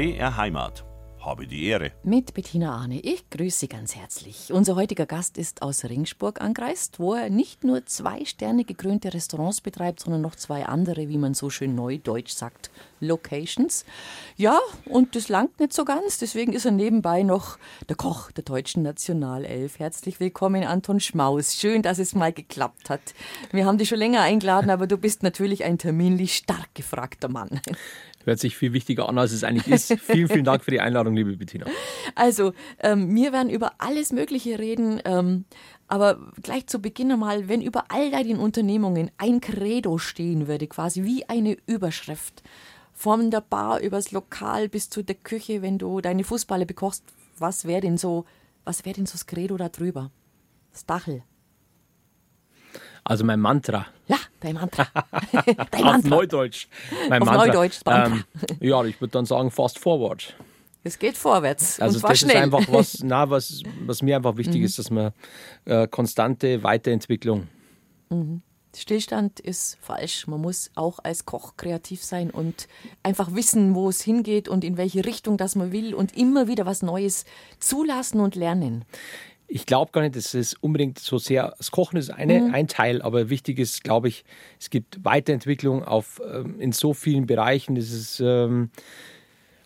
BR 0.00 0.34
Heimat. 0.38 0.82
Habe 1.20 1.46
die 1.46 1.66
Ehre. 1.66 1.92
Mit 2.04 2.32
Bettina 2.32 2.74
Arne. 2.74 3.00
Ich 3.00 3.28
grüße 3.28 3.58
Sie 3.58 3.68
ganz 3.68 3.94
herzlich. 3.94 4.50
Unser 4.50 4.74
heutiger 4.74 5.04
Gast 5.04 5.36
ist 5.36 5.60
aus 5.60 5.84
Ringsburg 5.84 6.40
angereist, 6.40 6.98
wo 6.98 7.12
er 7.12 7.28
nicht 7.28 7.64
nur 7.64 7.84
zwei 7.84 8.24
Sterne 8.24 8.64
gekrönte 8.64 9.12
Restaurants 9.12 9.60
betreibt, 9.60 10.00
sondern 10.00 10.22
noch 10.22 10.36
zwei 10.36 10.64
andere, 10.64 11.10
wie 11.10 11.18
man 11.18 11.34
so 11.34 11.50
schön 11.50 11.74
neudeutsch 11.74 12.32
sagt, 12.32 12.70
Locations. 13.00 13.84
Ja, 14.36 14.58
und 14.86 15.14
das 15.14 15.28
langt 15.28 15.60
nicht 15.60 15.74
so 15.74 15.84
ganz, 15.84 16.16
deswegen 16.16 16.54
ist 16.54 16.64
er 16.64 16.72
nebenbei 16.72 17.22
noch 17.22 17.58
der 17.90 17.96
Koch 17.96 18.30
der 18.30 18.44
deutschen 18.44 18.82
Nationalelf. 18.82 19.78
Herzlich 19.78 20.18
willkommen, 20.18 20.64
Anton 20.64 21.00
Schmaus. 21.00 21.56
Schön, 21.56 21.82
dass 21.82 21.98
es 21.98 22.14
mal 22.14 22.32
geklappt 22.32 22.88
hat. 22.88 23.02
Wir 23.52 23.66
haben 23.66 23.76
dich 23.76 23.90
schon 23.90 23.98
länger 23.98 24.22
eingeladen, 24.22 24.70
aber 24.70 24.86
du 24.86 24.96
bist 24.96 25.22
natürlich 25.22 25.64
ein 25.64 25.76
terminlich 25.76 26.36
stark 26.36 26.74
gefragter 26.74 27.28
Mann. 27.28 27.60
Hört 28.30 28.38
sich 28.38 28.56
viel 28.56 28.72
wichtiger 28.72 29.08
an, 29.08 29.18
als 29.18 29.32
es 29.32 29.42
eigentlich 29.42 29.66
ist. 29.66 30.00
vielen, 30.00 30.28
vielen 30.28 30.44
Dank 30.44 30.62
für 30.62 30.70
die 30.70 30.78
Einladung, 30.78 31.16
liebe 31.16 31.36
Bettina. 31.36 31.66
Also, 32.14 32.52
ähm, 32.78 33.12
wir 33.12 33.32
werden 33.32 33.50
über 33.50 33.72
alles 33.78 34.12
Mögliche 34.12 34.60
reden. 34.60 35.00
Ähm, 35.04 35.46
aber 35.88 36.20
gleich 36.40 36.68
zu 36.68 36.80
Beginn 36.80 37.10
einmal, 37.10 37.48
wenn 37.48 37.60
über 37.60 37.86
all 37.88 38.12
deinen 38.12 38.38
Unternehmungen 38.38 39.10
ein 39.18 39.40
Credo 39.40 39.98
stehen 39.98 40.46
würde, 40.46 40.68
quasi 40.68 41.02
wie 41.02 41.28
eine 41.28 41.56
Überschrift, 41.66 42.44
von 42.92 43.32
der 43.32 43.40
Bar 43.40 43.80
übers 43.80 44.12
Lokal 44.12 44.68
bis 44.68 44.90
zu 44.90 45.02
der 45.02 45.16
Küche, 45.16 45.60
wenn 45.60 45.78
du 45.78 46.00
deine 46.00 46.22
Fußballe 46.22 46.66
bekochst, 46.66 47.02
was 47.36 47.64
wäre 47.64 47.80
denn 47.80 47.98
so, 47.98 48.26
was 48.64 48.84
wäre 48.84 48.94
denn 48.94 49.06
so 49.06 49.14
das 49.14 49.26
Credo 49.26 49.56
da 49.56 49.70
drüber? 49.70 50.12
Das 50.70 50.86
Dachel. 50.86 51.24
Also 53.10 53.24
mein 53.24 53.40
Mantra. 53.40 53.86
Ja, 54.06 54.18
dein 54.38 54.54
Mantra. 54.54 54.86
dein 55.32 55.82
Mantra. 55.82 55.96
Auf 55.96 56.04
Neudeutsch. 56.04 56.68
Mein 57.08 57.22
Auf 57.22 57.26
Mantra. 57.26 57.46
Neudeutsch. 57.46 57.80
Ähm, 57.84 58.22
ja, 58.60 58.84
ich 58.84 59.00
würde 59.00 59.10
dann 59.10 59.26
sagen 59.26 59.50
fast 59.50 59.80
forward. 59.80 60.36
Es 60.84 60.96
geht 60.96 61.16
vorwärts. 61.16 61.80
Also 61.80 61.96
und 61.96 62.00
zwar 62.02 62.10
das 62.10 62.20
schnell. 62.20 62.36
ist 62.36 62.42
einfach 62.42 62.66
was, 62.68 62.98
na, 63.02 63.28
was, 63.28 63.64
was 63.84 64.02
mir 64.02 64.14
einfach 64.14 64.36
wichtig 64.36 64.60
mhm. 64.60 64.64
ist, 64.64 64.78
dass 64.78 64.90
man 64.90 65.12
äh, 65.64 65.88
konstante 65.88 66.62
Weiterentwicklung. 66.62 67.48
Mhm. 68.10 68.42
Stillstand 68.76 69.40
ist 69.40 69.78
falsch. 69.80 70.28
Man 70.28 70.40
muss 70.40 70.70
auch 70.76 71.00
als 71.02 71.24
Koch 71.24 71.56
kreativ 71.56 72.04
sein 72.04 72.30
und 72.30 72.68
einfach 73.02 73.34
wissen, 73.34 73.74
wo 73.74 73.88
es 73.88 74.00
hingeht 74.02 74.48
und 74.48 74.62
in 74.62 74.76
welche 74.76 75.04
Richtung 75.04 75.36
das 75.36 75.56
man 75.56 75.72
will 75.72 75.94
und 75.94 76.16
immer 76.16 76.46
wieder 76.46 76.64
was 76.64 76.82
Neues 76.82 77.24
zulassen 77.58 78.20
und 78.20 78.36
lernen 78.36 78.84
ich 79.50 79.66
glaube 79.66 79.90
gar 79.90 80.02
nicht, 80.02 80.14
dass 80.14 80.32
es 80.32 80.54
unbedingt 80.54 81.00
so 81.00 81.18
sehr, 81.18 81.54
das 81.58 81.72
Kochen 81.72 81.96
ist 81.98 82.10
eine, 82.10 82.40
mhm. 82.40 82.54
ein 82.54 82.68
Teil, 82.68 83.02
aber 83.02 83.30
wichtig 83.30 83.58
ist, 83.58 83.82
glaube 83.82 84.08
ich, 84.08 84.24
es 84.60 84.70
gibt 84.70 85.04
Weiterentwicklung 85.04 85.84
auf, 85.84 86.22
ähm, 86.24 86.60
in 86.60 86.70
so 86.72 86.94
vielen 86.94 87.26
Bereichen. 87.26 87.74
Das 87.74 87.90
ist, 87.90 88.20
ähm, 88.20 88.70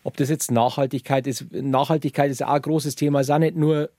ob 0.03 0.17
das 0.17 0.31
jetzt 0.31 0.51
Nachhaltigkeit 0.51 1.27
ist, 1.27 1.53
Nachhaltigkeit 1.53 2.31
ist 2.31 2.43
auch 2.43 2.55
ein 2.55 2.63
großes 2.63 2.97
Thema, 2.97 3.21
es 3.21 3.29
ist 3.29 3.35
auch 3.35 3.39
nicht 3.39 3.57
nur 3.57 3.75
nur, 3.75 3.91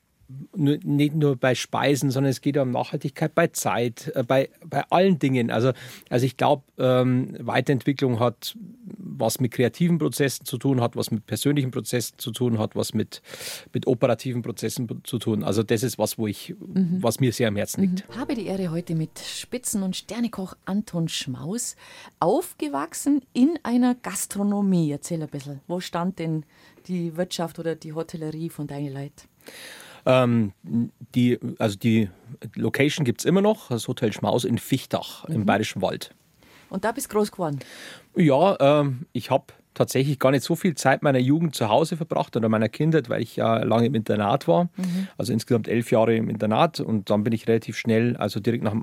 nicht 0.55 1.13
nur 1.13 1.35
bei 1.35 1.53
Speisen, 1.53 2.09
sondern 2.09 2.31
es 2.31 2.41
geht 2.41 2.57
um 2.57 2.71
Nachhaltigkeit 2.71 3.35
bei 3.35 3.47
Zeit, 3.47 4.11
äh, 4.15 4.23
bei, 4.23 4.49
bei 4.65 4.83
allen 4.89 5.19
Dingen. 5.19 5.51
Also, 5.51 5.71
also 6.09 6.25
ich 6.25 6.37
glaube, 6.37 6.63
ähm, 6.77 7.35
Weiterentwicklung 7.39 8.19
hat 8.19 8.55
was 9.17 9.39
mit 9.39 9.51
kreativen 9.51 9.97
Prozessen 9.97 10.45
zu 10.45 10.57
tun, 10.57 10.81
hat 10.81 10.95
was 10.95 11.11
mit 11.11 11.25
persönlichen 11.25 11.71
Prozessen 11.71 12.17
zu 12.17 12.31
tun, 12.31 12.57
hat 12.57 12.75
was 12.75 12.93
mit, 12.93 13.21
mit 13.71 13.87
operativen 13.87 14.41
Prozessen 14.41 14.87
zu 15.03 15.19
tun. 15.19 15.43
Also 15.43 15.63
das 15.63 15.83
ist 15.83 15.97
was, 15.99 16.17
wo 16.17 16.27
ich, 16.27 16.55
mhm. 16.59 16.97
was 17.01 17.19
mir 17.19 17.31
sehr 17.31 17.47
am 17.47 17.55
Herzen 17.55 17.81
liegt. 17.81 18.09
Mhm. 18.09 18.15
Habe 18.15 18.35
die 18.35 18.47
Ehre 18.47 18.71
heute 18.71 18.95
mit 18.95 19.19
Spitzen- 19.19 19.83
und 19.83 19.95
Sternekoch 19.95 20.55
Anton 20.65 21.07
Schmaus 21.07 21.75
aufgewachsen 22.19 23.21
in 23.33 23.59
einer 23.63 23.95
Gastronomie. 23.95 24.91
Erzähl 24.91 25.21
ein 25.21 25.29
bisschen, 25.29 25.61
wo 25.67 25.79
stand 25.79 26.19
denn 26.19 26.45
die 26.87 27.15
Wirtschaft 27.15 27.59
oder 27.59 27.75
die 27.75 27.93
Hotellerie 27.93 28.49
von 28.49 28.67
deinen 28.67 28.93
Leuten? 28.93 29.27
Ähm, 30.05 30.53
die, 31.15 31.39
also 31.57 31.77
die 31.77 32.09
Location 32.55 33.05
gibt 33.05 33.21
es 33.21 33.25
immer 33.25 33.41
noch, 33.41 33.69
das 33.69 33.87
Hotel 33.87 34.13
Schmaus 34.13 34.43
in 34.45 34.57
Fichtach 34.57 35.27
mhm. 35.27 35.35
im 35.35 35.45
Bayerischen 35.45 35.81
Wald. 35.81 36.11
Und 36.69 36.83
da 36.83 36.91
bist 36.91 37.11
du 37.11 37.17
groß 37.17 37.31
geworden? 37.31 37.59
Ja, 38.15 38.57
ähm, 38.59 39.05
ich 39.13 39.31
habe 39.31 39.45
tatsächlich 39.73 40.19
gar 40.19 40.31
nicht 40.31 40.43
so 40.43 40.55
viel 40.55 40.75
Zeit 40.75 41.03
meiner 41.03 41.19
Jugend 41.19 41.53
zu 41.55 41.69
Hause 41.69 41.97
verbracht 41.97 42.35
oder 42.35 42.49
meiner 42.49 42.69
Kindheit, 42.69 43.09
weil 43.09 43.21
ich 43.21 43.35
ja 43.35 43.57
lange 43.57 43.87
im 43.87 43.95
Internat 43.95 44.47
war. 44.47 44.65
Mhm. 44.75 45.07
Also 45.17 45.33
insgesamt 45.33 45.67
elf 45.67 45.91
Jahre 45.91 46.15
im 46.15 46.29
Internat 46.29 46.79
und 46.79 47.09
dann 47.09 47.23
bin 47.23 47.33
ich 47.33 47.47
relativ 47.47 47.77
schnell, 47.77 48.15
also 48.17 48.39
direkt 48.39 48.63
nach 48.63 48.73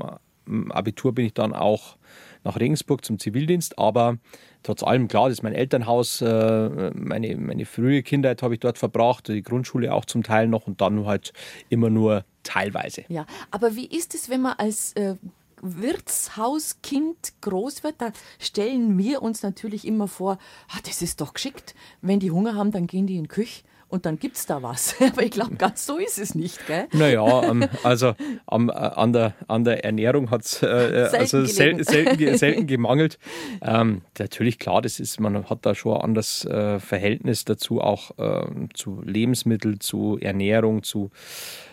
dem 0.47 0.73
Abitur 0.73 1.15
bin 1.15 1.25
ich 1.25 1.35
dann 1.35 1.55
auch 1.55 1.97
nach 2.45 2.59
Regensburg 2.59 3.05
zum 3.05 3.19
Zivildienst, 3.19 3.79
aber 3.79 4.19
trotz 4.63 4.83
allem, 4.83 5.09
klar, 5.09 5.29
das 5.29 5.39
ist 5.39 5.43
mein 5.43 5.55
Elternhaus, 5.55 6.21
äh, 6.21 6.91
meine, 6.95 7.37
meine 7.37 7.65
frühe 7.67 8.03
Kindheit 8.03 8.43
habe 8.43 8.55
ich 8.55 8.61
dort 8.61 8.79
verbracht, 8.79 9.29
die 9.29 9.43
Grundschule 9.43 9.93
auch 9.93 10.05
zum 10.05 10.23
Teil 10.23 10.49
noch 10.49 10.67
und 10.67 10.81
dann 10.81 11.07
halt 11.07 11.33
immer 11.69 11.91
nur 11.91 12.25
teilweise. 12.43 13.05
Ja, 13.09 13.27
aber 13.51 13.77
wie 13.77 13.87
ist 13.87 14.15
es, 14.15 14.29
wenn 14.29 14.43
man 14.43 14.55
als 14.59 14.93
äh, 14.95 15.17
Wirtshauskind 15.63 17.35
groß 17.41 17.85
wird, 17.85 17.95
da 17.99 18.11
stellen 18.39 18.99
wir 18.99 19.23
uns 19.23 19.43
natürlich 19.43 19.87
immer 19.87 20.09
vor, 20.09 20.39
ah, 20.69 20.79
das 20.85 21.03
ist 21.03 21.21
doch 21.21 21.35
geschickt. 21.35 21.75
Wenn 22.01 22.19
die 22.19 22.33
Hunger 22.33 22.57
haben, 22.57 22.73
dann 22.73 22.89
gehen 22.89 23.07
die 23.07 23.17
in 23.17 23.25
die 23.25 23.29
Küche 23.29 23.63
und 23.93 24.07
dann 24.07 24.19
gibt 24.19 24.37
es 24.37 24.47
da 24.47 24.63
was. 24.63 24.97
Aber 25.13 25.23
ich 25.23 25.31
glaube, 25.31 25.57
ganz 25.57 25.85
so 25.85 25.99
ist 25.99 26.19
es 26.19 26.35
nicht, 26.35 26.67
gell? 26.67 26.89
Naja, 26.93 27.43
ähm, 27.45 27.69
also 27.83 28.15
ähm, 28.51 28.71
an, 28.71 29.13
der, 29.13 29.35
an 29.49 29.65
der 29.65 29.85
Ernährung 29.85 30.31
hat 30.31 30.43
es 30.43 30.63
äh, 30.63 30.67
äh 30.67 31.19
also 31.19 31.45
sel 31.45 31.85
selten, 31.85 32.39
selten 32.39 32.67
gemangelt. 32.67 33.19
Ähm, 33.61 34.01
natürlich, 34.19 34.59
klar, 34.59 34.81
das 34.81 34.99
ist, 34.99 35.21
man 35.21 35.49
hat 35.51 35.67
da 35.67 35.75
schon 35.75 35.97
ein 35.97 36.01
anderes 36.01 36.47
äh, 36.47 36.81
Verhältnis 36.81 37.45
dazu, 37.45 37.83
auch 37.83 38.19
äh, 38.19 38.47
zu 38.73 39.03
Lebensmitteln, 39.05 39.79
zu 39.81 40.17
Ernährung, 40.19 40.83
zu 40.83 41.11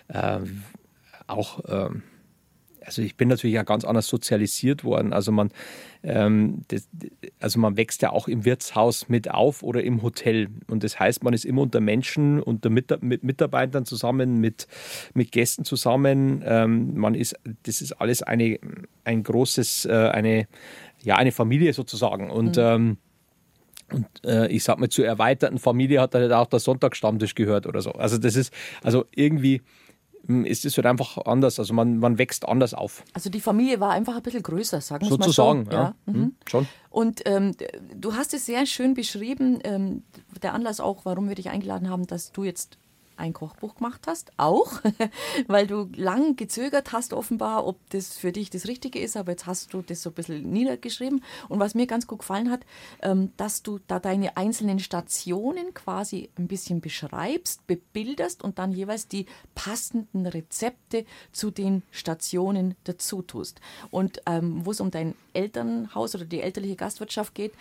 äh, 0.09 0.39
auch 1.27 1.61
ähm, 1.69 2.03
also 2.89 3.03
ich 3.03 3.15
bin 3.15 3.27
natürlich 3.27 3.53
ja 3.53 3.61
ganz 3.61 3.85
anders 3.85 4.07
sozialisiert 4.07 4.83
worden. 4.83 5.13
Also 5.13 5.31
man, 5.31 5.51
ähm, 6.01 6.63
das, 6.69 6.89
also 7.39 7.59
man 7.59 7.77
wächst 7.77 8.01
ja 8.01 8.09
auch 8.09 8.27
im 8.27 8.45
Wirtshaus 8.45 9.09
mit 9.09 9.29
auf 9.29 9.61
oder 9.61 9.83
im 9.83 10.01
Hotel. 10.01 10.47
Und 10.67 10.83
das 10.83 10.99
heißt, 10.99 11.23
man 11.23 11.33
ist 11.33 11.45
immer 11.45 11.61
unter 11.61 11.81
Menschen, 11.81 12.41
unter 12.41 12.71
mit, 12.71 13.03
mit 13.03 13.23
Mitarbeitern 13.23 13.85
zusammen, 13.85 14.39
mit, 14.39 14.67
mit 15.13 15.31
Gästen 15.31 15.65
zusammen. 15.65 16.43
Ähm, 16.43 16.97
man 16.97 17.13
ist, 17.13 17.35
das 17.63 17.81
ist 17.81 17.93
alles 17.93 18.23
eine, 18.23 18.59
ein 19.03 19.21
großes, 19.21 19.85
äh, 19.85 19.93
eine, 19.93 20.47
ja, 21.03 21.15
eine 21.15 21.31
Familie 21.31 21.73
sozusagen. 21.73 22.31
Und 22.31 22.57
mhm. 22.57 22.63
ähm, 22.63 22.97
und 23.91 24.05
äh, 24.23 24.47
ich 24.49 24.63
sag 24.63 24.77
mal, 24.77 24.89
zur 24.89 25.07
erweiterten 25.07 25.57
Familie 25.57 25.99
hat 25.99 26.13
dann 26.13 26.31
auch 26.31 26.45
der 26.45 26.59
Sonntagsstammtisch 26.59 27.33
gehört 27.33 27.65
oder 27.65 27.81
so. 27.81 27.91
Also 27.93 28.19
das 28.19 28.35
ist, 28.35 28.53
also 28.83 29.05
irgendwie 29.15 29.63
ist 30.29 30.65
es 30.65 30.77
halt 30.77 30.85
einfach 30.85 31.17
anders. 31.25 31.59
Also 31.59 31.73
man, 31.73 31.97
man 31.97 32.17
wächst 32.17 32.47
anders 32.47 32.73
auf. 32.73 33.03
Also 33.13 33.29
die 33.29 33.41
Familie 33.41 33.79
war 33.79 33.91
einfach 33.91 34.15
ein 34.15 34.21
bisschen 34.21 34.43
größer, 34.43 34.81
sagen 34.81 35.05
wir 35.05 35.09
Sozusagen, 35.09 35.63
mal 35.63 35.71
so. 35.71 35.77
ja. 35.77 35.83
ja. 35.83 35.95
Mhm. 36.05 36.13
Hm, 36.13 36.35
schon. 36.47 36.67
Und 36.89 37.21
ähm, 37.25 37.55
du 37.95 38.13
hast 38.13 38.33
es 38.33 38.45
sehr 38.45 38.65
schön 38.65 38.93
beschrieben. 38.93 39.59
Ähm, 39.63 40.03
der 40.41 40.53
Anlass 40.53 40.79
auch, 40.79 41.05
warum 41.05 41.27
wir 41.29 41.35
dich 41.35 41.49
eingeladen 41.49 41.89
haben, 41.89 42.07
dass 42.07 42.31
du 42.31 42.43
jetzt 42.43 42.77
ein 43.19 43.33
Kochbuch 43.33 43.75
gemacht 43.75 44.07
hast, 44.07 44.31
auch, 44.37 44.81
weil 45.47 45.67
du 45.67 45.89
lang 45.95 46.35
gezögert 46.35 46.91
hast 46.91 47.13
offenbar, 47.13 47.67
ob 47.67 47.77
das 47.89 48.17
für 48.17 48.31
dich 48.31 48.49
das 48.49 48.67
Richtige 48.67 48.99
ist, 48.99 49.17
aber 49.17 49.31
jetzt 49.31 49.45
hast 49.45 49.73
du 49.73 49.81
das 49.81 50.01
so 50.01 50.09
ein 50.09 50.13
bisschen 50.13 50.49
niedergeschrieben. 50.49 51.23
Und 51.47 51.59
was 51.59 51.75
mir 51.75 51.87
ganz 51.87 52.07
gut 52.07 52.19
gefallen 52.19 52.49
hat, 52.49 52.61
ähm, 53.01 53.31
dass 53.37 53.63
du 53.63 53.79
da 53.87 53.99
deine 53.99 54.37
einzelnen 54.37 54.79
Stationen 54.79 55.73
quasi 55.73 56.29
ein 56.37 56.47
bisschen 56.47 56.81
beschreibst, 56.81 57.67
bebilderst 57.67 58.43
und 58.43 58.59
dann 58.59 58.71
jeweils 58.71 59.07
die 59.07 59.25
passenden 59.55 60.25
Rezepte 60.25 61.05
zu 61.31 61.51
den 61.51 61.83
Stationen 61.91 62.75
dazu 62.85 63.21
tust. 63.21 63.59
Und 63.91 64.21
ähm, 64.25 64.65
wo 64.65 64.71
es 64.71 64.79
um 64.79 64.91
dein 64.91 65.15
Elternhaus 65.33 66.15
oder 66.15 66.25
die 66.25 66.41
elterliche 66.41 66.75
Gastwirtschaft 66.75 67.35
geht, 67.35 67.53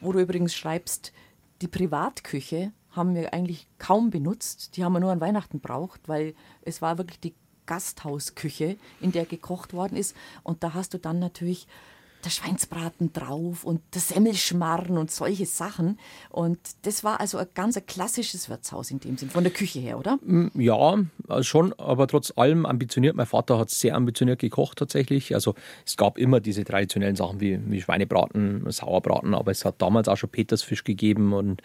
wo 0.00 0.12
du 0.12 0.20
übrigens 0.20 0.54
schreibst, 0.54 1.12
die 1.60 1.68
Privatküche 1.68 2.72
haben 2.92 3.14
wir 3.14 3.32
eigentlich 3.32 3.68
kaum 3.78 4.10
benutzt. 4.10 4.76
Die 4.76 4.84
haben 4.84 4.92
wir 4.92 5.00
nur 5.00 5.12
an 5.12 5.20
Weihnachten 5.20 5.60
braucht, 5.60 6.08
weil 6.08 6.34
es 6.62 6.82
war 6.82 6.98
wirklich 6.98 7.20
die 7.20 7.34
Gasthausküche, 7.66 8.76
in 9.00 9.12
der 9.12 9.26
gekocht 9.26 9.72
worden 9.72 9.96
ist. 9.96 10.16
Und 10.42 10.64
da 10.64 10.74
hast 10.74 10.92
du 10.94 10.98
dann 10.98 11.18
natürlich 11.18 11.68
der 12.24 12.30
Schweinsbraten 12.30 13.12
drauf 13.12 13.64
und 13.64 13.80
der 13.94 14.00
Semmelschmarren 14.00 14.98
und 14.98 15.10
solche 15.10 15.46
Sachen. 15.46 15.98
Und 16.28 16.58
das 16.82 17.04
war 17.04 17.20
also 17.20 17.38
ein 17.38 17.46
ganz 17.54 17.76
ein 17.76 17.86
klassisches 17.86 18.48
Wirtshaus 18.48 18.90
in 18.90 19.00
dem 19.00 19.16
Sinn, 19.16 19.30
von 19.30 19.44
der 19.44 19.52
Küche 19.52 19.78
her, 19.78 19.98
oder? 19.98 20.18
Mm, 20.22 20.48
ja, 20.54 20.98
also 21.28 21.42
schon, 21.42 21.72
aber 21.74 22.06
trotz 22.06 22.32
allem 22.36 22.66
ambitioniert. 22.66 23.16
Mein 23.16 23.26
Vater 23.26 23.58
hat 23.58 23.70
sehr 23.70 23.94
ambitioniert 23.94 24.38
gekocht 24.38 24.78
tatsächlich. 24.78 25.34
Also 25.34 25.54
es 25.86 25.96
gab 25.96 26.18
immer 26.18 26.40
diese 26.40 26.64
traditionellen 26.64 27.16
Sachen 27.16 27.40
wie, 27.40 27.58
wie 27.70 27.80
Schweinebraten, 27.80 28.70
Sauerbraten, 28.70 29.34
aber 29.34 29.50
es 29.50 29.64
hat 29.64 29.80
damals 29.82 30.08
auch 30.08 30.16
schon 30.16 30.30
Petersfisch 30.30 30.84
gegeben 30.84 31.32
und 31.32 31.62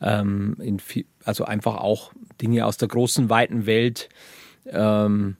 ähm, 0.00 0.56
in, 0.60 0.80
also 1.24 1.44
einfach 1.44 1.76
auch 1.76 2.12
Dinge 2.40 2.66
aus 2.66 2.76
der 2.76 2.88
großen, 2.88 3.28
weiten 3.28 3.66
Welt. 3.66 4.08
Ähm, 4.66 5.36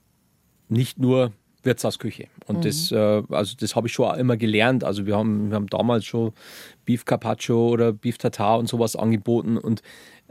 nicht 0.68 0.98
nur 0.98 1.32
Wirtshausküche. 1.62 2.26
Und 2.46 2.58
mhm. 2.58 2.62
das, 2.62 2.92
äh, 2.92 3.22
also 3.30 3.54
das 3.58 3.76
habe 3.76 3.86
ich 3.88 3.92
schon 3.92 4.18
immer 4.18 4.36
gelernt. 4.36 4.84
Also 4.84 5.06
wir 5.06 5.16
haben, 5.16 5.50
wir 5.50 5.56
haben 5.56 5.66
damals 5.66 6.04
schon 6.04 6.32
Beef 6.84 7.04
Carpaccio 7.04 7.68
oder 7.68 7.92
Beef 7.92 8.18
Tartar 8.18 8.58
und 8.58 8.68
sowas 8.68 8.96
angeboten 8.96 9.56
und 9.56 9.82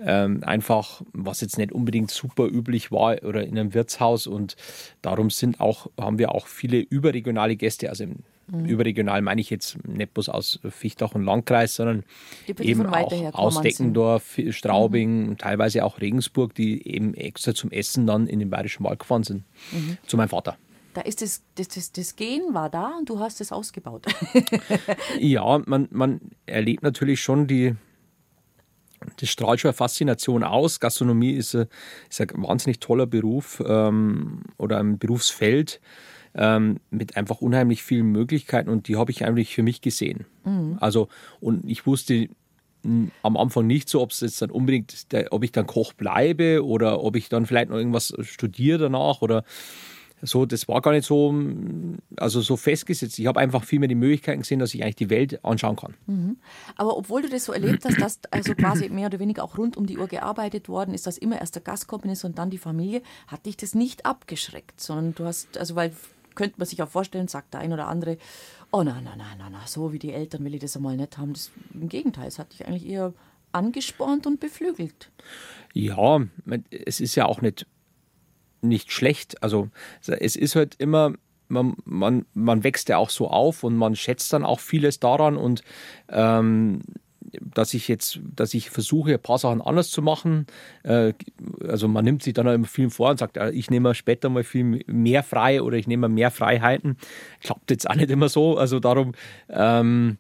ähm, 0.02 0.44
einfach, 0.44 1.02
was 1.14 1.42
jetzt 1.42 1.58
nicht 1.58 1.72
unbedingt 1.72 2.10
super 2.10 2.46
üblich 2.46 2.92
war 2.92 3.22
oder 3.24 3.44
in 3.44 3.60
einem 3.60 3.74
Wirtshaus 3.74 4.28
und 4.28 4.56
darum 5.02 5.30
sind 5.30 5.60
auch, 5.60 5.88
haben 6.00 6.20
wir 6.20 6.34
auch 6.34 6.48
viele 6.48 6.78
überregionale 6.78 7.58
Gäste, 7.58 7.90
also 7.90 8.06
im 8.06 8.24
mhm. 8.52 8.66
überregional 8.66 9.22
meine 9.22 9.42
ich 9.42 9.50
jetzt 9.50 9.86
nicht 9.88 10.14
bloß 10.14 10.30
aus 10.30 10.60
Fichtach 10.70 11.16
und 11.16 11.24
Landkreis, 11.24 11.76
sondern 11.76 12.04
eben 12.48 12.86
auch 12.86 13.34
aus 13.34 13.62
Deckendorf, 13.62 14.40
Straubing, 14.52 15.30
mhm. 15.30 15.38
teilweise 15.38 15.84
auch 15.84 16.00
Regensburg, 16.00 16.54
die 16.56 16.88
eben 16.88 17.14
extra 17.14 17.54
zum 17.54 17.72
Essen 17.72 18.08
dann 18.08 18.28
in 18.28 18.40
den 18.40 18.50
Bayerischen 18.50 18.84
Wald 18.84 19.00
gefahren 19.00 19.24
sind, 19.24 19.44
mhm. 19.72 19.98
zu 20.08 20.18
meinem 20.18 20.30
Vater. 20.30 20.58
Da 20.94 21.02
ist 21.02 21.22
das, 21.22 21.44
das, 21.56 21.68
das, 21.68 21.92
das 21.92 22.16
Gen 22.16 22.54
war 22.54 22.70
da 22.70 22.98
und 22.98 23.10
du 23.10 23.20
hast 23.20 23.42
es 23.42 23.52
ausgebaut. 23.52 24.08
ja, 25.20 25.62
man, 25.66 25.88
man 25.92 26.20
erlebt 26.46 26.84
natürlich 26.84 27.22
schon 27.22 27.48
die, 27.48 27.76
das 29.20 29.30
strahlt 29.30 29.60
schon 29.60 29.70
eine 29.70 29.76
Faszination 29.76 30.44
aus. 30.44 30.80
Gastronomie 30.80 31.32
ist, 31.32 31.56
ein, 31.56 31.68
ist 32.10 32.22
ein 32.22 32.30
wahnsinnig 32.36 32.80
toller 32.80 33.06
Beruf 33.06 33.62
ähm, 33.66 34.42
oder 34.58 34.80
ein 34.80 34.98
Berufsfeld 34.98 35.80
ähm, 36.36 36.80
mit 36.90 37.18
einfach 37.18 37.42
unheimlich 37.42 37.84
vielen 37.84 38.12
Möglichkeiten 38.12 38.70
und 38.70 38.88
die 38.88 38.96
habe 38.96 39.12
ich 39.12 39.26
eigentlich 39.26 39.54
für 39.54 39.64
mich 39.64 39.82
gesehen. 39.82 40.26
Mhm. 40.44 40.78
Also, 40.80 41.08
und 41.40 41.70
ich 41.70 41.86
wusste 41.86 42.30
am 43.24 43.38
Anfang 43.38 43.68
nicht 43.68 43.90
so, 43.90 44.02
ob 44.02 44.12
es 44.12 44.22
jetzt 44.22 44.42
dann 44.42 44.52
unbedingt, 44.52 45.06
ob 45.32 45.44
ich 45.44 45.52
dann 45.52 45.68
Koch 45.68 45.94
bleibe 45.94 46.66
oder 46.66 47.04
ob 47.04 47.16
ich 47.18 47.28
dann 47.28 47.46
vielleicht 47.46 47.70
noch 47.70 47.78
irgendwas 47.78 48.14
studiere 48.22 48.78
danach 48.78 49.22
oder 49.22 49.44
so, 50.21 50.45
das 50.45 50.68
war 50.68 50.81
gar 50.81 50.92
nicht 50.92 51.06
so, 51.06 51.33
also 52.18 52.42
so 52.42 52.57
festgesetzt. 52.57 53.19
Ich 53.19 53.27
habe 53.27 53.39
einfach 53.39 53.63
viel 53.63 53.80
mehr 53.80 53.88
die 53.88 53.95
Möglichkeiten 53.95 54.42
gesehen, 54.42 54.60
dass 54.60 54.74
ich 54.74 54.83
eigentlich 54.83 54.95
die 54.95 55.10
Welt 55.10 55.44
anschauen 55.44 55.75
kann. 55.75 55.95
Mhm. 56.07 56.38
Aber 56.75 56.98
obwohl 56.98 57.21
du 57.21 57.30
das 57.30 57.45
so 57.45 57.54
erlebt 57.54 57.86
hast, 57.86 58.01
dass 58.01 58.19
also 58.31 58.54
quasi 58.56 58.89
mehr 58.89 59.07
oder 59.07 59.19
weniger 59.19 59.44
auch 59.44 59.57
rund 59.57 59.77
um 59.77 59.86
die 59.86 59.98
Uhr 59.98 60.07
gearbeitet 60.07 60.69
worden 60.69 60.94
ist, 60.94 61.07
dass 61.07 61.18
immer 61.18 61.39
erst 61.39 61.56
der 61.56 61.62
Gast 61.62 61.88
gekommen 61.88 62.12
ist 62.12 62.24
und 62.24 62.38
dann 62.38 62.50
die 62.50 62.57
Familie, 62.57 63.01
hat 63.27 63.45
dich 63.45 63.57
das 63.57 63.75
nicht 63.75 64.06
abgeschreckt, 64.06 64.81
sondern 64.81 65.16
du 65.16 65.25
hast, 65.25 65.57
also 65.57 65.75
weil 65.75 65.94
könnte 66.36 66.56
man 66.57 66.68
sich 66.68 66.81
auch 66.81 66.89
vorstellen, 66.89 67.27
sagt 67.27 67.54
der 67.54 67.62
ein 67.62 67.74
oder 67.74 67.88
andere, 67.88 68.18
oh 68.71 68.83
nein, 68.83 69.04
nein, 69.04 69.18
nein, 69.18 69.38
nein, 69.38 69.62
so 69.66 69.92
wie 69.92 70.00
die 70.00 70.13
Eltern 70.13 70.45
will 70.45 70.54
ich 70.54 70.62
das 70.62 70.77
einmal 70.77 70.95
nicht 70.95 71.18
haben. 71.18 71.33
Das, 71.33 71.51
Im 71.74 71.89
Gegenteil, 71.89 72.27
es 72.27 72.39
hat 72.39 72.54
dich 72.54 72.66
eigentlich 72.66 72.88
eher 72.88 73.13
angespornt 73.51 74.27
und 74.27 74.39
beflügelt. 74.39 75.12
Ja, 75.74 76.21
es 76.86 77.00
ist 77.00 77.16
ja 77.16 77.25
auch 77.25 77.42
nicht 77.42 77.66
nicht 78.62 78.92
schlecht. 78.92 79.42
Also 79.44 79.70
es 80.06 80.36
ist 80.36 80.56
halt 80.56 80.76
immer, 80.76 81.14
man, 81.48 81.76
man, 81.86 82.26
man 82.34 82.64
wächst 82.64 82.90
ja 82.90 82.98
auch 82.98 83.10
so 83.10 83.30
auf 83.30 83.64
und 83.64 83.76
man 83.76 83.96
schätzt 83.96 84.32
dann 84.34 84.44
auch 84.44 84.60
vieles 84.60 85.00
daran 85.00 85.38
und 85.38 85.64
ähm, 86.10 86.82
dass 87.42 87.74
ich 87.74 87.88
jetzt, 87.88 88.20
dass 88.24 88.54
ich 88.54 88.70
versuche, 88.70 89.14
ein 89.14 89.22
paar 89.22 89.38
Sachen 89.38 89.62
anders 89.62 89.92
zu 89.92 90.02
machen. 90.02 90.48
Äh, 90.84 91.14
also 91.68 91.88
man 91.88 92.04
nimmt 92.06 92.24
sich 92.24 92.34
dann 92.34 92.48
auch 92.48 92.54
immer 92.54 92.68
viel 92.68 92.90
vor 92.90 93.12
und 93.12 93.20
sagt, 93.20 93.38
ich 93.38 93.70
nehme 93.70 93.94
später 93.96 94.30
mal 94.30 94.44
viel 94.44 94.84
mehr 94.88 95.24
frei 95.24 95.62
oder 95.62 95.78
ich 95.78 95.88
nehme 95.88 96.10
mehr 96.10 96.32
Freiheiten. 96.32 96.98
Klappt 97.42 97.72
jetzt 97.72 97.90
auch 97.90 97.96
nicht 97.96 98.10
immer 98.10 98.30
so. 98.30 98.58
Also 98.58 98.80
darum, 98.80 99.14
ähm, 99.50 100.18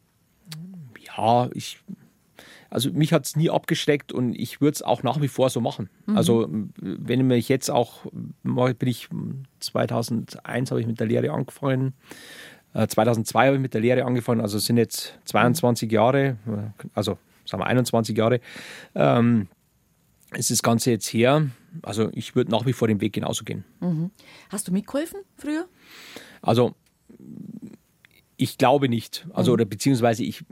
ja, 1.17 1.49
ich 1.53 1.79
also 2.69 2.91
mich 2.91 3.13
hat 3.13 3.25
es 3.25 3.35
nie 3.35 3.49
abgeschreckt 3.49 4.11
und 4.11 4.33
ich 4.35 4.61
würde 4.61 4.75
es 4.75 4.81
auch 4.81 5.03
nach 5.03 5.21
wie 5.21 5.27
vor 5.27 5.49
so 5.49 5.61
machen. 5.61 5.89
Mhm. 6.05 6.17
Also 6.17 6.47
wenn 6.49 7.19
ich 7.19 7.25
mich 7.25 7.49
jetzt 7.49 7.69
auch, 7.69 8.05
bin 8.43 8.87
ich 8.87 9.09
2001 9.59 10.71
habe 10.71 10.81
ich 10.81 10.87
mit 10.87 10.99
der 10.99 11.07
Lehre 11.07 11.31
angefangen, 11.31 11.93
2002 12.73 13.39
äh, 13.43 13.47
habe 13.47 13.55
ich 13.55 13.61
mit 13.61 13.73
der 13.73 13.81
Lehre 13.81 14.05
angefangen, 14.05 14.41
also 14.41 14.59
sind 14.59 14.77
jetzt 14.77 15.17
22 15.25 15.91
Jahre, 15.91 16.37
also 16.93 17.17
sagen 17.45 17.63
wir 17.63 17.67
21 17.67 18.15
Jahre, 18.15 18.39
ähm, 18.93 19.47
ist 20.35 20.51
das 20.51 20.61
Ganze 20.61 20.91
jetzt 20.91 21.07
her. 21.07 21.49
Also 21.81 22.09
ich 22.13 22.35
würde 22.35 22.51
nach 22.51 22.67
wie 22.67 22.73
vor 22.73 22.87
den 22.87 23.01
Weg 23.01 23.13
genauso 23.13 23.43
gehen. 23.43 23.65
Mhm. 23.79 24.11
Hast 24.49 24.67
du 24.67 24.71
mitgeholfen 24.71 25.21
früher? 25.35 25.67
Also 26.41 26.75
ich 28.37 28.57
glaube 28.57 28.87
nicht. 28.87 29.27
Also, 29.33 29.51
mhm. 29.51 29.53
oder 29.55 29.65
beziehungsweise 29.65 30.23
ich, 30.23 30.45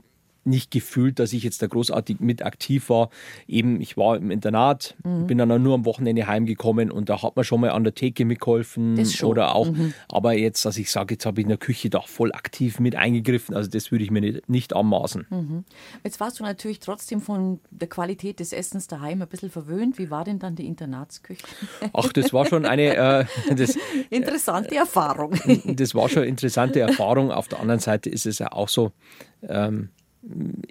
nicht 0.48 0.70
gefühlt, 0.70 1.18
dass 1.18 1.32
ich 1.32 1.42
jetzt 1.42 1.62
da 1.62 1.66
großartig 1.66 2.20
mit 2.20 2.44
aktiv 2.44 2.90
war. 2.90 3.10
Eben, 3.46 3.80
ich 3.80 3.96
war 3.96 4.16
im 4.16 4.30
Internat, 4.30 4.96
mhm. 5.04 5.26
bin 5.26 5.38
dann 5.38 5.62
nur 5.62 5.74
am 5.74 5.84
Wochenende 5.84 6.26
heimgekommen 6.26 6.90
und 6.90 7.08
da 7.08 7.22
hat 7.22 7.36
man 7.36 7.44
schon 7.44 7.60
mal 7.60 7.70
an 7.70 7.84
der 7.84 7.94
Theke 7.94 8.24
mitgeholfen 8.24 8.98
oder 9.22 9.54
auch, 9.54 9.70
mhm. 9.70 9.94
aber 10.10 10.32
jetzt, 10.32 10.64
dass 10.64 10.76
ich 10.76 10.90
sage, 10.90 11.14
jetzt 11.14 11.26
habe 11.26 11.40
ich 11.40 11.44
in 11.44 11.48
der 11.48 11.58
Küche 11.58 11.90
da 11.90 12.00
voll 12.00 12.32
aktiv 12.32 12.80
mit 12.80 12.96
eingegriffen, 12.96 13.54
also 13.54 13.70
das 13.70 13.90
würde 13.90 14.04
ich 14.04 14.10
mir 14.10 14.20
nicht, 14.20 14.48
nicht 14.48 14.74
anmaßen. 14.74 15.26
Mhm. 15.30 15.64
Jetzt 16.04 16.20
warst 16.20 16.40
du 16.40 16.44
natürlich 16.44 16.80
trotzdem 16.80 17.20
von 17.20 17.60
der 17.70 17.88
Qualität 17.88 18.40
des 18.40 18.52
Essens 18.52 18.86
daheim 18.86 19.22
ein 19.22 19.28
bisschen 19.28 19.50
verwöhnt. 19.50 19.98
Wie 19.98 20.10
war 20.10 20.24
denn 20.24 20.38
dann 20.38 20.56
die 20.56 20.66
Internatsküche? 20.66 21.42
Ach, 21.92 22.12
das 22.12 22.32
war 22.32 22.46
schon 22.46 22.64
eine 22.64 22.96
äh, 22.96 23.24
das, 23.54 23.76
interessante 24.10 24.74
Erfahrung. 24.76 25.34
Das 25.64 25.94
war 25.94 26.08
schon 26.08 26.22
eine 26.22 26.30
interessante 26.30 26.80
Erfahrung. 26.80 27.30
Auf 27.30 27.48
der 27.48 27.60
anderen 27.60 27.80
Seite 27.80 28.10
ist 28.10 28.26
es 28.26 28.38
ja 28.38 28.52
auch 28.52 28.68
so, 28.68 28.92
ähm, 29.42 29.90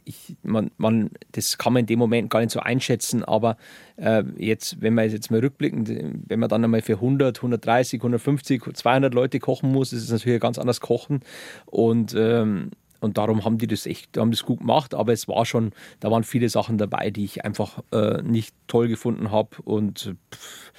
ich, 0.03 0.35
man, 0.43 0.71
man, 0.77 1.09
das 1.31 1.57
kann 1.57 1.73
man 1.73 1.81
in 1.81 1.85
dem 1.85 1.99
Moment 1.99 2.29
gar 2.29 2.39
nicht 2.39 2.51
so 2.51 2.59
einschätzen, 2.59 3.23
aber 3.23 3.57
äh, 3.95 4.23
jetzt, 4.37 4.81
wenn 4.81 4.93
man 4.93 5.09
jetzt 5.09 5.31
mal 5.31 5.39
rückblickend, 5.39 5.89
wenn 6.27 6.39
man 6.39 6.49
dann 6.49 6.63
einmal 6.63 6.81
für 6.81 6.93
100, 6.95 7.37
130, 7.37 7.99
150, 7.99 8.63
200 8.73 9.13
Leute 9.13 9.39
kochen 9.39 9.71
muss, 9.71 9.93
ist 9.93 10.03
es 10.03 10.11
natürlich 10.11 10.41
ganz 10.41 10.57
anders 10.57 10.81
kochen 10.81 11.21
und 11.65 12.13
ähm, 12.17 12.71
und 12.99 13.19
darum 13.19 13.45
haben 13.45 13.59
die 13.59 13.67
das 13.67 13.85
echt, 13.85 14.17
haben 14.17 14.31
das 14.31 14.43
gut 14.43 14.59
gemacht, 14.59 14.95
aber 14.95 15.13
es 15.13 15.27
war 15.27 15.45
schon, 15.45 15.71
da 15.99 16.09
waren 16.09 16.23
viele 16.23 16.49
Sachen 16.49 16.79
dabei, 16.79 17.11
die 17.11 17.25
ich 17.25 17.45
einfach 17.45 17.83
äh, 17.91 18.23
nicht 18.23 18.55
toll 18.67 18.87
gefunden 18.87 19.29
habe 19.29 19.49
und 19.63 20.15
pff, 20.33 20.71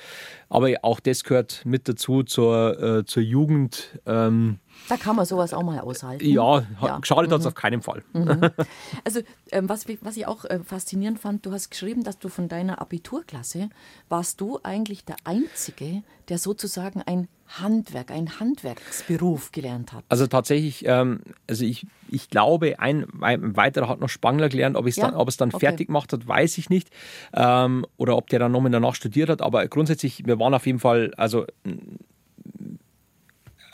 aber 0.48 0.72
auch 0.82 1.00
das 1.00 1.24
gehört 1.24 1.62
mit 1.64 1.88
dazu 1.88 2.22
zur, 2.22 2.82
äh, 2.82 3.04
zur 3.04 3.22
Jugend. 3.22 4.00
Ähm, 4.06 4.58
da 4.88 4.96
kann 4.96 5.16
man 5.16 5.26
sowas 5.26 5.52
auch 5.52 5.62
mal 5.62 5.80
aushalten. 5.80 6.24
Ja, 6.26 6.62
ja. 6.82 6.98
geschadet 6.98 7.30
mhm. 7.30 7.34
hat 7.34 7.40
es 7.40 7.46
auf 7.46 7.54
keinen 7.54 7.82
Fall. 7.82 8.02
Mhm. 8.12 8.50
Also, 9.04 9.20
ähm, 9.52 9.68
was, 9.68 9.86
was 10.02 10.16
ich 10.16 10.26
auch 10.26 10.44
äh, 10.44 10.60
faszinierend 10.60 11.18
fand, 11.18 11.46
du 11.46 11.52
hast 11.52 11.70
geschrieben, 11.70 12.04
dass 12.04 12.18
du 12.18 12.28
von 12.28 12.48
deiner 12.48 12.80
Abiturklasse 12.80 13.70
warst 14.08 14.40
du 14.40 14.58
eigentlich 14.62 15.04
der 15.04 15.16
Einzige, 15.24 16.02
der 16.28 16.38
sozusagen 16.38 17.02
ein 17.02 17.28
Handwerk, 17.48 18.10
einen 18.10 18.38
Handwerksberuf 18.40 19.52
gelernt 19.52 19.92
hat. 19.92 20.04
Also 20.08 20.26
tatsächlich, 20.26 20.84
ähm, 20.86 21.20
also 21.48 21.64
ich, 21.64 21.86
ich 22.10 22.28
glaube, 22.28 22.78
ein, 22.78 23.06
ein, 23.22 23.56
weiterer 23.56 23.88
hat 23.88 24.00
noch 24.00 24.08
Spangler 24.08 24.48
gelernt, 24.48 24.76
ob, 24.76 24.86
ja? 24.86 25.06
dann, 25.06 25.14
ob 25.14 25.28
es 25.28 25.38
dann 25.38 25.48
okay. 25.48 25.66
fertig 25.66 25.86
gemacht 25.86 26.12
hat, 26.12 26.26
weiß 26.26 26.58
ich 26.58 26.68
nicht. 26.68 26.90
Ähm, 27.32 27.86
oder 27.96 28.16
ob 28.16 28.28
der 28.28 28.38
dann 28.38 28.52
nochmal 28.52 28.70
danach 28.70 28.94
studiert 28.94 29.30
hat. 29.30 29.40
Aber 29.40 29.66
grundsätzlich, 29.66 30.26
wir 30.26 30.38
waren 30.38 30.52
auf 30.52 30.66
jeden 30.66 30.78
Fall, 30.78 31.12
also 31.16 31.46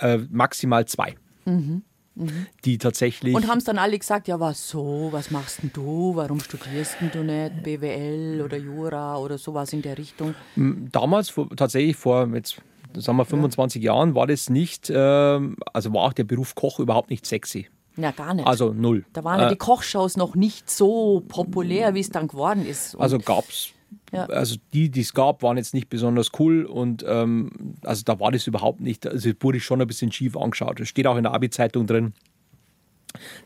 äh, 0.05 0.19
maximal 0.31 0.85
zwei. 0.87 1.15
Mhm. 1.47 1.83
Mhm. 2.15 2.47
Die 2.65 2.79
tatsächlich. 2.79 3.35
Und 3.35 3.49
haben 3.49 3.59
es 3.59 3.65
dann 3.65 3.79
alle 3.79 3.99
gesagt, 3.99 4.29
ja, 4.29 4.39
was 4.39 4.69
so, 4.69 5.09
was 5.11 5.33
machst 5.33 5.63
denn 5.63 5.71
du? 5.73 6.15
Warum 6.15 6.39
studierst 6.39 6.97
denn 7.01 7.11
du 7.11 7.25
nicht 7.25 7.63
BWL 7.65 8.41
oder 8.45 8.57
Jura 8.57 9.17
oder 9.17 9.37
sowas 9.37 9.73
in 9.73 9.83
der 9.83 9.99
Richtung? 9.99 10.35
Damals 10.55 11.35
tatsächlich 11.57 11.97
vor 11.97 12.29
jetzt 12.35 12.61
sagen 12.97 13.19
wir 13.19 13.25
25 13.25 13.83
ja. 13.83 13.93
Jahren 13.93 14.15
war 14.15 14.29
das 14.29 14.49
nicht, 14.49 14.91
äh, 14.91 14.95
also 14.95 15.93
war 15.93 16.03
auch 16.03 16.13
der 16.13 16.23
Beruf 16.23 16.55
Koch 16.55 16.79
überhaupt 16.79 17.11
nicht 17.11 17.27
sexy. 17.27 17.67
Ja, 17.97 18.13
gar 18.13 18.35
nicht. 18.35 18.47
Also 18.47 18.73
null. 18.73 19.05
Da 19.13 19.25
waren 19.25 19.41
ja 19.41 19.49
die 19.49 19.55
äh, 19.55 19.59
Kochshows 19.59 20.17
noch 20.17 20.37
nicht 20.37 20.71
so 20.71 21.23
populär, 21.27 21.95
wie 21.95 22.01
es 22.01 22.11
dann 22.11 22.29
geworden 22.29 22.67
ist. 22.67 22.95
Und 22.95 23.01
also 23.01 23.19
gab 23.19 23.49
es 23.49 23.71
ja. 24.13 24.27
Also 24.27 24.57
die, 24.73 24.91
die 24.91 25.01
es 25.01 25.13
gab, 25.13 25.43
waren 25.43 25.57
jetzt 25.57 25.75
nicht 25.75 25.89
besonders 25.89 26.31
cool 26.39 26.65
und 26.65 27.05
ähm, 27.07 27.51
also 27.83 28.03
da 28.05 28.19
war 28.21 28.33
das 28.33 28.47
überhaupt 28.47 28.81
nicht. 28.81 29.07
Also 29.07 29.31
wurde 29.41 29.59
ich 29.59 29.65
schon 29.65 29.81
ein 29.81 29.87
bisschen 29.87 30.13
schief 30.13 30.37
angeschaut. 30.37 30.81
Das 30.81 30.89
steht 30.89 31.07
auch 31.07 31.17
in 31.17 31.25
der 31.25 31.33
Abi-Zeitung 31.33 31.87
drin. 31.87 32.13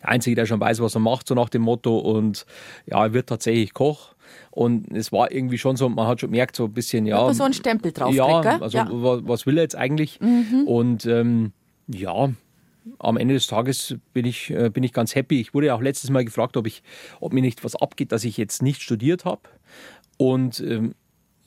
Der 0.00 0.08
Einzige, 0.08 0.36
der 0.36 0.46
schon 0.46 0.60
weiß, 0.60 0.80
was 0.80 0.94
er 0.94 1.00
macht, 1.00 1.28
so 1.28 1.34
nach 1.34 1.48
dem 1.48 1.62
Motto. 1.62 1.98
Und 1.98 2.46
ja, 2.86 3.04
er 3.04 3.12
wird 3.12 3.28
tatsächlich 3.28 3.74
Koch. 3.74 4.14
Und 4.50 4.90
es 4.92 5.12
war 5.12 5.30
irgendwie 5.30 5.58
schon 5.58 5.76
so, 5.76 5.88
man 5.88 6.06
hat 6.06 6.20
schon 6.20 6.30
gemerkt, 6.30 6.56
so 6.56 6.64
ein 6.64 6.72
bisschen, 6.72 7.06
ja. 7.06 7.26
Hat 7.26 7.34
so 7.34 7.44
einen 7.44 7.54
Stempel 7.54 7.92
drauf. 7.92 8.14
Ja, 8.14 8.40
kriegt, 8.40 8.62
also 8.62 8.78
ja. 8.78 8.88
Was, 8.90 9.46
will 9.46 9.58
er 9.58 9.62
jetzt 9.62 9.76
eigentlich? 9.76 10.20
Mhm. 10.20 10.66
Und 10.66 11.06
ähm, 11.06 11.52
ja, 11.86 12.30
am 12.98 13.16
Ende 13.16 13.34
des 13.34 13.46
Tages 13.46 13.96
bin 14.12 14.24
ich, 14.24 14.50
äh, 14.50 14.70
bin 14.70 14.82
ich 14.82 14.92
ganz 14.92 15.14
happy. 15.14 15.40
Ich 15.40 15.54
wurde 15.54 15.68
ja 15.68 15.74
auch 15.74 15.82
letztes 15.82 16.10
Mal 16.10 16.24
gefragt, 16.24 16.56
ob, 16.56 16.66
ich, 16.66 16.82
ob 17.20 17.32
mir 17.32 17.42
nicht 17.42 17.64
was 17.64 17.76
abgeht, 17.76 18.12
dass 18.12 18.24
ich 18.24 18.36
jetzt 18.36 18.62
nicht 18.62 18.82
studiert 18.82 19.24
habe. 19.24 19.42
Und 20.18 20.60
ähm, 20.60 20.94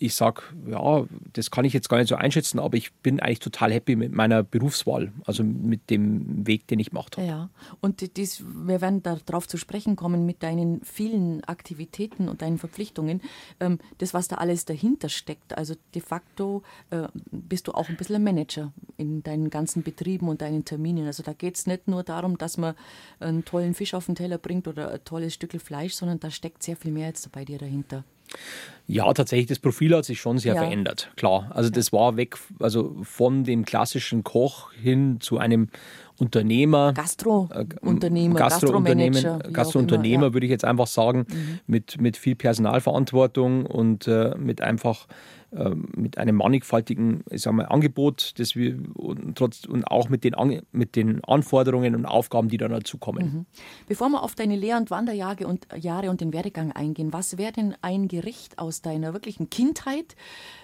ich 0.01 0.15
sage, 0.15 0.41
ja, 0.67 1.05
das 1.33 1.51
kann 1.51 1.63
ich 1.63 1.73
jetzt 1.73 1.87
gar 1.87 1.97
nicht 1.97 2.09
so 2.09 2.15
einschätzen, 2.15 2.59
aber 2.59 2.75
ich 2.75 2.91
bin 2.91 3.19
eigentlich 3.19 3.39
total 3.39 3.71
happy 3.71 3.95
mit 3.95 4.11
meiner 4.11 4.41
Berufswahl, 4.41 5.11
also 5.25 5.43
mit 5.43 5.91
dem 5.91 6.47
Weg, 6.47 6.65
den 6.67 6.79
ich 6.79 6.89
gemacht 6.89 7.17
habe. 7.17 7.27
Ja, 7.27 7.49
und 7.81 8.17
dies, 8.17 8.43
wir 8.43 8.81
werden 8.81 9.03
darauf 9.03 9.47
zu 9.47 9.57
sprechen 9.57 9.95
kommen 9.95 10.25
mit 10.25 10.41
deinen 10.41 10.81
vielen 10.83 11.43
Aktivitäten 11.43 12.29
und 12.29 12.41
deinen 12.41 12.57
Verpflichtungen, 12.57 13.21
ähm, 13.59 13.77
das, 13.99 14.15
was 14.15 14.27
da 14.27 14.37
alles 14.37 14.65
dahinter 14.65 15.07
steckt. 15.07 15.55
Also 15.55 15.75
de 15.93 16.01
facto 16.01 16.63
äh, 16.89 17.07
bist 17.31 17.67
du 17.67 17.73
auch 17.73 17.87
ein 17.87 17.95
bisschen 17.95 18.15
ein 18.15 18.23
Manager 18.23 18.73
in 18.97 19.21
deinen 19.21 19.51
ganzen 19.51 19.83
Betrieben 19.83 20.29
und 20.29 20.41
deinen 20.41 20.65
Terminen. 20.65 21.05
Also 21.05 21.21
da 21.21 21.33
geht 21.33 21.57
es 21.57 21.67
nicht 21.67 21.87
nur 21.87 22.01
darum, 22.01 22.39
dass 22.39 22.57
man 22.57 22.73
einen 23.19 23.45
tollen 23.45 23.75
Fisch 23.75 23.93
auf 23.93 24.07
den 24.07 24.15
Teller 24.15 24.39
bringt 24.39 24.67
oder 24.67 24.91
ein 24.91 25.05
tolles 25.05 25.35
Stück 25.35 25.51
Fleisch, 25.61 25.93
sondern 25.93 26.19
da 26.19 26.31
steckt 26.31 26.63
sehr 26.63 26.77
viel 26.77 26.91
mehr 26.91 27.07
jetzt 27.07 27.31
bei 27.31 27.45
dir 27.45 27.59
dahinter. 27.59 28.03
Ja, 28.87 29.13
tatsächlich, 29.13 29.47
das 29.47 29.59
Profil 29.59 29.95
hat 29.95 30.03
sich 30.03 30.19
schon 30.19 30.37
sehr 30.37 30.55
ja. 30.55 30.63
verändert, 30.63 31.11
klar. 31.15 31.49
Also 31.53 31.69
das 31.69 31.93
war 31.93 32.17
weg, 32.17 32.35
also 32.59 32.97
von 33.03 33.45
dem 33.45 33.63
klassischen 33.63 34.23
Koch 34.23 34.73
hin 34.73 35.17
zu 35.21 35.37
einem 35.37 35.69
Unternehmer. 36.17 36.91
Gastro-Unternehmer, 36.93 38.35
Gastro-Unternehmen, 38.35 39.53
Gastro-Unternehmer 39.53 40.27
ja. 40.27 40.33
würde 40.33 40.45
ich 40.45 40.51
jetzt 40.51 40.65
einfach 40.65 40.87
sagen, 40.87 41.25
mhm. 41.29 41.59
mit, 41.67 42.01
mit 42.01 42.17
viel 42.17 42.35
Personalverantwortung 42.35 43.65
und 43.65 44.07
äh, 44.07 44.35
mit 44.37 44.61
einfach 44.61 45.07
ähm, 45.07 45.09
mit 45.51 46.17
einem 46.17 46.37
mannigfaltigen 46.37 47.23
ich 47.29 47.41
sag 47.41 47.53
mal, 47.53 47.65
Angebot, 47.65 48.39
das 48.39 48.55
wir 48.55 48.79
und, 48.95 49.37
trotz, 49.37 49.65
und 49.65 49.83
auch 49.85 50.07
mit 50.07 50.23
den, 50.23 50.33
mit 50.71 50.95
den 50.95 51.23
Anforderungen 51.25 51.95
und 51.95 52.05
Aufgaben, 52.05 52.47
die 52.47 52.57
dann 52.57 52.71
dazu 52.71 52.97
kommen. 52.97 53.23
Mhm. 53.23 53.45
Bevor 53.87 54.09
wir 54.09 54.23
auf 54.23 54.35
deine 54.35 54.55
Lehr- 54.55 54.77
und 54.77 54.91
Wanderjahre 54.91 55.47
und, 55.47 55.67
Jahre 55.77 56.09
und 56.09 56.21
den 56.21 56.31
Werdegang 56.31 56.71
eingehen, 56.71 57.11
was 57.11 57.37
wäre 57.37 57.51
denn 57.51 57.75
ein 57.81 58.07
Gericht 58.07 58.59
aus 58.59 58.81
deiner 58.81 59.13
wirklichen 59.13 59.49
Kindheit, 59.49 60.15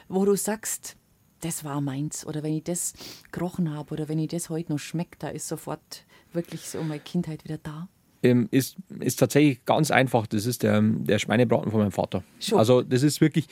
wo 0.08 0.24
du 0.24 0.36
sagst, 0.36 0.96
das 1.42 1.64
war 1.64 1.82
meins 1.82 2.26
oder 2.26 2.42
wenn 2.42 2.54
ich 2.54 2.64
das 2.64 2.94
gerochen 3.32 3.74
habe 3.74 3.94
oder 3.94 4.08
wenn 4.08 4.20
ich 4.20 4.30
das 4.30 4.50
heute 4.50 4.72
noch 4.72 4.80
schmeckt, 4.80 5.22
da 5.22 5.28
ist 5.28 5.48
sofort 5.48 6.06
wirklich 6.34 6.62
so 6.62 6.82
meine 6.82 7.00
Kindheit 7.00 7.44
wieder 7.44 7.58
da? 7.58 7.90
Ähm, 8.24 8.48
ist, 8.52 8.78
ist 9.00 9.20
tatsächlich 9.20 9.64
ganz 9.66 9.92
einfach. 9.92 10.26
Das 10.28 10.46
ist 10.46 10.64
der, 10.64 10.82
der 10.82 11.20
Schweinebraten 11.20 11.72
von 11.72 11.82
meinem 11.82 11.92
Vater. 11.92 12.24
Schon. 12.40 12.58
Also 12.58 12.82
das 12.82 13.04
ist 13.04 13.22
wirklich, 13.22 13.48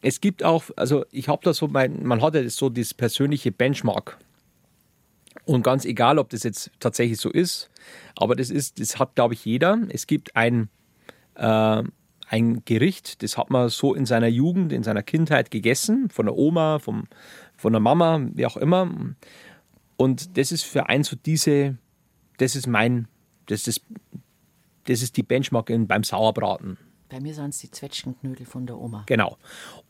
es 0.00 0.20
gibt 0.20 0.44
auch, 0.44 0.64
also 0.76 1.04
ich 1.10 1.28
habe 1.28 1.40
da 1.42 1.52
so, 1.52 1.68
mein, 1.68 2.04
man 2.04 2.22
hat 2.22 2.34
ja 2.34 2.48
so 2.48 2.68
das 2.68 2.94
persönliche 2.94 3.50
Benchmark. 3.50 4.18
Und 5.44 5.62
ganz 5.62 5.84
egal, 5.84 6.18
ob 6.18 6.30
das 6.30 6.42
jetzt 6.42 6.70
tatsächlich 6.78 7.18
so 7.18 7.30
ist, 7.30 7.70
aber 8.16 8.34
das 8.34 8.50
ist, 8.50 8.80
das 8.80 8.98
hat, 8.98 9.14
glaube 9.14 9.34
ich, 9.34 9.44
jeder. 9.44 9.78
Es 9.88 10.06
gibt 10.06 10.36
ein, 10.36 10.68
äh, 11.36 11.82
ein 12.28 12.64
Gericht, 12.64 13.22
das 13.22 13.38
hat 13.38 13.50
man 13.50 13.68
so 13.68 13.94
in 13.94 14.04
seiner 14.04 14.26
Jugend, 14.26 14.72
in 14.72 14.82
seiner 14.82 15.02
Kindheit 15.02 15.50
gegessen, 15.50 16.10
von 16.10 16.26
der 16.26 16.36
Oma, 16.36 16.78
vom, 16.78 17.08
von 17.56 17.72
der 17.72 17.80
Mama, 17.80 18.20
wie 18.34 18.46
auch 18.46 18.56
immer. 18.56 18.90
Und 19.96 20.36
das 20.36 20.52
ist 20.52 20.64
für 20.64 20.88
einen 20.88 21.04
so 21.04 21.16
diese, 21.16 21.78
das 22.36 22.54
ist 22.54 22.66
mein, 22.66 23.08
das 23.46 23.66
ist, 23.66 23.82
das 24.84 25.02
ist 25.02 25.16
die 25.16 25.22
Benchmark 25.22 25.70
in, 25.70 25.86
beim 25.86 26.04
Sauerbraten. 26.04 26.76
Bei 27.08 27.20
mir 27.20 27.34
sind 27.34 27.50
es 27.50 27.58
die 27.58 27.70
Zwetschgenknödel 27.70 28.44
von 28.44 28.66
der 28.66 28.78
Oma. 28.78 29.04
Genau. 29.06 29.38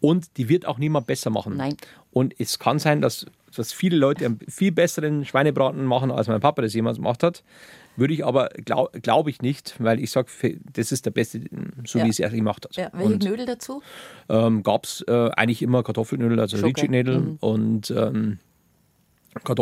Und 0.01 0.37
die 0.37 0.49
wird 0.49 0.67
auch 0.67 0.79
niemand 0.79 1.07
besser 1.07 1.31
machen. 1.31 1.57
Nein. 1.57 1.77
Und 2.13 2.35
es 2.39 2.59
kann 2.59 2.79
sein, 2.79 3.01
dass, 3.01 3.27
dass 3.55 3.73
viele 3.73 3.97
Leute 3.97 4.27
einen 4.27 4.39
viel 4.49 4.73
besseren 4.73 5.25
Schweinebraten 5.25 5.85
machen, 5.85 6.11
als 6.11 6.29
mein 6.29 6.41
Papa 6.41 6.63
das 6.63 6.75
jemals 6.75 6.99
gemacht 6.99 7.23
hat. 7.23 7.43
Würde 7.97 8.15
ich 8.15 8.25
aber, 8.25 8.51
glaube 8.65 9.01
glaub 9.01 9.27
ich 9.27 9.43
nicht, 9.43 9.75
weil 9.81 9.99
ich 9.99 10.13
sage, 10.13 10.29
das 10.73 10.93
ist 10.93 11.05
der 11.05 11.11
beste, 11.11 11.41
so 11.85 11.99
ja. 11.99 12.05
wie 12.05 12.11
es 12.11 12.21
er 12.21 12.31
gemacht 12.31 12.65
hat. 12.65 12.77
Ja. 12.77 12.91
Welche 12.93 13.15
und, 13.15 13.25
Knödel 13.25 13.47
dazu? 13.47 13.83
Ähm, 14.29 14.63
Gab 14.63 14.85
es 14.85 15.05
äh, 15.09 15.31
eigentlich 15.37 15.63
immer 15.63 15.83
Kartoffelknödel, 15.83 16.39
also 16.39 16.65
Ritchie-Knödel 16.65 17.19
mhm. 17.19 17.37
und 17.41 17.91
ähm, 17.91 18.39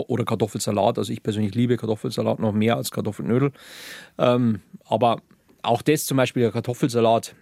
oder 0.09 0.25
Kartoffelsalat. 0.25 0.99
Also 0.99 1.13
ich 1.13 1.23
persönlich 1.23 1.55
liebe 1.55 1.77
Kartoffelsalat 1.79 2.39
noch 2.39 2.53
mehr 2.53 2.77
als 2.77 2.91
Kartoffelknödel. 2.91 3.53
Ähm, 4.19 4.61
aber 4.85 5.23
auch 5.63 5.83
das 5.83 6.07
zum 6.07 6.17
Beispiel, 6.17 6.43
der 6.43 6.53
Kartoffelsalat, 6.53 7.35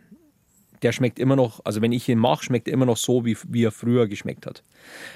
der 0.84 0.92
schmeckt 0.92 1.18
immer 1.18 1.34
noch, 1.34 1.60
also 1.64 1.80
wenn 1.80 1.92
ich 1.92 2.08
ihn 2.08 2.18
mache, 2.18 2.44
schmeckt 2.44 2.68
er 2.68 2.74
immer 2.74 2.86
noch 2.86 2.98
so, 2.98 3.24
wie, 3.24 3.36
wie 3.48 3.64
er 3.64 3.72
früher 3.72 4.06
geschmeckt 4.06 4.46
hat. 4.46 4.62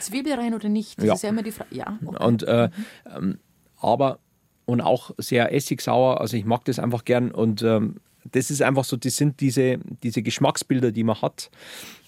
Zwiebel 0.00 0.32
rein 0.32 0.54
oder 0.54 0.68
nicht? 0.68 0.98
Das 0.98 1.04
ja. 1.04 1.14
ist 1.14 1.22
ja 1.22 1.28
immer 1.28 1.42
die 1.42 1.52
Frage. 1.52 1.74
Ja, 1.74 1.98
okay. 2.04 2.24
Und, 2.24 2.42
äh, 2.42 2.70
ähm, 3.14 3.38
aber, 3.76 4.18
und 4.64 4.80
auch 4.80 5.12
sehr 5.18 5.52
essigsauer, 5.52 6.20
also 6.20 6.36
ich 6.36 6.46
mag 6.46 6.64
das 6.64 6.78
einfach 6.78 7.04
gern 7.04 7.30
und 7.30 7.62
ähm, 7.62 7.96
das 8.32 8.50
ist 8.50 8.62
einfach 8.62 8.84
so, 8.84 8.96
das 8.96 9.16
sind 9.16 9.40
diese, 9.40 9.78
diese 10.02 10.22
Geschmacksbilder, 10.22 10.90
die 10.90 11.04
man 11.04 11.20
hat 11.20 11.50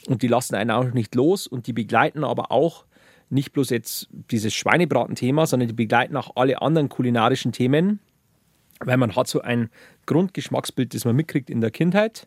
und 0.09 0.23
die 0.23 0.29
lassen 0.29 0.55
einen 0.55 0.71
auch 0.71 0.93
nicht 0.93 1.15
los 1.15 1.47
und 1.47 1.67
die 1.67 1.73
begleiten 1.73 2.25
aber 2.25 2.51
auch 2.51 2.87
nicht 3.29 3.53
bloß 3.53 3.71
jetzt 3.71 4.09
dieses 4.31 4.55
Schweinebraten-Thema, 4.55 5.47
sondern 5.47 5.69
die 5.69 5.75
begleiten 5.75 6.17
auch 6.17 6.35
alle 6.35 6.63
anderen 6.63 6.89
kulinarischen 6.89 7.53
Themen, 7.53 8.01
weil 8.81 8.97
man 8.97 9.15
hat 9.15 9.29
so 9.29 9.43
ein 9.43 9.69
Grundgeschmacksbild, 10.07 10.95
das 10.95 11.05
man 11.05 11.15
mitkriegt 11.15 11.51
in 11.51 11.61
der 11.61 11.71
Kindheit 11.71 12.27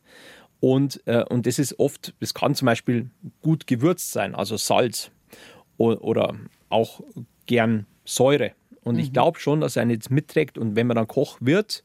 und, 0.64 1.06
äh, 1.08 1.26
und 1.26 1.46
das 1.46 1.60
ist 1.60 1.78
oft, 1.78 2.14
das 2.22 2.34
kann 2.34 2.56
zum 2.56 2.68
Beispiel 2.68 3.10
gut 3.42 3.68
gewürzt 3.68 4.14
sein, 4.14 4.34
also 4.34 4.56
Salz 4.56 5.12
oder 5.76 6.38
auch 6.70 7.02
gern 7.48 7.86
Säure. 8.06 8.54
Und 8.82 8.96
mhm. 8.96 9.02
ich 9.02 9.12
glaube 9.12 9.42
schon, 9.42 9.60
dass 9.60 9.76
er 9.76 9.86
jetzt 9.90 10.10
mitträgt 10.10 10.58
und 10.58 10.78
wenn 10.78 10.88
man 10.88 10.96
dann 10.96 11.08
Koch 11.10 11.38
wird, 11.42 11.84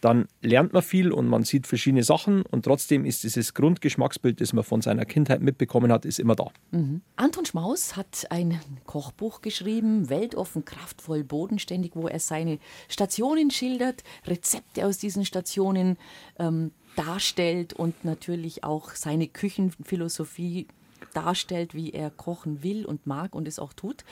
dann 0.00 0.26
lernt 0.40 0.72
man 0.72 0.80
viel 0.80 1.12
und 1.12 1.28
man 1.28 1.44
sieht 1.44 1.66
verschiedene 1.66 2.02
Sachen 2.02 2.42
und 2.42 2.64
trotzdem 2.64 3.04
ist 3.04 3.24
dieses 3.24 3.52
Grundgeschmacksbild, 3.52 4.40
das 4.40 4.54
man 4.54 4.64
von 4.64 4.80
seiner 4.80 5.04
Kindheit 5.04 5.42
mitbekommen 5.42 5.92
hat, 5.92 6.06
ist 6.06 6.18
immer 6.18 6.34
da. 6.34 6.50
Mhm. 6.70 7.02
Anton 7.16 7.44
Schmaus 7.44 7.94
hat 7.94 8.26
ein 8.30 8.58
Kochbuch 8.86 9.42
geschrieben, 9.42 10.08
weltoffen, 10.08 10.64
kraftvoll, 10.64 11.24
bodenständig, 11.24 11.92
wo 11.94 12.08
er 12.08 12.20
seine 12.20 12.58
Stationen 12.88 13.50
schildert, 13.50 14.02
Rezepte 14.26 14.86
aus 14.86 14.96
diesen 14.96 15.26
Stationen 15.26 15.98
ähm, 16.38 16.72
darstellt 16.96 17.72
und 17.72 18.04
natürlich 18.04 18.64
auch 18.64 18.90
seine 18.90 19.28
Küchenphilosophie 19.28 20.66
darstellt, 21.12 21.74
wie 21.74 21.92
er 21.92 22.10
kochen 22.10 22.62
will 22.62 22.84
und 22.84 23.06
mag 23.06 23.34
und 23.34 23.48
es 23.48 23.58
auch 23.58 23.72
tut. 23.72 24.04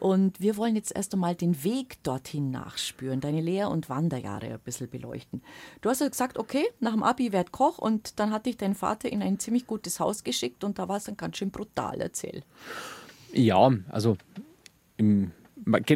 Und 0.00 0.40
wir 0.40 0.56
wollen 0.56 0.76
jetzt 0.76 0.94
erst 0.94 1.12
einmal 1.12 1.34
den 1.34 1.62
Weg 1.64 2.02
dorthin 2.02 2.50
nachspüren, 2.50 3.20
deine 3.20 3.40
Lehr- 3.40 3.70
und 3.70 3.88
Wanderjahre 3.88 4.46
ein 4.46 4.60
bisschen 4.60 4.88
beleuchten. 4.88 5.42
Du 5.80 5.90
hast 5.90 6.00
ja 6.00 6.08
gesagt, 6.08 6.38
okay, 6.38 6.64
nach 6.80 6.92
dem 6.92 7.02
Abi 7.02 7.32
werd 7.32 7.52
Koch 7.52 7.78
und 7.78 8.18
dann 8.18 8.32
hat 8.32 8.46
dich 8.46 8.56
dein 8.56 8.74
Vater 8.74 9.10
in 9.10 9.22
ein 9.22 9.38
ziemlich 9.38 9.66
gutes 9.66 10.00
Haus 10.00 10.24
geschickt 10.24 10.64
und 10.64 10.78
da 10.78 10.88
war 10.88 10.96
es 10.96 11.04
dann 11.04 11.16
ganz 11.16 11.36
schön 11.36 11.50
brutal, 11.50 12.00
erzähl. 12.00 12.42
Ja, 13.32 13.70
also 13.90 14.16
im 14.96 15.32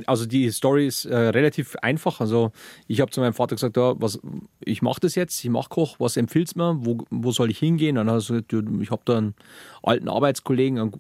also 0.07 0.27
die 0.27 0.51
Story 0.51 0.87
ist 0.87 1.05
äh, 1.05 1.17
relativ 1.17 1.77
einfach. 1.83 2.21
Also 2.21 2.53
ich 2.89 3.01
habe 3.01 3.11
zu 3.11 3.21
meinem 3.21 3.35
Vater 3.35 3.57
gesagt, 3.57 3.77
ja, 3.77 3.95
was, 4.01 4.21
ich 4.61 4.83
mache 4.83 5.01
das 5.01 5.15
jetzt, 5.15 5.43
ich 5.45 5.51
mache 5.51 5.69
Koch, 5.69 5.97
was 5.99 6.17
empfiehlst 6.17 6.57
du 6.57 6.61
mir, 6.61 6.77
wo, 6.81 6.99
wo 7.11 7.33
soll 7.33 7.51
ich 7.51 7.59
hingehen? 7.59 7.97
Dann 7.97 8.09
hat 8.09 8.29
er 8.31 8.43
gesagt, 8.43 8.53
ich 8.53 8.91
habe 8.91 9.03
da 9.05 9.19
einen 9.19 9.35
alten 9.83 10.09
Arbeitskollegen, 10.09 10.79
einen, 10.79 10.93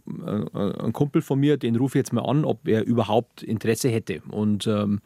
äh, 0.54 0.80
einen, 0.82 0.92
Kumpel 0.92 1.22
von 1.22 1.38
mir, 1.38 1.56
den 1.56 1.76
rufe 1.76 1.98
ich 1.98 2.00
jetzt 2.00 2.12
mal 2.12 2.22
an, 2.22 2.44
ob 2.44 2.66
er 2.66 2.84
überhaupt 2.84 3.42
Interesse 3.42 3.88
hätte. 3.88 4.22
Und 4.28 4.66
ähm, 4.66 5.00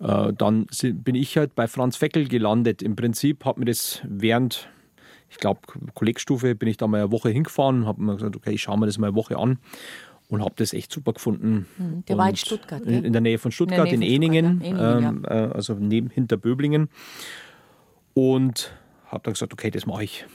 äh, 0.00 0.32
dann 0.32 0.66
bin 0.82 1.14
ich 1.14 1.36
halt 1.36 1.54
bei 1.54 1.66
Franz 1.66 1.96
Feckel 1.96 2.28
gelandet. 2.28 2.82
Im 2.82 2.96
Prinzip 2.96 3.44
hat 3.44 3.58
mir 3.58 3.66
das 3.66 4.00
während 4.04 4.68
ich 5.30 5.36
glaube, 5.36 5.60
Kollegstufe 5.92 6.54
bin 6.54 6.70
ich 6.70 6.78
da 6.78 6.86
mal 6.86 7.02
eine 7.02 7.12
Woche 7.12 7.28
hingefahren, 7.28 7.84
habe 7.84 8.02
mir 8.02 8.14
gesagt, 8.14 8.34
okay, 8.34 8.52
ich 8.52 8.62
schaue 8.62 8.78
mir 8.78 8.86
das 8.86 8.96
mal 8.96 9.08
eine 9.08 9.16
Woche 9.16 9.36
an 9.36 9.58
und 10.28 10.42
habe 10.42 10.54
das 10.56 10.72
echt 10.72 10.92
super 10.92 11.12
gefunden. 11.12 11.66
Hm, 11.76 12.04
der 12.06 12.16
und 12.16 12.22
war 12.22 12.30
in 12.30 12.36
Stuttgart, 12.36 12.84
gell? 12.84 13.04
In 13.04 13.12
der 13.12 13.22
Nähe 13.22 13.38
von 13.38 13.50
Stuttgart, 13.50 13.88
in, 13.88 14.02
in 14.02 14.22
Eningen, 14.22 14.60
Stuttgart, 14.60 14.80
ja. 14.80 14.90
Eningen 14.92 15.16
ähm, 15.16 15.24
ja. 15.28 15.46
Äh, 15.46 15.52
also 15.52 15.74
neben, 15.74 16.10
hinter 16.10 16.36
Böblingen. 16.36 16.88
Und 18.14 18.72
habe 19.06 19.22
dann 19.24 19.34
gesagt, 19.34 19.52
okay, 19.52 19.70
das 19.70 19.86
mache 19.86 20.04
ich. 20.04 20.26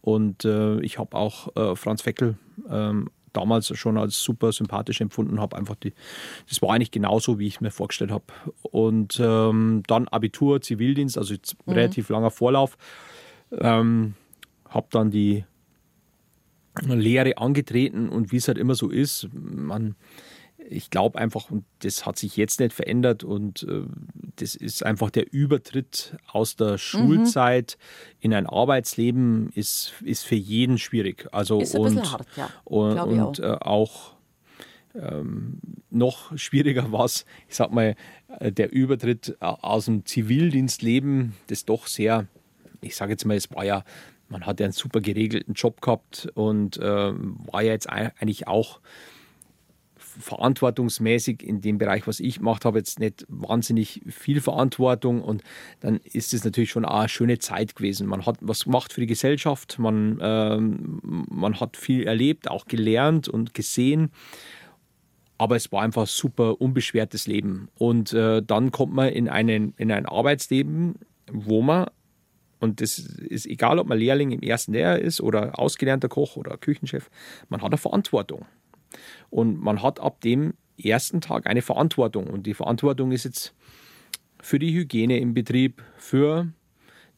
Und 0.00 0.44
äh, 0.44 0.80
ich 0.80 0.98
habe 0.98 1.16
auch 1.16 1.54
äh, 1.56 1.76
Franz 1.76 2.02
Feckel 2.02 2.38
ähm, 2.68 3.10
damals 3.32 3.76
schon 3.76 3.98
als 3.98 4.20
super 4.20 4.52
sympathisch 4.52 5.00
empfunden, 5.00 5.40
habe 5.40 5.56
einfach 5.56 5.76
die, 5.76 5.92
das 6.48 6.60
war 6.62 6.74
eigentlich 6.74 6.90
genauso, 6.90 7.38
wie 7.38 7.46
ich 7.46 7.56
es 7.56 7.60
mir 7.60 7.70
vorgestellt 7.70 8.10
habe. 8.10 8.24
Und 8.62 9.20
ähm, 9.22 9.82
dann 9.86 10.08
Abitur, 10.08 10.60
Zivildienst, 10.60 11.18
also 11.18 11.34
mhm. 11.34 11.72
relativ 11.72 12.08
langer 12.08 12.30
Vorlauf. 12.30 12.76
Ähm, 13.52 14.14
habe 14.68 14.86
dann 14.90 15.10
die 15.10 15.44
Lehre 16.78 17.38
angetreten 17.38 18.08
und 18.08 18.32
wie 18.32 18.36
es 18.36 18.48
halt 18.48 18.58
immer 18.58 18.74
so 18.74 18.88
ist, 18.88 19.28
man, 19.32 19.96
ich 20.68 20.90
glaube 20.90 21.18
einfach, 21.18 21.50
und 21.50 21.64
das 21.80 22.06
hat 22.06 22.18
sich 22.18 22.36
jetzt 22.36 22.60
nicht 22.60 22.72
verändert 22.72 23.24
und 23.24 23.64
äh, 23.64 23.82
das 24.36 24.54
ist 24.54 24.84
einfach 24.84 25.10
der 25.10 25.32
Übertritt 25.32 26.16
aus 26.26 26.56
der 26.56 26.78
Schulzeit 26.78 27.76
mhm. 27.78 28.16
in 28.20 28.34
ein 28.34 28.46
Arbeitsleben 28.46 29.50
ist, 29.54 29.94
ist 30.04 30.24
für 30.24 30.36
jeden 30.36 30.78
schwierig. 30.78 31.28
Also 31.32 31.60
ist 31.60 31.74
ein 31.74 31.80
und, 31.80 32.12
hart, 32.12 32.26
ja. 32.36 32.48
Und, 32.64 32.98
und 32.98 33.20
auch, 33.20 33.38
äh, 33.38 33.56
auch 33.60 34.12
ähm, 34.94 35.60
noch 35.90 36.36
schwieriger 36.38 36.92
war 36.92 37.04
es, 37.04 37.24
ich 37.48 37.56
sag 37.56 37.72
mal, 37.72 37.96
äh, 38.38 38.52
der 38.52 38.72
Übertritt 38.72 39.36
aus 39.40 39.86
dem 39.86 40.04
Zivildienstleben, 40.04 41.34
das 41.48 41.64
doch 41.64 41.86
sehr, 41.86 42.26
ich 42.80 42.96
sage 42.96 43.12
jetzt 43.12 43.24
mal, 43.24 43.36
es 43.36 43.50
war 43.52 43.64
ja 43.64 43.84
man 44.30 44.46
hat 44.46 44.60
ja 44.60 44.64
einen 44.64 44.72
super 44.72 45.00
geregelten 45.00 45.54
Job 45.54 45.80
gehabt 45.82 46.28
und 46.34 46.78
äh, 46.78 46.82
war 46.82 47.62
ja 47.62 47.72
jetzt 47.72 47.88
eigentlich 47.90 48.48
auch 48.48 48.80
verantwortungsmäßig 49.96 51.42
in 51.42 51.60
dem 51.60 51.78
Bereich, 51.78 52.06
was 52.06 52.20
ich 52.20 52.38
gemacht 52.38 52.64
habe, 52.64 52.78
jetzt 52.78 52.98
nicht 52.98 53.26
wahnsinnig 53.28 54.02
viel 54.08 54.40
Verantwortung 54.40 55.22
und 55.22 55.42
dann 55.80 56.00
ist 56.04 56.32
es 56.32 56.44
natürlich 56.44 56.70
schon 56.70 56.84
eine 56.84 57.08
schöne 57.08 57.38
Zeit 57.38 57.76
gewesen. 57.76 58.06
Man 58.06 58.26
hat 58.26 58.38
was 58.40 58.64
gemacht 58.64 58.92
für 58.92 59.00
die 59.00 59.06
Gesellschaft, 59.06 59.78
man, 59.78 60.18
ähm, 60.20 61.00
man 61.02 61.60
hat 61.60 61.76
viel 61.76 62.04
erlebt, 62.04 62.50
auch 62.50 62.66
gelernt 62.66 63.28
und 63.28 63.54
gesehen. 63.54 64.10
Aber 65.38 65.56
es 65.56 65.72
war 65.72 65.82
einfach 65.82 66.02
ein 66.02 66.06
super 66.06 66.60
unbeschwertes 66.60 67.26
Leben. 67.26 67.68
Und 67.78 68.12
äh, 68.12 68.42
dann 68.42 68.72
kommt 68.72 68.92
man 68.92 69.08
in, 69.08 69.26
einen, 69.26 69.72
in 69.78 69.90
ein 69.90 70.04
Arbeitsleben, 70.04 70.96
wo 71.32 71.62
man 71.62 71.86
und 72.60 72.80
das 72.80 72.98
ist 72.98 73.46
egal, 73.46 73.78
ob 73.78 73.88
man 73.88 73.98
Lehrling 73.98 74.30
im 74.30 74.42
ersten 74.42 74.72
Lehrjahr 74.72 74.98
ist 74.98 75.20
oder 75.20 75.58
ausgelernter 75.58 76.08
Koch 76.08 76.36
oder 76.36 76.56
Küchenchef, 76.56 77.10
man 77.48 77.62
hat 77.62 77.72
eine 77.72 77.78
Verantwortung. 77.78 78.46
Und 79.30 79.60
man 79.60 79.82
hat 79.82 80.00
ab 80.00 80.20
dem 80.20 80.54
ersten 80.76 81.20
Tag 81.20 81.46
eine 81.46 81.62
Verantwortung. 81.62 82.26
Und 82.26 82.46
die 82.46 82.54
Verantwortung 82.54 83.12
ist 83.12 83.24
jetzt 83.24 83.54
für 84.40 84.58
die 84.58 84.72
Hygiene 84.72 85.18
im 85.18 85.34
Betrieb, 85.34 85.82
für 85.96 86.48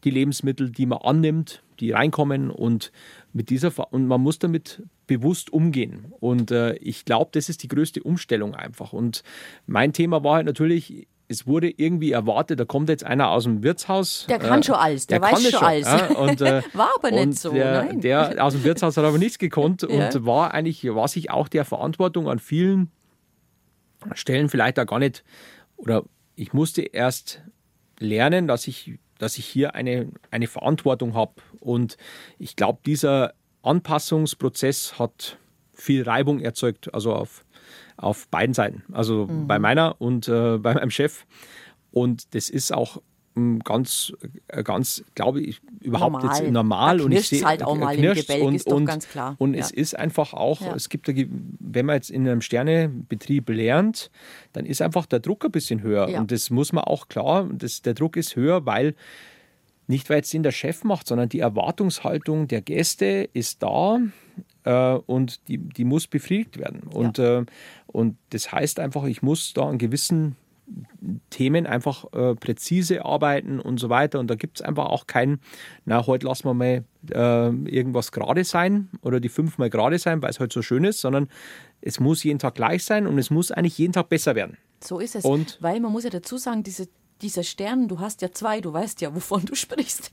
die 0.05 0.11
Lebensmittel, 0.11 0.71
die 0.71 0.87
man 0.87 0.99
annimmt, 0.99 1.63
die 1.81 1.93
reinkommen 1.93 2.51
und 2.51 2.93
mit 3.33 3.51
dieser 3.51 3.73
und 3.93 4.07
man 4.07 4.21
muss 4.21 4.39
damit 4.39 4.83
bewusst 5.07 5.53
umgehen. 5.53 6.13
Und 6.21 6.51
äh, 6.51 6.75
ich 6.77 7.05
glaube, 7.05 7.31
das 7.33 7.49
ist 7.49 7.63
die 7.63 7.69
größte 7.69 8.03
Umstellung 8.03 8.55
einfach. 8.55 8.93
Und 8.93 9.23
mein 9.67 9.93
Thema 9.93 10.25
war 10.25 10.37
halt 10.37 10.47
natürlich, 10.47 11.07
es 11.33 11.47
wurde 11.47 11.71
irgendwie 11.71 12.13
erwartet, 12.13 12.61
da 12.61 12.65
kommt 12.65 12.89
jetzt 12.89 13.05
einer 13.05 13.31
aus 13.31 13.45
dem 13.45 13.63
Wirtshaus. 13.63 14.27
Der 14.29 14.39
kann 14.39 14.61
äh, 14.61 14.63
schon 14.63 14.75
alles, 14.75 15.07
der, 15.07 15.19
der 15.19 15.33
weiß 15.33 15.51
schon 15.51 15.63
alles. 15.65 15.87
Ja, 15.87 16.07
und, 16.11 16.41
äh, 16.41 16.63
war 16.75 16.91
aber 16.97 17.11
nicht 17.11 17.39
so. 17.39 17.53
Der, 17.53 17.85
nein. 17.85 18.01
der 18.01 18.45
aus 18.45 18.53
dem 18.53 18.65
Wirtshaus 18.65 18.97
hat 18.97 19.05
aber 19.05 19.19
nichts 19.19 19.39
gekonnt 19.39 19.83
ja. 19.89 19.89
und 19.89 20.27
war 20.27 20.55
eigentlich, 20.55 20.85
war 20.95 21.09
sich 21.09 21.31
auch 21.31 21.49
der 21.49 21.65
Verantwortung 21.65 22.29
an 22.29 22.39
vielen 22.39 22.91
Stellen 24.15 24.49
vielleicht 24.49 24.79
da 24.79 24.85
gar 24.85 24.99
nicht, 24.99 25.25
oder 25.77 26.05
ich 26.35 26.53
musste 26.53 26.83
erst 26.83 27.43
lernen, 27.99 28.47
dass 28.49 28.67
ich, 28.67 28.99
dass 29.19 29.39
ich 29.39 29.47
hier 29.47 29.75
eine, 29.75 30.09
eine 30.31 30.47
Verantwortung 30.47 31.15
habe. 31.15 31.35
Und 31.61 31.97
ich 32.39 32.57
glaube, 32.57 32.81
dieser 32.85 33.35
Anpassungsprozess 33.63 34.99
hat 34.99 35.39
viel 35.73 36.03
Reibung 36.03 36.41
erzeugt, 36.41 36.93
also 36.93 37.15
auf 37.15 37.45
auf 38.03 38.29
beiden 38.29 38.55
Seiten. 38.55 38.83
Also 38.93 39.27
mhm. 39.27 39.47
bei 39.47 39.59
meiner 39.59 40.01
und 40.01 40.29
äh, 40.29 40.59
bei 40.59 40.75
meinem 40.75 40.91
Chef. 40.91 41.25
Und 41.91 42.35
das 42.35 42.49
ist 42.49 42.73
auch 42.73 43.01
hm, 43.35 43.61
ganz, 43.61 44.13
äh, 44.49 44.63
ganz, 44.63 45.05
glaube 45.15 45.41
ich, 45.41 45.61
überhaupt 45.81 46.13
normal. 46.13 46.43
jetzt 46.43 46.53
normal. 46.53 47.01
Und 47.01 47.13
ich 47.13 47.29
sehe 47.29 47.45
halt 47.45 47.63
auch 47.63 47.77
mal 47.77 47.95
im 47.95 48.15
Gebälk, 48.15 48.43
und, 48.43 48.55
ist 48.55 48.71
doch 48.71 48.77
und, 48.77 48.85
ganz 48.85 49.09
klar. 49.09 49.37
Und 49.39 49.55
ja. 49.55 49.61
es 49.61 49.71
ist 49.71 49.99
einfach 49.99 50.35
auch, 50.35 50.61
ja. 50.61 50.75
es 50.75 50.89
gibt, 50.89 51.09
wenn 51.09 51.87
man 51.87 51.97
jetzt 51.97 52.11
in 52.11 52.29
einem 52.29 52.43
Sternebetrieb 52.43 53.49
lernt, 53.49 54.11
dann 54.53 54.67
ist 54.67 54.83
einfach 54.83 55.07
der 55.07 55.21
Druck 55.21 55.45
ein 55.45 55.51
bisschen 55.51 55.83
höher. 55.83 56.09
Ja. 56.09 56.21
Und 56.21 56.31
das 56.31 56.51
muss 56.51 56.73
man 56.73 56.85
auch 56.85 57.09
klar, 57.09 57.49
das, 57.53 57.83
der 57.83 57.95
Druck 57.95 58.17
ist 58.17 58.37
höher, 58.37 58.67
weil 58.67 58.95
nicht, 59.87 60.11
weil 60.11 60.21
es 60.21 60.31
den 60.31 60.43
der 60.43 60.53
Chef 60.53 60.85
macht, 60.85 61.07
sondern 61.07 61.29
die 61.29 61.41
Erwartungshaltung 61.41 62.49
der 62.49 62.63
Gäste 62.63 63.29
ist 63.33 63.63
da 63.63 63.99
äh, 64.65 64.95
und 64.95 65.49
die, 65.49 65.59
die 65.59 65.85
muss 65.85 66.07
befriedigt 66.07 66.59
werden. 66.59 66.83
Und, 66.83 67.19
ja. 67.19 67.41
äh, 67.41 67.45
und 67.87 68.17
das 68.31 68.53
heißt 68.53 68.81
einfach, 68.81 69.05
ich 69.05 69.23
muss 69.23 69.53
da 69.53 69.63
an 69.69 69.79
gewissen 69.79 70.37
Themen 71.31 71.67
einfach 71.67 72.05
äh, 72.13 72.35
präzise 72.35 73.05
arbeiten 73.05 73.61
und 73.61 73.79
so 73.79 73.89
weiter. 73.89 74.21
Und 74.21 74.29
da 74.29 74.37
gibt 74.37 74.61
es 74.61 74.63
einfach 74.63 74.87
auch 74.87 75.07
kein, 75.07 75.41
na, 75.85 76.07
heute 76.07 76.27
lassen 76.27 76.45
wir 76.45 76.55
mal 76.55 76.85
äh, 77.11 77.71
irgendwas 77.71 78.13
gerade 78.13 78.45
sein 78.45 78.89
oder 79.03 79.21
die 79.21 79.29
fünfmal 79.29 79.71
gerade 79.71 79.99
sein, 79.99 80.23
weil 80.23 80.31
es 80.31 80.41
heute 80.41 80.55
so 80.55 80.63
schön 80.63 80.85
ist, 80.85 81.01
sondern 81.01 81.29
es 81.81 82.01
muss 82.01 82.23
jeden 82.23 82.39
Tag 82.39 82.55
gleich 82.55 82.85
sein 82.85 83.07
und 83.07 83.19
es 83.19 83.31
muss 83.31 83.51
eigentlich 83.51 83.79
jeden 83.79 83.93
Tag 83.93 84.09
besser 84.09 84.35
werden. 84.35 84.57
So 84.83 84.99
ist 84.99 85.17
es. 85.17 85.25
Und 85.25 85.59
weil 85.61 85.81
man 85.81 85.93
muss 85.93 86.05
ja 86.05 86.11
dazu 86.11 86.39
sagen, 86.39 86.63
diese, 86.63 86.89
dieser 87.21 87.43
Stern, 87.43 87.89
du 87.89 87.99
hast 87.99 88.23
ja 88.23 88.31
zwei, 88.31 88.61
du 88.61 88.73
weißt 88.73 89.01
ja, 89.01 89.15
wovon 89.15 89.45
du 89.45 89.55
sprichst. 89.55 90.11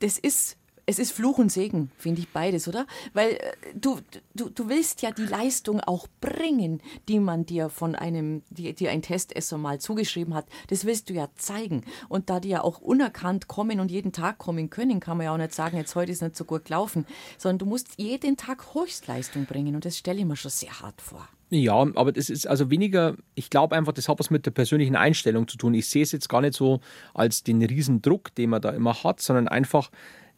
Das 0.00 0.18
ist 0.18 0.56
es 0.86 0.98
ist 0.98 1.12
Fluch 1.12 1.38
und 1.38 1.50
Segen, 1.50 1.90
finde 1.96 2.20
ich 2.20 2.28
beides, 2.28 2.68
oder? 2.68 2.86
Weil 3.12 3.32
äh, 3.32 3.38
du, 3.74 4.00
du, 4.34 4.50
du 4.50 4.68
willst 4.68 5.02
ja 5.02 5.10
die 5.10 5.26
Leistung 5.26 5.80
auch 5.80 6.06
bringen, 6.20 6.80
die 7.08 7.20
man 7.20 7.46
dir 7.46 7.68
von 7.68 7.94
einem, 7.94 8.42
die 8.50 8.72
dir 8.74 8.90
ein 8.90 9.02
Testesser 9.02 9.58
mal 9.58 9.80
zugeschrieben 9.80 10.34
hat. 10.34 10.46
Das 10.68 10.84
willst 10.84 11.08
du 11.08 11.14
ja 11.14 11.28
zeigen. 11.36 11.84
Und 12.08 12.30
da 12.30 12.40
die 12.40 12.50
ja 12.50 12.62
auch 12.62 12.80
unerkannt 12.80 13.48
kommen 13.48 13.80
und 13.80 13.90
jeden 13.90 14.12
Tag 14.12 14.38
kommen 14.38 14.70
können, 14.70 15.00
kann 15.00 15.16
man 15.16 15.24
ja 15.24 15.32
auch 15.32 15.38
nicht 15.38 15.54
sagen, 15.54 15.76
jetzt 15.76 15.94
heute 15.94 16.12
ist 16.12 16.22
nicht 16.22 16.36
so 16.36 16.44
gut 16.44 16.66
gelaufen, 16.66 17.06
sondern 17.38 17.58
du 17.58 17.66
musst 17.66 17.88
jeden 17.96 18.36
Tag 18.36 18.74
Höchstleistung 18.74 19.46
bringen. 19.46 19.74
Und 19.74 19.84
das 19.84 19.96
stelle 19.96 20.18
ich 20.18 20.24
mir 20.24 20.36
schon 20.36 20.50
sehr 20.50 20.80
hart 20.80 21.00
vor. 21.00 21.28
Ja, 21.50 21.74
aber 21.74 22.10
das 22.10 22.30
ist 22.30 22.46
also 22.46 22.70
weniger, 22.70 23.16
ich 23.34 23.48
glaube 23.48 23.76
einfach, 23.76 23.92
das 23.92 24.08
hat 24.08 24.18
was 24.18 24.30
mit 24.30 24.44
der 24.44 24.50
persönlichen 24.50 24.96
Einstellung 24.96 25.46
zu 25.46 25.56
tun. 25.56 25.74
Ich 25.74 25.88
sehe 25.88 26.02
es 26.02 26.10
jetzt 26.10 26.28
gar 26.28 26.40
nicht 26.40 26.54
so 26.54 26.80
als 27.12 27.44
den 27.44 27.62
Riesendruck, 27.62 28.34
den 28.34 28.50
man 28.50 28.60
da 28.60 28.70
immer 28.70 29.04
hat, 29.04 29.20
sondern 29.20 29.46
einfach, 29.46 29.90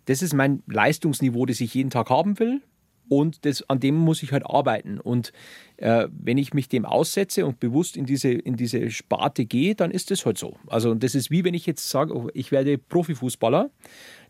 das 0.07 0.23
ist 0.23 0.35
mein 0.35 0.63
Leistungsniveau, 0.67 1.47
das 1.47 1.61
ich 1.61 1.75
jeden 1.75 1.91
Tag 1.91 2.11
haben 2.11 2.39
will. 2.39 2.63
Und 3.09 3.45
das, 3.45 3.69
an 3.71 3.79
dem 3.79 3.95
muss 3.95 4.23
ich 4.23 4.33
halt 4.33 4.45
arbeiten. 4.47 4.99
Und 4.99 5.33
äh, 5.77 6.09
wenn 6.11 6.39
ich 6.39 6.55
mich 6.55 6.69
dem 6.69 6.85
aussetze 6.85 7.47
und 7.47 7.61
bewusst 7.61 7.97
in 7.97 8.05
diese, 8.05 8.31
in 8.31 8.57
diese 8.57 8.91
Sparte 8.91 9.45
gehe, 9.45 9.77
dann 9.77 9.93
ist 9.93 10.11
das 10.11 10.27
halt 10.27 10.39
so. 10.39 10.57
Also 10.67 10.93
das 10.95 11.15
ist 11.15 11.31
wie 11.31 11.45
wenn 11.45 11.55
ich 11.55 11.67
jetzt 11.67 11.89
sage, 11.89 12.17
oh, 12.17 12.29
ich 12.35 12.51
werde 12.51 12.79
Profifußballer, 12.79 13.71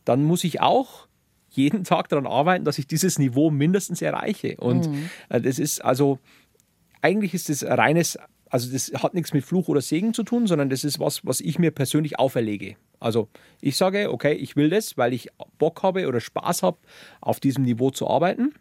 dann 0.05 0.25
muss 0.25 0.45
ich 0.45 0.61
auch 0.61 1.09
jeden 1.49 1.85
Tag 1.85 2.09
daran 2.11 2.27
arbeiten, 2.27 2.65
dass 2.65 2.79
ich 2.79 2.87
dieses 2.87 3.19
Niveau 3.19 3.51
mindestens 3.51 4.03
erreiche. 4.03 4.57
Und 4.59 4.91
mhm. 4.91 5.11
äh, 5.31 5.41
das 5.41 5.59
ist 5.59 5.83
also, 5.83 6.19
eigentlich 7.01 7.33
ist 7.33 7.49
das 7.49 7.65
reines 7.65 8.19
also 8.51 8.73
das 8.73 8.93
hat 9.03 9.15
nichts 9.15 9.33
mit 9.33 9.45
Fluch 9.45 9.69
oder 9.69 9.81
Segen 9.81 10.15
zu 10.15 10.23
tun, 10.23 10.47
sondern 10.47 10.71
das 10.71 10.85
ist 10.85 11.01
was, 11.01 11.25
was 11.27 11.41
ich 11.41 11.59
mir 11.59 11.71
persönlich 11.71 12.19
auferlege. 12.19 12.77
Also 13.01 13.29
ich 13.61 13.77
sage, 13.77 14.13
okay, 14.13 14.33
ich 14.33 14.57
will 14.57 14.71
das, 14.71 14.97
weil 14.97 15.13
ich 15.13 15.29
Bock 15.59 15.83
habe 15.83 16.07
oder 16.07 16.21
Spaß 16.21 16.63
habe, 16.63 16.79
auf 17.21 17.41
diesem 17.41 17.65
Niveau 17.65 17.91
zu 17.91 18.09
arbeiten. 18.09 18.55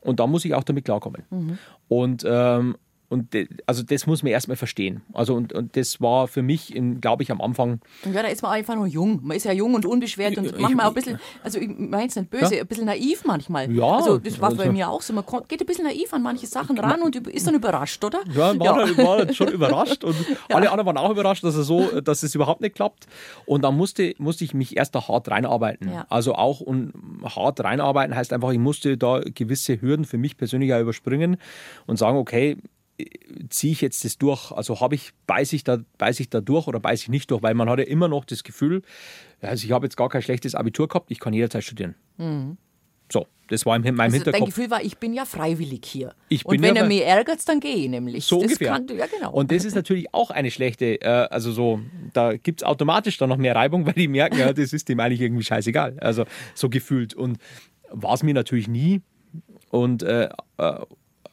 Und 0.00 0.20
da 0.20 0.26
muss 0.26 0.44
ich 0.44 0.54
auch 0.54 0.64
damit 0.64 0.84
klarkommen. 0.84 1.22
Mhm. 1.30 1.58
Und 1.88 2.24
ähm, 2.26 2.76
und 3.10 3.34
de, 3.34 3.48
also 3.66 3.82
das 3.82 4.06
muss 4.06 4.22
man 4.22 4.30
erstmal 4.30 4.56
verstehen. 4.56 5.02
Also 5.12 5.34
und, 5.34 5.52
und 5.52 5.76
das 5.76 6.00
war 6.00 6.28
für 6.28 6.42
mich, 6.42 6.72
glaube 7.00 7.24
ich, 7.24 7.32
am 7.32 7.40
Anfang. 7.40 7.80
Ja, 8.04 8.22
da 8.22 8.28
ist 8.28 8.42
man 8.42 8.52
einfach 8.52 8.76
nur 8.76 8.86
jung. 8.86 9.18
Man 9.24 9.36
ist 9.36 9.42
ja 9.44 9.52
jung 9.52 9.74
und 9.74 9.84
unbeschwert 9.84 10.38
und 10.38 10.46
ich, 10.46 10.56
manchmal 10.56 10.86
auch 10.86 10.90
ein 10.90 10.94
bisschen, 10.94 11.18
also 11.42 11.58
ich 11.58 11.68
meine 11.76 12.06
es 12.06 12.14
nicht 12.14 12.30
böse, 12.30 12.54
ja? 12.54 12.60
ein 12.60 12.68
bisschen 12.68 12.86
naiv 12.86 13.24
manchmal. 13.24 13.68
Ja. 13.72 13.96
Also 13.96 14.18
das 14.18 14.40
war 14.40 14.50
also, 14.50 14.62
bei 14.62 14.70
mir 14.70 14.88
auch 14.88 15.02
so. 15.02 15.12
Man 15.12 15.24
geht 15.48 15.60
ein 15.60 15.66
bisschen 15.66 15.86
naiv 15.86 16.14
an 16.14 16.22
manche 16.22 16.46
Sachen 16.46 16.78
ran 16.78 17.02
und 17.02 17.16
ist 17.16 17.48
dann 17.48 17.54
überrascht, 17.56 18.04
oder? 18.04 18.20
Ja, 18.32 18.56
war, 18.56 18.86
ja. 18.86 18.96
war 18.96 19.34
schon 19.34 19.48
überrascht 19.52 20.04
und 20.04 20.14
ja. 20.48 20.54
alle 20.54 20.70
anderen 20.70 20.86
waren 20.86 20.96
auch 20.96 21.10
überrascht, 21.10 21.42
dass 21.42 21.56
es 21.56 21.66
so, 21.66 22.00
dass 22.00 22.22
es 22.22 22.32
überhaupt 22.36 22.60
nicht 22.60 22.76
klappt. 22.76 23.08
Und 23.44 23.62
dann 23.62 23.76
musste, 23.76 24.14
musste 24.18 24.44
ich 24.44 24.54
mich 24.54 24.76
erst 24.76 24.94
da 24.94 25.08
hart 25.08 25.28
reinarbeiten. 25.28 25.92
Ja. 25.92 26.06
Also 26.10 26.36
auch 26.36 26.60
und 26.60 26.92
hart 27.24 27.58
reinarbeiten 27.58 28.14
heißt 28.14 28.32
einfach, 28.32 28.52
ich 28.52 28.60
musste 28.60 28.96
da 28.96 29.18
gewisse 29.18 29.80
Hürden 29.80 30.04
für 30.04 30.16
mich 30.16 30.36
persönlich 30.36 30.72
auch 30.72 30.80
überspringen 30.80 31.38
und 31.88 31.96
sagen, 31.96 32.16
okay, 32.16 32.56
ziehe 33.48 33.72
ich 33.72 33.80
jetzt 33.80 34.04
das 34.04 34.18
durch? 34.18 34.52
Also 34.52 34.80
habe 34.80 34.94
ich, 34.94 35.12
beiße 35.26 35.56
ich, 35.56 35.64
da, 35.64 35.78
beiß 35.98 36.20
ich 36.20 36.30
da 36.30 36.40
durch 36.40 36.66
oder 36.66 36.80
beiße 36.80 37.04
ich 37.04 37.08
nicht 37.08 37.30
durch? 37.30 37.42
Weil 37.42 37.54
man 37.54 37.68
hat 37.68 37.78
ja 37.78 37.84
immer 37.84 38.08
noch 38.08 38.24
das 38.24 38.44
Gefühl, 38.44 38.82
also 39.40 39.64
ich 39.64 39.72
habe 39.72 39.86
jetzt 39.86 39.96
gar 39.96 40.08
kein 40.08 40.22
schlechtes 40.22 40.54
Abitur 40.54 40.88
gehabt, 40.88 41.10
ich 41.10 41.20
kann 41.20 41.32
jederzeit 41.32 41.64
studieren. 41.64 41.94
Mhm. 42.18 42.56
So, 43.12 43.26
das 43.48 43.66
war 43.66 43.74
in 43.74 43.82
meinem 43.82 44.00
also 44.00 44.16
Hinterkopf. 44.16 44.38
Dein 44.38 44.46
Gefühl 44.46 44.70
war, 44.70 44.82
ich 44.82 44.98
bin 44.98 45.12
ja 45.12 45.24
freiwillig 45.24 45.84
hier. 45.84 46.14
Ich 46.28 46.46
und 46.46 46.62
wenn 46.62 46.76
ja 46.76 46.82
er 46.82 46.88
mich 46.88 47.02
ärgert, 47.02 47.46
dann 47.48 47.58
gehe 47.58 47.74
ich 47.74 47.88
nämlich. 47.88 48.24
So 48.24 48.36
das 48.36 48.44
ungefähr. 48.44 48.72
Kann, 48.72 48.86
ja, 48.96 49.06
genau. 49.06 49.32
Und 49.32 49.50
das 49.50 49.64
ist 49.64 49.74
natürlich 49.74 50.14
auch 50.14 50.30
eine 50.30 50.50
schlechte, 50.50 51.00
äh, 51.00 51.26
also 51.30 51.50
so, 51.50 51.80
da 52.12 52.36
gibt 52.36 52.62
es 52.62 52.66
automatisch 52.66 53.18
dann 53.18 53.28
noch 53.28 53.36
mehr 53.36 53.56
Reibung, 53.56 53.84
weil 53.86 53.94
die 53.94 54.08
merken, 54.08 54.38
ja, 54.38 54.52
das 54.52 54.72
ist 54.72 54.88
dem 54.88 55.00
eigentlich 55.00 55.20
irgendwie 55.20 55.44
scheißegal. 55.44 55.98
Also 56.00 56.24
so 56.54 56.68
gefühlt. 56.68 57.14
Und 57.14 57.38
war 57.90 58.14
es 58.14 58.22
mir 58.22 58.34
natürlich 58.34 58.68
nie. 58.68 59.02
Und 59.70 60.02
äh, 60.02 60.28
äh 60.58 60.80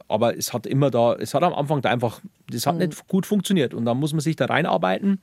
aber 0.07 0.37
es 0.37 0.53
hat 0.53 0.65
immer 0.65 0.91
da, 0.91 1.13
es 1.15 1.33
hat 1.33 1.43
am 1.43 1.53
Anfang 1.53 1.81
da 1.81 1.89
einfach, 1.89 2.21
das 2.49 2.65
hat 2.65 2.75
mhm. 2.75 2.87
nicht 2.87 3.07
gut 3.07 3.25
funktioniert 3.25 3.73
und 3.73 3.85
da 3.85 3.93
muss 3.93 4.13
man 4.13 4.21
sich 4.21 4.35
da 4.35 4.45
reinarbeiten 4.45 5.21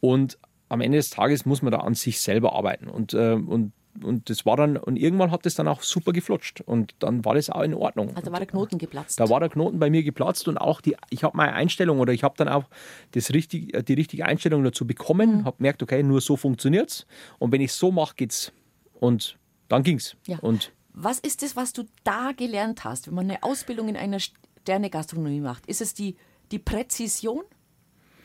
und 0.00 0.38
am 0.68 0.80
Ende 0.80 0.98
des 0.98 1.10
Tages 1.10 1.44
muss 1.44 1.62
man 1.62 1.72
da 1.72 1.78
an 1.78 1.94
sich 1.94 2.20
selber 2.20 2.54
arbeiten 2.54 2.88
und, 2.88 3.14
äh, 3.14 3.32
und 3.32 3.72
und 4.00 4.30
das 4.30 4.46
war 4.46 4.56
dann, 4.56 4.76
und 4.76 4.96
irgendwann 4.96 5.30
hat 5.30 5.44
das 5.44 5.54
dann 5.54 5.68
auch 5.68 5.82
super 5.82 6.12
geflutscht. 6.12 6.60
Und 6.62 6.94
dann 7.00 7.24
war 7.24 7.34
das 7.34 7.50
auch 7.50 7.60
in 7.60 7.74
Ordnung. 7.74 8.16
Also 8.16 8.32
war 8.32 8.38
der 8.38 8.48
Knoten 8.48 8.78
geplatzt. 8.78 9.20
Da 9.20 9.28
war 9.28 9.40
der 9.40 9.50
Knoten 9.50 9.78
bei 9.78 9.90
mir 9.90 10.02
geplatzt 10.02 10.48
und 10.48 10.56
auch 10.56 10.80
die, 10.80 10.96
ich 11.10 11.24
habe 11.24 11.36
meine 11.36 11.52
Einstellung 11.52 12.00
oder 12.00 12.12
ich 12.12 12.24
habe 12.24 12.34
dann 12.36 12.48
auch 12.48 12.64
das 13.12 13.32
richtig, 13.32 13.72
die 13.86 13.94
richtige 13.94 14.24
Einstellung 14.24 14.64
dazu 14.64 14.86
bekommen, 14.86 15.38
mhm. 15.38 15.44
habe 15.44 15.58
gemerkt, 15.58 15.82
okay, 15.82 16.02
nur 16.02 16.20
so 16.20 16.36
funktioniert 16.36 16.90
es. 16.90 17.06
Und 17.38 17.52
wenn 17.52 17.60
ich 17.60 17.70
es 17.70 17.78
so 17.78 17.92
mache, 17.92 18.14
geht's. 18.16 18.52
Und 18.94 19.36
dann 19.68 19.82
ging's. 19.82 20.16
Ja. 20.26 20.38
Und 20.38 20.72
was 20.92 21.18
ist 21.18 21.42
es, 21.42 21.56
was 21.56 21.72
du 21.72 21.84
da 22.04 22.32
gelernt 22.32 22.84
hast, 22.84 23.06
wenn 23.06 23.14
man 23.14 23.30
eine 23.30 23.42
Ausbildung 23.42 23.88
in 23.88 23.96
einer 23.96 24.18
Sterne-Gastronomie 24.20 25.40
macht? 25.40 25.66
Ist 25.66 25.80
es 25.80 25.94
die, 25.94 26.16
die 26.50 26.58
Präzision? 26.58 27.42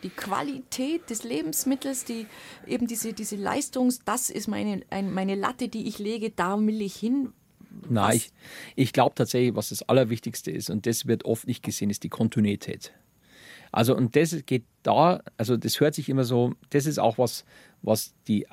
Die 0.03 0.09
Qualität 0.09 1.09
des 1.09 1.23
Lebensmittels, 1.23 2.05
die 2.05 2.27
eben 2.67 2.85
diese, 2.85 3.13
diese 3.13 3.35
Leistungs, 3.35 3.99
das 4.05 4.29
ist 4.29 4.47
meine, 4.47 4.83
ein, 4.91 5.11
meine 5.11 5.33
Latte, 5.33 5.69
die 5.69 5.87
ich 5.87 5.97
lege, 5.97 6.29
da 6.29 6.59
will 6.59 6.81
ich 6.81 6.95
hin. 6.95 7.33
Nein, 7.89 8.17
ich, 8.17 8.31
ich 8.75 8.93
glaube 8.93 9.15
tatsächlich, 9.15 9.55
was 9.55 9.69
das 9.69 9.81
Allerwichtigste 9.83 10.51
ist, 10.51 10.69
und 10.69 10.85
das 10.85 11.07
wird 11.07 11.25
oft 11.25 11.47
nicht 11.47 11.63
gesehen, 11.63 11.89
ist 11.89 12.03
die 12.03 12.09
Kontinuität. 12.09 12.93
Also, 13.71 13.95
und 13.95 14.15
das 14.15 14.35
geht 14.45 14.65
da, 14.83 15.21
also 15.35 15.57
das 15.57 15.79
hört 15.79 15.95
sich 15.95 16.09
immer 16.09 16.23
so, 16.23 16.53
das 16.69 16.85
ist 16.85 16.99
auch 16.99 17.17
was, 17.17 17.43
was 17.81 18.13
die 18.27 18.45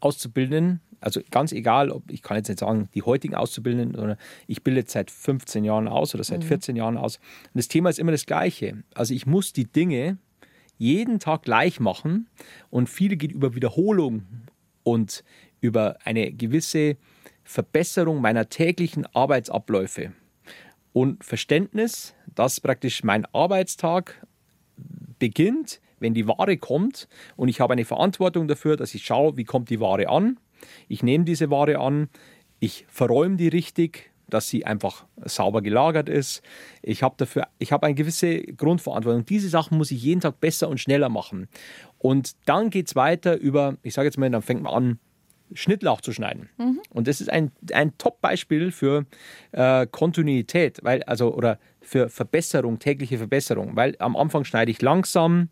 Auszubildenden, 0.00 0.80
also 1.04 1.20
ganz 1.30 1.52
egal, 1.52 1.90
ob 1.90 2.10
ich 2.10 2.22
kann 2.22 2.38
jetzt 2.38 2.48
nicht 2.48 2.60
sagen, 2.60 2.88
die 2.94 3.02
heutigen 3.02 3.34
Auszubildenden, 3.34 3.94
sondern 3.94 4.16
ich 4.46 4.62
bilde 4.62 4.80
jetzt 4.80 4.92
seit 4.92 5.10
15 5.10 5.62
Jahren 5.62 5.86
aus 5.86 6.14
oder 6.14 6.24
seit 6.24 6.42
mhm. 6.42 6.46
14 6.48 6.76
Jahren 6.76 6.96
aus. 6.96 7.18
Und 7.18 7.58
das 7.58 7.68
Thema 7.68 7.90
ist 7.90 7.98
immer 7.98 8.12
das 8.12 8.24
Gleiche. 8.24 8.82
Also 8.94 9.12
ich 9.12 9.26
muss 9.26 9.52
die 9.52 9.70
Dinge 9.70 10.16
jeden 10.78 11.20
Tag 11.20 11.42
gleich 11.42 11.78
machen 11.78 12.28
und 12.70 12.88
viele 12.88 13.16
geht 13.16 13.32
über 13.32 13.54
Wiederholung 13.54 14.22
und 14.82 15.24
über 15.60 15.98
eine 16.04 16.32
gewisse 16.32 16.96
Verbesserung 17.44 18.22
meiner 18.22 18.48
täglichen 18.48 19.06
Arbeitsabläufe 19.14 20.12
und 20.94 21.22
Verständnis, 21.22 22.14
dass 22.34 22.60
praktisch 22.60 23.04
mein 23.04 23.26
Arbeitstag 23.26 24.26
beginnt, 25.18 25.80
wenn 26.00 26.14
die 26.14 26.26
Ware 26.26 26.56
kommt 26.56 27.08
und 27.36 27.48
ich 27.48 27.60
habe 27.60 27.74
eine 27.74 27.84
Verantwortung 27.84 28.48
dafür, 28.48 28.76
dass 28.76 28.94
ich 28.94 29.04
schaue, 29.04 29.36
wie 29.36 29.44
kommt 29.44 29.68
die 29.68 29.80
Ware 29.80 30.08
an. 30.08 30.38
Ich 30.88 31.02
nehme 31.02 31.24
diese 31.24 31.50
Ware 31.50 31.78
an, 31.78 32.08
ich 32.60 32.86
verräume 32.88 33.36
die 33.36 33.48
richtig, 33.48 34.10
dass 34.28 34.48
sie 34.48 34.64
einfach 34.64 35.04
sauber 35.24 35.62
gelagert 35.62 36.08
ist. 36.08 36.42
Ich 36.82 37.02
habe 37.02 37.14
dafür, 37.18 37.46
ich 37.58 37.72
habe 37.72 37.86
eine 37.86 37.94
gewisse 37.94 38.40
Grundverantwortung. 38.42 39.24
Diese 39.26 39.48
Sachen 39.48 39.76
muss 39.78 39.90
ich 39.90 40.02
jeden 40.02 40.20
Tag 40.20 40.40
besser 40.40 40.68
und 40.68 40.78
schneller 40.78 41.08
machen. 41.08 41.48
Und 41.98 42.32
dann 42.46 42.70
geht 42.70 42.88
es 42.88 42.96
weiter 42.96 43.38
über, 43.38 43.76
ich 43.82 43.94
sage 43.94 44.06
jetzt 44.06 44.18
mal, 44.18 44.30
dann 44.30 44.42
fängt 44.42 44.62
man 44.62 44.72
an, 44.72 44.98
Schnittlauch 45.52 46.00
zu 46.00 46.12
schneiden. 46.12 46.48
Mhm. 46.56 46.80
Und 46.90 47.06
das 47.06 47.20
ist 47.20 47.30
ein, 47.30 47.52
ein 47.72 47.96
Top-Beispiel 47.98 48.72
für 48.72 49.04
äh, 49.52 49.86
Kontinuität, 49.86 50.80
weil, 50.82 51.02
also, 51.04 51.34
oder 51.34 51.58
für 51.84 52.08
Verbesserung, 52.08 52.78
tägliche 52.78 53.18
Verbesserung, 53.18 53.76
weil 53.76 53.96
am 53.98 54.16
Anfang 54.16 54.44
schneide 54.44 54.70
ich 54.70 54.82
langsam 54.82 55.48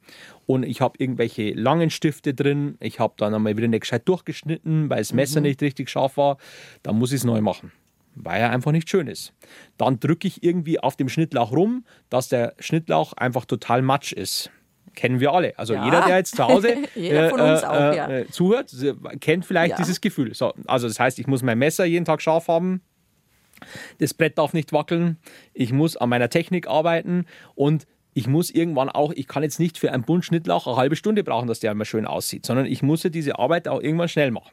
und 0.46 0.64
ich 0.64 0.80
habe 0.80 0.94
irgendwelche 0.98 1.52
langen 1.52 1.90
Stifte 1.90 2.34
drin. 2.34 2.76
Ich 2.80 3.00
habe 3.00 3.14
dann 3.16 3.34
einmal 3.34 3.56
wieder 3.56 3.68
nicht 3.68 3.82
gescheit 3.82 4.08
durchgeschnitten, 4.08 4.90
weil 4.90 4.98
das 4.98 5.12
Messer 5.12 5.40
mhm. 5.40 5.46
nicht 5.46 5.62
richtig 5.62 5.90
scharf 5.90 6.16
war. 6.16 6.38
Dann 6.82 6.98
muss 6.98 7.12
ich 7.12 7.18
es 7.18 7.24
neu 7.24 7.40
machen, 7.40 7.72
weil 8.14 8.40
er 8.40 8.50
einfach 8.50 8.72
nicht 8.72 8.88
schön 8.88 9.06
ist. 9.06 9.32
Dann 9.78 10.00
drücke 10.00 10.26
ich 10.28 10.42
irgendwie 10.42 10.80
auf 10.80 10.96
dem 10.96 11.08
Schnittlauch 11.08 11.52
rum, 11.52 11.84
dass 12.10 12.28
der 12.28 12.54
Schnittlauch 12.58 13.12
einfach 13.12 13.44
total 13.44 13.82
matsch 13.82 14.12
ist 14.12 14.50
kennen 14.94 15.20
wir 15.20 15.32
alle. 15.32 15.58
Also 15.58 15.74
ja. 15.74 15.84
jeder, 15.84 16.02
der 16.02 16.16
jetzt 16.18 16.36
zu 16.36 16.46
Hause 16.46 16.76
äh, 16.96 17.30
auch, 17.30 17.38
äh, 17.38 17.96
ja. 17.96 18.10
äh, 18.10 18.26
zuhört, 18.28 18.74
kennt 19.20 19.44
vielleicht 19.44 19.70
ja. 19.70 19.76
dieses 19.76 20.00
Gefühl. 20.00 20.34
So, 20.34 20.52
also 20.66 20.88
das 20.88 21.00
heißt, 21.00 21.18
ich 21.18 21.26
muss 21.26 21.42
mein 21.42 21.58
Messer 21.58 21.84
jeden 21.84 22.04
Tag 22.04 22.20
scharf 22.20 22.48
haben. 22.48 22.82
Das 23.98 24.14
Brett 24.14 24.38
darf 24.38 24.52
nicht 24.52 24.72
wackeln. 24.72 25.18
Ich 25.54 25.72
muss 25.72 25.96
an 25.96 26.08
meiner 26.08 26.30
Technik 26.30 26.66
arbeiten 26.66 27.26
und 27.54 27.86
ich 28.14 28.26
muss 28.26 28.50
irgendwann 28.50 28.90
auch, 28.90 29.12
ich 29.12 29.26
kann 29.26 29.42
jetzt 29.42 29.58
nicht 29.58 29.78
für 29.78 29.92
einen 29.92 30.02
Bund 30.02 30.24
Schnittlauch 30.24 30.66
eine 30.66 30.76
halbe 30.76 30.96
Stunde 30.96 31.24
brauchen, 31.24 31.48
dass 31.48 31.60
der 31.60 31.72
immer 31.72 31.86
schön 31.86 32.06
aussieht, 32.06 32.44
sondern 32.44 32.66
ich 32.66 32.82
muss 32.82 33.02
ja 33.02 33.10
diese 33.10 33.38
Arbeit 33.38 33.68
auch 33.68 33.80
irgendwann 33.80 34.08
schnell 34.08 34.30
machen. 34.30 34.52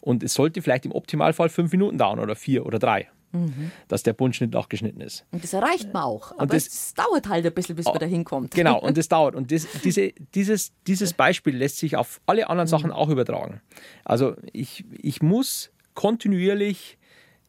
Und 0.00 0.22
es 0.22 0.34
sollte 0.34 0.62
vielleicht 0.62 0.86
im 0.86 0.92
Optimalfall 0.92 1.48
fünf 1.48 1.72
Minuten 1.72 1.98
dauern 1.98 2.18
oder 2.18 2.34
vier 2.34 2.64
oder 2.64 2.78
drei 2.78 3.08
mhm. 3.32 3.70
dass 3.88 4.02
der 4.02 4.12
Buntschnitt 4.12 4.54
auch 4.56 4.68
geschnitten 4.68 5.00
ist. 5.00 5.24
Und 5.30 5.42
das 5.42 5.52
erreicht 5.52 5.92
man 5.92 6.02
auch. 6.02 6.32
Aber 6.32 6.46
das, 6.46 6.66
es 6.66 6.94
dauert 6.94 7.28
halt 7.28 7.46
ein 7.46 7.52
bisschen, 7.52 7.76
bis 7.76 7.86
man 7.86 7.98
da 7.98 8.06
hinkommt. 8.06 8.54
Genau, 8.54 8.78
und 8.82 8.96
das 8.96 9.08
dauert. 9.08 9.34
Und 9.34 9.52
das, 9.52 9.66
diese, 9.84 10.12
dieses, 10.34 10.72
dieses 10.86 11.12
Beispiel 11.12 11.56
lässt 11.56 11.78
sich 11.78 11.96
auf 11.96 12.20
alle 12.26 12.48
anderen 12.48 12.66
mhm. 12.66 12.70
Sachen 12.70 12.92
auch 12.92 13.08
übertragen. 13.08 13.60
Also 14.04 14.34
ich, 14.52 14.84
ich 14.90 15.22
muss 15.22 15.70
kontinuierlich 15.94 16.98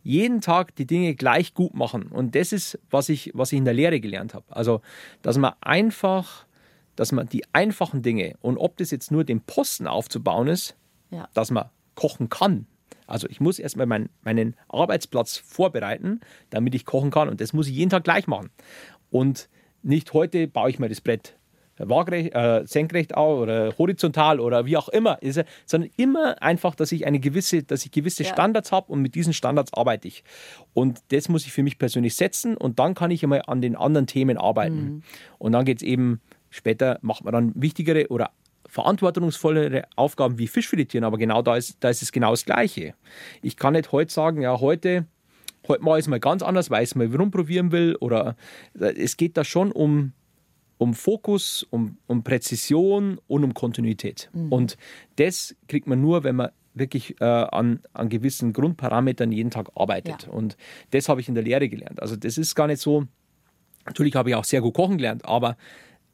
jeden 0.03 0.41
Tag 0.41 0.75
die 0.75 0.85
Dinge 0.85 1.15
gleich 1.15 1.53
gut 1.53 1.73
machen. 1.73 2.07
Und 2.07 2.35
das 2.35 2.51
ist, 2.51 2.79
was 2.89 3.09
ich, 3.09 3.31
was 3.33 3.51
ich 3.51 3.57
in 3.57 3.65
der 3.65 3.73
Lehre 3.73 3.99
gelernt 3.99 4.33
habe. 4.33 4.45
Also, 4.49 4.81
dass 5.21 5.37
man 5.37 5.53
einfach, 5.61 6.45
dass 6.95 7.11
man 7.11 7.27
die 7.27 7.43
einfachen 7.53 8.01
Dinge 8.01 8.35
und 8.41 8.57
ob 8.57 8.77
das 8.77 8.91
jetzt 8.91 9.11
nur 9.11 9.23
den 9.23 9.41
Posten 9.41 9.87
aufzubauen 9.87 10.47
ist, 10.47 10.75
ja. 11.11 11.27
dass 11.33 11.51
man 11.51 11.69
kochen 11.95 12.29
kann, 12.29 12.65
also 13.09 13.27
ich 13.27 13.41
muss 13.41 13.57
erstmal 13.57 13.87
mein, 13.87 14.09
meinen 14.21 14.55
Arbeitsplatz 14.67 15.37
vorbereiten, 15.37 16.21
damit 16.51 16.75
ich 16.75 16.85
kochen 16.85 17.09
kann. 17.09 17.27
Und 17.27 17.41
das 17.41 17.53
muss 17.53 17.67
ich 17.67 17.75
jeden 17.75 17.89
Tag 17.89 18.03
gleich 18.03 18.27
machen. 18.27 18.51
Und 19.09 19.49
nicht 19.81 20.13
heute 20.13 20.47
baue 20.47 20.69
ich 20.69 20.77
mir 20.77 20.89
das 20.89 21.01
Brett 21.01 21.38
waagrecht, 21.79 22.33
äh, 22.33 22.63
senkrecht 22.65 23.15
auf 23.15 23.39
oder 23.39 23.73
horizontal 23.77 24.39
oder 24.39 24.65
wie 24.65 24.77
auch 24.77 24.89
immer, 24.89 25.21
ist, 25.21 25.43
sondern 25.65 25.89
immer 25.97 26.41
einfach, 26.41 26.75
dass 26.75 26.91
ich 26.91 27.05
eine 27.05 27.19
gewisse, 27.19 27.63
dass 27.63 27.85
ich 27.85 27.91
gewisse 27.91 28.23
ja. 28.23 28.33
Standards 28.33 28.71
habe 28.71 28.91
und 28.91 29.01
mit 29.01 29.15
diesen 29.15 29.33
Standards 29.33 29.73
arbeite 29.73 30.07
ich. 30.07 30.23
Und 30.73 30.99
das 31.09 31.29
muss 31.29 31.45
ich 31.45 31.51
für 31.51 31.63
mich 31.63 31.77
persönlich 31.77 32.15
setzen 32.15 32.55
und 32.57 32.79
dann 32.79 32.93
kann 32.95 33.11
ich 33.11 33.23
immer 33.23 33.47
an 33.49 33.61
den 33.61 33.75
anderen 33.75 34.07
Themen 34.07 34.37
arbeiten. 34.37 34.81
Mhm. 34.81 35.03
Und 35.37 35.51
dann 35.53 35.65
geht 35.65 35.77
es 35.77 35.83
eben 35.83 36.21
später 36.49 36.99
macht 37.01 37.23
man 37.23 37.33
dann 37.33 37.51
wichtigere 37.55 38.07
oder 38.09 38.31
verantwortungsvollere 38.67 39.83
Aufgaben 39.95 40.37
wie 40.37 40.47
Fischfiletieren, 40.47 41.03
aber 41.03 41.17
genau 41.17 41.41
da 41.41 41.55
ist, 41.55 41.77
da 41.79 41.89
ist 41.89 42.01
es 42.01 42.11
genau 42.11 42.31
das 42.31 42.45
Gleiche. 42.45 42.93
Ich 43.41 43.57
kann 43.57 43.73
nicht 43.73 43.91
heute 43.91 44.11
sagen, 44.11 44.41
ja, 44.41 44.59
heute, 44.59 45.07
heute 45.67 45.83
mache 45.83 45.99
ich 45.99 46.05
es 46.05 46.07
mal 46.07 46.19
ganz 46.19 46.43
anders, 46.43 46.69
weil 46.69 46.83
ich 46.83 46.91
es 46.91 46.95
mal 46.95 47.13
rumprobieren 47.13 47.71
will. 47.71 47.95
Oder 47.99 48.35
äh, 48.79 48.93
es 48.93 49.17
geht 49.17 49.37
da 49.37 49.43
schon 49.43 49.71
um, 49.71 50.13
um 50.79 50.93
Fokus, 50.93 51.67
um, 51.69 51.97
um 52.07 52.23
Präzision 52.23 53.19
und 53.27 53.43
um 53.43 53.53
Kontinuität. 53.53 54.29
Mhm. 54.33 54.51
Und 54.51 54.77
das 55.17 55.55
kriegt 55.67 55.87
man 55.87 56.01
nur, 56.01 56.23
wenn 56.23 56.37
man 56.37 56.49
wirklich 56.73 57.19
äh, 57.19 57.25
an, 57.25 57.81
an 57.91 58.07
gewissen 58.07 58.53
Grundparametern 58.53 59.31
jeden 59.33 59.51
Tag 59.51 59.69
arbeitet. 59.75 60.23
Ja. 60.23 60.29
Und 60.29 60.55
das 60.91 61.09
habe 61.09 61.19
ich 61.19 61.27
in 61.27 61.35
der 61.35 61.43
Lehre 61.43 61.67
gelernt. 61.67 62.01
Also 62.01 62.15
das 62.15 62.37
ist 62.37 62.55
gar 62.55 62.67
nicht 62.67 62.81
so, 62.81 63.05
natürlich 63.85 64.15
habe 64.15 64.29
ich 64.29 64.35
auch 64.35 64.45
sehr 64.45 64.61
gut 64.61 64.73
kochen 64.73 64.97
gelernt, 64.97 65.25
aber 65.25 65.57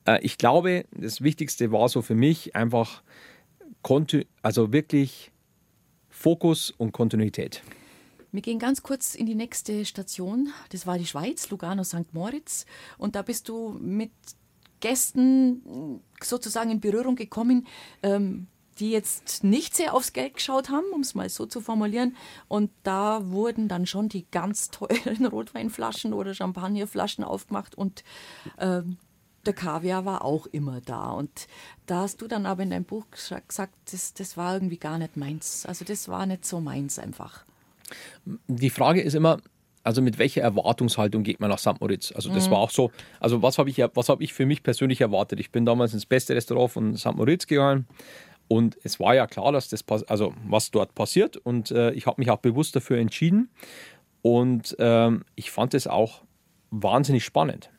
äh, 0.07 0.19
ich 0.21 0.39
glaube, 0.39 0.85
das 0.91 1.21
Wichtigste 1.21 1.71
war 1.71 1.87
so 1.87 2.01
für 2.01 2.15
mich 2.15 2.55
einfach, 2.55 3.03
also 4.41 4.73
wirklich 4.73 5.31
Fokus 6.09 6.71
und 6.71 6.91
Kontinuität. 6.91 7.61
Wir 8.31 8.41
gehen 8.41 8.57
ganz 8.57 8.81
kurz 8.81 9.13
in 9.13 9.27
die 9.27 9.35
nächste 9.35 9.85
Station. 9.85 10.49
Das 10.69 10.87
war 10.87 10.97
die 10.97 11.05
Schweiz, 11.05 11.51
Lugano 11.51 11.83
St. 11.83 12.13
Moritz. 12.13 12.65
Und 12.97 13.15
da 13.15 13.21
bist 13.21 13.47
du 13.47 13.77
mit 13.79 14.11
Gästen 14.79 16.01
sozusagen 16.21 16.71
in 16.71 16.79
Berührung 16.79 17.15
gekommen, 17.15 17.67
ähm, 18.03 18.47
die 18.79 18.91
jetzt 18.91 19.43
nicht 19.43 19.75
sehr 19.75 19.93
aufs 19.93 20.13
Geld 20.13 20.35
geschaut 20.35 20.69
haben, 20.69 20.85
um 20.93 21.01
es 21.01 21.15
mal 21.15 21.29
so 21.29 21.45
zu 21.45 21.61
formulieren. 21.61 22.15
Und 22.47 22.71
da 22.83 23.29
wurden 23.29 23.67
dann 23.67 23.85
schon 23.85 24.09
die 24.09 24.25
ganz 24.31 24.69
teuren 24.69 25.25
Rotweinflaschen 25.31 26.13
oder 26.13 26.33
Champagnerflaschen 26.33 27.23
aufgemacht 27.23 27.75
und 27.75 28.03
ähm, 28.59 28.97
der 29.45 29.53
Kaviar 29.53 30.05
war 30.05 30.25
auch 30.25 30.47
immer 30.47 30.81
da. 30.81 31.11
Und 31.11 31.47
da 31.85 32.01
hast 32.01 32.21
du 32.21 32.27
dann 32.27 32.45
aber 32.45 32.63
in 32.63 32.71
deinem 32.71 32.85
Buch 32.85 33.05
gesagt, 33.11 33.75
das, 33.91 34.13
das 34.13 34.37
war 34.37 34.55
irgendwie 34.55 34.77
gar 34.77 34.97
nicht 34.97 35.17
meins. 35.17 35.65
Also 35.65 35.85
das 35.85 36.07
war 36.07 36.25
nicht 36.25 36.45
so 36.45 36.61
meins 36.61 36.97
einfach. 36.99 37.45
Die 38.47 38.71
Frage 38.71 39.01
ist 39.01 39.13
immer, 39.13 39.39
also 39.85 40.01
mit 40.01 40.17
welcher 40.17 40.41
Erwartungshaltung 40.41 41.23
geht 41.23 41.39
man 41.39 41.49
nach 41.49 41.59
St. 41.59 41.79
Moritz? 41.79 42.11
Also 42.11 42.33
das 42.33 42.47
mhm. 42.47 42.53
war 42.53 42.59
auch 42.59 42.71
so, 42.71 42.91
also 43.19 43.41
was 43.41 43.57
habe 43.57 43.69
ich, 43.69 43.81
hab 43.81 44.21
ich 44.21 44.33
für 44.33 44.45
mich 44.45 44.63
persönlich 44.63 45.01
erwartet? 45.01 45.39
Ich 45.39 45.51
bin 45.51 45.65
damals 45.65 45.93
ins 45.93 46.05
beste 46.05 46.35
Restaurant 46.35 46.71
von 46.71 46.97
St. 46.97 47.15
Moritz 47.15 47.47
gegangen 47.47 47.87
und 48.47 48.77
es 48.83 48.99
war 48.99 49.15
ja 49.15 49.27
klar, 49.27 49.51
dass 49.51 49.69
das, 49.69 49.83
also 50.07 50.33
was 50.47 50.71
dort 50.71 50.95
passiert 50.95 51.37
und 51.37 51.71
äh, 51.71 51.91
ich 51.91 52.07
habe 52.07 52.19
mich 52.19 52.29
auch 52.29 52.39
bewusst 52.39 52.75
dafür 52.75 52.97
entschieden 52.97 53.49
und 54.21 54.75
ähm, 54.79 55.23
ich 55.35 55.51
fand 55.51 55.73
es 55.73 55.87
auch 55.87 56.23
wahnsinnig 56.71 57.23
spannend. 57.23 57.69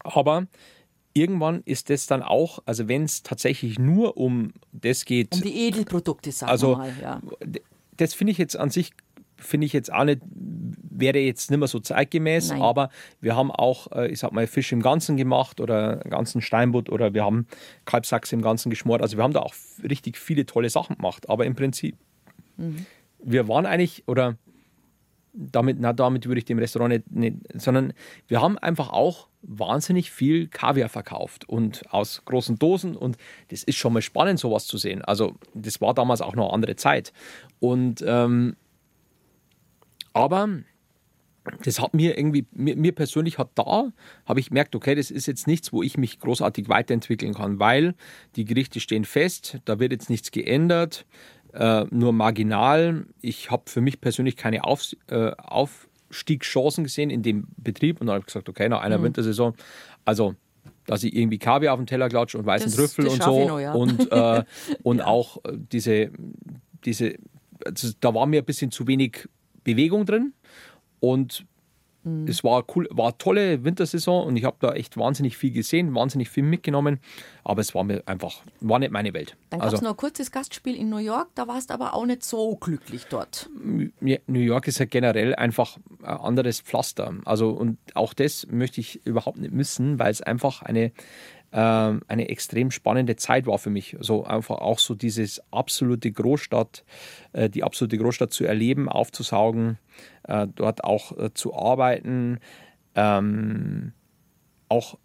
Aber 0.00 0.46
irgendwann 1.14 1.62
ist 1.64 1.90
das 1.90 2.06
dann 2.06 2.22
auch, 2.22 2.60
also 2.64 2.88
wenn 2.88 3.04
es 3.04 3.22
tatsächlich 3.22 3.78
nur 3.78 4.16
um 4.16 4.52
das 4.72 5.04
geht. 5.04 5.34
Um 5.34 5.42
die 5.42 5.66
Edelprodukte, 5.66 6.32
sagen 6.32 6.50
also, 6.50 6.70
wir 6.70 6.76
mal. 6.76 6.92
Ja. 7.00 7.20
Das 7.96 8.14
finde 8.14 8.30
ich 8.30 8.38
jetzt 8.38 8.56
an 8.56 8.70
sich, 8.70 8.92
finde 9.36 9.66
ich 9.66 9.72
jetzt 9.72 9.92
auch 9.92 10.04
nicht, 10.04 10.20
wäre 10.98 11.18
jetzt 11.18 11.50
nicht 11.50 11.58
mehr 11.58 11.68
so 11.68 11.80
zeitgemäß, 11.80 12.50
Nein. 12.50 12.62
aber 12.62 12.90
wir 13.20 13.36
haben 13.36 13.50
auch, 13.50 13.92
äh, 13.92 14.08
ich 14.08 14.18
sag 14.18 14.32
mal, 14.32 14.46
Fisch 14.46 14.72
im 14.72 14.82
Ganzen 14.82 15.16
gemacht 15.16 15.60
oder 15.60 15.96
ganzen 15.98 16.40
Steinbutt 16.40 16.90
oder 16.90 17.14
wir 17.14 17.24
haben 17.24 17.46
Kalbsachse 17.84 18.34
im 18.34 18.42
Ganzen 18.42 18.70
geschmort. 18.70 19.02
Also 19.02 19.16
wir 19.16 19.24
haben 19.24 19.32
da 19.32 19.40
auch 19.40 19.54
richtig 19.82 20.18
viele 20.18 20.46
tolle 20.46 20.70
Sachen 20.70 20.96
gemacht. 20.96 21.28
Aber 21.28 21.46
im 21.46 21.54
Prinzip, 21.54 21.96
mhm. 22.56 22.86
wir 23.22 23.48
waren 23.48 23.66
eigentlich, 23.66 24.04
oder 24.06 24.36
damit, 25.32 25.78
na, 25.80 25.92
damit 25.92 26.26
würde 26.26 26.38
ich 26.40 26.44
dem 26.44 26.58
Restaurant 26.58 26.90
nicht, 26.90 27.10
nicht, 27.10 27.36
sondern 27.54 27.92
wir 28.26 28.42
haben 28.42 28.58
einfach 28.58 28.90
auch 28.90 29.28
wahnsinnig 29.42 30.10
viel 30.10 30.48
Kaviar 30.48 30.88
verkauft 30.88 31.48
und 31.48 31.82
aus 31.92 32.22
großen 32.24 32.58
Dosen 32.58 32.96
und 32.96 33.16
das 33.48 33.62
ist 33.62 33.76
schon 33.76 33.92
mal 33.92 34.02
spannend, 34.02 34.40
sowas 34.40 34.66
zu 34.66 34.78
sehen. 34.78 35.02
Also 35.02 35.36
das 35.54 35.80
war 35.80 35.94
damals 35.94 36.22
auch 36.22 36.34
noch 36.34 36.46
eine 36.46 36.54
andere 36.54 36.76
Zeit. 36.76 37.12
Und 37.60 38.02
ähm, 38.04 38.56
aber 40.12 40.48
das 41.64 41.80
hat 41.80 41.94
mir 41.94 42.18
irgendwie, 42.18 42.46
mir, 42.52 42.76
mir 42.76 42.92
persönlich 42.92 43.38
hat 43.38 43.50
da, 43.54 43.92
habe 44.26 44.40
ich 44.40 44.48
gemerkt, 44.48 44.74
okay, 44.74 44.94
das 44.94 45.10
ist 45.10 45.26
jetzt 45.26 45.46
nichts, 45.46 45.72
wo 45.72 45.82
ich 45.82 45.96
mich 45.96 46.18
großartig 46.18 46.68
weiterentwickeln 46.68 47.34
kann, 47.34 47.58
weil 47.58 47.94
die 48.36 48.44
Gerichte 48.44 48.80
stehen 48.80 49.04
fest, 49.04 49.58
da 49.64 49.78
wird 49.78 49.92
jetzt 49.92 50.10
nichts 50.10 50.30
geändert, 50.30 51.06
äh, 51.52 51.84
nur 51.90 52.12
marginal. 52.12 53.06
Ich 53.20 53.50
habe 53.50 53.64
für 53.66 53.80
mich 53.80 54.00
persönlich 54.00 54.36
keine 54.36 54.64
Auf, 54.64 54.94
äh, 55.08 55.32
Aufstiegschancen 55.36 56.84
gesehen 56.84 57.10
in 57.10 57.22
dem 57.22 57.48
Betrieb 57.56 58.00
und 58.00 58.06
dann 58.06 58.14
habe 58.14 58.20
ich 58.22 58.26
gesagt, 58.26 58.48
okay, 58.48 58.68
nach 58.68 58.80
einer 58.80 58.98
mhm. 58.98 59.04
Wintersaison, 59.04 59.54
also 60.04 60.34
dass 60.86 61.04
ich 61.04 61.14
irgendwie 61.14 61.38
Kaviar 61.38 61.74
auf 61.74 61.80
dem 61.80 61.86
Teller 61.86 62.08
klatsche 62.08 62.38
und 62.38 62.46
weißen 62.46 62.70
das, 62.70 62.76
Trüffel 62.76 63.04
das 63.04 63.14
und 63.14 63.22
so 63.22 63.48
noch, 63.48 63.60
ja. 63.60 63.72
und, 63.72 64.10
äh, 64.10 64.44
und 64.82 64.98
ja. 64.98 65.06
auch 65.06 65.36
äh, 65.44 65.52
diese, 65.54 66.10
diese 66.84 67.16
also 67.64 67.92
da 68.00 68.14
war 68.14 68.26
mir 68.26 68.40
ein 68.42 68.44
bisschen 68.44 68.70
zu 68.70 68.86
wenig 68.86 69.28
Bewegung 69.64 70.06
drin 70.06 70.32
und 71.00 71.46
mhm. 72.04 72.26
es 72.26 72.44
war 72.44 72.64
cool, 72.74 72.88
war 72.90 73.06
eine 73.06 73.18
tolle 73.18 73.64
Wintersaison 73.64 74.26
und 74.26 74.36
ich 74.36 74.44
habe 74.44 74.56
da 74.60 74.72
echt 74.72 74.96
wahnsinnig 74.96 75.36
viel 75.36 75.50
gesehen, 75.50 75.94
wahnsinnig 75.94 76.28
viel 76.28 76.42
mitgenommen, 76.42 77.00
aber 77.44 77.60
es 77.60 77.74
war 77.74 77.84
mir 77.84 78.02
einfach, 78.06 78.42
war 78.60 78.78
nicht 78.78 78.92
meine 78.92 79.14
Welt. 79.14 79.36
Dann 79.50 79.60
gab 79.60 79.68
es 79.68 79.74
also, 79.74 79.84
noch 79.84 79.92
ein 79.92 79.96
kurzes 79.96 80.30
Gastspiel 80.30 80.76
in 80.76 80.88
New 80.90 80.98
York, 80.98 81.28
da 81.34 81.48
warst 81.48 81.70
du 81.70 81.74
aber 81.74 81.94
auch 81.94 82.06
nicht 82.06 82.22
so 82.22 82.56
glücklich 82.56 83.06
dort. 83.06 83.48
New 83.54 84.40
York 84.40 84.68
ist 84.68 84.78
ja 84.78 84.86
generell 84.86 85.34
einfach 85.34 85.78
ein 86.02 86.16
anderes 86.16 86.60
Pflaster. 86.60 87.14
Also 87.24 87.50
und 87.50 87.78
auch 87.94 88.14
das 88.14 88.46
möchte 88.50 88.80
ich 88.80 89.04
überhaupt 89.06 89.38
nicht 89.38 89.52
missen, 89.52 89.98
weil 89.98 90.10
es 90.10 90.22
einfach 90.22 90.62
eine 90.62 90.92
ähm, 91.52 92.02
eine 92.08 92.28
extrem 92.28 92.70
spannende 92.70 93.16
Zeit 93.16 93.46
war 93.46 93.58
für 93.58 93.70
mich. 93.70 93.96
So 94.00 94.24
einfach 94.24 94.58
auch 94.58 94.78
so 94.78 94.94
dieses 94.94 95.42
absolute 95.50 96.10
Großstadt, 96.10 96.84
äh, 97.32 97.48
die 97.48 97.64
absolute 97.64 97.98
Großstadt 97.98 98.32
zu 98.32 98.44
erleben, 98.44 98.88
aufzusaugen, 98.88 99.78
äh, 100.24 100.46
dort 100.54 100.84
auch 100.84 101.16
äh, 101.16 101.32
zu 101.32 101.54
arbeiten, 101.54 102.38
ähm, 102.94 103.92
auch 104.68 104.98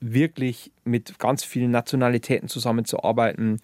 wirklich 0.00 0.72
mit 0.84 1.18
ganz 1.18 1.42
vielen 1.42 1.70
Nationalitäten 1.70 2.48
zusammenzuarbeiten, 2.48 3.60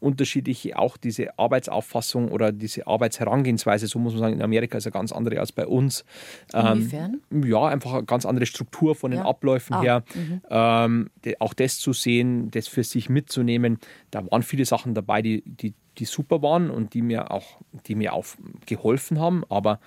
unterschiedliche 0.00 0.78
auch 0.78 0.96
diese 0.96 1.38
Arbeitsauffassung 1.38 2.30
oder 2.30 2.52
diese 2.52 2.86
Arbeitsherangehensweise, 2.86 3.86
so 3.86 3.98
muss 3.98 4.12
man 4.12 4.20
sagen, 4.20 4.34
in 4.34 4.42
Amerika 4.42 4.78
ist 4.78 4.84
ja 4.84 4.90
ganz 4.90 5.12
andere 5.12 5.40
als 5.40 5.52
bei 5.52 5.66
uns. 5.66 6.04
Inwiefern? 6.52 7.20
Ähm, 7.32 7.42
ja, 7.44 7.66
einfach 7.66 7.94
eine 7.94 8.04
ganz 8.04 8.24
andere 8.24 8.46
Struktur 8.46 8.94
von 8.94 9.10
den 9.10 9.20
ja. 9.20 9.26
Abläufen 9.26 9.74
ah, 9.74 9.82
her. 9.82 10.04
Mhm. 10.14 10.40
Ähm, 10.50 11.10
auch 11.40 11.54
das 11.54 11.78
zu 11.78 11.92
sehen, 11.92 12.50
das 12.50 12.68
für 12.68 12.84
sich 12.84 13.08
mitzunehmen, 13.08 13.78
da 14.10 14.24
waren 14.30 14.42
viele 14.42 14.64
Sachen 14.64 14.94
dabei, 14.94 15.22
die, 15.22 15.42
die, 15.44 15.74
die 15.98 16.04
super 16.04 16.42
waren 16.42 16.70
und 16.70 16.94
die 16.94 17.02
mir 17.02 17.30
auch, 17.30 17.58
die 17.86 17.94
mir 17.94 18.12
auch 18.12 18.26
geholfen 18.66 19.18
haben, 19.18 19.44
aber 19.48 19.80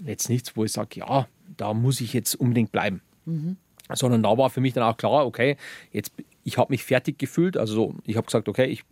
jetzt 0.00 0.28
nichts, 0.28 0.56
wo 0.56 0.64
ich 0.64 0.72
sage, 0.72 1.00
ja, 1.00 1.28
da 1.56 1.74
muss 1.74 2.00
ich 2.00 2.12
jetzt 2.12 2.34
unbedingt 2.34 2.72
bleiben. 2.72 3.02
Mhm. 3.24 3.56
Sondern 3.92 4.22
da 4.22 4.36
war 4.36 4.48
für 4.50 4.60
mich 4.60 4.72
dann 4.72 4.82
auch 4.82 4.96
klar, 4.96 5.26
okay, 5.26 5.56
jetzt 5.92 6.12
ich 6.44 6.58
habe 6.58 6.72
mich 6.72 6.84
fertig 6.84 7.18
gefühlt. 7.18 7.56
Also 7.56 7.94
ich 8.04 8.16
habe 8.16 8.26
gesagt, 8.26 8.48
okay, 8.48 8.66
ich 8.66 8.84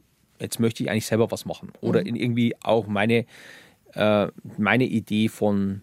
jetzt 0.42 0.60
möchte 0.60 0.82
ich 0.82 0.90
eigentlich 0.90 1.06
selber 1.06 1.30
was 1.30 1.44
machen. 1.44 1.72
Oder 1.80 2.00
mhm. 2.00 2.06
in 2.08 2.16
irgendwie 2.16 2.54
auch 2.62 2.86
meine, 2.86 3.26
äh, 3.94 4.28
meine 4.58 4.84
Idee 4.84 5.28
von 5.28 5.82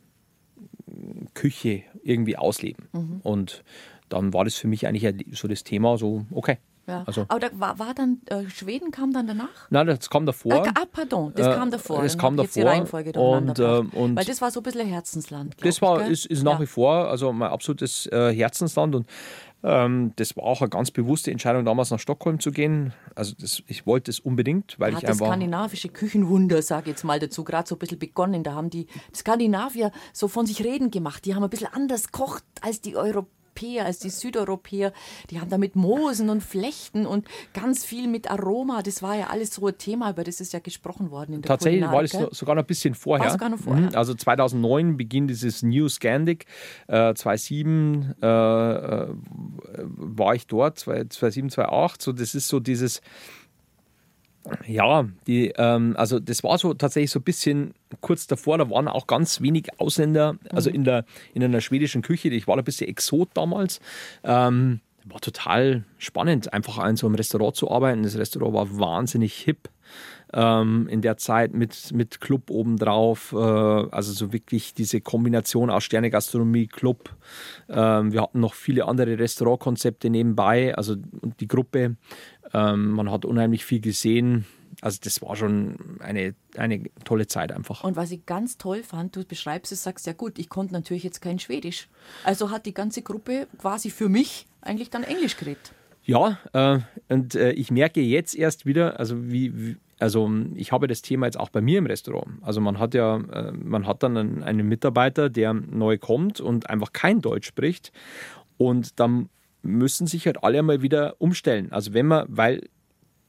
Küche 1.33 1.83
irgendwie 2.03 2.37
ausleben. 2.37 2.87
Mhm. 2.93 3.21
Und 3.23 3.63
dann 4.09 4.33
war 4.33 4.43
das 4.43 4.55
für 4.55 4.67
mich 4.67 4.87
eigentlich 4.87 5.37
so 5.37 5.47
das 5.47 5.63
Thema, 5.63 5.97
so, 5.97 6.25
okay. 6.31 6.57
Ja. 6.87 7.03
Also, 7.05 7.25
Aber 7.27 7.39
da 7.39 7.49
war, 7.53 7.77
war 7.77 7.93
dann, 7.93 8.19
äh, 8.25 8.49
Schweden 8.49 8.89
kam 8.89 9.13
dann 9.13 9.27
danach? 9.27 9.69
Nein, 9.69 9.85
das 9.85 10.09
kam 10.09 10.25
davor. 10.25 10.65
Äh, 10.65 10.69
ah, 10.69 10.85
pardon, 10.91 11.31
das 11.35 11.45
äh, 11.45 11.53
kam 11.53 11.69
davor. 11.69 12.01
Das 12.01 12.17
kam 12.17 12.35
davor. 12.35 12.49
Die 12.51 12.67
Reihenfolge 12.67 13.11
und, 13.11 13.59
äh, 13.59 13.63
und 13.63 14.15
Weil 14.15 14.25
das 14.25 14.41
war 14.41 14.49
so 14.49 14.59
ein 14.59 14.63
bisschen 14.63 14.87
Herzensland. 14.87 15.55
Das 15.61 15.83
war, 15.83 16.01
ich, 16.01 16.09
ist, 16.09 16.25
ist 16.25 16.43
nach 16.43 16.53
ja. 16.53 16.61
wie 16.61 16.65
vor 16.65 17.07
also 17.07 17.31
mein 17.31 17.51
absolutes 17.51 18.07
äh, 18.07 18.33
Herzensland 18.33 18.95
und 18.95 19.05
ähm, 19.05 19.48
das 19.61 20.37
war 20.37 20.43
auch 20.45 20.61
eine 20.61 20.69
ganz 20.69 20.89
bewusste 20.89 21.31
Entscheidung, 21.31 21.65
damals 21.65 21.91
nach 21.91 21.99
Stockholm 21.99 22.39
zu 22.39 22.51
gehen. 22.51 22.93
Also 23.15 23.35
das, 23.37 23.61
ich 23.67 23.85
wollte 23.85 24.09
es 24.09 24.21
unbedingt, 24.21 24.79
weil 24.79 24.91
da 24.91 24.99
ich 24.99 25.03
einfach... 25.03 25.19
das 25.19 25.27
skandinavische 25.27 25.89
Küchenwunder, 25.89 26.61
sage 26.61 26.83
ich 26.83 26.87
jetzt 26.91 27.03
mal 27.03 27.19
dazu, 27.19 27.43
gerade 27.43 27.67
so 27.67 27.75
ein 27.75 27.79
bisschen 27.79 27.99
begonnen. 27.99 28.43
Da 28.43 28.53
haben 28.53 28.69
die 28.69 28.87
Skandinavier 29.13 29.91
so 30.13 30.29
von 30.29 30.45
sich 30.45 30.63
reden 30.63 30.91
gemacht. 30.91 31.25
Die 31.25 31.35
haben 31.35 31.43
ein 31.43 31.49
bisschen 31.49 31.73
anders 31.73 32.13
kocht 32.13 32.45
als 32.61 32.79
die 32.79 32.95
Europäer. 32.95 33.27
Europäer 33.59 33.85
als 33.85 33.99
die 33.99 34.09
Südeuropäer. 34.09 34.93
Die 35.29 35.39
haben 35.39 35.49
da 35.49 35.57
mit 35.57 35.75
Moosen 35.75 36.29
und 36.29 36.41
Flechten 36.41 37.05
und 37.05 37.27
ganz 37.53 37.85
viel 37.85 38.07
mit 38.07 38.29
Aroma. 38.29 38.81
Das 38.81 39.01
war 39.01 39.15
ja 39.15 39.27
alles 39.27 39.53
so 39.53 39.67
ein 39.67 39.77
Thema, 39.77 40.11
über 40.11 40.23
das 40.23 40.39
ist 40.39 40.53
ja 40.53 40.59
gesprochen 40.59 41.11
worden 41.11 41.33
in 41.33 41.41
der 41.41 41.49
Tatsächlich 41.49 41.83
war 41.83 42.01
das 42.01 42.11
sogar 42.11 42.55
noch 42.55 42.63
ein 42.63 42.67
bisschen 42.67 42.95
vorher. 42.95 43.25
War 43.25 43.31
sogar 43.31 43.49
noch 43.49 43.59
vorher. 43.59 43.89
Mhm. 43.89 43.95
Also 43.95 44.13
2009 44.13 44.97
beginnt 44.97 45.29
dieses 45.29 45.63
New 45.63 45.87
Scandic. 45.89 46.45
Äh, 46.87 47.13
2007 47.13 48.15
äh, 48.21 48.27
äh, 48.27 49.07
war 49.95 50.35
ich 50.35 50.47
dort, 50.47 50.79
2007, 50.79 51.49
2008. 51.49 52.01
So, 52.01 52.11
das 52.13 52.35
ist 52.35 52.47
so 52.47 52.59
dieses 52.59 53.01
ja, 54.67 55.07
die, 55.27 55.53
ähm, 55.57 55.95
also 55.97 56.19
das 56.19 56.43
war 56.43 56.57
so 56.57 56.73
tatsächlich 56.73 57.11
so 57.11 57.19
ein 57.19 57.23
bisschen 57.23 57.73
kurz 58.01 58.27
davor, 58.27 58.57
da 58.57 58.69
waren 58.69 58.87
auch 58.87 59.07
ganz 59.07 59.41
wenig 59.41 59.67
Ausländer, 59.79 60.37
also 60.51 60.69
mhm. 60.69 60.75
in, 60.75 60.83
der, 60.83 61.05
in 61.33 61.43
einer 61.43 61.61
schwedischen 61.61 62.01
Küche. 62.01 62.29
Ich 62.29 62.47
war 62.47 62.57
ein 62.57 62.63
bisschen 62.63 62.87
Exot 62.87 63.29
damals. 63.33 63.79
Ähm, 64.23 64.81
war 65.05 65.21
total 65.21 65.85
spannend, 65.97 66.53
einfach 66.53 66.85
in 66.85 66.95
so 66.95 67.07
einem 67.07 67.15
Restaurant 67.15 67.55
zu 67.55 67.71
arbeiten. 67.71 68.03
Das 68.03 68.17
Restaurant 68.17 68.53
war 68.53 68.79
wahnsinnig 68.79 69.33
hip 69.33 69.69
ähm, 70.33 70.87
in 70.89 71.01
der 71.01 71.17
Zeit 71.17 71.53
mit, 71.53 71.91
mit 71.93 72.21
Club 72.21 72.49
obendrauf. 72.49 73.33
Äh, 73.33 73.37
also 73.37 74.13
so 74.13 74.31
wirklich 74.33 74.73
diese 74.73 75.01
Kombination 75.01 75.69
aus 75.69 75.83
Sternegastronomie, 75.83 76.67
Club. 76.67 77.15
Ähm, 77.69 78.11
wir 78.11 78.21
hatten 78.21 78.39
noch 78.39 78.53
viele 78.53 78.85
andere 78.85 79.17
Restaurantkonzepte 79.17 80.09
nebenbei. 80.09 80.75
Also 80.75 80.95
die 81.39 81.47
Gruppe 81.47 81.95
ähm, 82.53 82.91
man 82.91 83.11
hat 83.11 83.25
unheimlich 83.25 83.65
viel 83.65 83.79
gesehen. 83.79 84.45
Also 84.81 84.99
das 85.03 85.21
war 85.21 85.35
schon 85.35 85.99
eine, 85.99 86.35
eine 86.55 86.83
tolle 87.03 87.27
Zeit 87.27 87.51
einfach. 87.51 87.83
Und 87.83 87.95
was 87.95 88.11
ich 88.11 88.25
ganz 88.25 88.57
toll 88.57 88.83
fand, 88.83 89.15
du 89.15 89.25
beschreibst 89.25 89.71
es, 89.71 89.83
sagst 89.83 90.07
ja 90.07 90.13
gut, 90.13 90.39
ich 90.39 90.47
konnte 90.47 90.73
natürlich 90.73 91.03
jetzt 91.03 91.21
kein 91.21 91.39
Schwedisch. 91.39 91.89
Also 92.23 92.49
hat 92.51 92.65
die 92.65 92.73
ganze 92.73 93.01
Gruppe 93.01 93.47
quasi 93.57 93.89
für 93.89 94.09
mich 94.09 94.47
eigentlich 94.61 94.89
dann 94.89 95.03
Englisch 95.03 95.37
geredet. 95.37 95.73
Ja, 96.03 96.39
äh, 96.53 96.79
und 97.09 97.35
äh, 97.35 97.51
ich 97.51 97.71
merke 97.71 98.01
jetzt 98.01 98.35
erst 98.35 98.65
wieder, 98.65 98.99
also 98.99 99.29
wie, 99.29 99.55
wie, 99.55 99.77
also 99.99 100.31
ich 100.55 100.71
habe 100.71 100.87
das 100.87 101.01
Thema 101.01 101.25
jetzt 101.25 101.39
auch 101.39 101.49
bei 101.49 101.61
mir 101.61 101.77
im 101.77 101.85
Restaurant. 101.85 102.37
Also 102.41 102.61
man 102.61 102.79
hat 102.79 102.93
ja, 102.93 103.17
äh, 103.17 103.51
man 103.51 103.85
hat 103.85 104.01
dann 104.01 104.17
einen, 104.17 104.43
einen 104.43 104.67
Mitarbeiter, 104.67 105.29
der 105.29 105.53
neu 105.53 105.97
kommt 105.97 106.39
und 106.39 106.69
einfach 106.69 106.93
kein 106.93 107.21
Deutsch 107.21 107.47
spricht. 107.47 107.91
Und 108.57 108.99
dann 108.99 109.29
müssen 109.61 110.07
sich 110.07 110.25
halt 110.25 110.43
alle 110.43 110.59
einmal 110.59 110.81
wieder 110.81 111.15
umstellen. 111.19 111.71
Also 111.71 111.93
wenn 111.93 112.05
man, 112.05 112.25
weil 112.29 112.69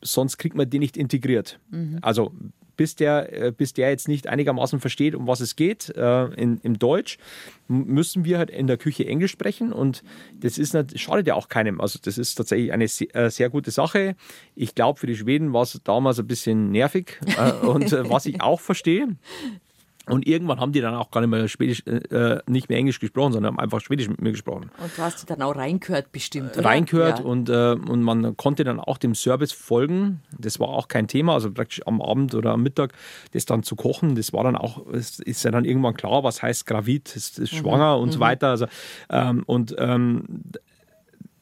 sonst 0.03 0.39
kriegt 0.39 0.57
man 0.57 0.69
die 0.69 0.79
nicht 0.79 0.97
integriert. 0.97 1.59
Mhm. 1.71 1.99
Also 2.03 2.33
bis 2.81 2.97
der, 2.97 3.31
äh, 3.31 3.53
bis 3.53 3.75
der 3.75 3.91
jetzt 3.91 4.09
nicht 4.09 4.27
einigermaßen 4.27 4.81
versteht, 4.81 5.15
um 5.15 5.27
was 5.27 5.41
es 5.41 5.55
geht 5.55 5.95
äh, 5.97 6.25
in, 6.33 6.59
im 6.63 6.79
Deutsch, 6.79 7.19
müssen 7.69 8.25
wir 8.25 8.39
halt 8.39 8.49
in 8.49 8.67
der 8.67 8.79
Küche 8.79 9.07
Englisch 9.07 9.33
sprechen 9.33 9.71
und 9.71 10.03
das 10.35 10.57
ist 10.57 10.73
nicht, 10.73 10.99
schadet 10.99 11.27
ja 11.27 11.35
auch 11.35 11.49
keinem. 11.49 11.79
Also 11.79 11.99
das 12.03 12.17
ist 12.17 12.37
tatsächlich 12.37 12.73
eine 12.73 12.89
sehr, 12.89 13.15
äh, 13.15 13.29
sehr 13.29 13.51
gute 13.51 13.71
Sache. 13.71 14.17
Ich 14.55 14.75
glaube, 14.75 14.99
für 14.99 15.07
die 15.07 15.15
Schweden 15.15 15.53
war 15.53 15.65
es 15.65 15.79
damals 15.85 16.21
ein 16.21 16.27
bisschen 16.27 16.71
nervig 16.71 17.21
äh, 17.37 17.67
und 17.67 17.93
äh, 17.93 18.09
was 18.09 18.25
ich 18.25 18.41
auch 18.41 18.61
verstehe, 18.61 19.09
und 20.11 20.27
irgendwann 20.27 20.61
haben 20.61 20.73
die 20.73 20.81
dann 20.81 20.95
auch 20.95 21.11
gar 21.11 21.21
nicht 21.21 21.31
mehr 21.31 21.49
Schwedisch, 21.49 21.83
äh, 21.87 22.39
nicht 22.47 22.69
mehr 22.69 22.79
Englisch 22.79 23.01
gesprochen, 23.01 23.33
sondern 23.33 23.53
haben 23.53 23.61
einfach 23.61 23.81
Schwedisch 23.81 24.09
mit 24.09 24.21
mir 24.21 24.33
gesprochen. 24.33 24.71
Und 24.83 24.97
du 24.97 25.03
hast 25.03 25.23
die 25.23 25.27
dann 25.27 25.43
auch 25.43 25.57
reingehört 25.57 26.13
bestimmt, 26.13 26.57
oder? 26.57 26.65
Reingehört 26.65 27.21
ja. 27.21 27.25
und, 27.25 27.49
äh, 27.49 27.73
und 27.73 28.03
man 28.03 28.37
konnte 28.37 28.65
dann 28.65 28.81
auch 28.81 28.99
dem 28.99 29.15
Service 29.15 29.53
folgen. 29.53 30.23
Das 30.39 30.61
war 30.61 30.69
auch 30.69 30.89
kein 30.89 31.09
Thema, 31.09 31.35
also 31.35 31.51
praktisch 31.51 31.87
am 31.87 32.01
Abend 32.03 32.35
oder 32.35 32.53
am 32.53 32.63
Mittag 32.63 32.93
das 33.33 33.45
dann 33.45 33.63
zu 33.63 33.77
kochen. 33.77 34.15
Das 34.15 34.33
war 34.33 34.45
dann 34.45 34.57
auch, 34.57 34.87
es 34.93 35.21
ist 35.21 35.45
ja 35.45 35.51
dann 35.51 35.65
irgendwann 35.65 35.95
klar, 35.95 36.25
was 36.25 36.43
heißt 36.43 36.67
Gravid, 36.67 37.15
ist, 37.17 37.39
ist 37.39 37.53
mhm. 37.53 37.57
schwanger 37.57 37.99
und 37.99 38.09
mhm. 38.09 38.13
so 38.13 38.21
weiter. 38.21 38.49
Also, 38.49 38.67
ähm, 39.11 39.43
und 39.47 39.75
ähm, 39.79 40.25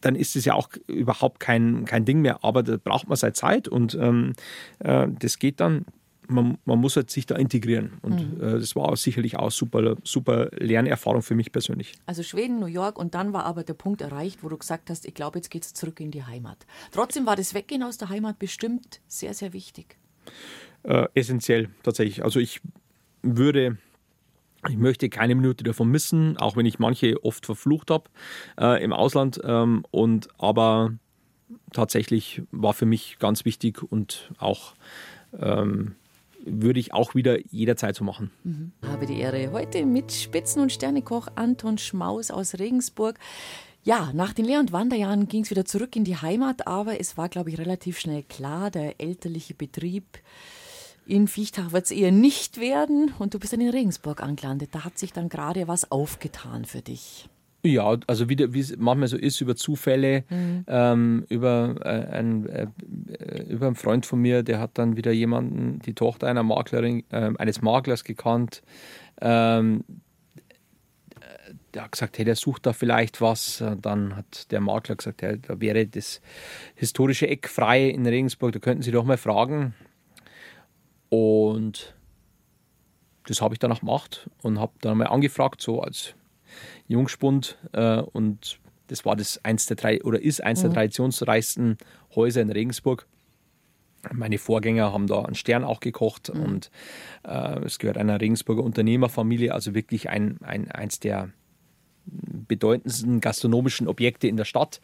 dann 0.00 0.14
ist 0.14 0.36
es 0.36 0.44
ja 0.44 0.54
auch 0.54 0.68
überhaupt 0.86 1.40
kein, 1.40 1.84
kein 1.84 2.04
Ding 2.04 2.20
mehr. 2.20 2.44
Aber 2.44 2.62
da 2.62 2.76
braucht 2.76 3.08
man 3.08 3.16
seine 3.16 3.32
Zeit 3.32 3.68
und 3.68 3.94
ähm, 3.94 4.34
äh, 4.78 5.08
das 5.08 5.38
geht 5.38 5.60
dann 5.60 5.84
man, 6.28 6.58
man 6.64 6.78
muss 6.78 6.96
halt 6.96 7.10
sich 7.10 7.26
da 7.26 7.36
integrieren. 7.36 7.92
Und 8.02 8.38
mhm. 8.38 8.42
äh, 8.42 8.58
das 8.58 8.76
war 8.76 8.90
auch 8.90 8.96
sicherlich 8.96 9.36
auch 9.36 9.50
super, 9.50 9.96
super 10.04 10.50
Lernerfahrung 10.52 11.22
für 11.22 11.34
mich 11.34 11.52
persönlich. 11.52 11.94
Also 12.06 12.22
Schweden, 12.22 12.60
New 12.60 12.66
York 12.66 12.98
und 12.98 13.14
dann 13.14 13.32
war 13.32 13.44
aber 13.44 13.64
der 13.64 13.74
Punkt 13.74 14.00
erreicht, 14.00 14.42
wo 14.42 14.48
du 14.48 14.56
gesagt 14.56 14.90
hast, 14.90 15.06
ich 15.06 15.14
glaube, 15.14 15.38
jetzt 15.38 15.50
geht 15.50 15.64
es 15.64 15.74
zurück 15.74 16.00
in 16.00 16.10
die 16.10 16.24
Heimat. 16.24 16.66
Trotzdem 16.92 17.26
war 17.26 17.36
das 17.36 17.54
Weggehen 17.54 17.82
aus 17.82 17.98
der 17.98 18.08
Heimat 18.08 18.38
bestimmt 18.38 19.00
sehr, 19.06 19.34
sehr 19.34 19.52
wichtig. 19.52 19.96
Äh, 20.84 21.08
essentiell 21.14 21.70
tatsächlich. 21.82 22.22
Also 22.22 22.40
ich 22.40 22.60
würde 23.22 23.78
ich 24.68 24.76
möchte 24.76 25.08
keine 25.08 25.36
Minute 25.36 25.62
davon 25.62 25.88
missen, 25.88 26.36
auch 26.36 26.56
wenn 26.56 26.66
ich 26.66 26.80
manche 26.80 27.22
oft 27.24 27.46
verflucht 27.46 27.90
habe 27.90 28.10
äh, 28.58 28.82
im 28.82 28.92
Ausland. 28.92 29.40
Ähm, 29.44 29.84
und 29.92 30.28
aber 30.38 30.94
tatsächlich 31.72 32.42
war 32.50 32.74
für 32.74 32.86
mich 32.86 33.18
ganz 33.18 33.44
wichtig 33.44 33.82
und 33.82 34.30
auch 34.38 34.74
ähm, 35.38 35.94
würde 36.50 36.80
ich 36.80 36.92
auch 36.92 37.14
wieder 37.14 37.38
jederzeit 37.50 37.96
so 37.96 38.04
machen. 38.04 38.30
Mhm. 38.44 38.72
Habe 38.86 39.06
die 39.06 39.18
Ehre. 39.18 39.52
Heute 39.52 39.84
mit 39.86 40.12
Spitzen- 40.12 40.62
und 40.62 40.72
Sternekoch 40.72 41.28
Anton 41.34 41.78
Schmaus 41.78 42.30
aus 42.30 42.58
Regensburg. 42.58 43.18
Ja, 43.84 44.12
nach 44.12 44.32
den 44.32 44.44
Lehr- 44.44 44.60
und 44.60 44.72
Wanderjahren 44.72 45.28
ging 45.28 45.44
es 45.44 45.50
wieder 45.50 45.64
zurück 45.64 45.96
in 45.96 46.04
die 46.04 46.16
Heimat, 46.16 46.66
aber 46.66 47.00
es 47.00 47.16
war, 47.16 47.28
glaube 47.28 47.50
ich, 47.50 47.58
relativ 47.58 47.98
schnell 47.98 48.22
klar, 48.22 48.70
der 48.70 49.00
elterliche 49.00 49.54
Betrieb 49.54 50.18
in 51.06 51.26
Viechtach 51.26 51.72
wird 51.72 51.86
es 51.86 51.90
eher 51.90 52.12
nicht 52.12 52.60
werden 52.60 53.14
und 53.18 53.32
du 53.32 53.38
bist 53.38 53.54
dann 53.54 53.62
in 53.62 53.70
Regensburg 53.70 54.22
angelandet. 54.22 54.74
Da 54.74 54.84
hat 54.84 54.98
sich 54.98 55.12
dann 55.12 55.30
gerade 55.30 55.66
was 55.66 55.90
aufgetan 55.90 56.66
für 56.66 56.82
dich. 56.82 57.28
Ja, 57.64 57.96
also 58.06 58.28
wie, 58.28 58.36
wie 58.52 58.60
es 58.60 58.76
manchmal 58.76 59.08
so 59.08 59.16
ist, 59.16 59.40
über 59.40 59.56
Zufälle, 59.56 60.24
mhm. 60.30 60.64
ähm, 60.68 61.26
über, 61.28 61.74
äh, 61.84 62.16
ein, 62.16 62.46
äh, 62.46 62.66
über 63.48 63.66
einen 63.66 63.74
Freund 63.74 64.06
von 64.06 64.20
mir, 64.20 64.44
der 64.44 64.60
hat 64.60 64.72
dann 64.74 64.96
wieder 64.96 65.10
jemanden, 65.10 65.80
die 65.80 65.94
Tochter 65.94 66.28
einer 66.28 66.44
Maklerin, 66.44 67.02
äh, 67.10 67.32
eines 67.36 67.60
Maklers 67.60 68.04
gekannt. 68.04 68.62
Ähm, 69.20 69.84
der 71.74 71.84
hat 71.84 71.92
gesagt, 71.92 72.18
hey, 72.18 72.24
der 72.24 72.36
sucht 72.36 72.64
da 72.64 72.72
vielleicht 72.72 73.20
was. 73.20 73.62
Dann 73.82 74.16
hat 74.16 74.50
der 74.52 74.60
Makler 74.60 74.96
gesagt, 74.96 75.22
hey, 75.22 75.38
da 75.40 75.60
wäre 75.60 75.86
das 75.86 76.20
historische 76.76 77.26
Eck 77.26 77.48
frei 77.48 77.88
in 77.88 78.06
Regensburg, 78.06 78.52
da 78.52 78.58
könnten 78.58 78.82
Sie 78.82 78.92
doch 78.92 79.04
mal 79.04 79.16
fragen. 79.16 79.74
Und 81.08 81.94
das 83.26 83.40
habe 83.40 83.54
ich 83.54 83.58
dann 83.58 83.72
auch 83.72 83.80
gemacht 83.80 84.30
und 84.42 84.58
habe 84.58 84.72
dann 84.80 84.98
mal 84.98 85.06
angefragt, 85.06 85.60
so 85.60 85.82
als 85.82 86.14
Jungspund. 86.86 87.58
Äh, 87.72 87.98
und 88.00 88.58
das 88.88 89.04
war 89.04 89.16
das 89.16 89.44
eins 89.44 89.66
der 89.66 89.76
drei 89.76 90.02
oder 90.02 90.20
ist 90.20 90.42
eins 90.42 90.60
mhm. 90.60 90.68
der 90.68 90.72
traditionsreichsten 90.74 91.78
Häuser 92.14 92.42
in 92.42 92.50
Regensburg. 92.50 93.06
Meine 94.12 94.38
Vorgänger 94.38 94.92
haben 94.92 95.08
da 95.08 95.22
einen 95.22 95.34
Stern 95.34 95.64
auch 95.64 95.80
gekocht 95.80 96.32
mhm. 96.32 96.42
und 96.42 96.70
äh, 97.24 97.60
es 97.64 97.78
gehört 97.78 97.98
einer 97.98 98.20
Regensburger 98.20 98.62
Unternehmerfamilie, 98.62 99.52
also 99.52 99.74
wirklich 99.74 100.08
ein, 100.08 100.38
ein, 100.42 100.70
eins 100.70 101.00
der 101.00 101.30
bedeutendsten 102.06 103.20
gastronomischen 103.20 103.88
Objekte 103.88 104.28
in 104.28 104.36
der 104.36 104.44
Stadt. 104.44 104.80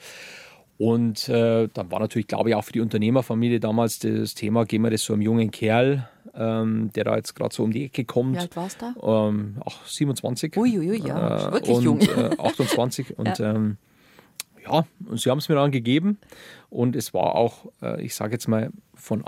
Und 0.77 1.29
äh, 1.29 1.69
dann 1.73 1.91
war 1.91 2.01
natürlich, 2.01 2.27
glaube 2.27 2.49
ich, 2.49 2.55
auch 2.57 2.65
für 2.65 2.73
die 2.73 2.81
Unternehmerfamilie 2.81 3.61
damals 3.61 4.01
das 4.01 4.35
Thema, 4.35 4.65
geben 4.65 4.85
wir 4.85 4.91
das 4.91 5.05
so 5.05 5.13
einem 5.13 5.23
jungen 5.23 5.51
Kerl, 5.51 6.09
ähm, 6.35 6.91
der 6.95 7.05
da 7.05 7.17
jetzt 7.17 7.35
gerade 7.35 7.55
so 7.55 7.63
um 7.63 7.73
die 7.73 7.85
Ecke 7.85 8.05
kommt. 8.05 8.35
Wie 8.35 8.41
alt 8.41 8.57
warst 8.57 8.83
du 8.83 8.93
da? 9.01 9.29
Ähm, 9.29 9.57
ach, 9.65 9.87
27. 9.87 10.57
Uiuiui, 10.57 10.91
ui, 10.91 11.09
ja, 11.09 11.49
äh, 11.49 11.53
wirklich 11.53 11.77
und, 11.77 11.85
jung. 11.85 12.01
Äh, 12.01 12.37
28. 12.39 13.19
und 13.19 13.39
ja. 13.39 13.55
Ähm, 13.55 13.77
ja, 14.65 14.87
und 15.07 15.21
sie 15.21 15.31
haben 15.31 15.39
es 15.39 15.49
mir 15.49 15.55
dann 15.55 15.71
gegeben. 15.71 16.19
Und 16.71 16.97
es 16.97 17.15
war 17.15 17.35
auch, 17.35 17.67
äh, 17.83 18.03
ich 18.03 18.15
sage 18.15 18.33
jetzt 18.33 18.49
mal, 18.49 18.71
von 18.95 19.25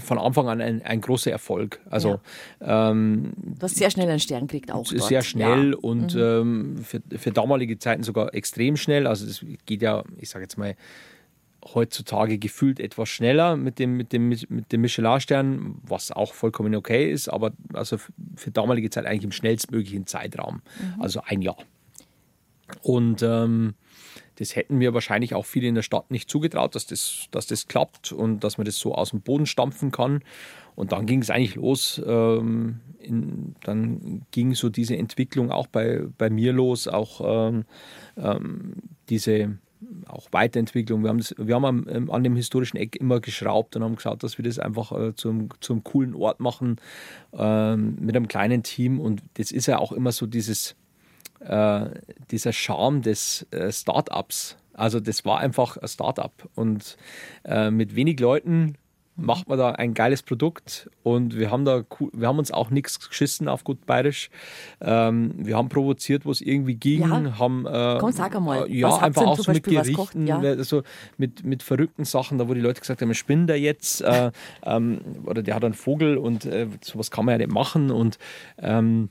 von 0.00 0.18
Anfang 0.18 0.48
an 0.48 0.60
ein, 0.60 0.82
ein 0.82 1.00
großer 1.00 1.30
Erfolg. 1.30 1.80
Also 1.90 2.20
ja. 2.60 2.90
ähm, 2.90 3.32
du 3.36 3.62
hast 3.62 3.76
sehr 3.76 3.90
schnell 3.90 4.08
einen 4.08 4.20
Stern 4.20 4.46
gekriegt 4.46 4.72
auch. 4.72 4.88
Dort. 4.88 5.02
Sehr 5.02 5.22
schnell 5.22 5.70
ja. 5.72 5.78
und 5.78 6.14
mhm. 6.14 6.20
ähm, 6.20 6.76
für, 6.84 7.00
für 7.18 7.30
damalige 7.30 7.78
Zeiten 7.78 8.02
sogar 8.02 8.34
extrem 8.34 8.76
schnell. 8.76 9.06
Also 9.06 9.26
das 9.26 9.44
geht 9.66 9.82
ja, 9.82 10.04
ich 10.18 10.30
sage 10.30 10.44
jetzt 10.44 10.56
mal, 10.56 10.74
heutzutage 11.74 12.38
gefühlt 12.38 12.80
etwas 12.80 13.08
schneller 13.08 13.56
mit 13.56 13.78
dem, 13.78 13.96
mit 13.96 14.12
dem, 14.12 14.28
mit 14.28 14.72
dem 14.72 14.80
Michelin-Stern, 14.80 15.76
was 15.82 16.10
auch 16.10 16.34
vollkommen 16.34 16.74
okay 16.74 17.10
ist, 17.10 17.28
aber 17.28 17.52
also 17.72 17.98
für 18.36 18.50
damalige 18.50 18.90
Zeit 18.90 19.06
eigentlich 19.06 19.24
im 19.24 19.32
schnellstmöglichen 19.32 20.06
Zeitraum. 20.06 20.56
Mhm. 20.56 21.02
Also 21.02 21.22
ein 21.24 21.42
Jahr. 21.42 21.58
Und 22.82 23.22
ähm, 23.22 23.74
das 24.36 24.56
hätten 24.56 24.78
mir 24.78 24.94
wahrscheinlich 24.94 25.34
auch 25.34 25.44
viele 25.44 25.68
in 25.68 25.74
der 25.74 25.82
Stadt 25.82 26.10
nicht 26.10 26.30
zugetraut, 26.30 26.74
dass 26.74 26.86
das, 26.86 27.26
dass 27.30 27.46
das 27.46 27.68
klappt 27.68 28.12
und 28.12 28.44
dass 28.44 28.58
man 28.58 28.64
das 28.64 28.78
so 28.78 28.94
aus 28.94 29.10
dem 29.10 29.20
Boden 29.20 29.46
stampfen 29.46 29.90
kann. 29.90 30.22
Und 30.74 30.92
dann 30.92 31.06
ging 31.06 31.20
es 31.20 31.30
eigentlich 31.30 31.56
los. 31.56 32.00
Ähm, 32.04 32.80
in, 32.98 33.54
dann 33.62 34.22
ging 34.30 34.54
so 34.54 34.70
diese 34.70 34.96
Entwicklung 34.96 35.50
auch 35.50 35.66
bei, 35.66 36.02
bei 36.16 36.30
mir 36.30 36.52
los, 36.52 36.88
auch 36.88 37.20
ähm, 37.48 37.64
ähm, 38.16 38.74
diese 39.08 39.58
auch 40.06 40.28
Weiterentwicklung. 40.32 41.02
Wir 41.02 41.10
haben, 41.10 41.18
das, 41.18 41.34
wir 41.36 41.54
haben 41.54 41.64
an, 41.64 41.86
ähm, 41.88 42.10
an, 42.10 42.24
dem 42.24 42.36
historischen 42.36 42.76
Eck 42.76 42.96
immer 42.96 43.20
geschraubt 43.20 43.76
und 43.76 43.82
haben 43.82 43.96
geschaut, 43.96 44.22
dass 44.22 44.38
wir 44.38 44.44
das 44.44 44.58
einfach 44.58 44.92
äh, 44.92 45.14
zum, 45.14 45.48
zum 45.60 45.82
coolen 45.84 46.14
Ort 46.14 46.40
machen 46.40 46.76
ähm, 47.32 47.96
mit 48.00 48.16
einem 48.16 48.28
kleinen 48.28 48.62
Team. 48.62 49.00
Und 49.00 49.22
das 49.34 49.50
ist 49.52 49.66
ja 49.66 49.78
auch 49.78 49.92
immer 49.92 50.12
so 50.12 50.26
dieses 50.26 50.76
äh, 51.46 51.90
dieser 52.30 52.52
Charme 52.52 53.02
des 53.02 53.46
äh, 53.50 53.72
Startups. 53.72 54.56
Also 54.74 55.00
das 55.00 55.24
war 55.24 55.38
einfach 55.38 55.76
ein 55.76 55.88
Startup 55.88 56.32
und 56.54 56.96
äh, 57.44 57.70
mit 57.70 57.94
wenig 57.94 58.18
Leuten 58.20 58.76
macht 59.16 59.48
man 59.48 59.58
da 59.58 59.72
ein 59.72 59.94
geiles 59.94 60.22
Produkt 60.22 60.88
und 61.02 61.36
wir 61.36 61.50
haben 61.50 61.64
da 61.64 61.84
wir 62.12 62.28
haben 62.28 62.38
uns 62.38 62.50
auch 62.50 62.70
nichts 62.70 63.08
geschissen 63.08 63.48
auf 63.48 63.62
gut 63.62 63.84
bayerisch. 63.84 64.30
Ähm, 64.80 65.34
wir 65.36 65.56
haben 65.56 65.68
provoziert, 65.68 66.24
wo 66.24 66.30
es 66.30 66.40
irgendwie 66.40 66.76
ging, 66.76 67.02
ja. 67.02 67.38
haben 67.38 67.66
äh, 67.66 67.98
Komm, 68.00 68.12
sag 68.12 68.34
einmal. 68.34 68.66
Äh, 68.68 68.78
ja, 68.78 68.88
was 68.88 69.02
einfach 69.02 69.26
auch 69.26 69.38
so 69.38 69.52
mit 69.52 69.64
Gerichten, 69.64 70.26
ja. 70.26 70.38
also 70.38 70.82
mit, 71.18 71.44
mit 71.44 71.62
verrückten 71.62 72.04
Sachen, 72.04 72.38
da 72.38 72.48
wo 72.48 72.54
die 72.54 72.60
Leute 72.60 72.80
gesagt 72.80 73.02
haben, 73.02 73.12
spinnt 73.14 73.50
der 73.50 73.60
jetzt 73.60 74.00
äh, 74.00 74.30
ähm, 74.64 75.00
oder 75.26 75.42
der 75.42 75.54
hat 75.54 75.64
einen 75.64 75.74
Vogel 75.74 76.16
und 76.16 76.46
äh, 76.46 76.68
sowas 76.80 77.10
kann 77.10 77.26
man 77.26 77.32
ja 77.32 77.38
nicht 77.38 77.52
machen 77.52 77.90
und 77.90 78.18
ähm, 78.58 79.10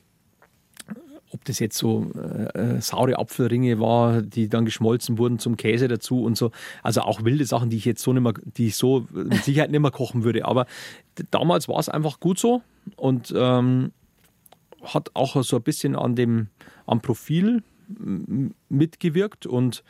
ob 1.32 1.44
das 1.44 1.58
jetzt 1.58 1.78
so 1.78 2.10
äh, 2.14 2.76
äh, 2.76 2.80
saure 2.80 3.18
Apfelringe 3.18 3.80
war, 3.80 4.22
die 4.22 4.48
dann 4.48 4.64
geschmolzen 4.64 5.18
wurden 5.18 5.38
zum 5.38 5.56
Käse 5.56 5.88
dazu 5.88 6.22
und 6.22 6.36
so. 6.36 6.50
Also 6.82 7.02
auch 7.02 7.24
wilde 7.24 7.46
Sachen, 7.46 7.70
die 7.70 7.76
ich 7.76 7.84
jetzt 7.84 8.02
so 8.02 8.12
nicht 8.12 8.22
mehr, 8.22 8.34
die 8.44 8.68
ich 8.68 8.76
so 8.76 9.06
mit 9.12 9.42
Sicherheit 9.44 9.70
nicht 9.70 9.80
mehr 9.80 9.90
kochen 9.90 10.24
würde. 10.24 10.44
Aber 10.44 10.66
damals 11.30 11.68
war 11.68 11.78
es 11.78 11.88
einfach 11.88 12.20
gut 12.20 12.38
so 12.38 12.62
und 12.96 13.32
ähm, 13.36 13.92
hat 14.82 15.10
auch 15.14 15.42
so 15.42 15.56
ein 15.56 15.62
bisschen 15.62 15.96
an 15.96 16.14
dem 16.14 16.48
am 16.86 17.00
Profil 17.00 17.62
mitgewirkt 18.68 19.46
und 19.46 19.84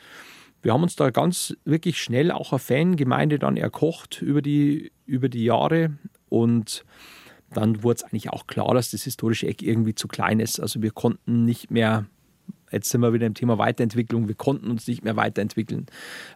wir 0.61 0.71
haben 0.73 0.83
uns 0.83 0.95
da 0.95 1.09
ganz 1.09 1.55
wirklich 1.65 2.01
schnell 2.01 2.31
auch 2.31 2.53
eine 2.53 2.59
Fangemeinde 2.59 3.37
dann 3.37 3.57
erkocht 3.57 4.21
über 4.21 4.41
die, 4.41 4.91
über 5.05 5.27
die 5.27 5.43
Jahre 5.43 5.97
und 6.29 6.85
dann 7.53 7.83
wurde 7.83 7.97
es 7.97 8.03
eigentlich 8.03 8.29
auch 8.29 8.47
klar, 8.47 8.73
dass 8.73 8.91
das 8.91 9.03
historische 9.03 9.47
Eck 9.47 9.61
irgendwie 9.61 9.95
zu 9.95 10.07
klein 10.07 10.39
ist. 10.39 10.59
Also 10.59 10.81
wir 10.81 10.91
konnten 10.91 11.45
nicht 11.45 11.71
mehr 11.71 12.05
Jetzt 12.71 12.89
sind 12.89 13.01
wir 13.01 13.13
wieder 13.13 13.27
im 13.27 13.35
Thema 13.35 13.59
Weiterentwicklung. 13.59 14.27
Wir 14.27 14.35
konnten 14.35 14.71
uns 14.71 14.87
nicht 14.87 15.03
mehr 15.03 15.15
weiterentwickeln 15.15 15.85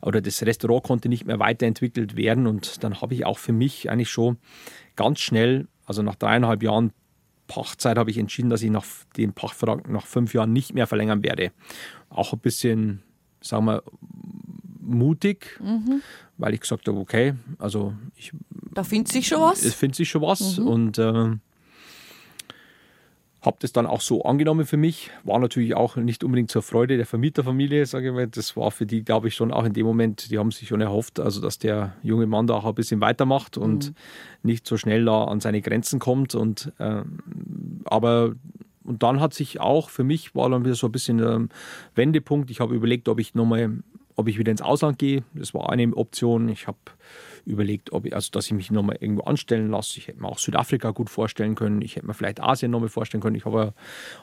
oder 0.03 0.21
das 0.21 0.43
Restaurant 0.43 0.83
konnte 0.83 1.09
nicht 1.09 1.25
mehr 1.25 1.39
weiterentwickelt 1.39 2.15
werden. 2.15 2.45
Und 2.45 2.83
dann 2.83 3.01
habe 3.01 3.15
ich 3.15 3.25
auch 3.25 3.39
für 3.39 3.53
mich 3.53 3.89
eigentlich 3.89 4.11
schon 4.11 4.37
ganz 4.95 5.19
schnell, 5.19 5.67
also 5.85 6.03
nach 6.03 6.13
dreieinhalb 6.13 6.61
Jahren 6.61 6.93
Pachtzeit, 7.47 7.97
habe 7.97 8.11
ich 8.11 8.19
entschieden, 8.19 8.49
dass 8.51 8.61
ich 8.61 8.69
nach 8.69 8.85
dem 9.17 9.33
Pachtvertrag 9.33 9.89
nach 9.89 10.05
fünf 10.05 10.33
Jahren 10.33 10.53
nicht 10.53 10.73
mehr 10.73 10.85
verlängern 10.85 11.23
werde. 11.23 11.51
Auch 12.09 12.33
ein 12.33 12.39
bisschen, 12.39 13.01
sagen 13.41 13.65
wir, 13.65 13.83
mutig, 14.87 15.59
mhm. 15.61 16.01
weil 16.37 16.53
ich 16.53 16.61
gesagt 16.61 16.87
habe, 16.87 16.97
okay, 16.97 17.33
also 17.59 17.93
ich. 18.15 18.31
Da 18.73 18.83
findet 18.83 19.11
sich 19.11 19.27
schon 19.27 19.41
was. 19.41 19.63
Es 19.63 19.73
findet 19.73 19.95
sich 19.95 20.09
schon 20.09 20.21
was 20.21 20.57
mhm. 20.57 20.67
und 20.67 20.97
äh, 20.97 21.35
habe 23.41 23.57
das 23.59 23.71
dann 23.71 23.85
auch 23.85 24.01
so 24.01 24.23
angenommen 24.23 24.65
für 24.65 24.77
mich. 24.77 25.11
War 25.23 25.39
natürlich 25.39 25.75
auch 25.75 25.95
nicht 25.95 26.23
unbedingt 26.23 26.51
zur 26.51 26.61
Freude 26.61 26.97
der 26.97 27.05
Vermieterfamilie, 27.05 27.85
sage 27.85 28.07
ich 28.07 28.13
mal. 28.13 28.27
Das 28.27 28.55
war 28.57 28.71
für 28.71 28.85
die, 28.85 29.03
glaube 29.03 29.27
ich, 29.27 29.35
schon 29.35 29.51
auch 29.51 29.63
in 29.63 29.73
dem 29.73 29.85
Moment, 29.85 30.29
die 30.31 30.37
haben 30.37 30.51
sich 30.51 30.67
schon 30.67 30.81
erhofft, 30.81 31.19
also 31.19 31.41
dass 31.41 31.59
der 31.59 31.95
junge 32.03 32.27
Mann 32.27 32.47
da 32.47 32.55
auch 32.55 32.65
ein 32.65 32.75
bisschen 32.75 33.01
weitermacht 33.01 33.57
und 33.57 33.89
mhm. 33.89 33.95
nicht 34.43 34.67
so 34.67 34.77
schnell 34.77 35.05
da 35.05 35.25
an 35.25 35.39
seine 35.39 35.61
Grenzen 35.61 35.99
kommt. 35.99 36.35
Und 36.35 36.71
äh, 36.77 37.01
aber 37.85 38.35
und 38.83 39.03
dann 39.03 39.19
hat 39.19 39.33
sich 39.33 39.59
auch 39.59 39.89
für 39.89 40.03
mich 40.03 40.33
war 40.33 40.49
dann 40.49 40.63
wieder 40.63 40.75
so 40.75 40.87
ein 40.87 40.91
bisschen 40.91 41.21
ein 41.21 41.49
Wendepunkt. 41.95 42.49
Ich 42.49 42.59
habe 42.59 42.75
überlegt, 42.75 43.09
ob 43.09 43.19
ich 43.19 43.35
nochmal 43.35 43.83
ob 44.17 44.27
ich 44.27 44.37
wieder 44.37 44.51
ins 44.51 44.61
Ausland 44.61 44.99
gehe. 44.99 45.23
Das 45.33 45.53
war 45.53 45.69
eine 45.69 45.95
Option. 45.95 46.49
Ich 46.49 46.67
habe 46.67 46.77
überlegt, 47.45 47.93
ob 47.93 48.05
ich, 48.05 48.13
also 48.13 48.29
dass 48.31 48.47
ich 48.47 48.53
mich 48.53 48.71
nochmal 48.71 48.97
irgendwo 48.99 49.23
anstellen 49.23 49.69
lasse. 49.69 49.99
Ich 49.99 50.07
hätte 50.07 50.19
mir 50.19 50.27
auch 50.27 50.39
Südafrika 50.39 50.91
gut 50.91 51.09
vorstellen 51.09 51.55
können. 51.55 51.81
Ich 51.81 51.95
hätte 51.95 52.07
mir 52.07 52.13
vielleicht 52.13 52.41
Asien 52.41 52.71
nochmal 52.71 52.89
vorstellen 52.89 53.21
können. 53.21 53.35
Ich 53.35 53.45
habe 53.45 53.73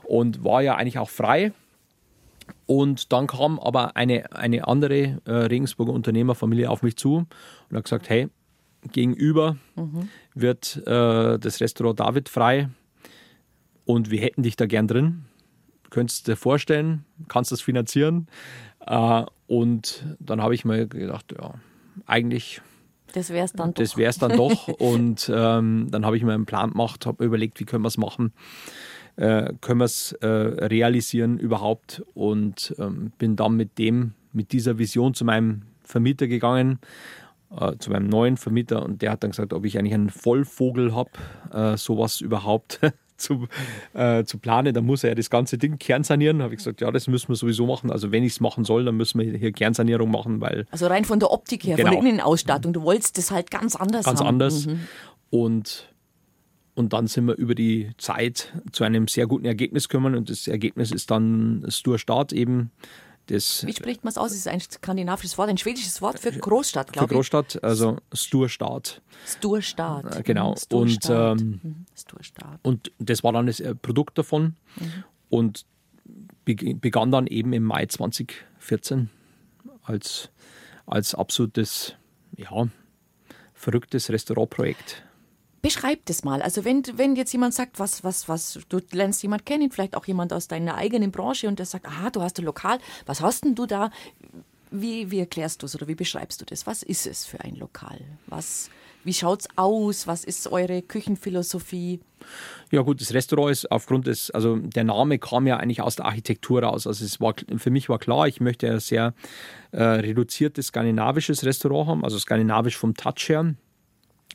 und 0.02 0.44
war 0.44 0.62
ja 0.62 0.74
eigentlich 0.74 0.98
auch 0.98 1.09
frei. 1.09 1.52
Und 2.66 3.12
dann 3.12 3.26
kam 3.26 3.59
aber 3.59 3.96
eine, 3.96 4.30
eine 4.33 4.66
andere 4.68 5.20
äh, 5.24 5.33
Regensburger 5.33 5.92
Unternehmerfamilie 5.92 6.68
auf 6.68 6.83
mich 6.83 6.96
zu 6.96 7.26
und 7.70 7.76
hat 7.76 7.85
gesagt: 7.85 8.11
Hey, 8.11 8.28
gegenüber 8.92 9.57
mhm. 9.76 10.09
wird 10.35 10.83
äh, 10.87 11.38
das 11.38 11.61
Restaurant 11.61 12.00
David 12.00 12.28
frei 12.28 12.68
und 13.85 14.11
wir 14.11 14.20
hätten 14.20 14.42
dich 14.42 14.57
da 14.57 14.66
gern 14.66 14.88
drin. 14.88 15.24
Könntest 15.90 16.26
du 16.26 16.33
dir 16.33 16.37
vorstellen, 16.37 17.04
kannst 17.28 17.50
du 17.50 17.54
das 17.54 17.62
finanzieren? 17.62 18.26
Äh, 18.87 19.24
und 19.46 20.04
dann 20.18 20.40
habe 20.42 20.54
ich 20.54 20.64
mir 20.64 20.87
gedacht, 20.87 21.35
ja, 21.38 21.54
eigentlich. 22.07 22.61
Das 23.12 23.30
wäre 23.30 23.44
es 23.44 23.52
dann 23.52 23.74
doch. 23.74 23.83
Das 23.83 23.96
wäre 23.96 24.11
es 24.11 24.18
dann 24.18 24.33
doch. 24.37 24.68
und 24.68 25.30
ähm, 25.33 25.88
dann 25.90 26.04
habe 26.04 26.16
ich 26.16 26.24
mir 26.24 26.33
einen 26.33 26.46
Plan 26.46 26.70
gemacht, 26.70 27.07
habe 27.07 27.24
überlegt, 27.24 27.61
wie 27.61 27.64
können 27.64 27.85
wir 27.85 27.88
es 27.88 27.98
machen. 27.98 28.33
Äh, 29.16 29.52
können 29.61 29.80
wir 29.80 29.85
es 29.85 30.12
äh, 30.12 30.26
realisieren 30.26 31.38
überhaupt? 31.38 32.02
Und 32.14 32.75
ähm, 32.79 33.12
bin 33.19 33.37
dann 33.37 33.56
mit 33.56 33.79
dem, 33.79 34.14
mit 34.33 34.52
dieser 34.52 34.79
Vision 34.79 35.14
zu 35.14 35.25
meinem 35.25 35.62
Vermieter 35.85 36.27
gegangen, 36.27 36.81
äh, 37.56 37.77
zu 37.79 37.90
meinem 37.90 38.08
neuen 38.08 38.37
Vermieter 38.37 38.83
und 38.83 39.02
der 39.02 39.12
hat 39.12 39.23
dann 39.23 39.31
gesagt, 39.31 39.52
ob 39.52 39.64
ich 39.64 39.79
eigentlich 39.79 39.94
einen 39.94 40.10
Vollvogel 40.10 40.94
habe, 40.94 41.10
äh, 41.52 41.77
sowas 41.77 42.21
überhaupt 42.21 42.81
zu, 43.17 43.48
äh, 43.92 44.25
zu 44.25 44.38
planen. 44.38 44.75
Dann 44.75 44.85
muss 44.85 45.04
er 45.04 45.10
ja 45.10 45.15
das 45.15 45.31
ganze 45.31 45.58
Ding 45.58 45.79
kernsanieren. 45.79 46.38
Da 46.38 46.44
habe 46.44 46.54
ich 46.54 46.58
gesagt, 46.58 46.81
ja, 46.81 46.90
das 46.90 47.06
müssen 47.08 47.29
wir 47.29 47.37
sowieso 47.37 47.67
machen. 47.67 47.90
Also 47.90 48.12
wenn 48.12 48.23
ich 48.25 48.35
es 48.35 48.40
machen 48.40 48.65
soll, 48.65 48.85
dann 48.85 48.96
müssen 48.96 49.21
wir 49.21 49.37
hier 49.37 49.52
Kernsanierung 49.52 50.10
machen, 50.10 50.40
weil. 50.40 50.67
Also 50.71 50.87
rein 50.87 51.04
von 51.04 51.21
der 51.21 51.31
Optik 51.31 51.65
her, 51.65 51.77
genau. 51.77 51.92
von 51.92 52.00
der 52.00 52.10
Innenausstattung. 52.10 52.73
Du 52.73 52.83
wolltest 52.83 53.19
das 53.19 53.31
halt 53.31 53.50
ganz 53.50 53.77
anders 53.77 54.04
ganz 54.04 54.21
haben. 54.21 54.38
Ganz 54.38 54.54
anders. 54.54 54.67
Mhm. 54.67 54.81
Und 55.31 55.94
und 56.75 56.92
dann 56.92 57.06
sind 57.06 57.27
wir 57.27 57.37
über 57.37 57.54
die 57.54 57.90
Zeit 57.98 58.52
zu 58.73 58.85
einem 58.85 59.06
sehr 59.06 59.27
guten 59.27 59.44
Ergebnis 59.44 59.88
gekommen. 59.88 60.17
Und 60.17 60.29
das 60.29 60.48
Ergebnis 60.48 60.90
ist 60.90 61.10
dann 61.10 61.65
Sturstart 61.69 62.33
eben. 62.33 62.73
Das, 63.27 63.66
Wie 63.66 63.72
spricht 63.72 64.04
man 64.04 64.10
es 64.10 64.18
aus? 64.18 64.33
Es 64.33 64.38
ist 64.38 64.48
ein 64.48 64.60
skandinavisches 64.60 65.38
Wort, 65.38 65.48
ein 65.48 65.56
schwedisches 65.56 66.02
Wort 66.02 66.18
für 66.18 66.31
Großstadt, 66.31 66.92
glaube 66.92 67.06
ich. 67.06 67.08
Für 67.08 67.14
Großstadt, 67.14 67.64
also 67.64 67.96
Sturstaat. 68.12 69.00
Sturstaat. 69.27 70.16
Äh, 70.16 70.22
genau. 70.22 70.54
Sturstaat. 70.56 71.40
Und, 71.40 71.42
ähm, 71.42 71.60
mhm. 71.62 71.87
Sturstaat. 71.96 72.60
und 72.62 72.92
das 72.98 73.25
war 73.25 73.33
dann 73.33 73.46
das 73.46 73.60
äh, 73.60 73.75
Produkt 73.75 74.18
davon. 74.18 74.56
Mhm. 74.77 75.04
Und 75.31 75.66
begann 76.44 77.10
dann 77.10 77.27
eben 77.27 77.52
im 77.54 77.64
Mai 77.64 77.87
2014 77.87 79.08
als, 79.83 80.31
als 80.87 81.14
absolutes, 81.14 81.94
ja, 82.37 82.68
verrücktes 83.54 84.10
Restaurantprojekt. 84.10 85.04
Beschreib 85.65 86.04
das 86.04 86.25
mal. 86.25 86.42
Also 86.42 86.67
wenn, 86.67 86.83
wenn 86.96 87.17
jetzt 87.17 87.33
jemand 87.33 87.54
sagt, 87.54 87.79
was, 87.79 88.04
was, 88.04 88.29
was, 88.29 88.58
du 88.69 88.81
lernst 88.92 89.23
jemand 89.23 89.46
kennen, 89.46 89.71
vielleicht 89.71 89.96
auch 89.96 90.04
jemand 90.04 90.35
aus 90.35 90.46
deiner 90.46 90.75
eigenen 90.75 91.10
Branche 91.10 91.48
und 91.48 91.58
der 91.58 91.65
sagt, 91.65 91.87
aha, 91.87 92.10
du 92.10 92.21
hast 92.21 92.38
ein 92.38 92.44
Lokal, 92.44 92.79
was 93.06 93.23
hast 93.23 93.46
denn 93.46 93.54
du 93.54 93.65
da? 93.65 93.90
Wie, 94.71 95.10
wie 95.10 95.21
erklärst 95.21 95.62
du 95.62 95.67
es 95.67 95.75
oder 95.75 95.88
wie 95.88 95.94
beschreibst 95.94 96.38
du 96.42 96.44
das? 96.44 96.67
Was 96.67 96.83
ist 96.83 97.06
es 97.06 97.25
für 97.25 97.40
ein 97.40 97.56
Lokal? 97.56 97.98
Was, 98.27 98.69
wie 99.04 99.15
schaut 99.15 99.40
es 99.40 99.48
aus? 99.56 100.06
Was 100.06 100.25
ist 100.25 100.46
eure 100.48 100.83
Küchenphilosophie? 100.83 102.00
Ja 102.71 102.83
gut, 102.83 103.00
das 103.00 103.15
Restaurant 103.15 103.50
ist 103.50 103.73
aufgrund 103.73 104.06
des, 104.06 104.31
also 104.33 104.56
der 104.56 104.85
Name 104.85 105.19
kam 105.19 105.46
ja 105.46 105.56
eigentlich 105.56 105.81
aus 105.81 105.96
der 105.96 106.04
Architektur 106.04 106.62
raus. 106.62 106.87
Also 106.87 107.06
es 107.06 107.23
war 107.23 107.35
für 107.56 107.71
mich 107.71 107.88
war 107.88 107.98
klar, 107.98 108.29
ich 108.29 108.38
möchte 108.38 108.71
ein 108.71 108.81
sehr 108.81 109.15
äh, 109.73 109.83
reduziertes 109.83 110.67
skandinavisches 110.67 111.42
Restaurant 111.46 111.88
haben, 111.88 112.04
also 112.04 112.19
skandinavisch 112.19 112.77
vom 112.77 112.92
Touch 112.92 113.31
her. 113.31 113.54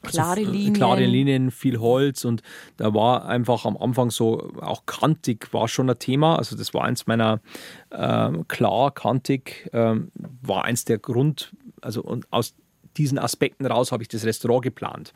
Also 0.01 0.17
klare 0.17 0.41
Linien. 0.41 0.73
Klare 0.73 1.05
Linien, 1.05 1.51
viel 1.51 1.79
Holz 1.79 2.25
und 2.25 2.41
da 2.77 2.93
war 2.93 3.25
einfach 3.25 3.65
am 3.65 3.77
Anfang 3.77 4.11
so, 4.11 4.51
auch 4.61 4.85
kantig 4.85 5.53
war 5.53 5.67
schon 5.67 5.89
ein 5.89 5.99
Thema. 5.99 6.37
Also 6.37 6.55
das 6.55 6.73
war 6.73 6.83
eins 6.83 7.07
meiner, 7.07 7.41
äh, 7.89 8.31
klar, 8.47 8.91
kantig 8.91 9.69
äh, 9.73 9.95
war 10.41 10.65
eins 10.65 10.85
der 10.85 10.99
Grund, 10.99 11.55
also 11.81 12.01
und 12.01 12.31
aus 12.31 12.55
diesen 12.97 13.17
Aspekten 13.17 13.65
raus 13.65 13.91
habe 13.91 14.03
ich 14.03 14.09
das 14.09 14.25
Restaurant 14.25 14.63
geplant. 14.63 15.13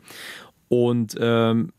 Und 0.68 1.16
ähm, 1.20 1.72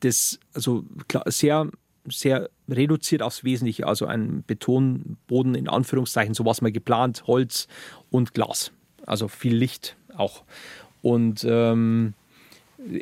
das, 0.00 0.38
also 0.54 0.84
klar, 1.08 1.24
sehr, 1.26 1.70
sehr 2.08 2.50
reduziert 2.68 3.22
aufs 3.22 3.44
Wesentliche, 3.44 3.86
also 3.86 4.06
ein 4.06 4.44
Betonboden 4.46 5.54
in 5.54 5.68
Anführungszeichen, 5.68 6.34
so 6.34 6.44
was 6.44 6.62
mal 6.62 6.72
geplant, 6.72 7.26
Holz 7.26 7.68
und 8.10 8.34
Glas. 8.34 8.72
Also 9.06 9.28
viel 9.28 9.54
Licht 9.54 9.96
auch. 10.16 10.44
Und 11.04 11.46
ähm, 11.46 12.14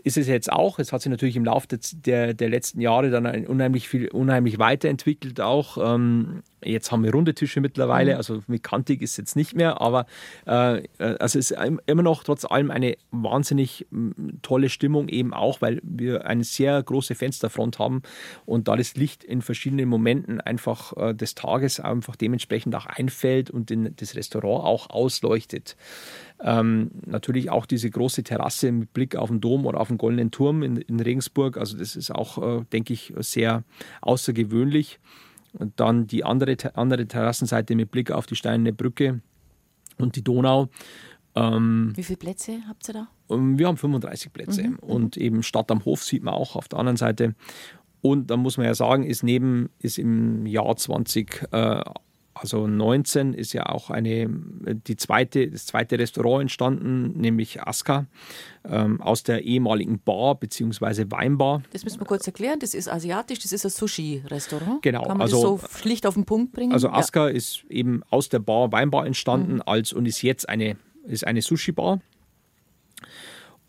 ist 0.02 0.16
es 0.16 0.26
jetzt 0.26 0.52
auch. 0.52 0.80
Es 0.80 0.92
hat 0.92 1.02
sich 1.02 1.10
natürlich 1.10 1.36
im 1.36 1.44
Laufe 1.44 1.68
der, 2.04 2.34
der 2.34 2.48
letzten 2.48 2.80
Jahre 2.80 3.10
dann 3.10 3.46
unheimlich 3.46 3.88
viel, 3.88 4.08
unheimlich 4.08 4.58
weiterentwickelt 4.58 5.40
auch. 5.40 5.78
Ähm, 5.94 6.42
jetzt 6.64 6.92
haben 6.92 7.04
wir 7.04 7.12
runde 7.12 7.34
Tische 7.34 7.60
mittlerweile, 7.60 8.12
mhm. 8.12 8.16
also 8.16 8.42
mit 8.46 8.62
kantig 8.62 9.02
ist 9.02 9.12
es 9.12 9.16
jetzt 9.16 9.36
nicht 9.36 9.54
mehr, 9.54 9.80
aber 9.80 10.06
äh, 10.46 10.82
also 10.98 11.38
es 11.38 11.50
ist 11.50 11.56
immer 11.86 12.02
noch 12.02 12.24
trotz 12.24 12.44
allem 12.44 12.70
eine 12.70 12.96
wahnsinnig 13.10 13.86
tolle 14.42 14.68
Stimmung 14.68 15.08
eben 15.08 15.34
auch, 15.34 15.60
weil 15.60 15.80
wir 15.82 16.26
eine 16.26 16.44
sehr 16.44 16.82
große 16.82 17.14
Fensterfront 17.14 17.78
haben 17.78 18.02
und 18.46 18.68
da 18.68 18.76
das 18.76 18.96
Licht 18.96 19.24
in 19.24 19.42
verschiedenen 19.42 19.88
Momenten 19.88 20.40
einfach 20.40 20.96
äh, 20.96 21.14
des 21.14 21.34
Tages 21.34 21.80
einfach 21.80 22.16
dementsprechend 22.16 22.74
auch 22.74 22.86
einfällt 22.86 23.50
und 23.50 23.70
den, 23.70 23.94
das 23.96 24.14
Restaurant 24.16 24.64
auch 24.64 24.90
ausleuchtet. 24.90 25.76
Ähm, 26.40 26.90
natürlich 27.06 27.50
auch 27.50 27.66
diese 27.66 27.88
große 27.88 28.24
Terrasse 28.24 28.72
mit 28.72 28.92
Blick 28.92 29.16
auf 29.16 29.28
den 29.28 29.40
Dom 29.40 29.64
oder 29.66 29.80
auf 29.80 29.88
den 29.88 29.98
Goldenen 29.98 30.30
Turm 30.30 30.62
in, 30.62 30.76
in 30.76 30.98
Regensburg. 31.00 31.56
Also 31.56 31.78
das 31.78 31.94
ist 31.94 32.10
auch, 32.10 32.60
äh, 32.60 32.64
denke 32.72 32.92
ich, 32.92 33.12
sehr 33.18 33.62
außergewöhnlich. 34.00 34.98
Und 35.52 35.78
dann 35.78 36.06
die 36.06 36.24
andere, 36.24 36.56
andere 36.74 37.06
Terrassenseite 37.06 37.74
mit 37.74 37.90
Blick 37.90 38.10
auf 38.10 38.26
die 38.26 38.36
Steinerne 38.36 38.72
Brücke 38.72 39.20
und 39.98 40.16
die 40.16 40.24
Donau. 40.24 40.68
Ähm, 41.34 41.92
Wie 41.94 42.02
viele 42.02 42.18
Plätze 42.18 42.58
habt 42.68 42.88
ihr 42.88 42.94
da? 42.94 43.08
Ähm, 43.30 43.58
wir 43.58 43.66
haben 43.66 43.76
35 43.76 44.32
Plätze. 44.32 44.62
Mhm, 44.62 44.70
mhm. 44.70 44.78
Und 44.78 45.16
eben 45.16 45.42
Stadt 45.42 45.70
am 45.70 45.84
Hof 45.84 46.02
sieht 46.02 46.22
man 46.22 46.34
auch 46.34 46.56
auf 46.56 46.68
der 46.68 46.78
anderen 46.78 46.96
Seite. 46.96 47.34
Und 48.00 48.30
da 48.30 48.36
muss 48.36 48.56
man 48.56 48.66
ja 48.66 48.74
sagen, 48.74 49.04
ist 49.04 49.22
neben, 49.22 49.70
ist 49.78 49.98
im 49.98 50.44
Jahr 50.46 50.76
20 50.76 51.48
äh, 51.52 51.82
also 52.34 52.66
19 52.66 53.34
ist 53.34 53.52
ja 53.52 53.66
auch 53.66 53.90
eine, 53.90 54.28
die 54.28 54.96
zweite, 54.96 55.50
das 55.50 55.66
zweite 55.66 55.98
Restaurant 55.98 56.42
entstanden, 56.42 57.20
nämlich 57.20 57.62
Aska, 57.62 58.06
ähm, 58.64 59.00
aus 59.00 59.22
der 59.22 59.42
ehemaligen 59.42 60.00
Bar 60.00 60.36
bzw. 60.36 61.06
Weinbar. 61.10 61.62
Das 61.72 61.84
müssen 61.84 62.00
wir 62.00 62.06
kurz 62.06 62.26
erklären. 62.26 62.58
Das 62.58 62.74
ist 62.74 62.88
asiatisch, 62.88 63.40
das 63.40 63.52
ist 63.52 63.66
ein 63.66 63.70
Sushi-Restaurant. 63.70 64.82
Genau. 64.82 65.02
Kann 65.02 65.18
man 65.18 65.22
also, 65.22 65.58
das 65.58 65.72
so 65.72 65.78
schlicht 65.78 66.06
auf 66.06 66.14
den 66.14 66.24
Punkt 66.24 66.52
bringen? 66.52 66.72
Also 66.72 66.88
Aska 66.88 67.28
ja. 67.28 67.34
ist 67.34 67.64
eben 67.68 68.02
aus 68.08 68.28
der 68.28 68.38
Bar 68.38 68.72
Weinbar 68.72 69.06
entstanden 69.06 69.56
mhm. 69.56 69.62
als 69.66 69.92
und 69.92 70.06
ist 70.06 70.22
jetzt 70.22 70.48
eine, 70.48 70.76
ist 71.04 71.26
eine 71.26 71.42
Sushi-Bar. 71.42 72.00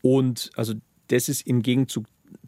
Und 0.01 0.51
also 0.55 0.74
das 1.07 1.28
ist 1.28 1.45
im 1.45 1.61
Gegenzug 1.61 2.05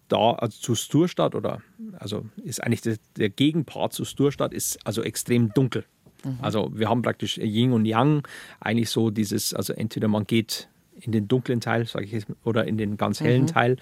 da 0.07 0.33
also 0.33 0.57
zu 0.59 0.75
Sturstadt 0.75 1.35
oder 1.35 1.61
also 1.97 2.25
ist 2.43 2.63
eigentlich 2.63 2.81
der, 2.81 2.97
der 3.17 3.29
Gegenpart 3.29 3.93
zu 3.93 4.05
Sturstadt 4.05 4.53
ist 4.53 4.77
also 4.85 5.01
extrem 5.01 5.51
dunkel. 5.53 5.85
Mhm. 6.25 6.37
Also 6.41 6.71
wir 6.73 6.89
haben 6.89 7.01
praktisch 7.01 7.37
Yin 7.37 7.71
und 7.71 7.85
Yang, 7.85 8.27
eigentlich 8.59 8.89
so 8.89 9.09
dieses, 9.09 9.53
also 9.53 9.73
entweder 9.73 10.07
man 10.07 10.25
geht 10.25 10.67
in 10.99 11.11
den 11.11 11.27
dunklen 11.27 11.61
Teil, 11.61 11.85
sage 11.85 12.05
ich 12.05 12.11
jetzt, 12.11 12.27
oder 12.43 12.65
in 12.65 12.77
den 12.77 12.97
ganz 12.97 13.21
hellen 13.21 13.43
mhm. 13.43 13.47
Teil. 13.47 13.77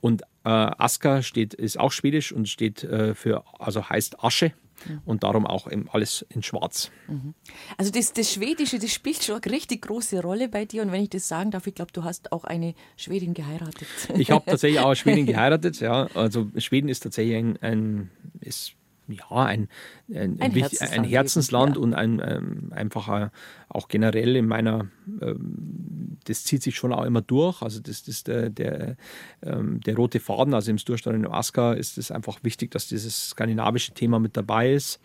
Und 0.00 0.22
äh, 0.44 0.48
Aska 0.48 1.22
steht, 1.22 1.54
ist 1.54 1.78
auch 1.78 1.92
schwedisch 1.92 2.32
und 2.32 2.48
steht 2.48 2.84
äh, 2.84 3.14
für, 3.14 3.44
also 3.58 3.88
heißt 3.88 4.22
Asche 4.24 4.52
mhm. 4.88 5.00
und 5.04 5.22
darum 5.22 5.46
auch 5.46 5.68
alles 5.92 6.24
in 6.28 6.42
Schwarz. 6.42 6.90
Mhm. 7.08 7.34
Also 7.76 7.90
das, 7.90 8.12
das 8.12 8.32
Schwedische, 8.32 8.78
das 8.78 8.92
spielt 8.92 9.22
schon 9.22 9.40
eine 9.42 9.52
richtig 9.52 9.82
große 9.82 10.20
Rolle 10.22 10.48
bei 10.48 10.64
dir. 10.64 10.82
Und 10.82 10.92
wenn 10.92 11.02
ich 11.02 11.10
das 11.10 11.28
sagen 11.28 11.50
darf, 11.50 11.66
ich 11.66 11.74
glaube, 11.74 11.92
du 11.92 12.04
hast 12.04 12.32
auch 12.32 12.44
eine 12.44 12.74
Schwedin 12.96 13.34
geheiratet. 13.34 13.88
Ich 14.16 14.30
habe 14.30 14.44
tatsächlich 14.46 14.80
auch 14.80 14.86
eine 14.86 14.96
Schwedin 14.96 15.26
geheiratet. 15.26 15.80
Ja, 15.80 16.08
also 16.14 16.48
Schweden 16.58 16.88
ist 16.88 17.00
tatsächlich 17.00 17.36
ein, 17.36 17.56
ein 17.60 18.10
ist 18.40 18.74
ja, 19.12 19.44
ein, 19.44 19.68
ein, 20.12 20.40
ein 20.40 20.50
Herzensland, 20.52 20.92
ein 20.92 21.04
Herzensland 21.04 21.76
ja. 21.76 21.82
und 21.82 21.94
ein, 21.94 22.22
ähm, 22.24 22.72
einfach 22.72 23.30
auch 23.68 23.88
generell 23.88 24.36
in 24.36 24.46
meiner, 24.46 24.86
ähm, 25.20 26.18
das 26.24 26.44
zieht 26.44 26.62
sich 26.62 26.76
schon 26.76 26.92
auch 26.92 27.04
immer 27.04 27.22
durch. 27.22 27.62
Also 27.62 27.80
das, 27.80 28.02
das 28.02 28.24
der, 28.24 28.50
der, 28.50 28.96
ähm, 29.42 29.80
der 29.80 29.96
rote 29.96 30.20
Faden, 30.20 30.54
also 30.54 30.70
im 30.70 30.78
Sturstein 30.78 31.14
in 31.14 31.26
Aska 31.26 31.72
ist 31.72 31.98
es 31.98 32.10
einfach 32.10 32.42
wichtig, 32.42 32.70
dass 32.70 32.88
dieses 32.88 33.30
skandinavische 33.30 33.92
Thema 33.92 34.18
mit 34.18 34.36
dabei 34.36 34.72
ist 34.72 35.00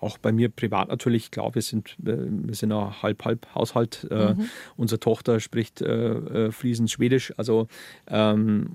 auch 0.00 0.18
bei 0.18 0.32
mir 0.32 0.48
privat 0.48 0.88
natürlich, 0.88 1.30
klar, 1.30 1.54
wir 1.54 1.62
sind, 1.62 1.96
äh, 2.04 2.16
wir 2.16 2.54
sind 2.54 2.72
ein 2.72 3.02
Halb-Halb-Haushalt. 3.02 4.08
Äh, 4.10 4.34
mhm. 4.34 4.48
Unsere 4.76 5.00
Tochter 5.00 5.40
spricht 5.40 5.80
äh, 5.80 6.50
fließend 6.50 6.90
Schwedisch. 6.90 7.32
Also 7.36 7.68
ähm, 8.08 8.70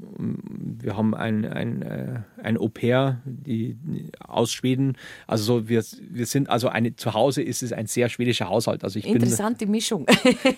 wir 0.82 0.96
haben 0.96 1.14
ein, 1.16 1.46
ein, 1.46 2.26
ein 2.42 2.58
Au-pair 2.58 3.22
die, 3.26 3.78
aus 4.20 4.52
Schweden. 4.52 4.98
Also 5.28 5.44
so, 5.44 5.70
wir, 5.70 5.84
wir 6.10 6.26
sind 6.26 6.50
also 6.50 6.70
eine, 6.70 6.96
zu 6.96 7.14
Hause 7.14 7.42
ist 7.42 7.64
es 7.64 7.74
ein 7.74 7.88
sehr 7.88 8.10
schwedischer 8.10 8.50
Haushalt. 8.50 8.84
Also 8.84 9.00
ich 9.00 9.06
Interessante 9.06 9.66
bin, 9.66 9.72
Mischung. 9.72 10.06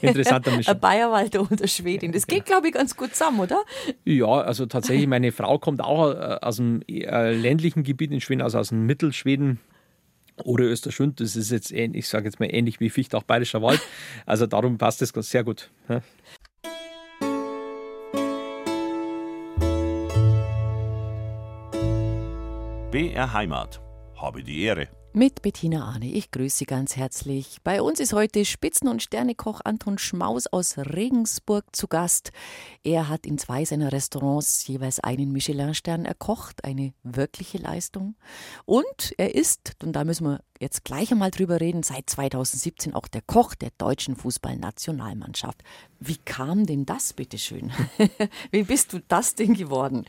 Interessante 0.01 0.51
Mischung. 0.57 0.79
Bayerwalder 0.79 1.41
und 1.41 1.69
Schwedin. 1.69 2.11
Das 2.11 2.27
geht, 2.27 2.45
glaube 2.45 2.67
ich, 2.67 2.73
ganz 2.73 2.95
gut 2.95 3.13
zusammen, 3.15 3.39
oder? 3.39 3.61
Ja, 4.05 4.27
also 4.27 4.65
tatsächlich, 4.65 5.07
meine 5.07 5.31
Frau 5.31 5.59
kommt 5.59 5.81
auch 5.81 6.13
aus 6.41 6.57
dem 6.57 6.81
ländlichen 6.87 7.83
Gebiet 7.83 8.11
in 8.11 8.21
Schweden, 8.21 8.41
also 8.41 8.59
aus 8.59 8.69
dem 8.69 8.85
Mittelschweden. 8.85 9.59
Oder 10.43 10.65
Österschund, 10.65 11.19
das 11.19 11.35
ist 11.35 11.51
jetzt 11.51 11.71
ähnlich, 11.71 11.99
ich 11.99 12.09
sage 12.09 12.25
jetzt 12.25 12.39
mal 12.39 12.47
ähnlich 12.47 12.79
wie 12.79 12.89
Fichtach 12.89 13.23
Bayerischer 13.23 13.61
Wald. 13.61 13.81
Also 14.25 14.47
darum 14.47 14.77
passt 14.77 15.01
das 15.01 15.11
sehr 15.13 15.43
gut. 15.43 15.69
BR 22.91 23.33
Heimat. 23.33 23.81
Habe 24.15 24.43
die 24.43 24.63
Ehre. 24.63 24.89
Mit 25.13 25.41
Bettina 25.41 25.83
Arne. 25.83 26.05
Ich 26.05 26.31
grüße 26.31 26.59
Sie 26.59 26.65
ganz 26.65 26.95
herzlich. 26.95 27.57
Bei 27.63 27.81
uns 27.81 27.99
ist 27.99 28.13
heute 28.13 28.45
Spitzen- 28.45 28.87
und 28.87 29.03
Sternekoch 29.03 29.59
Anton 29.63 29.97
Schmaus 29.97 30.47
aus 30.47 30.77
Regensburg 30.77 31.65
zu 31.75 31.87
Gast. 31.87 32.31
Er 32.83 33.09
hat 33.09 33.25
in 33.25 33.37
zwei 33.37 33.65
seiner 33.65 33.91
Restaurants 33.91 34.65
jeweils 34.67 34.99
einen 34.99 35.31
Michelin-Stern 35.31 36.05
erkocht, 36.05 36.63
eine 36.63 36.93
wirkliche 37.03 37.57
Leistung. 37.57 38.15
Und 38.65 39.13
er 39.17 39.35
ist, 39.35 39.73
und 39.83 39.93
da 39.93 40.05
müssen 40.05 40.25
wir 40.25 40.39
jetzt 40.59 40.85
gleich 40.85 41.11
einmal 41.11 41.31
drüber 41.31 41.59
reden, 41.59 41.83
seit 41.83 42.09
2017 42.09 42.93
auch 42.93 43.07
der 43.07 43.21
Koch 43.21 43.53
der 43.55 43.71
deutschen 43.77 44.15
Fußballnationalmannschaft. 44.15 45.61
Wie 45.99 46.17
kam 46.17 46.65
denn 46.65 46.85
das, 46.85 47.13
bitteschön? 47.13 47.71
Wie 48.51 48.63
bist 48.63 48.93
du 48.93 48.99
das 49.07 49.35
denn 49.35 49.55
geworden? 49.55 50.05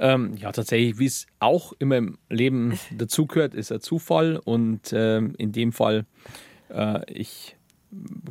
Ähm, 0.00 0.34
ja, 0.36 0.50
tatsächlich, 0.50 0.98
wie 0.98 1.06
es 1.06 1.26
auch 1.40 1.74
immer 1.78 1.98
im 1.98 2.18
Leben 2.30 2.78
dazugehört, 2.90 3.54
ist 3.54 3.70
ein 3.70 3.82
Zufall. 3.82 4.40
Und 4.42 4.92
ähm, 4.94 5.34
in 5.36 5.52
dem 5.52 5.72
Fall, 5.72 6.06
äh, 6.70 7.00
ich, 7.12 7.54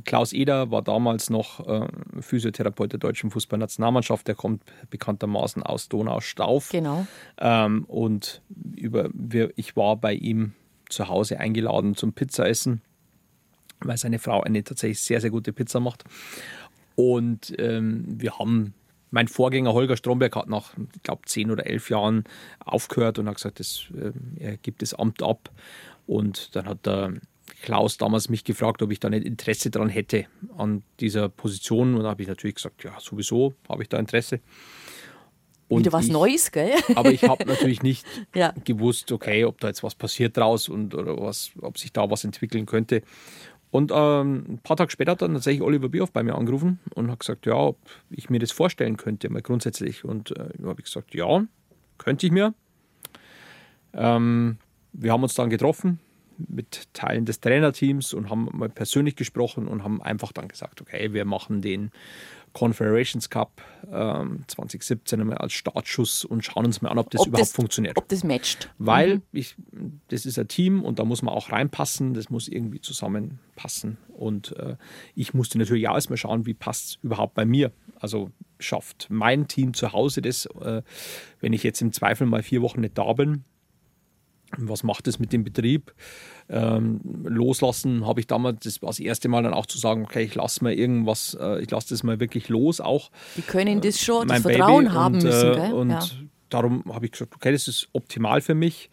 Klaus 0.03 0.33
Eder 0.33 0.71
war 0.71 0.81
damals 0.81 1.29
noch 1.29 1.67
äh, 1.67 1.87
Physiotherapeut 2.21 2.93
der 2.93 2.99
deutschen 2.99 3.29
Fußballnationalmannschaft. 3.29 4.27
Der 4.27 4.33
kommt 4.33 4.63
bekanntermaßen 4.89 5.61
aus 5.61 5.89
Donaustauf. 5.89 6.69
Genau. 6.69 7.05
Ähm, 7.37 7.85
und 7.85 8.41
über, 8.75 9.09
wir, 9.13 9.53
ich 9.55 9.75
war 9.75 9.95
bei 9.95 10.13
ihm 10.13 10.53
zu 10.89 11.07
Hause 11.07 11.39
eingeladen 11.39 11.93
zum 11.93 12.13
Pizzaessen, 12.13 12.81
weil 13.81 13.97
seine 13.97 14.17
Frau 14.17 14.41
eine 14.41 14.63
tatsächlich 14.63 15.01
sehr, 15.01 15.21
sehr 15.21 15.29
gute 15.29 15.53
Pizza 15.53 15.79
macht. 15.79 16.03
Und 16.95 17.53
ähm, 17.59 18.05
wir 18.07 18.39
haben 18.39 18.73
mein 19.11 19.27
Vorgänger 19.27 19.73
Holger 19.73 19.97
Stromberg 19.97 20.35
hat 20.35 20.49
nach, 20.49 20.73
ich 20.95 21.03
glaube, 21.03 21.21
zehn 21.25 21.51
oder 21.51 21.65
elf 21.65 21.89
Jahren 21.89 22.23
aufgehört 22.59 23.19
und 23.19 23.27
hat 23.27 23.35
gesagt, 23.35 23.59
das, 23.59 23.85
äh, 23.95 24.11
er 24.39 24.57
gibt 24.57 24.81
das 24.81 24.93
Amt 24.93 25.23
ab. 25.23 25.49
Und 26.05 26.55
dann 26.55 26.65
hat 26.65 26.85
der 26.85 27.13
Klaus 27.61 27.97
damals 27.97 28.29
mich 28.29 28.43
gefragt, 28.43 28.81
ob 28.81 28.91
ich 28.91 28.99
da 28.99 29.09
nicht 29.09 29.25
Interesse 29.25 29.69
daran 29.69 29.89
hätte 29.89 30.25
an 30.57 30.83
dieser 30.99 31.29
Position. 31.29 31.95
Und 31.95 32.03
da 32.03 32.09
habe 32.09 32.21
ich 32.21 32.27
natürlich 32.27 32.55
gesagt, 32.55 32.83
ja, 32.83 32.95
sowieso 32.99 33.53
habe 33.67 33.83
ich 33.83 33.89
da 33.89 33.97
Interesse. 33.97 34.39
Und 35.67 35.81
Wieder 35.81 35.93
was 35.93 36.05
ich, 36.05 36.11
Neues, 36.11 36.51
gell? 36.51 36.73
Aber 36.95 37.11
ich 37.11 37.23
habe 37.23 37.45
natürlich 37.45 37.83
nicht 37.83 38.05
ja. 38.33 38.53
gewusst, 38.63 39.11
okay, 39.11 39.45
ob 39.45 39.59
da 39.59 39.67
jetzt 39.67 39.83
was 39.83 39.93
passiert 39.93 40.35
draus 40.35 40.67
und 40.67 40.95
oder 40.95 41.17
was, 41.19 41.51
ob 41.61 41.77
sich 41.77 41.93
da 41.93 42.09
was 42.09 42.23
entwickeln 42.23 42.65
könnte. 42.65 43.03
Und 43.71 43.91
ähm, 43.93 44.45
ein 44.47 44.59
paar 44.63 44.77
Tage 44.77 44.91
später 44.91 45.11
hat 45.11 45.21
dann 45.21 45.33
tatsächlich 45.33 45.61
Oliver 45.61 45.89
Bierhoff 45.89 46.11
bei 46.11 46.23
mir 46.23 46.35
angerufen 46.35 46.79
und 46.95 47.11
hat 47.11 47.19
gesagt, 47.19 47.45
ja, 47.45 47.55
ob 47.55 47.77
ich 48.09 48.29
mir 48.29 48.39
das 48.39 48.51
vorstellen 48.51 48.97
könnte, 48.97 49.29
mal 49.29 49.41
grundsätzlich. 49.41 50.03
Und 50.03 50.31
äh, 50.31 50.49
habe 50.63 50.79
ich 50.79 50.85
gesagt, 50.85 51.13
ja, 51.13 51.43
könnte 51.97 52.25
ich 52.25 52.31
mir. 52.31 52.53
Ähm, 53.93 54.57
wir 54.93 55.11
haben 55.11 55.23
uns 55.23 55.35
dann 55.35 55.49
getroffen 55.49 55.99
mit 56.47 56.93
Teilen 56.93 57.25
des 57.25 57.39
Trainerteams 57.39 58.13
und 58.13 58.29
haben 58.29 58.49
mal 58.53 58.69
persönlich 58.69 59.15
gesprochen 59.15 59.67
und 59.67 59.83
haben 59.83 60.01
einfach 60.01 60.31
dann 60.31 60.47
gesagt, 60.47 60.81
okay, 60.81 61.13
wir 61.13 61.25
machen 61.25 61.61
den 61.61 61.91
Confederations 62.53 63.29
Cup 63.29 63.61
ähm, 63.91 64.43
2017 64.47 65.21
einmal 65.21 65.37
als 65.37 65.53
Startschuss 65.53 66.25
und 66.25 66.43
schauen 66.43 66.65
uns 66.65 66.81
mal 66.81 66.89
an, 66.89 66.97
ob 66.97 67.09
das 67.11 67.21
ob 67.21 67.27
überhaupt 67.27 67.41
das, 67.41 67.51
funktioniert. 67.51 67.97
Ob 67.97 68.07
das 68.07 68.23
matcht. 68.23 68.69
Weil 68.77 69.15
mhm. 69.15 69.21
ich, 69.31 69.55
das 70.07 70.25
ist 70.25 70.39
ein 70.39 70.47
Team 70.47 70.83
und 70.83 70.99
da 70.99 71.05
muss 71.05 71.21
man 71.21 71.33
auch 71.33 71.51
reinpassen, 71.51 72.13
das 72.13 72.29
muss 72.29 72.47
irgendwie 72.47 72.81
zusammenpassen. 72.81 73.97
Und 74.09 74.55
äh, 74.57 74.77
ich 75.15 75.33
musste 75.33 75.57
natürlich 75.57 75.87
auch 75.87 75.95
erstmal 75.95 76.17
schauen, 76.17 76.45
wie 76.45 76.53
passt 76.53 76.85
es 76.85 76.99
überhaupt 77.03 77.35
bei 77.35 77.45
mir. 77.45 77.71
Also 77.99 78.31
schafft 78.59 79.07
mein 79.09 79.47
Team 79.47 79.73
zu 79.73 79.93
Hause 79.93 80.21
das, 80.21 80.45
äh, 80.61 80.81
wenn 81.39 81.53
ich 81.53 81.63
jetzt 81.63 81.81
im 81.81 81.93
Zweifel 81.93 82.25
mal 82.27 82.43
vier 82.43 82.61
Wochen 82.61 82.81
nicht 82.81 82.97
da 82.97 83.13
bin, 83.13 83.43
was 84.57 84.83
macht 84.83 85.07
es 85.07 85.19
mit 85.19 85.31
dem 85.33 85.43
Betrieb? 85.43 85.93
Ähm, 86.49 86.99
loslassen 87.23 88.05
habe 88.05 88.19
ich 88.19 88.27
damals, 88.27 88.63
das 88.63 88.81
war 88.81 88.89
das 88.89 88.99
erste 88.99 89.29
Mal 89.29 89.43
dann 89.43 89.53
auch 89.53 89.65
zu 89.65 89.77
sagen, 89.77 90.03
okay, 90.03 90.23
ich 90.23 90.35
lasse 90.35 90.63
mal 90.63 90.73
irgendwas, 90.73 91.37
äh, 91.39 91.61
ich 91.61 91.69
lasse 91.69 91.89
das 91.89 92.03
mal 92.03 92.19
wirklich 92.19 92.49
los 92.49 92.81
auch. 92.81 93.11
Die 93.37 93.41
können 93.41 93.81
das 93.81 94.01
schon, 94.01 94.27
das 94.27 94.41
Vertrauen 94.41 94.85
Baby 94.85 94.95
haben 94.95 95.15
und, 95.15 95.23
müssen. 95.23 95.51
Äh, 95.51 95.55
gell? 95.55 95.73
Und 95.73 95.89
ja. 95.91 96.03
darum 96.49 96.83
habe 96.91 97.05
ich 97.05 97.11
gesagt, 97.11 97.35
okay, 97.35 97.51
das 97.51 97.67
ist 97.67 97.89
optimal 97.93 98.41
für 98.41 98.55
mich. 98.55 98.89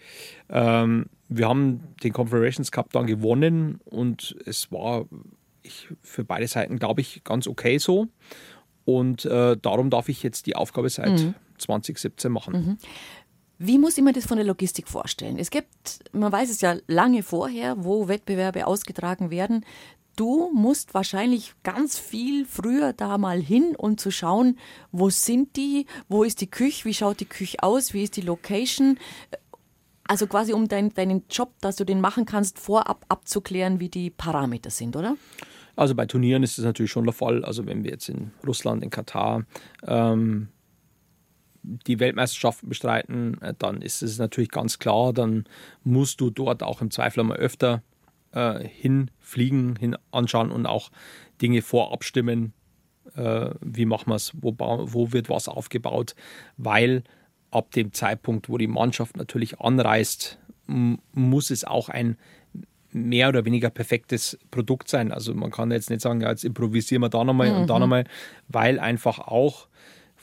Ähm, 0.50 1.06
wir 1.28 1.48
haben 1.48 1.80
den 2.02 2.12
Confederations 2.12 2.70
Cup 2.70 2.92
dann 2.92 3.06
gewonnen 3.06 3.80
und 3.84 4.36
es 4.44 4.70
war 4.70 5.06
ich, 5.62 5.88
für 6.02 6.24
beide 6.24 6.46
Seiten, 6.46 6.78
glaube 6.78 7.00
ich, 7.00 7.24
ganz 7.24 7.46
okay 7.46 7.78
so. 7.78 8.08
Und 8.84 9.24
äh, 9.24 9.56
darum 9.60 9.90
darf 9.90 10.08
ich 10.08 10.22
jetzt 10.22 10.46
die 10.46 10.54
Aufgabe 10.54 10.88
seit 10.88 11.20
mhm. 11.20 11.34
2017 11.58 12.30
machen. 12.30 12.54
Mhm. 12.54 12.78
Wie 13.58 13.78
muss 13.78 13.96
ich 13.96 14.04
mir 14.04 14.12
das 14.12 14.26
von 14.26 14.36
der 14.36 14.46
Logistik 14.46 14.88
vorstellen? 14.88 15.38
Es 15.38 15.50
gibt, 15.50 16.00
man 16.12 16.30
weiß 16.30 16.50
es 16.50 16.60
ja 16.60 16.76
lange 16.88 17.22
vorher, 17.22 17.84
wo 17.84 18.06
Wettbewerbe 18.08 18.66
ausgetragen 18.66 19.30
werden. 19.30 19.64
Du 20.14 20.50
musst 20.54 20.94
wahrscheinlich 20.94 21.54
ganz 21.62 21.98
viel 21.98 22.46
früher 22.46 22.92
da 22.92 23.18
mal 23.18 23.40
hin, 23.40 23.74
um 23.76 23.98
zu 23.98 24.10
schauen, 24.10 24.58
wo 24.92 25.10
sind 25.10 25.56
die, 25.56 25.86
wo 26.08 26.22
ist 26.22 26.40
die 26.40 26.50
Küche, 26.50 26.84
wie 26.86 26.94
schaut 26.94 27.20
die 27.20 27.26
Küche 27.26 27.62
aus, 27.62 27.92
wie 27.92 28.02
ist 28.02 28.16
die 28.16 28.22
Location. 28.22 28.98
Also 30.04 30.26
quasi 30.26 30.52
um 30.52 30.68
dein, 30.68 30.92
deinen 30.94 31.24
Job, 31.30 31.52
dass 31.60 31.76
du 31.76 31.84
den 31.84 32.00
machen 32.00 32.24
kannst, 32.26 32.58
vorab 32.58 33.04
abzuklären, 33.08 33.80
wie 33.80 33.88
die 33.88 34.10
Parameter 34.10 34.70
sind, 34.70 34.96
oder? 34.96 35.16
Also 35.76 35.94
bei 35.94 36.06
Turnieren 36.06 36.42
ist 36.42 36.56
das 36.56 36.64
natürlich 36.64 36.90
schon 36.90 37.04
der 37.04 37.12
Fall. 37.12 37.44
Also 37.44 37.66
wenn 37.66 37.84
wir 37.84 37.90
jetzt 37.90 38.08
in 38.08 38.32
Russland, 38.46 38.82
in 38.82 38.90
Katar 38.90 39.44
ähm, 39.86 40.48
die 41.66 41.98
Weltmeisterschaften 41.98 42.68
bestreiten, 42.68 43.40
äh, 43.42 43.54
dann 43.58 43.82
ist 43.82 44.02
es 44.02 44.18
natürlich 44.18 44.50
ganz 44.50 44.78
klar, 44.78 45.12
dann 45.12 45.44
musst 45.84 46.20
du 46.20 46.30
dort 46.30 46.62
auch 46.62 46.80
im 46.80 46.90
Zweifel 46.90 47.20
einmal 47.20 47.38
öfter 47.38 47.82
äh, 48.32 48.66
hinfliegen, 48.66 49.76
hin 49.76 49.96
anschauen 50.12 50.50
und 50.50 50.66
auch 50.66 50.90
Dinge 51.42 51.62
vorab 51.62 52.04
stimmen. 52.04 52.52
Äh, 53.14 53.50
wie 53.60 53.86
machen 53.86 54.10
wir 54.10 54.16
es, 54.16 54.32
wo, 54.40 54.54
wo 54.58 55.12
wird 55.12 55.28
was 55.28 55.48
aufgebaut, 55.48 56.14
weil 56.56 57.02
ab 57.50 57.70
dem 57.72 57.92
Zeitpunkt, 57.92 58.48
wo 58.48 58.58
die 58.58 58.66
Mannschaft 58.66 59.16
natürlich 59.16 59.60
anreist, 59.60 60.38
muss 60.66 61.50
es 61.50 61.64
auch 61.64 61.88
ein 61.88 62.16
mehr 62.92 63.28
oder 63.28 63.44
weniger 63.44 63.70
perfektes 63.70 64.38
Produkt 64.50 64.88
sein. 64.88 65.12
Also 65.12 65.34
man 65.34 65.50
kann 65.50 65.70
jetzt 65.70 65.90
nicht 65.90 66.00
sagen, 66.00 66.20
ja, 66.20 66.30
jetzt 66.30 66.44
improvisieren 66.44 67.02
wir 67.02 67.08
da 67.08 67.24
nochmal 67.24 67.50
mhm. 67.50 67.56
und 67.60 67.70
da 67.70 67.74
mhm. 67.74 67.80
nochmal, 67.80 68.04
weil 68.48 68.78
einfach 68.78 69.18
auch 69.18 69.68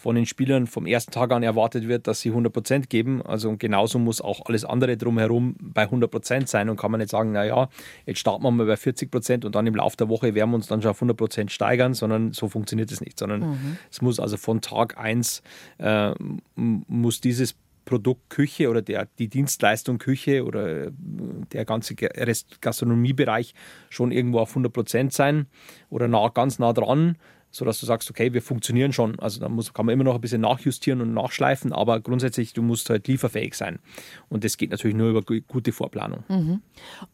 von 0.03 0.17
den 0.17 0.25
Spielern 0.25 0.67
vom 0.67 0.85
ersten 0.85 1.13
Tag 1.13 1.31
an 1.31 1.43
erwartet 1.43 1.87
wird, 1.87 2.07
dass 2.07 2.19
sie 2.19 2.29
100% 2.29 2.87
geben. 2.87 3.21
Also 3.21 3.55
genauso 3.57 3.99
muss 3.99 4.19
auch 4.19 4.45
alles 4.47 4.65
andere 4.65 4.97
drumherum 4.97 5.55
bei 5.61 5.85
100% 5.85 6.45
sein 6.45 6.69
und 6.69 6.75
kann 6.75 6.91
man 6.91 6.99
nicht 6.99 7.09
sagen, 7.09 7.31
naja, 7.31 7.69
jetzt 8.05 8.19
starten 8.19 8.43
wir 8.43 8.51
mal 8.51 8.65
bei 8.65 8.73
40% 8.73 9.45
und 9.45 9.55
dann 9.55 9.65
im 9.65 9.75
Laufe 9.75 9.95
der 9.95 10.09
Woche 10.09 10.35
werden 10.35 10.49
wir 10.49 10.55
uns 10.57 10.67
dann 10.67 10.81
schon 10.81 10.91
auf 10.91 11.01
100% 11.01 11.49
steigern, 11.49 11.93
sondern 11.93 12.33
so 12.33 12.49
funktioniert 12.49 12.91
es 12.91 12.99
nicht, 12.99 13.17
sondern 13.17 13.51
mhm. 13.51 13.77
es 13.89 14.01
muss 14.01 14.19
also 14.19 14.35
von 14.35 14.59
Tag 14.59 14.97
1 14.97 15.41
äh, 15.77 16.11
muss 16.55 17.21
dieses 17.21 17.55
Produkt 17.85 18.29
Küche 18.29 18.69
oder 18.69 18.81
der, 18.81 19.07
die 19.19 19.29
Dienstleistung 19.29 19.99
Küche 19.99 20.43
oder 20.43 20.91
der 20.91 21.63
ganze 21.63 21.95
Rest 22.01 22.61
Gastronomiebereich 22.61 23.53
schon 23.89 24.11
irgendwo 24.11 24.39
auf 24.39 24.53
100% 24.53 25.13
sein 25.13 25.47
oder 25.89 26.09
nah, 26.09 26.27
ganz 26.27 26.59
nah 26.59 26.73
dran 26.73 27.15
sodass 27.53 27.79
du 27.79 27.85
sagst, 27.85 28.09
okay, 28.09 28.33
wir 28.33 28.41
funktionieren 28.41 28.91
schon. 28.91 29.17
Also 29.19 29.39
da 29.39 29.47
muss, 29.47 29.73
kann 29.73 29.85
man 29.85 29.93
immer 29.93 30.03
noch 30.03 30.15
ein 30.15 30.21
bisschen 30.21 30.41
nachjustieren 30.41 31.01
und 31.01 31.13
nachschleifen, 31.13 31.71
aber 31.71 32.01
grundsätzlich, 32.01 32.53
du 32.53 32.63
musst 32.63 32.89
halt 32.89 33.07
lieferfähig 33.07 33.53
sein. 33.53 33.79
Und 34.27 34.43
das 34.43 34.57
geht 34.57 34.71
natürlich 34.71 34.97
nur 34.97 35.11
über 35.11 35.21
gute 35.21 35.71
Vorplanung. 35.71 36.23
Mhm. 36.27 36.61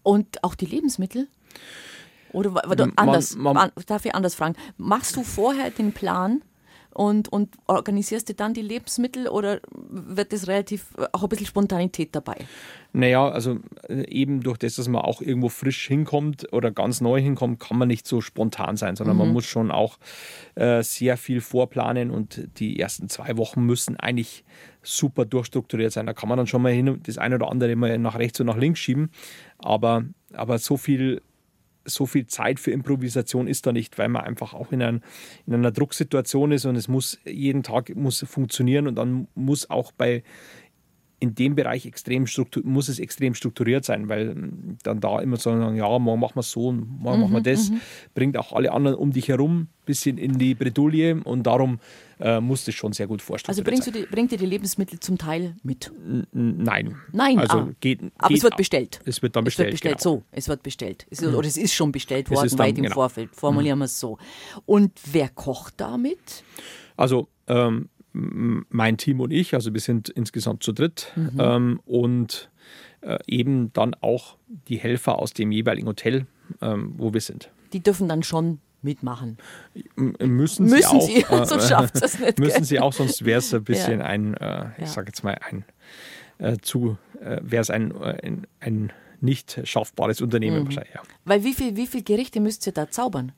Und 0.01 0.43
auch 0.43 0.55
die 0.55 0.65
Lebensmittel? 0.65 1.27
Oder 2.31 2.63
anders, 2.95 3.35
man, 3.35 3.55
man, 3.55 3.71
darf 3.85 4.05
ich 4.05 4.15
anders 4.15 4.35
fragen? 4.35 4.55
Machst 4.77 5.15
du 5.15 5.23
vorher 5.23 5.71
den 5.71 5.91
Plan, 5.91 6.41
und, 6.93 7.29
und 7.29 7.55
organisierst 7.67 8.29
du 8.29 8.33
dann 8.33 8.53
die 8.53 8.61
Lebensmittel 8.61 9.27
oder 9.27 9.59
wird 9.71 10.33
das 10.33 10.47
relativ 10.47 10.87
auch 11.11 11.23
ein 11.23 11.29
bisschen 11.29 11.45
Spontanität 11.45 12.15
dabei? 12.15 12.35
Naja, 12.91 13.29
also 13.29 13.59
äh, 13.87 14.07
eben 14.09 14.41
durch 14.41 14.57
das, 14.57 14.75
dass 14.75 14.87
man 14.87 15.01
auch 15.01 15.21
irgendwo 15.21 15.49
frisch 15.49 15.87
hinkommt 15.87 16.51
oder 16.51 16.71
ganz 16.71 17.01
neu 17.01 17.21
hinkommt, 17.21 17.59
kann 17.59 17.77
man 17.77 17.87
nicht 17.87 18.07
so 18.07 18.21
spontan 18.21 18.77
sein, 18.77 18.95
sondern 18.95 19.15
mhm. 19.15 19.23
man 19.23 19.33
muss 19.33 19.45
schon 19.45 19.69
auch 19.69 19.99
äh, 20.55 20.81
sehr 20.81 21.17
viel 21.17 21.41
vorplanen 21.41 22.09
und 22.09 22.47
die 22.57 22.79
ersten 22.79 23.07
zwei 23.07 23.37
Wochen 23.37 23.63
müssen 23.63 23.97
eigentlich 23.97 24.43
super 24.81 25.25
durchstrukturiert 25.25 25.91
sein. 25.91 26.07
Da 26.07 26.13
kann 26.13 26.29
man 26.29 26.37
dann 26.37 26.47
schon 26.47 26.61
mal 26.61 26.71
hin, 26.71 26.99
das 27.05 27.17
eine 27.17 27.35
oder 27.35 27.51
andere 27.51 27.75
mal 27.75 27.97
nach 27.99 28.17
rechts 28.17 28.39
und 28.39 28.47
nach 28.47 28.57
links 28.57 28.79
schieben, 28.79 29.11
aber, 29.59 30.05
aber 30.33 30.57
so 30.57 30.77
viel 30.77 31.21
so 31.93 32.05
viel 32.05 32.27
Zeit 32.27 32.59
für 32.59 32.71
Improvisation 32.71 33.47
ist 33.47 33.65
da 33.65 33.71
nicht, 33.71 33.97
weil 33.97 34.09
man 34.09 34.23
einfach 34.23 34.53
auch 34.53 34.71
in, 34.71 34.81
ein, 34.81 35.01
in 35.45 35.53
einer 35.53 35.71
Drucksituation 35.71 36.51
ist 36.51 36.65
und 36.65 36.75
es 36.75 36.87
muss 36.87 37.19
jeden 37.25 37.63
Tag 37.63 37.95
muss 37.95 38.25
funktionieren 38.27 38.87
und 38.87 38.95
dann 38.95 39.27
muss 39.35 39.69
auch 39.69 39.91
bei 39.91 40.23
in 41.19 41.35
dem 41.35 41.55
Bereich 41.55 41.85
extrem 41.85 42.25
muss 42.63 42.87
es 42.87 42.99
extrem 42.99 43.33
strukturiert 43.33 43.83
sein, 43.83 44.07
weil 44.07 44.35
dann 44.83 45.01
da 45.01 45.19
immer 45.19 45.37
so 45.37 45.49
sagen, 45.51 45.75
ja, 45.75 45.99
morgen 45.99 46.19
machen 46.19 46.35
wir 46.35 46.43
so, 46.43 46.71
morgen 46.71 47.17
mhm, 47.17 47.21
machen 47.23 47.31
wir 47.33 47.39
mhm, 47.39 47.43
das, 47.43 47.69
mhm. 47.69 47.81
bringt 48.13 48.37
auch 48.37 48.53
alle 48.53 48.71
anderen 48.71 48.97
um 48.97 49.11
dich 49.11 49.27
herum 49.27 49.61
ein 49.61 49.67
bisschen 49.85 50.17
in 50.17 50.37
die 50.37 50.55
Bredouille 50.55 51.21
und 51.23 51.43
darum 51.43 51.79
äh, 52.19 52.39
muss 52.39 52.63
das 52.65 52.75
schon 52.75 52.93
sehr 52.93 53.07
gut 53.07 53.21
vorstellen. 53.21 53.51
Also 53.51 53.63
bringst 53.63 53.87
du 53.87 53.91
die, 53.91 54.03
bringt 54.03 54.31
ihr 54.31 54.37
die 54.37 54.45
Lebensmittel 54.45 54.99
zum 54.99 55.17
Teil 55.17 55.55
mit? 55.61 55.91
N 56.05 56.25
nein. 56.31 56.95
Nein, 57.11 57.39
also 57.39 57.57
ah. 57.57 57.69
geht, 57.81 57.99
aber 58.17 58.29
geht 58.29 58.37
es 58.37 58.43
wird 58.43 58.57
bestellt. 58.57 58.99
Es 59.05 59.21
wird 59.21 59.35
dann 59.35 59.43
bestellt. 59.43 59.67
Es 59.67 59.71
wird 59.71 59.81
bestellt, 59.81 59.97
genau. 60.03 60.15
so, 60.15 60.23
es 60.31 60.47
wird 60.47 60.63
bestellt. 60.63 61.07
Es, 61.09 61.23
oder 61.23 61.47
es 61.47 61.57
ist 61.57 61.73
schon 61.73 61.91
bestellt 61.91 62.29
worden, 62.29 62.49
dann, 62.49 62.59
weit 62.59 62.77
im 62.77 62.83
genau. 62.83 62.93
Vorfeld, 62.93 63.29
formulieren 63.33 63.79
wir 63.79 63.85
es 63.85 63.99
so. 63.99 64.17
Und 64.65 64.91
wer 65.11 65.27
kocht 65.29 65.75
damit? 65.77 66.43
Also 66.95 67.27
ähm, 67.47 67.89
mein 68.13 68.97
Team 68.97 69.19
und 69.19 69.31
ich, 69.31 69.53
also 69.53 69.73
wir 69.73 69.81
sind 69.81 70.09
insgesamt 70.09 70.63
zu 70.63 70.71
dritt 70.71 71.11
Mhm. 71.15 71.29
ähm, 71.39 71.79
und 71.85 72.49
äh, 73.01 73.17
eben 73.27 73.71
dann 73.73 73.93
auch 74.01 74.37
die 74.67 74.77
Helfer 74.77 75.19
aus 75.19 75.33
dem 75.33 75.51
jeweiligen 75.51 75.87
Hotel, 75.87 76.25
ähm, 76.61 76.93
wo 76.97 77.13
wir 77.13 77.21
sind. 77.21 77.49
Die 77.73 77.79
dürfen 77.81 78.07
dann 78.09 78.23
schon 78.23 78.59
mitmachen. 78.81 79.37
M 79.95 80.15
müssen, 80.35 80.65
Müssen 80.65 80.79
sie 80.79 80.85
auch, 80.85 81.01
sie, 81.01 81.17
äh, 81.29 81.45
sonst 81.45 81.69
schafft 81.69 81.95
es 82.01 82.19
nicht. 82.19 82.39
müssen 82.39 82.53
gell? 82.55 82.63
sie 82.65 82.79
auch, 82.79 82.93
sonst 82.93 83.25
wäre 83.25 83.39
es 83.39 83.53
ein 83.53 83.63
bisschen 83.63 83.99
Ja. 83.99 84.05
ein, 84.05 84.33
äh, 84.35 84.69
ich 84.77 84.79
Ja. 84.81 84.85
sage 84.87 85.07
jetzt 85.07 85.23
mal 85.23 85.37
ein 85.49 85.65
äh, 86.39 86.57
zu, 86.61 86.97
äh, 87.21 87.39
wäre 87.43 87.61
es 87.61 87.69
ein, 87.69 87.91
äh, 87.91 88.17
ein, 88.25 88.47
ein 88.61 88.93
nicht 89.21 89.59
schaffbares 89.65 90.21
Unternehmen 90.21 90.61
Mhm. 90.61 90.65
wahrscheinlich. 90.65 90.93
Ja. 90.95 91.01
Weil 91.25 91.43
wie 91.43 91.53
viel, 91.53 91.75
wie 91.75 91.85
viel 91.87 92.03
Gerichte 92.03 92.39
müsst 92.39 92.65
ihr 92.67 92.73
da 92.73 92.89
zaubern? 92.89 93.33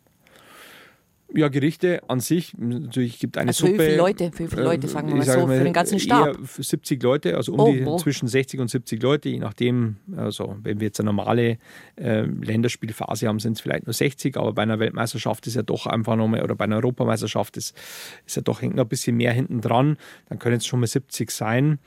Ja, 1.33 1.47
Gerichte 1.47 2.01
an 2.09 2.19
sich, 2.19 2.53
natürlich 2.57 3.19
gibt 3.19 3.37
eine 3.37 3.49
Also 3.49 3.65
für 3.65 3.71
wie 3.73 3.75
Suppe. 3.77 3.85
viele 3.85 3.97
Leute? 3.97 4.31
Für 4.31 4.43
wie 4.43 4.47
viele 4.47 4.63
Leute, 4.63 4.87
sagen 4.87 5.07
wir 5.07 5.21
ich 5.21 5.27
mal 5.27 5.39
so, 5.39 5.47
für 5.47 5.63
den 5.63 5.73
ganzen 5.73 5.99
Stab? 5.99 6.27
Eher 6.27 6.45
für 6.45 6.63
70 6.63 7.01
Leute, 7.01 7.37
also 7.37 7.53
um 7.53 7.59
Oh, 7.61 7.71
die 7.71 7.79
boah. 7.81 7.97
zwischen 7.97 8.27
60 8.27 8.59
und 8.59 8.69
70 8.69 9.01
Leute, 9.01 9.29
je 9.29 9.39
nachdem. 9.39 9.95
Also 10.17 10.57
wenn 10.61 10.79
wir 10.79 10.87
jetzt 10.87 10.99
eine 10.99 11.07
normale 11.07 11.57
äh, 11.95 12.21
Länderspielphase 12.23 13.27
haben, 13.27 13.39
sind 13.39 13.53
es 13.53 13.61
vielleicht 13.61 13.85
nur 13.87 13.93
60, 13.93 14.35
aber 14.37 14.53
bei 14.53 14.63
einer 14.63 14.79
Weltmeisterschaft 14.79 15.47
ist 15.47 15.55
ja 15.55 15.61
doch 15.63 15.87
einfach 15.87 16.15
nochmal, 16.17 16.43
oder 16.43 16.55
bei 16.55 16.65
einer 16.65 16.75
Europameisterschaft 16.77 17.55
ist, 17.57 17.75
ist 18.25 18.35
ja 18.35 18.41
doch 18.41 18.61
noch 18.61 18.77
ein 18.77 18.87
bisschen 18.89 19.15
mehr 19.15 19.31
hinten 19.31 19.61
dran. 19.61 19.97
Dann 20.27 20.37
können 20.39 20.57
es 20.57 20.65
schon 20.65 20.81
mal 20.81 20.87
70 20.87 21.31
sein. 21.31 21.79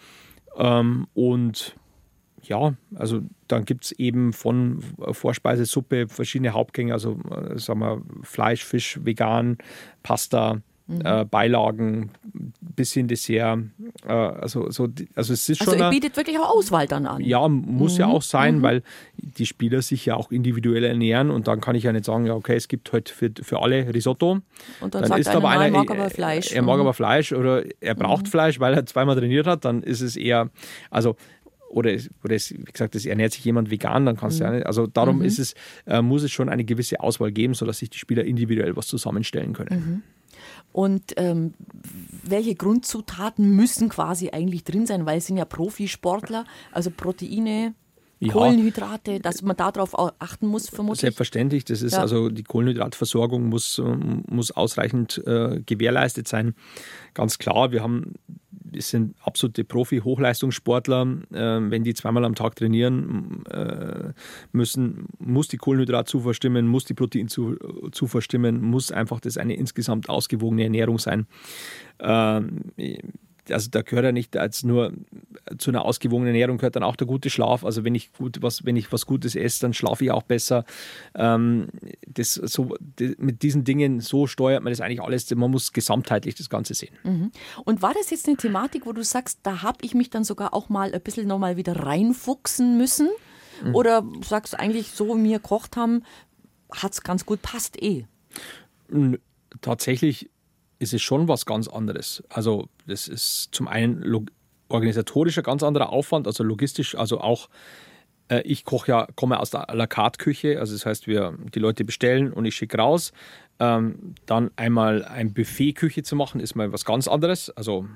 Ähm, 0.56 1.06
und 1.14 1.76
ja, 2.48 2.74
also 2.94 3.20
dann 3.48 3.64
gibt 3.64 3.84
es 3.84 3.92
eben 3.92 4.32
von 4.32 4.80
Vorspeise, 5.12 5.64
Suppe, 5.66 6.08
verschiedene 6.08 6.50
Hauptgänge, 6.52 6.92
also 6.92 7.18
äh, 7.30 7.58
sagen 7.58 7.80
wir 7.80 8.02
Fleisch, 8.22 8.64
Fisch, 8.64 8.98
vegan, 9.02 9.58
Pasta, 10.02 10.60
Mhm. 10.86 11.00
äh, 11.02 11.24
Beilagen, 11.24 12.10
bisschen 12.60 13.08
Dessert. 13.08 13.58
Äh, 14.06 14.12
also, 14.12 14.70
so, 14.70 14.86
also 15.14 15.32
es 15.32 15.48
ist 15.48 15.62
Also 15.62 15.70
schon. 15.72 15.78
ihr 15.80 15.86
eine- 15.86 15.94
bietet 15.94 16.14
wirklich 16.18 16.38
auch 16.38 16.50
Auswahl 16.54 16.86
dann 16.86 17.06
an. 17.06 17.22
ja, 17.24 17.48
muss 17.48 17.94
Mhm. 17.94 18.00
ja 18.00 18.06
auch 18.08 18.20
sein, 18.20 18.60
weil 18.60 18.82
die 19.16 19.46
Spieler 19.46 19.80
sich 19.80 20.04
ja 20.04 20.14
auch 20.16 20.30
individuell 20.30 20.84
ernähren 20.84 21.30
und 21.30 21.48
dann 21.48 21.62
kann 21.62 21.74
ich 21.74 21.84
ja 21.84 21.92
nicht 21.94 22.04
sagen, 22.04 22.26
ja, 22.26 22.34
okay, 22.34 22.54
es 22.56 22.68
gibt 22.68 22.92
heute 22.92 23.14
für, 23.14 23.30
für 23.40 23.62
alle 23.62 23.94
Risotto. 23.94 24.32
Und 24.32 24.42
dann, 24.80 24.90
Dann 24.90 25.04
sagt 25.06 25.20
ist 25.20 25.28
einer, 25.28 25.38
aber 25.38 25.48
einer, 25.48 25.70
mag 25.78 25.90
aber 25.90 26.10
Fleisch. 26.10 26.52
er 26.52 26.60
mag 26.60 26.74
Mhm. 26.76 26.80
aber 26.82 26.92
Fleisch 26.92 27.32
oder 27.32 27.64
er 27.80 27.94
braucht 27.94 28.28
Fleisch, 28.28 28.60
weil 28.60 28.74
er 28.74 28.84
zweimal 28.84 29.16
trainiert 29.16 29.46
hat, 29.46 29.64
dann 29.64 29.82
ist 29.82 30.02
es 30.02 30.16
eher, 30.16 30.50
also 30.90 31.16
oder, 31.74 31.90
oder 32.24 32.34
es, 32.34 32.50
wie 32.52 32.64
gesagt, 32.64 32.94
es 32.94 33.04
ernährt 33.06 33.32
sich 33.32 33.44
jemand 33.44 33.70
vegan, 33.70 34.06
dann 34.06 34.16
kannst 34.16 34.40
du 34.40 34.44
ja 34.44 34.50
nicht. 34.52 34.66
Also 34.66 34.86
darum 34.86 35.22
ist 35.22 35.38
es, 35.38 35.54
äh, 35.86 36.00
muss 36.02 36.22
es 36.22 36.30
schon 36.30 36.48
eine 36.48 36.64
gewisse 36.64 37.00
Auswahl 37.00 37.32
geben, 37.32 37.54
sodass 37.54 37.78
sich 37.78 37.90
die 37.90 37.98
Spieler 37.98 38.24
individuell 38.24 38.76
was 38.76 38.86
zusammenstellen 38.86 39.52
können. 39.52 40.02
Und 40.72 41.12
ähm, 41.16 41.54
welche 42.24 42.54
Grundzutaten 42.54 43.54
müssen 43.54 43.88
quasi 43.88 44.30
eigentlich 44.30 44.64
drin 44.64 44.86
sein? 44.86 45.06
Weil 45.06 45.18
es 45.18 45.26
sind 45.26 45.36
ja 45.36 45.44
Profisportler, 45.44 46.44
also 46.72 46.90
Proteine, 46.90 47.74
Ja. 48.18 48.32
Kohlenhydrate, 48.32 49.20
dass 49.20 49.42
man 49.42 49.56
darauf 49.56 49.94
au- 49.94 50.10
achten 50.18 50.46
muss, 50.46 50.68
vermutlich. 50.68 51.00
Selbstverständlich, 51.02 51.64
das 51.64 51.82
ist 51.82 51.92
Ja. 51.92 52.00
also 52.00 52.28
die 52.30 52.42
Kohlenhydratversorgung 52.42 53.48
muss, 53.48 53.78
ähm, 53.78 54.22
muss 54.28 54.50
ausreichend 54.50 55.22
äh, 55.26 55.60
gewährleistet 55.64 56.26
sein. 56.26 56.54
Ganz 57.12 57.38
klar, 57.38 57.70
wir 57.70 57.82
haben, 57.82 58.14
wir 58.74 58.82
sind 58.82 59.14
absolute 59.22 59.64
Profi-Hochleistungssportler. 59.64 61.02
Ähm, 61.32 61.70
wenn 61.70 61.84
die 61.84 61.94
zweimal 61.94 62.24
am 62.24 62.34
Tag 62.34 62.56
trainieren 62.56 63.44
äh, 63.50 64.12
müssen, 64.52 65.06
muss 65.18 65.48
die 65.48 65.56
Kohlenhydratzufuhr 65.56 66.34
stimmen, 66.34 66.66
muss 66.66 66.84
die 66.84 66.94
Proteinzufuhr 66.94 68.22
stimmen, 68.22 68.60
muss 68.60 68.92
einfach 68.92 69.20
das 69.20 69.38
eine 69.38 69.54
insgesamt 69.54 70.08
ausgewogene 70.08 70.64
Ernährung 70.64 70.98
sein. 70.98 71.26
Also 73.50 73.70
da 73.70 73.82
gehört 73.82 74.04
ja 74.04 74.12
nicht 74.12 74.36
als 74.36 74.64
nur 74.64 74.92
zu 75.58 75.70
einer 75.70 75.84
ausgewogenen 75.84 76.28
Ernährung 76.28 76.58
gehört 76.58 76.76
dann 76.76 76.82
auch 76.82 76.96
der 76.96 77.06
gute 77.06 77.30
Schlaf. 77.30 77.64
Also 77.64 77.84
wenn 77.84 77.94
ich 77.94 78.12
gut 78.12 78.42
was, 78.42 78.64
wenn 78.64 78.76
ich 78.76 78.92
was 78.92 79.06
Gutes 79.06 79.34
esse, 79.36 79.60
dann 79.60 79.74
schlafe 79.74 80.04
ich 80.04 80.10
auch 80.10 80.22
besser. 80.22 80.64
Ähm, 81.14 81.68
das 82.06 82.34
so 82.34 82.76
die, 82.80 83.14
mit 83.18 83.42
diesen 83.42 83.64
Dingen 83.64 84.00
so 84.00 84.26
steuert 84.26 84.62
man 84.62 84.72
das 84.72 84.80
eigentlich 84.80 85.02
alles. 85.02 85.32
Man 85.34 85.50
muss 85.50 85.72
gesamtheitlich 85.72 86.34
das 86.34 86.48
Ganze 86.48 86.74
sehen. 86.74 86.94
Und 87.64 87.82
war 87.82 87.94
das 87.94 88.10
jetzt 88.10 88.26
eine 88.28 88.36
Thematik, 88.36 88.86
wo 88.86 88.92
du 88.92 89.02
sagst, 89.02 89.40
da 89.42 89.62
habe 89.62 89.78
ich 89.82 89.94
mich 89.94 90.10
dann 90.10 90.24
sogar 90.24 90.54
auch 90.54 90.68
mal 90.68 90.94
ein 90.94 91.00
bisschen 91.00 91.26
nochmal 91.26 91.56
wieder 91.56 91.76
reinfuchsen 91.76 92.78
müssen? 92.78 93.08
Mhm. 93.62 93.74
Oder 93.74 94.04
sagst 94.22 94.54
du 94.54 94.58
eigentlich, 94.58 94.90
so 94.90 95.16
wie 95.16 95.24
wir 95.24 95.38
gekocht 95.38 95.76
haben, 95.76 96.02
hat 96.70 96.92
es 96.92 97.02
ganz 97.02 97.26
gut 97.26 97.42
passt 97.42 97.80
eh? 97.82 98.06
Tatsächlich 99.60 100.30
ist 100.84 100.94
es 100.94 101.02
schon 101.02 101.26
was 101.26 101.46
ganz 101.46 101.66
anderes. 101.66 102.22
Also 102.28 102.68
das 102.86 103.08
ist 103.08 103.48
zum 103.52 103.66
einen 103.66 104.28
organisatorischer 104.68 105.42
ganz 105.42 105.62
anderer 105.62 105.90
Aufwand, 105.90 106.26
also 106.26 106.44
logistisch, 106.44 106.94
also 106.94 107.20
auch 107.20 107.48
äh, 108.28 108.42
ich 108.42 108.64
koche 108.64 108.92
ja, 108.92 109.08
komme 109.16 109.40
aus 109.40 109.50
der 109.50 109.68
à 109.68 109.74
la 109.74 109.86
carte 109.86 110.18
Küche, 110.18 110.60
also 110.60 110.72
das 110.72 110.86
heißt, 110.86 111.06
wir 111.06 111.36
die 111.54 111.58
Leute 111.58 111.84
bestellen 111.84 112.32
und 112.32 112.44
ich 112.44 112.54
schicke 112.54 112.78
raus. 112.78 113.12
Ähm, 113.60 114.14
dann 114.26 114.50
einmal 114.56 115.04
ein 115.04 115.32
Buffet 115.32 115.74
Küche 115.74 116.02
zu 116.02 116.16
machen, 116.16 116.40
ist 116.40 116.54
mal 116.54 116.72
was 116.72 116.84
ganz 116.84 117.08
anderes. 117.08 117.50
Also 117.50 117.86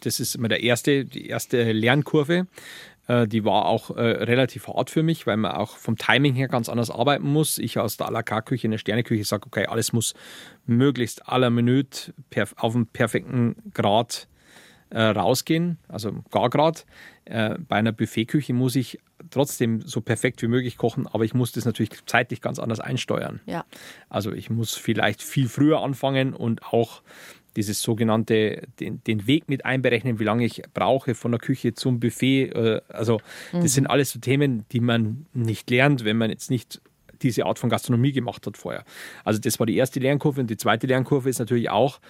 das 0.00 0.20
ist 0.20 0.34
immer 0.34 0.48
der 0.48 0.62
erste, 0.62 1.04
die 1.04 1.26
erste 1.28 1.72
Lernkurve. 1.72 2.46
Äh, 3.06 3.26
Die 3.26 3.44
war 3.44 3.66
auch 3.66 3.90
äh, 3.90 4.00
relativ 4.00 4.68
hart 4.68 4.90
für 4.90 5.02
mich, 5.02 5.26
weil 5.26 5.36
man 5.36 5.52
auch 5.52 5.76
vom 5.76 5.96
Timing 5.96 6.34
her 6.34 6.48
ganz 6.48 6.68
anders 6.68 6.90
arbeiten 6.90 7.26
muss. 7.26 7.58
Ich 7.58 7.78
aus 7.78 7.96
der 7.96 8.08
à 8.08 8.12
la 8.12 8.22
carte 8.22 8.48
Küche 8.50 8.66
in 8.66 8.70
der 8.70 8.78
Sterneküche 8.78 9.24
sage, 9.24 9.46
okay, 9.46 9.66
alles 9.66 9.92
muss 9.92 10.14
möglichst 10.66 11.28
aller 11.28 11.50
Minute 11.50 12.14
perf 12.30 12.54
auf 12.58 12.74
einem 12.74 12.86
perfekten 12.86 13.56
Grad 13.72 14.28
äh, 14.90 15.02
rausgehen, 15.02 15.78
also 15.88 16.22
Gargrad. 16.30 16.86
Äh, 17.24 17.56
bei 17.68 17.76
einer 17.76 17.92
Buffetküche 17.92 18.52
muss 18.52 18.76
ich 18.76 19.00
trotzdem 19.30 19.80
so 19.82 20.00
perfekt 20.00 20.42
wie 20.42 20.48
möglich 20.48 20.76
kochen, 20.76 21.06
aber 21.06 21.24
ich 21.24 21.34
muss 21.34 21.52
das 21.52 21.64
natürlich 21.64 21.90
zeitlich 22.06 22.40
ganz 22.40 22.58
anders 22.58 22.80
einsteuern. 22.80 23.40
Ja. 23.46 23.64
Also 24.08 24.32
ich 24.32 24.50
muss 24.50 24.74
vielleicht 24.74 25.22
viel 25.22 25.48
früher 25.48 25.82
anfangen 25.82 26.34
und 26.34 26.62
auch 26.62 27.02
dieses 27.56 27.82
sogenannte, 27.82 28.62
den, 28.80 29.02
den 29.04 29.26
Weg 29.26 29.48
mit 29.48 29.64
einberechnen, 29.64 30.18
wie 30.18 30.24
lange 30.24 30.44
ich 30.44 30.62
brauche 30.72 31.14
von 31.14 31.32
der 31.32 31.40
Küche 31.40 31.74
zum 31.74 32.00
Buffet. 32.00 32.50
Äh, 32.50 32.80
also 32.88 33.20
das 33.52 33.74
sind 33.74 33.86
alles 33.86 34.10
so 34.10 34.18
Themen, 34.18 34.64
die 34.72 34.80
man 34.80 35.26
nicht 35.32 35.70
lernt, 35.70 36.04
wenn 36.04 36.16
man 36.16 36.30
jetzt 36.30 36.50
nicht 36.50 36.80
diese 37.22 37.46
Art 37.46 37.58
von 37.58 37.70
Gastronomie 37.70 38.12
gemacht 38.12 38.46
hat 38.46 38.56
vorher. 38.56 38.84
Also 39.24 39.40
das 39.40 39.58
war 39.58 39.66
die 39.66 39.76
erste 39.76 40.00
Lernkurve 40.00 40.40
und 40.40 40.50
die 40.50 40.56
zweite 40.56 40.86
Lernkurve 40.86 41.30
ist 41.30 41.38
natürlich 41.38 41.70
auch, 41.70 42.00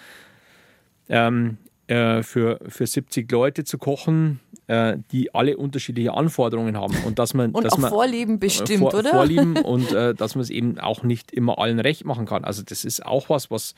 ähm, 1.08 1.58
äh, 1.86 2.22
für, 2.22 2.60
für 2.68 2.86
70 2.86 3.30
Leute 3.30 3.64
zu 3.64 3.78
kochen, 3.78 4.40
äh, 4.66 4.96
die 5.12 5.34
alle 5.34 5.56
unterschiedliche 5.56 6.14
Anforderungen 6.14 6.76
haben. 6.76 6.96
Und 7.04 7.18
dass 7.18 7.34
man, 7.34 7.50
Und 7.52 7.64
dass 7.64 7.74
auch 7.74 7.78
man, 7.78 7.90
Vorlieben 7.90 8.38
bestimmt, 8.38 8.90
vor, 8.90 8.94
oder? 8.94 9.10
Vorlieben 9.10 9.56
und 9.64 9.92
äh, 9.92 10.14
dass 10.14 10.34
man 10.34 10.42
es 10.42 10.50
eben 10.50 10.78
auch 10.78 11.02
nicht 11.02 11.32
immer 11.32 11.58
allen 11.58 11.80
recht 11.80 12.04
machen 12.04 12.26
kann. 12.26 12.44
Also 12.44 12.62
das 12.62 12.84
ist 12.84 13.04
auch 13.04 13.28
was, 13.28 13.50
was 13.50 13.74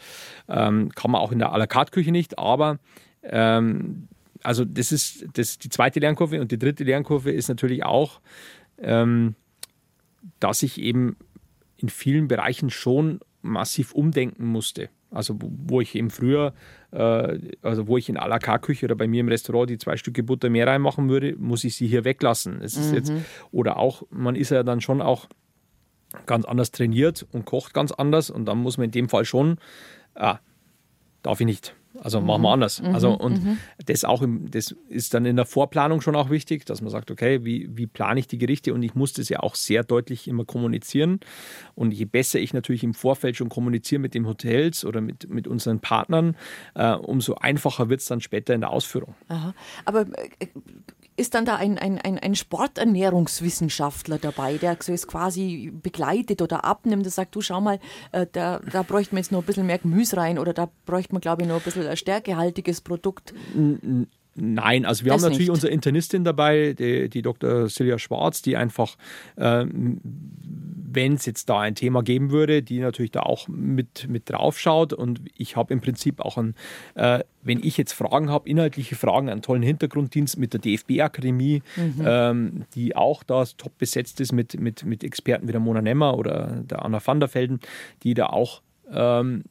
ähm, 0.48 0.90
kann 0.94 1.11
man 1.11 1.20
auch 1.20 1.32
in 1.32 1.38
der 1.38 1.52
à 1.52 1.59
la 1.59 1.66
carte 1.66 1.90
Küche 1.90 2.12
nicht, 2.12 2.38
aber 2.38 2.78
ähm, 3.24 4.09
also 4.42 4.64
das 4.64 4.92
ist 4.92 5.26
das 5.34 5.59
die 5.59 5.68
zweite 5.68 5.98
Lernkurve 5.98 6.40
und 6.40 6.52
die 6.52 6.59
dritte 6.59 6.84
Lernkurve 6.84 7.32
ist 7.32 7.48
natürlich 7.48 7.84
auch, 7.84 8.20
ähm, 8.78 9.34
dass 10.38 10.62
ich 10.62 10.80
eben 10.80 11.16
in 11.76 11.88
vielen 11.88 12.28
Bereichen 12.28 12.70
schon 12.70 13.20
massiv 13.42 13.92
umdenken 13.92 14.46
musste. 14.46 14.88
Also 15.11 15.38
wo- 15.40 15.80
ich 15.80 15.94
eben 15.94 16.11
früher, 16.11 16.52
äh, 16.90 17.38
also 17.62 17.86
wo 17.86 17.96
ich 17.96 18.09
in 18.09 18.18
à 18.18 18.26
la 18.26 18.38
carte 18.40 18.66
Küche 18.66 18.86
oder 18.86 18.96
bei 18.96 19.07
mir 19.07 19.20
im 19.20 19.28
Restaurant 19.28 19.70
die 19.70 19.78
zwei 19.78 19.96
Stücke 19.96 20.22
Butter 20.24 20.50
mehr 20.50 20.66
reinmachen 20.66 21.09
würde, 21.09 21.36
muss 21.38 21.62
ich 21.64 21.76
sie 21.76 21.86
hier 21.86 22.04
weglassen. 22.04 22.61
Es 22.61 22.76
ist 22.76 22.92
jetzt, 22.92 23.12
oder 23.52 23.76
auch, 23.78 24.02
man 24.11 24.34
ist 24.34 24.50
ja 24.50 24.64
dann 24.64 24.80
schon 24.80 25.00
auch 25.00 25.28
ganz 26.26 26.44
anders 26.44 26.72
trainiert 26.72 27.24
und 27.32 27.44
kocht 27.44 27.72
ganz 27.72 27.92
anders 27.92 28.30
und 28.30 28.46
dann 28.46 28.59
muss 28.59 28.78
man 28.78 28.86
in 28.86 28.90
dem 28.90 29.09
Fall 29.09 29.24
schon, 29.24 29.59
ah, 30.16 30.38
darf 31.22 31.40
ich 31.40 31.46
nicht. 31.46 31.76
Also 32.03 32.20
mhm. 32.20 32.26
machen 32.26 32.42
wir 32.42 32.51
anders. 32.51 32.82
Mhm. 32.82 32.94
Also 32.94 33.12
und 33.12 33.44
mhm. 33.44 33.59
das 33.84 34.05
auch 34.05 34.22
im, 34.22 34.51
das 34.51 34.74
ist 34.88 35.14
dann 35.14 35.24
in 35.24 35.36
der 35.36 35.44
Vorplanung 35.44 36.01
schon 36.01 36.16
auch 36.16 36.30
wichtig, 36.30 36.64
dass 36.66 36.80
man 36.80 36.90
sagt, 36.90 37.11
okay, 37.11 37.44
wie, 37.44 37.68
wie 37.76 37.86
plane 37.86 38.20
ich 38.20 38.26
die 38.26 38.38
Gerichte? 38.38 38.74
Und 38.74 38.82
ich 38.82 38.94
muss 38.94 39.12
das 39.12 39.28
ja 39.28 39.40
auch 39.40 39.55
sehr 39.55 39.84
deutlich 39.84 40.28
immer 40.28 40.44
kommunizieren. 40.44 41.20
Und 41.74 41.92
je 41.92 42.05
besser 42.05 42.38
ich 42.38 42.55
natürlich 42.55 42.84
im 42.84 42.94
Vorfeld 42.94 43.36
schon 43.36 43.49
kommuniziere 43.49 44.01
mit 44.01 44.14
den 44.14 44.26
Hotels 44.26 44.84
oder 44.84 45.01
mit, 45.01 45.28
mit 45.28 45.47
unseren 45.49 45.80
Partnern, 45.80 46.36
äh, 46.74 46.92
umso 46.92 47.34
einfacher 47.34 47.88
wird 47.88 48.01
es 48.01 48.07
dann 48.07 48.20
später 48.20 48.55
in 48.55 48.61
der 48.61 48.70
Ausführung. 48.70 49.14
Aha. 49.28 49.55
Aber 49.84 50.03
äh, 50.03 50.47
ist 51.17 51.35
dann 51.35 51.45
da 51.45 51.57
ein, 51.57 51.79
ein, 51.79 51.99
ein, 51.99 52.35
Sporternährungswissenschaftler 52.35 54.19
dabei, 54.19 54.59
der 54.59 54.77
so 54.81 54.93
es 54.93 55.07
quasi 55.07 55.73
begleitet 55.73 56.43
oder 56.43 56.64
abnimmt 56.64 57.05
und 57.05 57.11
sagt, 57.11 57.35
du 57.35 57.41
schau 57.41 57.61
mal, 57.61 57.81
äh, 58.12 58.27
da, 58.31 58.61
da 58.61 58.83
bräuchte 58.83 59.14
man 59.14 59.23
jetzt 59.23 59.33
noch 59.33 59.41
ein 59.41 59.47
bisschen 59.47 59.67
mehr 59.67 59.79
Gemüse 59.79 60.17
rein 60.17 60.39
oder 60.39 60.53
da 60.53 60.69
bräuchte 60.85 61.14
man, 61.14 61.21
glaube 61.21 61.43
ich, 61.43 61.49
noch 61.49 61.57
ein 61.57 61.62
bisschen 61.62 61.87
ein 61.87 61.97
stärkehaltiges 61.97 62.81
Produkt. 62.81 63.33
Nein, 64.37 64.84
also 64.84 65.05
wir 65.05 65.12
das 65.12 65.22
haben 65.22 65.30
natürlich 65.30 65.49
nicht. 65.49 65.55
unsere 65.55 65.72
Internistin 65.72 66.24
dabei, 66.24 66.74
die, 66.74 67.09
die 67.09 67.22
Dr. 67.22 67.68
Silja 67.68 67.99
Schwarz, 67.99 68.43
die 68.43 68.57
einfach, 68.57 68.97
ähm, 69.39 70.01
wenn 70.03 71.14
es 71.14 71.24
jetzt 71.26 71.49
da 71.49 71.61
ein 71.61 71.74
Thema 71.74 72.03
geben 72.03 72.30
würde, 72.30 72.62
die 72.62 72.80
natürlich 72.80 73.12
da 73.12 73.20
auch 73.20 73.49
mit, 73.49 74.09
mit 74.09 74.30
drauf 74.30 74.59
schaut. 74.59 74.93
Und 74.93 75.20
ich 75.37 75.57
habe 75.57 75.72
im 75.72 75.80
Prinzip 75.80 76.20
auch 76.20 76.37
ein, 76.37 76.55
äh, 76.95 77.20
wenn 77.43 77.62
ich 77.62 77.78
jetzt 77.78 77.93
Fragen 77.93 78.30
habe, 78.30 78.49
inhaltliche 78.49 78.95
Fragen, 78.95 79.30
einen 79.30 79.43
tollen 79.43 79.62
Hintergrunddienst 79.62 80.39
mit 80.39 80.53
der 80.53 80.61
DFB-Akademie, 80.61 81.62
mhm. 81.76 82.03
ähm, 82.05 82.64
die 82.74 82.95
auch 82.95 83.22
da 83.22 83.45
top 83.57 83.78
besetzt 83.78 84.20
ist 84.20 84.32
mit, 84.32 84.61
mit, 84.61 84.84
mit 84.84 85.03
Experten 85.03 85.49
wie 85.49 85.53
der 85.53 85.61
Mona 85.61 85.80
Nemmer 85.80 86.18
oder 86.18 86.62
der 86.62 86.84
Anna 86.84 87.01
van 87.05 87.20
der 87.20 87.34
Velden, 87.34 87.61
die 88.03 88.14
da 88.14 88.26
auch 88.26 88.61
ähm, 88.91 89.45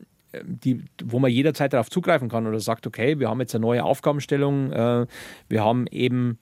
die, 0.43 0.83
wo 1.03 1.19
man 1.19 1.31
jederzeit 1.31 1.73
darauf 1.73 1.89
zugreifen 1.89 2.29
kann 2.29 2.47
oder 2.47 2.59
sagt, 2.59 2.88
okay, 2.88 3.19
wir 3.19 3.29
haben 3.29 3.39
jetzt 3.39 3.55
eine 3.55 3.61
neue 3.61 3.83
Aufgabenstellung, 3.83 4.71
äh, 4.71 5.05
wir 5.47 5.63
haben 5.63 5.88
eben 5.88 6.39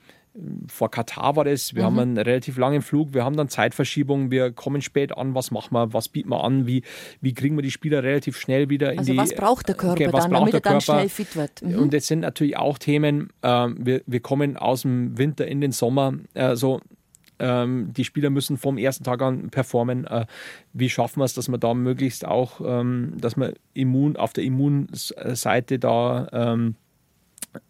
vor 0.67 0.89
Katar 0.89 1.35
war 1.35 1.43
das, 1.43 1.75
wir 1.75 1.83
mhm. 1.83 1.85
haben 1.85 1.99
einen 1.99 2.17
relativ 2.17 2.57
langen 2.57 2.81
Flug, 2.81 3.13
wir 3.13 3.23
haben 3.23 3.37
dann 3.37 3.49
Zeitverschiebung, 3.49 4.31
wir 4.31 4.51
kommen 4.51 4.81
spät 4.81 5.15
an, 5.15 5.35
was 5.35 5.51
machen 5.51 5.73
wir, 5.73 5.93
was 5.93 6.09
bieten 6.09 6.29
wir 6.29 6.43
an, 6.43 6.65
wie, 6.65 6.83
wie 7.21 7.33
kriegen 7.33 7.55
wir 7.55 7.61
die 7.61 7.71
Spieler 7.71 8.03
relativ 8.03 8.37
schnell 8.37 8.69
wieder 8.69 8.93
in 8.93 8.99
also 8.99 9.11
die... 9.11 9.17
was 9.17 9.35
braucht 9.35 9.67
der 9.67 9.75
Körper 9.75 9.93
okay, 9.93 10.11
dann, 10.11 10.31
damit 10.31 10.53
er 10.55 10.61
dann 10.61 10.81
schnell 10.81 11.09
fit 11.09 11.35
wird? 11.35 11.61
Mhm. 11.61 11.77
Und 11.77 11.93
das 11.93 12.07
sind 12.07 12.21
natürlich 12.21 12.57
auch 12.57 12.79
Themen, 12.79 13.29
äh, 13.41 13.67
wir, 13.77 14.01
wir 14.07 14.19
kommen 14.21 14.57
aus 14.57 14.81
dem 14.81 15.17
Winter 15.17 15.47
in 15.47 15.61
den 15.61 15.71
Sommer, 15.71 16.13
äh, 16.33 16.55
so 16.55 16.81
ähm, 17.43 17.91
die 17.93 18.05
Spieler 18.05 18.29
müssen 18.29 18.57
vom 18.57 18.77
ersten 18.77 19.03
Tag 19.03 19.21
an 19.21 19.49
performen. 19.49 20.05
Äh, 20.05 20.25
wie 20.71 20.89
schaffen 20.89 21.19
wir 21.19 21.25
es, 21.25 21.33
dass 21.33 21.49
wir 21.49 21.57
da 21.57 21.73
möglichst 21.73 22.25
auch, 22.25 22.61
ähm, 22.65 23.15
dass 23.19 23.35
wir 23.35 23.53
immun, 23.73 24.15
auf 24.15 24.31
der 24.31 24.45
Immunseite 24.45 25.77
da 25.77 26.29
ähm, 26.31 26.75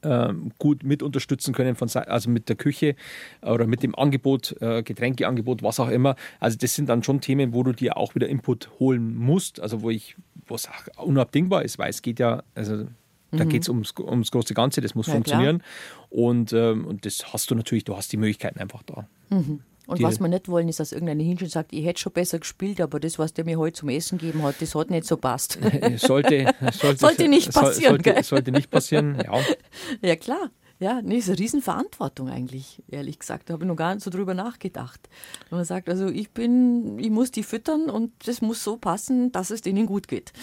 ähm, 0.03 0.51
gut 0.59 0.83
mit 0.83 1.01
unterstützen 1.01 1.53
können, 1.53 1.75
von, 1.75 1.89
also 1.89 2.29
mit 2.29 2.47
der 2.49 2.55
Küche 2.55 2.95
oder 3.41 3.65
mit 3.65 3.83
dem 3.83 3.95
Angebot, 3.95 4.55
äh, 4.61 4.83
Getränkeangebot, 4.83 5.63
was 5.63 5.79
auch 5.79 5.89
immer. 5.89 6.15
Also 6.39 6.57
das 6.57 6.75
sind 6.75 6.87
dann 6.87 7.03
schon 7.03 7.19
Themen, 7.19 7.53
wo 7.53 7.63
du 7.63 7.73
dir 7.73 7.97
auch 7.97 8.13
wieder 8.15 8.29
Input 8.29 8.69
holen 8.79 9.15
musst, 9.15 9.59
also 9.59 9.81
wo 9.81 9.89
ich, 9.89 10.15
wo 10.45 10.55
es 10.55 10.69
unabdingbar 10.97 11.63
ist, 11.63 11.79
weil 11.79 11.89
es 11.89 12.01
geht 12.01 12.19
ja, 12.19 12.43
also 12.55 12.85
da 13.37 13.45
mhm. 13.45 13.49
geht 13.49 13.63
es 13.63 13.69
ums, 13.69 13.93
ums 13.99 14.31
große 14.31 14.53
Ganze, 14.53 14.81
das 14.81 14.95
muss 14.95 15.07
ja, 15.07 15.13
funktionieren. 15.13 15.63
Und, 16.09 16.53
ähm, 16.53 16.85
und 16.85 17.05
das 17.05 17.33
hast 17.33 17.49
du 17.51 17.55
natürlich, 17.55 17.83
du 17.83 17.95
hast 17.95 18.11
die 18.11 18.17
Möglichkeiten 18.17 18.59
einfach 18.59 18.83
da. 18.83 19.07
Mhm. 19.29 19.61
Und 19.85 19.99
die, 19.99 20.03
was 20.03 20.19
wir 20.19 20.29
nicht 20.29 20.47
wollen, 20.47 20.69
ist, 20.69 20.79
dass 20.79 20.93
irgendeine 20.93 21.23
Hinschel 21.23 21.49
sagt, 21.49 21.73
ich 21.73 21.85
hätte 21.85 21.99
schon 21.99 22.13
besser 22.13 22.39
gespielt, 22.39 22.79
aber 22.79 22.99
das, 22.99 23.19
was 23.19 23.33
der 23.33 23.43
mir 23.43 23.59
heute 23.59 23.79
zum 23.79 23.89
Essen 23.89 24.17
gegeben 24.17 24.43
hat, 24.43 24.61
das 24.61 24.75
hat 24.75 24.89
nicht 24.89 25.05
so 25.05 25.17
passt. 25.17 25.59
sollte, 25.97 26.53
sollte, 26.71 26.97
sollte 26.97 27.27
nicht 27.27 27.53
passieren. 27.53 28.01
Sollte, 28.01 28.23
sollte, 28.23 28.51
nicht 28.51 28.71
passieren, 28.71 29.17
ja. 29.23 29.33
Ja, 30.01 30.15
klar. 30.15 30.51
Ja, 30.79 31.01
nee, 31.01 31.17
ist 31.17 31.29
eine 31.29 31.39
Riesenverantwortung 31.39 32.29
eigentlich, 32.29 32.81
ehrlich 32.89 33.19
gesagt. 33.19 33.49
Da 33.49 33.53
habe 33.53 33.63
ich 33.63 33.67
noch 33.67 33.75
gar 33.75 33.93
nicht 33.93 34.03
so 34.03 34.09
drüber 34.09 34.33
nachgedacht. 34.33 34.99
Wenn 35.49 35.59
man 35.59 35.65
sagt, 35.65 35.87
also 35.87 36.07
ich 36.07 36.31
bin, 36.31 36.97
ich 36.99 37.09
muss 37.09 37.31
die 37.31 37.43
füttern 37.43 37.89
und 37.89 38.11
das 38.25 38.41
muss 38.41 38.63
so 38.63 38.77
passen, 38.77 39.31
dass 39.31 39.49
es 39.49 39.61
denen 39.61 39.85
gut 39.85 40.07
geht. 40.07 40.33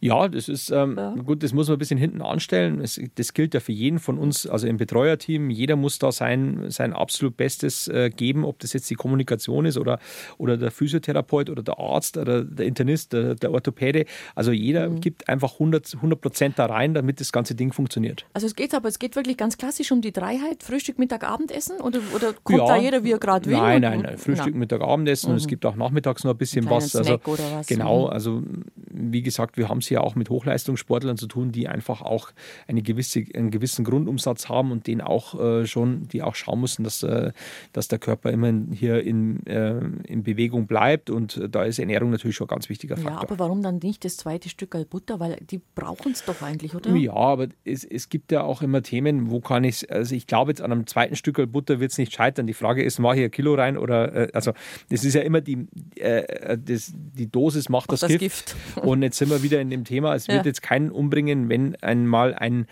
Ja, 0.00 0.28
das 0.28 0.48
ist 0.48 0.70
ähm, 0.70 0.94
ja. 0.96 1.10
gut, 1.14 1.42
das 1.42 1.52
muss 1.52 1.66
man 1.66 1.76
ein 1.76 1.78
bisschen 1.78 1.98
hinten 1.98 2.22
anstellen. 2.22 2.80
Es, 2.80 3.00
das 3.16 3.34
gilt 3.34 3.54
ja 3.54 3.60
für 3.60 3.72
jeden 3.72 3.98
von 3.98 4.16
uns, 4.16 4.46
also 4.46 4.66
im 4.66 4.76
Betreuerteam. 4.76 5.50
Jeder 5.50 5.74
muss 5.74 5.98
da 5.98 6.12
sein, 6.12 6.66
sein 6.70 6.92
absolut 6.92 7.36
Bestes 7.36 7.88
äh, 7.88 8.10
geben, 8.10 8.44
ob 8.44 8.60
das 8.60 8.72
jetzt 8.72 8.88
die 8.90 8.94
Kommunikation 8.94 9.66
ist 9.66 9.76
oder, 9.76 9.98
oder 10.38 10.56
der 10.56 10.70
Physiotherapeut 10.70 11.50
oder 11.50 11.62
der 11.62 11.80
Arzt 11.80 12.16
oder 12.16 12.44
der 12.44 12.66
Internist, 12.66 13.12
der, 13.12 13.34
der 13.34 13.50
Orthopäde. 13.50 14.04
Also 14.36 14.52
jeder 14.52 14.88
mhm. 14.88 15.00
gibt 15.00 15.28
einfach 15.28 15.54
100, 15.54 15.94
100 15.96 16.20
Prozent 16.20 16.58
da 16.58 16.66
rein, 16.66 16.94
damit 16.94 17.20
das 17.20 17.32
ganze 17.32 17.56
Ding 17.56 17.72
funktioniert. 17.72 18.24
Also 18.34 18.46
es 18.46 18.54
geht 18.54 18.74
aber, 18.74 18.88
es 18.88 19.00
geht 19.00 19.16
wirklich 19.16 19.36
ganz 19.36 19.58
klassisch 19.58 19.90
um 19.90 20.00
die 20.00 20.12
Dreiheit, 20.12 20.62
Frühstück, 20.62 21.00
Mittag, 21.00 21.24
Abendessen 21.24 21.80
oder, 21.80 21.98
oder 22.14 22.34
kommt 22.44 22.58
ja, 22.58 22.66
da 22.66 22.76
jeder, 22.76 23.02
wie 23.02 23.12
er 23.12 23.18
gerade 23.18 23.46
will? 23.46 23.56
Nein, 23.56 23.82
nein, 23.82 24.00
nein, 24.02 24.18
Frühstück, 24.18 24.54
na. 24.54 24.58
Mittag, 24.60 24.80
Abendessen 24.80 25.28
mhm. 25.28 25.32
und 25.32 25.36
es 25.38 25.44
mhm. 25.44 25.48
gibt 25.48 25.66
auch 25.66 25.74
nachmittags 25.74 26.22
noch 26.22 26.34
ein 26.34 26.38
bisschen 26.38 26.66
ein 26.66 26.70
was. 26.70 26.94
Also, 26.94 27.18
was. 27.24 27.66
Genau, 27.66 28.06
mhm. 28.06 28.12
also 28.12 28.42
wie 28.90 29.22
gesagt, 29.22 29.56
wir 29.56 29.68
haben 29.68 29.78
es 29.78 29.87
ja 29.90 30.00
auch 30.00 30.14
mit 30.14 30.30
Hochleistungssportlern 30.30 31.16
zu 31.16 31.26
tun, 31.26 31.52
die 31.52 31.68
einfach 31.68 32.02
auch 32.02 32.30
eine 32.66 32.82
gewisse, 32.82 33.24
einen 33.34 33.50
gewissen 33.50 33.84
Grundumsatz 33.84 34.48
haben 34.48 34.72
und 34.72 34.86
den 34.86 35.00
auch 35.00 35.38
äh, 35.38 35.66
schon, 35.66 36.08
die 36.08 36.22
auch 36.22 36.34
schauen 36.34 36.60
müssen, 36.60 36.84
dass, 36.84 37.02
äh, 37.02 37.32
dass 37.72 37.88
der 37.88 37.98
Körper 37.98 38.30
immer 38.30 38.52
hier 38.72 39.02
in, 39.02 39.44
äh, 39.46 39.80
in 40.06 40.22
Bewegung 40.22 40.66
bleibt. 40.66 41.10
Und 41.10 41.40
da 41.50 41.64
ist 41.64 41.78
Ernährung 41.78 42.10
natürlich 42.10 42.36
schon 42.36 42.46
ein 42.46 42.54
ganz 42.54 42.68
wichtiger 42.68 42.96
Faktor. 42.96 43.12
Ja, 43.12 43.20
aber 43.20 43.38
warum 43.38 43.62
dann 43.62 43.78
nicht 43.78 44.04
das 44.04 44.16
zweite 44.16 44.48
Stück 44.48 44.76
Butter? 44.90 45.20
Weil 45.20 45.36
die 45.40 45.60
brauchen 45.74 46.12
es 46.12 46.24
doch 46.24 46.42
eigentlich, 46.42 46.74
oder? 46.74 46.94
Ja, 46.94 47.14
aber 47.14 47.48
es, 47.64 47.84
es 47.84 48.08
gibt 48.08 48.32
ja 48.32 48.42
auch 48.42 48.62
immer 48.62 48.82
Themen, 48.82 49.30
wo 49.30 49.40
kann 49.40 49.64
ich, 49.64 49.90
also 49.90 50.14
ich 50.14 50.26
glaube 50.26 50.50
jetzt 50.50 50.60
an 50.60 50.72
einem 50.72 50.86
zweiten 50.86 51.16
Stück 51.16 51.38
Butter 51.52 51.80
wird 51.80 51.92
es 51.92 51.98
nicht 51.98 52.12
scheitern. 52.12 52.46
Die 52.46 52.54
Frage 52.54 52.82
ist, 52.82 52.98
mache 52.98 53.18
ich 53.18 53.24
ein 53.24 53.30
Kilo 53.30 53.54
rein 53.54 53.78
oder, 53.78 54.14
äh, 54.14 54.28
also 54.32 54.52
das 54.90 55.04
ist 55.04 55.14
ja 55.14 55.22
immer 55.22 55.40
die, 55.40 55.66
äh, 55.96 56.58
das, 56.58 56.92
die 56.94 57.30
Dosis 57.30 57.68
macht 57.68 57.92
das, 57.92 58.00
das 58.00 58.10
Gift. 58.10 58.28
Gift. 58.28 58.56
Und 58.76 59.02
jetzt 59.02 59.18
sind 59.18 59.30
wir 59.30 59.42
wieder 59.42 59.60
in 59.60 59.70
dem 59.70 59.77
Thema, 59.84 60.14
es 60.14 60.28
wird 60.28 60.38
ja. 60.38 60.44
jetzt 60.44 60.62
keinen 60.62 60.90
umbringen, 60.90 61.48
wenn 61.48 61.76
einmal 61.76 62.34
ein 62.34 62.66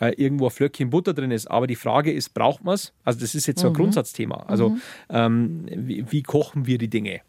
äh, 0.00 0.14
irgendwo 0.16 0.46
ein 0.46 0.50
Flöckchen 0.50 0.90
Butter 0.90 1.14
drin 1.14 1.30
ist. 1.30 1.50
Aber 1.50 1.66
die 1.66 1.76
Frage 1.76 2.12
ist, 2.12 2.34
braucht 2.34 2.64
man 2.64 2.74
es? 2.74 2.92
Also 3.04 3.20
das 3.20 3.34
ist 3.34 3.46
jetzt 3.46 3.60
so 3.60 3.68
ein 3.68 3.72
mhm. 3.72 3.76
Grundsatzthema. 3.76 4.44
Also 4.48 4.70
mhm. 4.70 4.82
ähm, 5.10 5.66
wie, 5.70 6.04
wie 6.10 6.22
kochen 6.22 6.66
wir 6.66 6.78
die 6.78 6.88
Dinge? 6.88 7.20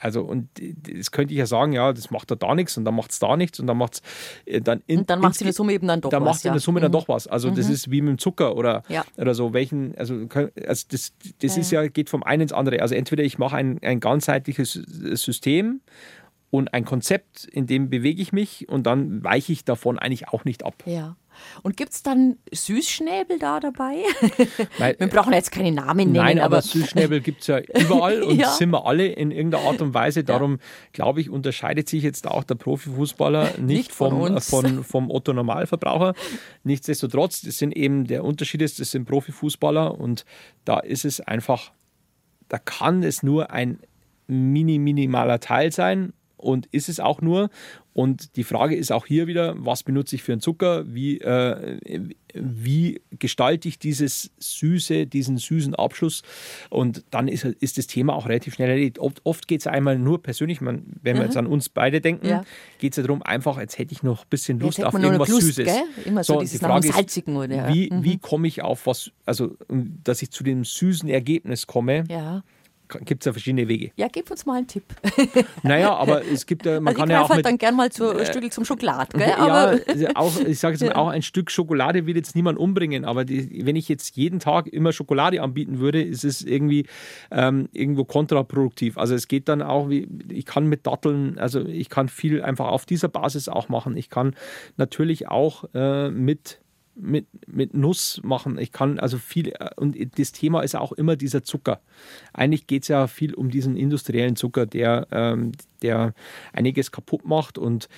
Also, 0.00 0.22
und 0.22 0.48
das 0.96 1.10
könnte 1.10 1.32
ich 1.32 1.38
ja 1.38 1.46
sagen, 1.46 1.72
ja, 1.72 1.92
das 1.92 2.10
macht 2.10 2.30
da 2.30 2.34
da 2.36 2.54
nichts 2.54 2.76
und 2.76 2.84
dann 2.84 2.94
macht 2.94 3.10
es 3.10 3.18
da 3.18 3.36
nichts 3.36 3.58
und 3.58 3.66
dann 3.66 3.76
macht 3.76 3.94
es 3.94 4.02
äh, 4.46 4.60
dann 4.60 4.82
in, 4.86 5.00
Und 5.00 5.10
dann 5.10 5.20
macht 5.20 5.34
es 5.34 5.40
in 5.40 5.46
der 5.46 5.54
Summe 5.54 5.72
eben 5.72 5.86
dann 5.86 6.00
doch 6.00 6.10
dann 6.10 6.22
was. 6.24 6.36
macht 6.36 6.44
ja. 6.44 6.50
in 6.50 6.54
der 6.54 6.60
Summe 6.60 6.80
mhm. 6.80 6.82
dann 6.82 6.92
doch 6.92 7.08
was. 7.08 7.26
Also, 7.26 7.50
mhm. 7.50 7.56
das 7.56 7.68
ist 7.68 7.90
wie 7.90 8.00
mit 8.00 8.10
dem 8.10 8.18
Zucker 8.18 8.56
oder, 8.56 8.82
ja. 8.88 9.04
oder 9.16 9.34
so. 9.34 9.52
Welchen, 9.52 9.96
also, 9.96 10.14
also 10.34 10.86
das, 10.90 11.12
das 11.40 11.56
ja, 11.56 11.60
ist 11.60 11.70
ja, 11.70 11.88
geht 11.88 12.10
vom 12.10 12.22
einen 12.22 12.42
ins 12.42 12.52
andere. 12.52 12.80
Also, 12.80 12.94
entweder 12.94 13.24
ich 13.24 13.38
mache 13.38 13.56
ein, 13.56 13.78
ein 13.82 14.00
ganzheitliches 14.00 14.72
System 14.72 15.80
und 16.50 16.72
ein 16.72 16.84
Konzept, 16.84 17.44
in 17.44 17.66
dem 17.66 17.90
bewege 17.90 18.22
ich 18.22 18.32
mich 18.32 18.68
und 18.68 18.86
dann 18.86 19.22
weiche 19.22 19.52
ich 19.52 19.64
davon 19.64 19.98
eigentlich 19.98 20.28
auch 20.28 20.44
nicht 20.44 20.64
ab. 20.64 20.82
Ja. 20.86 21.16
Und 21.62 21.76
gibt 21.76 21.92
es 21.92 22.02
dann 22.02 22.36
Süßschnäbel 22.52 23.38
da 23.38 23.60
dabei? 23.60 24.02
Weil, 24.78 24.96
wir 24.98 25.06
brauchen 25.08 25.32
jetzt 25.32 25.52
keine 25.52 25.72
Namen 25.72 26.12
nennen. 26.12 26.24
Nein, 26.24 26.38
aber, 26.38 26.56
aber 26.56 26.62
Süßschnäbel 26.62 27.20
gibt 27.20 27.42
es 27.42 27.46
ja 27.46 27.60
überall 27.60 28.22
und 28.24 28.38
ja. 28.38 28.50
sind 28.50 28.70
wir 28.70 28.86
alle 28.86 29.06
in 29.06 29.30
irgendeiner 29.30 29.64
Art 29.64 29.80
und 29.80 29.94
Weise. 29.94 30.24
Darum, 30.24 30.52
ja. 30.52 30.58
glaube 30.92 31.20
ich, 31.20 31.30
unterscheidet 31.30 31.88
sich 31.88 32.02
jetzt 32.02 32.26
auch 32.26 32.44
der 32.44 32.56
Profifußballer 32.56 33.44
nicht, 33.58 33.66
nicht 33.66 33.92
vom, 33.92 34.36
äh, 34.36 34.40
von, 34.40 34.84
vom 34.84 35.10
Otto 35.10 35.32
Normalverbraucher. 35.32 36.14
Nichtsdestotrotz, 36.64 37.42
das 37.42 37.58
sind 37.58 37.76
eben, 37.76 38.06
der 38.06 38.24
Unterschied 38.24 38.62
ist, 38.62 38.80
das 38.80 38.90
sind 38.90 39.04
Profifußballer 39.04 39.98
und 39.98 40.24
da 40.64 40.80
ist 40.80 41.04
es 41.04 41.20
einfach, 41.20 41.72
da 42.48 42.58
kann 42.58 43.02
es 43.02 43.22
nur 43.22 43.50
ein 43.50 43.78
mini, 44.26 44.78
minimaler 44.78 45.40
Teil 45.40 45.72
sein 45.72 46.12
und 46.38 46.66
ist 46.66 46.88
es 46.88 47.00
auch 47.00 47.20
nur. 47.20 47.50
Und 47.92 48.36
die 48.36 48.44
Frage 48.44 48.76
ist 48.76 48.92
auch 48.92 49.06
hier 49.06 49.26
wieder, 49.26 49.54
was 49.58 49.82
benutze 49.82 50.14
ich 50.14 50.22
für 50.22 50.30
einen 50.30 50.40
Zucker? 50.40 50.84
Wie, 50.86 51.20
äh, 51.20 52.06
wie 52.32 53.00
gestalte 53.10 53.66
ich 53.66 53.80
dieses 53.80 54.30
süße, 54.38 55.06
diesen 55.06 55.36
süßen 55.36 55.74
Abschluss? 55.74 56.22
Und 56.70 57.02
dann 57.10 57.26
ist, 57.26 57.44
ist 57.44 57.76
das 57.76 57.88
Thema 57.88 58.14
auch 58.14 58.28
relativ 58.28 58.54
schnell 58.54 58.70
erledigt. 58.70 59.00
Oft, 59.00 59.20
oft 59.24 59.48
geht 59.48 59.62
es 59.62 59.66
einmal 59.66 59.98
nur 59.98 60.22
persönlich, 60.22 60.60
man, 60.60 60.84
wenn 61.02 61.16
wir 61.16 61.22
mhm. 61.22 61.28
jetzt 61.28 61.36
an 61.36 61.48
uns 61.48 61.68
beide 61.68 62.00
denken, 62.00 62.28
ja. 62.28 62.44
geht 62.78 62.92
es 62.92 62.98
ja 62.98 63.02
darum, 63.02 63.22
einfach, 63.24 63.58
jetzt 63.58 63.78
hätte 63.78 63.92
ich 63.92 64.04
noch 64.04 64.22
ein 64.22 64.28
bisschen 64.30 64.60
Lust 64.60 64.82
auf 64.84 64.94
irgendwas 64.94 65.28
Lust, 65.28 65.46
Süßes. 65.46 65.64
Gell? 65.66 65.82
Immer 66.04 66.22
so, 66.22 66.34
so 66.34 66.40
dieses 66.40 66.60
die 66.60 66.64
Frage 66.64 66.92
Salzigen 66.92 67.36
oder, 67.36 67.56
ja. 67.56 67.74
Wie, 67.74 67.90
mhm. 67.92 68.04
wie 68.04 68.18
komme 68.18 68.46
ich 68.46 68.62
auf 68.62 68.86
was, 68.86 69.10
also 69.26 69.56
dass 70.04 70.22
ich 70.22 70.30
zu 70.30 70.44
dem 70.44 70.64
süßen 70.64 71.08
Ergebnis 71.08 71.66
komme? 71.66 72.04
Ja 72.08 72.44
gibt 72.88 73.22
es 73.22 73.26
ja 73.26 73.32
verschiedene 73.32 73.68
Wege. 73.68 73.90
Ja, 73.96 74.08
gib 74.10 74.30
uns 74.30 74.46
mal 74.46 74.58
einen 74.58 74.66
Tipp. 74.66 74.84
Naja, 75.62 75.94
aber 75.94 76.24
es 76.32 76.46
gibt 76.46 76.66
ja, 76.66 76.80
man 76.80 76.88
also 76.88 77.00
kann 77.00 77.10
ja 77.10 77.22
auch 77.22 77.28
halt 77.28 77.38
mit, 77.38 77.46
dann 77.46 77.58
gern 77.58 77.76
mal 77.76 77.90
zu, 77.90 78.16
ein 78.16 78.26
Stück 78.26 78.52
zum 78.52 78.64
Schokolade, 78.64 79.18
gell? 79.18 79.32
Aber 79.38 79.78
ja, 79.96 80.10
auch, 80.14 80.38
ich 80.40 80.58
sage 80.58 80.76
jetzt 80.76 80.84
mal, 80.84 80.94
auch 80.94 81.08
ein 81.08 81.22
Stück 81.22 81.50
Schokolade 81.50 82.06
will 82.06 82.16
jetzt 82.16 82.34
niemand 82.34 82.58
umbringen, 82.58 83.04
aber 83.04 83.24
die, 83.24 83.64
wenn 83.66 83.76
ich 83.76 83.88
jetzt 83.88 84.16
jeden 84.16 84.40
Tag 84.40 84.66
immer 84.68 84.92
Schokolade 84.92 85.42
anbieten 85.42 85.78
würde, 85.78 86.02
ist 86.02 86.24
es 86.24 86.42
irgendwie 86.42 86.86
ähm, 87.30 87.68
irgendwo 87.72 88.04
kontraproduktiv. 88.04 88.98
Also 88.98 89.14
es 89.14 89.28
geht 89.28 89.48
dann 89.48 89.62
auch, 89.62 89.88
wie, 89.88 90.08
ich 90.30 90.46
kann 90.46 90.66
mit 90.66 90.86
Datteln, 90.86 91.38
also 91.38 91.64
ich 91.64 91.88
kann 91.88 92.08
viel 92.08 92.42
einfach 92.42 92.66
auf 92.66 92.86
dieser 92.86 93.08
Basis 93.08 93.48
auch 93.48 93.68
machen. 93.68 93.96
Ich 93.96 94.10
kann 94.10 94.34
natürlich 94.76 95.28
auch 95.28 95.64
äh, 95.74 96.10
mit 96.10 96.60
mit, 97.00 97.26
mit 97.46 97.74
Nuss 97.74 98.20
machen. 98.22 98.58
Ich 98.58 98.72
kann 98.72 98.98
also 98.98 99.18
viel, 99.18 99.54
und 99.76 99.96
das 100.18 100.32
Thema 100.32 100.62
ist 100.62 100.76
auch 100.76 100.92
immer 100.92 101.16
dieser 101.16 101.44
Zucker. 101.44 101.80
Eigentlich 102.32 102.66
geht 102.66 102.82
es 102.82 102.88
ja 102.88 103.06
viel 103.06 103.34
um 103.34 103.50
diesen 103.50 103.76
industriellen 103.76 104.36
Zucker, 104.36 104.66
der, 104.66 105.06
ähm, 105.10 105.52
der 105.82 106.14
einiges 106.52 106.90
kaputt 106.92 107.24
macht 107.24 107.58
und 107.58 107.88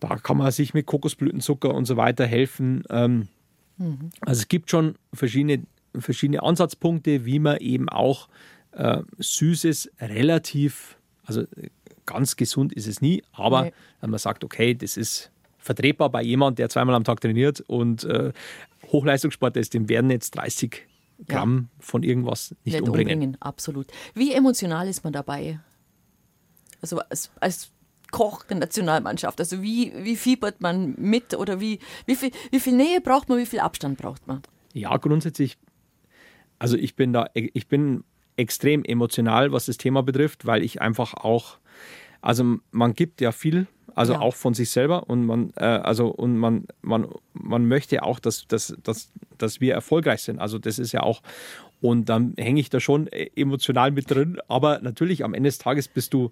da 0.00 0.16
kann 0.16 0.36
man 0.36 0.50
sich 0.50 0.74
mit 0.74 0.86
Kokosblütenzucker 0.86 1.74
und 1.74 1.86
so 1.86 1.96
weiter 1.96 2.26
helfen. 2.26 2.84
Ähm, 2.90 3.28
mhm. 3.78 4.10
Also 4.20 4.40
es 4.40 4.48
gibt 4.48 4.70
schon 4.70 4.96
verschiedene, 5.12 5.64
verschiedene 5.96 6.42
Ansatzpunkte, 6.42 7.24
wie 7.24 7.38
man 7.38 7.58
eben 7.58 7.88
auch 7.88 8.28
äh, 8.72 9.02
Süßes 9.18 9.90
relativ, 10.00 10.98
also 11.24 11.44
ganz 12.04 12.36
gesund 12.36 12.72
ist 12.72 12.86
es 12.86 13.00
nie, 13.00 13.22
aber 13.32 13.64
nee. 13.64 13.72
wenn 14.00 14.10
man 14.10 14.18
sagt, 14.18 14.44
okay, 14.44 14.74
das 14.74 14.96
ist 14.96 15.30
vertretbar 15.66 16.10
bei 16.10 16.22
jemandem, 16.22 16.56
der 16.56 16.68
zweimal 16.68 16.94
am 16.94 17.04
Tag 17.04 17.20
trainiert 17.20 17.60
und 17.60 18.04
äh, 18.04 18.32
Hochleistungssport 18.90 19.56
ist, 19.56 19.74
dem 19.74 19.88
werden 19.88 20.10
jetzt 20.10 20.30
30 20.32 20.86
Gramm 21.28 21.68
ja. 21.70 21.82
von 21.84 22.02
irgendwas 22.02 22.52
nicht, 22.64 22.74
nicht 22.74 22.82
umbringen. 22.82 23.14
umbringen. 23.14 23.36
Absolut. 23.40 23.88
Wie 24.14 24.32
emotional 24.32 24.88
ist 24.88 25.02
man 25.04 25.12
dabei? 25.12 25.60
Also 26.80 26.98
als, 26.98 27.30
als 27.40 27.72
Koch 28.12 28.44
der 28.44 28.58
Nationalmannschaft, 28.58 29.40
also 29.40 29.62
wie, 29.62 29.92
wie 29.96 30.16
fiebert 30.16 30.60
man 30.60 30.94
mit 30.98 31.34
oder 31.34 31.60
wie, 31.60 31.80
wie, 32.06 32.14
viel, 32.14 32.30
wie 32.50 32.60
viel 32.60 32.74
Nähe 32.74 33.00
braucht 33.00 33.28
man, 33.28 33.38
wie 33.38 33.46
viel 33.46 33.60
Abstand 33.60 33.98
braucht 33.98 34.26
man? 34.26 34.42
Ja, 34.72 34.96
grundsätzlich, 34.98 35.58
also 36.58 36.76
ich 36.76 36.94
bin 36.94 37.12
da, 37.12 37.28
ich 37.34 37.66
bin 37.66 38.04
extrem 38.36 38.84
emotional, 38.84 39.52
was 39.52 39.66
das 39.66 39.78
Thema 39.78 40.02
betrifft, 40.02 40.46
weil 40.46 40.62
ich 40.62 40.80
einfach 40.80 41.14
auch, 41.14 41.58
also 42.20 42.58
man 42.70 42.94
gibt 42.94 43.20
ja 43.20 43.32
viel 43.32 43.66
also 43.96 44.12
ja. 44.12 44.20
auch 44.20 44.34
von 44.36 44.52
sich 44.52 44.70
selber 44.70 45.08
und 45.08 45.24
man, 45.24 45.52
äh, 45.56 45.64
also 45.64 46.08
und 46.08 46.36
man, 46.36 46.66
man, 46.82 47.08
man 47.32 47.66
möchte 47.66 48.02
auch, 48.02 48.20
dass, 48.20 48.46
dass, 48.46 48.76
dass, 48.82 49.10
dass 49.38 49.60
wir 49.60 49.72
erfolgreich 49.72 50.20
sind. 50.20 50.38
Also 50.38 50.58
das 50.58 50.78
ist 50.78 50.92
ja 50.92 51.02
auch, 51.02 51.22
und 51.80 52.08
dann 52.10 52.34
hänge 52.36 52.60
ich 52.60 52.68
da 52.68 52.78
schon 52.78 53.06
äh, 53.06 53.30
emotional 53.34 53.90
mit 53.92 54.10
drin, 54.10 54.38
aber 54.48 54.80
natürlich 54.80 55.24
am 55.24 55.32
Ende 55.32 55.48
des 55.48 55.56
Tages 55.56 55.88
bist 55.88 56.12
du, 56.12 56.30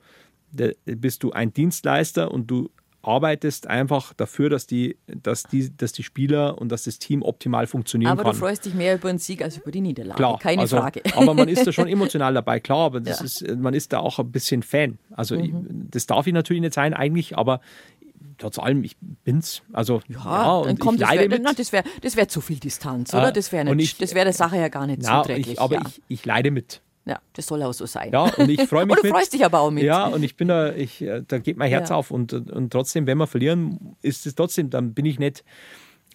bist 0.85 1.23
du 1.23 1.33
ein 1.33 1.55
Dienstleister 1.55 2.31
und 2.31 2.49
du 2.49 2.71
arbeitest 3.07 3.67
einfach 3.67 4.13
dafür, 4.15 4.51
dass 4.51 4.67
die, 4.67 4.97
dass 5.07 5.45
die, 5.45 5.77
dass 5.77 5.93
die 5.93 6.03
Spieler 6.03 6.59
und 6.59 6.71
dass 6.71 6.85
das 6.85 6.99
Team 6.99 7.23
optimal 7.23 7.67
funktionieren 7.67 8.13
aber 8.13 8.23
kann. 8.23 8.31
Aber 8.31 8.39
du 8.39 8.47
freust 8.47 8.65
dich 8.65 8.75
mehr 8.75 8.95
über 8.95 9.09
den 9.09 9.19
Sieg 9.19 9.43
als 9.43 9.57
über 9.57 9.71
die 9.71 9.81
Niederlage. 9.81 10.17
Klar, 10.17 10.39
keine 10.39 10.63
also, 10.63 10.79
Frage. 10.79 11.03
Aber 11.15 11.35
man 11.35 11.49
ist 11.49 11.67
da 11.67 11.73
schon 11.73 11.89
emotional 11.95 12.35
dabei, 12.35 12.61
klar, 12.61 12.87
aber 12.87 13.01
das 13.01 13.21
ja. 13.21 13.25
ist, 13.25 13.57
man 13.57 13.75
ist 13.75 13.93
da 13.93 13.99
auch 13.99 14.19
ein 14.19 14.33
bisschen 14.33 14.63
Fan. 14.63 14.99
Also 15.11 15.37
mhm. 15.37 15.89
das 15.91 16.07
darf 16.07 16.27
ich 16.27 16.33
natürlich 16.33 16.61
nicht 16.61 16.75
sein 16.75 16.95
eigentlich, 16.95 17.37
aber 17.37 17.61
trotz 18.39 18.59
allem, 18.59 18.85
ich 18.85 18.97
bin's. 19.25 19.63
Also 19.73 20.01
ja, 20.09 20.25
ja 20.25 20.53
und 20.57 20.81
komm, 20.81 20.97
ich 20.97 21.01
leide 21.01 21.31
wär, 21.31 21.53
das 21.55 21.73
wäre 21.73 21.85
das 22.03 22.17
wär 22.17 22.29
zu 22.29 22.41
viel 22.41 22.59
Distanz, 22.59 23.15
oder? 23.15 23.33
Das 23.33 23.53
wäre 23.53 23.67
wär 23.67 24.25
der 24.25 24.33
Sache 24.33 24.57
ja 24.57 24.69
gar 24.69 24.87
nicht 24.87 25.03
na, 25.03 25.23
zuträglich. 25.23 25.55
Ich, 25.55 25.61
aber 25.61 25.77
ja. 25.77 25.83
ich, 25.87 26.03
ich 26.09 26.25
leide 26.25 26.51
mit. 26.51 26.81
Ja, 27.07 27.21
das 27.35 27.47
soll 27.47 27.63
auch 27.63 27.75
so 27.75 27.85
sein. 27.85 28.11
Ja, 28.13 28.23
und 28.23 28.49
ich 28.49 28.63
freue 28.63 28.87
mich. 28.87 28.97
und 28.97 29.05
du 29.05 29.09
freust 29.11 29.33
dich 29.33 29.45
aber 29.45 29.61
auch 29.61 29.71
mit. 29.71 29.85
Ja, 29.85 30.07
und 30.07 30.23
ich 30.23 30.37
bin 30.37 30.49
da, 30.49 30.73
ich, 30.73 31.03
äh, 31.03 31.23
da 31.27 31.39
geht 31.39 31.57
mein 31.57 31.69
Herz 31.69 31.91
ja. 31.91 31.97
auf 31.97 32.11
und, 32.11 32.33
und 32.33 32.73
trotzdem, 32.73 33.07
wenn 33.07 33.19
wir 33.19 33.27
verlieren, 33.27 33.97
ist 34.01 34.27
es 34.27 34.35
trotzdem, 34.35 34.71
dann 34.71 34.95
bin 34.95 35.05
ich 35.05 35.19
nicht, 35.19 35.45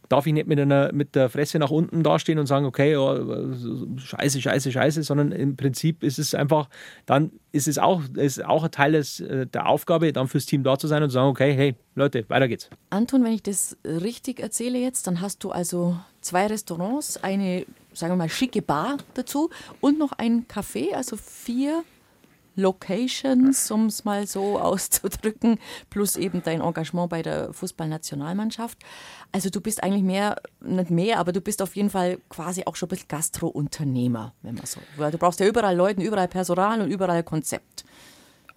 darf 0.09 0.25
ich 0.25 0.33
nicht 0.33 0.47
mit, 0.47 0.59
einer, 0.59 0.91
mit 0.91 1.13
der 1.13 1.29
Fresse 1.29 1.59
nach 1.59 1.69
unten 1.69 2.01
dastehen 2.01 2.39
und 2.39 2.47
sagen, 2.47 2.65
okay, 2.65 2.97
oh, 2.97 3.53
scheiße, 3.97 4.41
scheiße, 4.41 4.71
scheiße, 4.71 5.03
sondern 5.03 5.31
im 5.31 5.55
Prinzip 5.55 6.03
ist 6.03 6.17
es 6.17 6.33
einfach, 6.33 6.69
dann 7.05 7.31
ist 7.51 7.67
es 7.67 7.77
auch, 7.77 8.01
ist 8.15 8.43
auch 8.43 8.63
ein 8.63 8.71
Teil 8.71 8.93
des, 8.93 9.19
äh, 9.19 9.45
der 9.45 9.67
Aufgabe, 9.67 10.11
dann 10.11 10.27
fürs 10.27 10.47
Team 10.47 10.63
da 10.63 10.79
zu 10.79 10.87
sein 10.87 11.03
und 11.03 11.09
zu 11.09 11.13
sagen, 11.13 11.27
okay, 11.27 11.53
hey, 11.53 11.75
Leute, 11.93 12.25
weiter 12.29 12.47
geht's. 12.47 12.69
Anton, 12.89 13.23
wenn 13.23 13.33
ich 13.33 13.43
das 13.43 13.77
richtig 13.83 14.39
erzähle 14.39 14.79
jetzt, 14.79 15.05
dann 15.05 15.21
hast 15.21 15.43
du 15.43 15.51
also 15.51 15.99
zwei 16.21 16.47
Restaurants, 16.47 17.23
eine 17.23 17.65
sagen 17.93 18.13
wir 18.13 18.17
mal, 18.17 18.29
schicke 18.29 18.61
Bar 18.61 18.97
dazu 19.13 19.49
und 19.81 19.97
noch 19.97 20.13
ein 20.13 20.47
Café, 20.47 20.93
also 20.93 21.17
vier 21.17 21.83
Locations, 22.55 23.71
um 23.71 23.85
es 23.85 24.03
mal 24.05 24.27
so 24.27 24.59
auszudrücken, 24.59 25.59
plus 25.89 26.15
eben 26.17 26.43
dein 26.43 26.61
Engagement 26.61 27.09
bei 27.09 27.21
der 27.21 27.53
Fußballnationalmannschaft. 27.53 28.77
Also 29.31 29.49
du 29.49 29.61
bist 29.61 29.83
eigentlich 29.83 30.03
mehr, 30.03 30.41
nicht 30.59 30.91
mehr, 30.91 31.19
aber 31.19 31.31
du 31.31 31.41
bist 31.41 31.61
auf 31.61 31.75
jeden 31.75 31.89
Fall 31.89 32.19
quasi 32.29 32.63
auch 32.65 32.75
schon 32.75 32.87
ein 32.87 32.91
bisschen 32.91 33.07
Gastro-Unternehmer, 33.07 34.33
wenn 34.41 34.55
man 34.55 34.65
so. 34.65 34.79
Du 34.97 35.17
brauchst 35.17 35.39
ja 35.39 35.47
überall 35.47 35.75
Leute, 35.75 36.01
überall 36.01 36.27
Personal 36.27 36.81
und 36.81 36.91
überall 36.91 37.23
Konzept. 37.23 37.85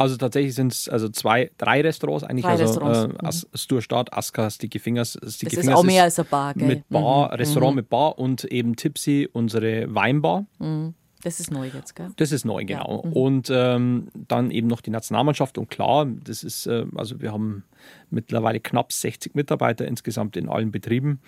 Also 0.02 0.16
tatsächlich 0.16 0.56
sind 0.56 0.72
es 0.72 0.88
also 0.88 1.08
zwei, 1.08 1.52
drei 1.58 1.80
Restaurants 1.80 2.24
eigentlich. 2.24 2.44
Drei 2.44 2.52
also 2.52 2.64
Restaurants. 2.64 3.44
Äh, 3.44 3.46
mhm. 3.46 3.56
Sturstadt, 3.56 4.12
Aska, 4.12 4.50
Sticky 4.50 4.80
Fingers. 4.80 5.12
Sticky 5.12 5.54
das 5.54 5.64
ist 5.64 5.72
auch 5.72 5.84
mehr 5.84 6.02
als 6.02 6.18
eine 6.18 6.28
Bar, 6.28 6.54
gell? 6.54 6.66
Mit 6.66 6.88
Bar, 6.88 7.28
mhm. 7.28 7.34
Restaurant 7.36 7.74
mhm. 7.74 7.76
mit 7.76 7.88
Bar 7.88 8.18
und 8.18 8.44
eben 8.46 8.74
Tipsy, 8.74 9.28
unsere 9.32 9.94
Weinbar. 9.94 10.46
Mhm. 10.58 10.94
Das 11.22 11.38
ist 11.38 11.52
neu 11.52 11.68
jetzt, 11.72 11.94
gell? 11.94 12.10
Das 12.16 12.32
ist 12.32 12.44
neu, 12.44 12.64
genau. 12.64 13.02
Ja. 13.04 13.08
Mhm. 13.08 13.12
Und 13.12 13.50
ähm, 13.54 14.08
dann 14.26 14.50
eben 14.50 14.66
noch 14.66 14.80
die 14.80 14.90
Nationalmannschaft. 14.90 15.56
Und 15.56 15.70
klar, 15.70 16.04
das 16.04 16.42
ist, 16.42 16.66
äh, 16.66 16.84
also 16.96 17.20
wir 17.20 17.30
haben 17.30 17.62
mittlerweile 18.10 18.58
knapp 18.58 18.92
60 18.92 19.36
Mitarbeiter 19.36 19.86
insgesamt 19.86 20.36
in 20.36 20.48
allen 20.48 20.72
Betrieben. 20.72 21.20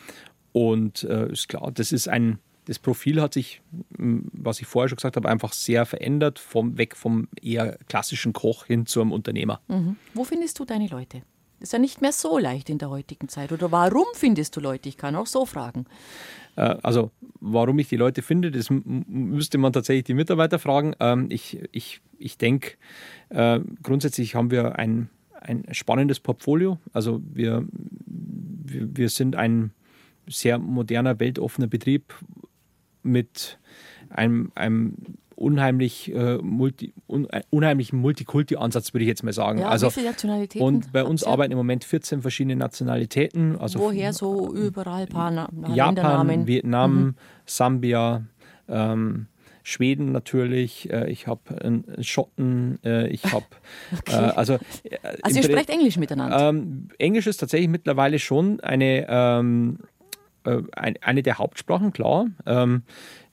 Und 0.50 1.04
äh, 1.04 1.30
ist 1.30 1.48
klar, 1.48 1.70
das 1.72 1.92
ist 1.92 2.08
ein 2.08 2.40
das 2.66 2.78
Profil 2.78 3.20
hat 3.20 3.34
sich, 3.34 3.60
was 3.98 4.60
ich 4.60 4.66
vorher 4.66 4.88
schon 4.88 4.96
gesagt 4.96 5.16
habe, 5.16 5.28
einfach 5.28 5.52
sehr 5.52 5.86
verändert, 5.86 6.38
vom, 6.38 6.78
weg 6.78 6.96
vom 6.96 7.28
eher 7.40 7.78
klassischen 7.88 8.32
Koch 8.32 8.66
hin 8.66 8.86
zum 8.86 9.12
Unternehmer. 9.12 9.60
Mhm. 9.68 9.96
Wo 10.14 10.24
findest 10.24 10.58
du 10.58 10.64
deine 10.64 10.88
Leute? 10.88 11.22
Ist 11.60 11.72
ja 11.72 11.78
nicht 11.78 12.00
mehr 12.02 12.12
so 12.12 12.38
leicht 12.38 12.68
in 12.68 12.78
der 12.78 12.90
heutigen 12.90 13.28
Zeit. 13.28 13.52
Oder 13.52 13.72
warum 13.72 14.04
findest 14.14 14.56
du 14.56 14.60
Leute? 14.60 14.88
Ich 14.88 14.96
kann 14.96 15.14
auch 15.16 15.26
so 15.26 15.46
fragen. 15.46 15.86
Äh, 16.56 16.76
also, 16.82 17.10
warum 17.40 17.78
ich 17.78 17.88
die 17.88 17.96
Leute 17.96 18.22
finde, 18.22 18.50
das 18.50 18.68
müsste 18.70 19.58
man 19.58 19.72
tatsächlich 19.72 20.04
die 20.04 20.14
Mitarbeiter 20.14 20.58
fragen. 20.58 20.94
Ähm, 21.00 21.28
ich, 21.30 21.58
ich, 21.72 22.00
ich 22.18 22.38
denke, 22.38 22.72
äh, 23.30 23.60
grundsätzlich 23.82 24.34
haben 24.34 24.50
wir 24.50 24.78
ein, 24.78 25.08
ein 25.40 25.64
spannendes 25.72 26.20
Portfolio. 26.20 26.78
Also, 26.92 27.22
wir, 27.32 27.66
wir 28.06 29.08
sind 29.08 29.36
ein 29.36 29.72
sehr 30.26 30.58
moderner, 30.58 31.20
weltoffener 31.20 31.66
Betrieb, 31.66 32.14
mit 33.04 33.58
einem, 34.10 34.52
einem 34.54 34.96
unheimlich 35.36 36.14
äh, 36.14 36.38
multi, 36.38 36.92
un, 37.08 37.28
äh, 37.30 37.42
unheimlichen 37.50 37.98
Multikulti-Ansatz, 37.98 38.94
würde 38.94 39.04
ich 39.04 39.08
jetzt 39.08 39.22
mal 39.22 39.32
sagen. 39.32 39.58
Ja, 39.58 39.68
also, 39.68 39.88
wie 39.88 39.92
viele 39.92 40.08
Nationalitäten? 40.08 40.66
Und 40.66 40.92
bei 40.92 41.04
uns 41.04 41.24
arbeiten 41.24 41.52
im 41.52 41.58
Moment 41.58 41.84
14 41.84 42.22
verschiedene 42.22 42.56
Nationalitäten. 42.56 43.58
Also 43.58 43.80
Woher 43.80 44.12
so 44.12 44.52
überall 44.54 45.06
paar 45.06 45.30
Na 45.30 45.48
Japan, 45.74 46.46
Vietnam, 46.46 46.94
mhm. 46.94 47.14
Sambia, 47.46 48.24
ähm, 48.68 49.26
Schweden 49.66 50.12
natürlich, 50.12 50.90
äh, 50.92 51.10
ich 51.10 51.26
habe 51.26 51.62
einen 51.64 51.84
Schotten, 52.02 52.78
äh, 52.84 53.08
ich 53.08 53.24
habe 53.24 53.46
okay. 53.98 54.12
äh, 54.12 54.30
also 54.36 54.54
äh, 54.54 54.98
also 55.22 55.38
ihr 55.38 55.42
sprecht 55.42 55.70
Englisch 55.70 55.96
miteinander. 55.96 56.50
Ähm, 56.50 56.88
Englisch 56.98 57.26
ist 57.26 57.38
tatsächlich 57.38 57.70
mittlerweile 57.70 58.18
schon 58.18 58.60
eine 58.60 59.06
ähm, 59.08 59.78
äh, 59.80 59.93
eine 60.74 61.22
der 61.22 61.38
Hauptsprachen, 61.38 61.92
klar. 61.92 62.26
Ähm, 62.46 62.82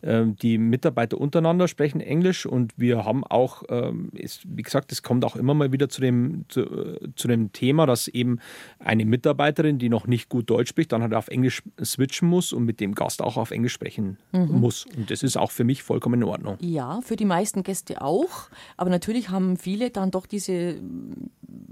die 0.04 0.58
Mitarbeiter 0.58 1.20
untereinander 1.20 1.68
sprechen 1.68 2.02
Englisch 2.02 2.46
und 2.46 2.74
wir 2.76 3.06
haben 3.06 3.24
auch, 3.24 3.64
ähm, 3.70 4.10
ist, 4.14 4.42
wie 4.46 4.64
gesagt, 4.64 4.92
es 4.92 5.04
kommt 5.04 5.24
auch 5.24 5.36
immer 5.36 5.54
mal 5.54 5.72
wieder 5.72 5.90
zu 5.90 6.02
dem, 6.02 6.46
zu, 6.50 6.62
äh, 6.62 7.10
zu, 7.16 7.28
dem 7.28 7.52
Thema, 7.52 7.86
dass 7.86 8.08
eben 8.08 8.40
eine 8.80 9.06
Mitarbeiterin, 9.06 9.78
die 9.78 9.90
noch 9.90 10.08
nicht 10.08 10.30
gut 10.30 10.50
Deutsch 10.50 10.70
spricht, 10.70 10.92
dann 10.92 11.04
halt 11.04 11.14
auf 11.14 11.28
Englisch 11.28 11.62
switchen 11.84 12.28
muss 12.28 12.52
und 12.52 12.66
mit 12.66 12.80
dem 12.80 12.96
Gast 12.96 13.22
auch 13.22 13.38
auf 13.38 13.52
Englisch 13.52 13.74
sprechen 13.74 14.18
mhm. 14.32 14.60
muss. 14.60 14.86
Und 14.98 15.12
das 15.12 15.22
ist 15.22 15.38
auch 15.38 15.52
für 15.52 15.64
mich 15.64 15.84
vollkommen 15.84 16.22
in 16.22 16.28
Ordnung. 16.28 16.58
Ja, 16.62 17.02
für 17.02 17.16
die 17.16 17.26
meisten 17.26 17.62
Gäste 17.62 18.02
auch. 18.02 18.50
Aber 18.78 18.90
natürlich 18.90 19.30
haben 19.30 19.58
viele 19.58 19.92
dann 19.92 20.10
doch 20.10 20.26
diese 20.26 20.78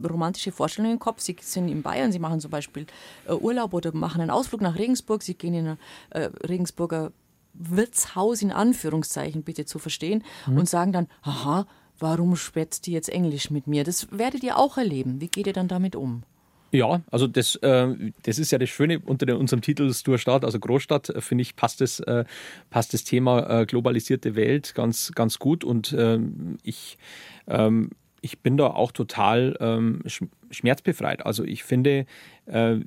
romantische 0.08 0.52
Vorstellung 0.52 0.92
im 0.92 1.00
Kopf. 1.00 1.22
Sie 1.22 1.36
sind 1.40 1.68
in 1.68 1.82
Bayern, 1.82 2.12
sie 2.12 2.20
machen 2.20 2.40
zum 2.40 2.52
Beispiel 2.52 2.86
äh, 3.28 3.34
Urlaub 3.34 3.74
oder 3.74 3.94
machen 3.94 4.22
einen 4.22 4.32
Ausflug 4.32 4.62
nach 4.62 4.78
Regensburg, 4.78 5.24
sie 5.24 5.34
gehen 5.34 5.54
in 5.54 5.68
ein 5.68 5.78
äh, 6.12 6.30
Regensburger 6.48 7.12
Wirtshaus 7.54 8.42
in 8.42 8.52
Anführungszeichen 8.52 9.44
bitte 9.44 9.66
zu 9.66 9.80
verstehen 9.80 10.24
mhm. 10.48 10.58
und 10.60 10.70
sagen 10.70 10.94
dann, 10.94 11.08
aha, 11.22 11.68
warum 12.00 12.36
schwätzt 12.36 12.88
die 12.88 12.92
jetzt 12.92 13.10
Englisch 13.10 13.50
mit 13.50 13.68
mir? 13.68 13.84
Das 13.84 14.08
werdet 14.12 14.44
ihr 14.44 14.58
auch 14.58 14.78
erleben. 14.78 15.22
Wie 15.22 15.28
geht 15.28 15.48
ihr 15.48 15.54
dann 15.54 15.68
damit 15.68 15.96
um? 15.96 16.24
Ja, 16.72 17.02
also 17.10 17.26
das, 17.28 17.56
äh, 17.58 18.12
das 18.24 18.38
ist 18.38 18.52
ja 18.52 18.60
das 18.60 18.70
Schöne 18.70 19.00
unter 19.00 19.26
den, 19.26 19.38
unserem 19.38 19.62
Titel 19.62 19.92
Sturstadt, 19.92 20.46
also 20.46 20.60
Großstadt, 20.60 21.10
äh, 21.10 21.22
finde 21.22 21.42
ich, 21.42 21.56
passt 21.56 21.82
das, 21.82 22.00
äh, 22.02 22.26
passt 22.70 22.94
das 22.94 23.04
Thema 23.04 23.62
äh, 23.62 23.66
globalisierte 23.66 24.36
Welt 24.36 24.76
ganz, 24.76 25.12
ganz 25.16 25.40
gut. 25.40 25.64
Und 25.64 25.96
ähm, 25.98 26.58
ich, 26.62 27.00
ähm, 27.48 27.90
ich 28.22 28.40
bin 28.40 28.58
da 28.58 28.68
auch 28.68 28.92
total 28.92 29.58
ähm, 29.60 30.04
schmerzbefreit. 30.52 31.26
Also 31.26 31.44
ich 31.44 31.64
finde, 31.64 32.06
äh, 32.46 32.78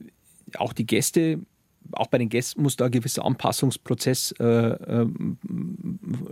auch 0.57 0.73
die 0.73 0.87
Gäste 0.87 1.41
auch 1.93 2.07
bei 2.07 2.19
den 2.19 2.29
Gästen 2.29 2.63
muss 2.63 2.77
da 2.77 2.87
ein 2.87 2.91
gewisser 2.91 3.25
Anpassungsprozess 3.25 4.33
äh, 4.39 4.45
äh, 4.45 5.07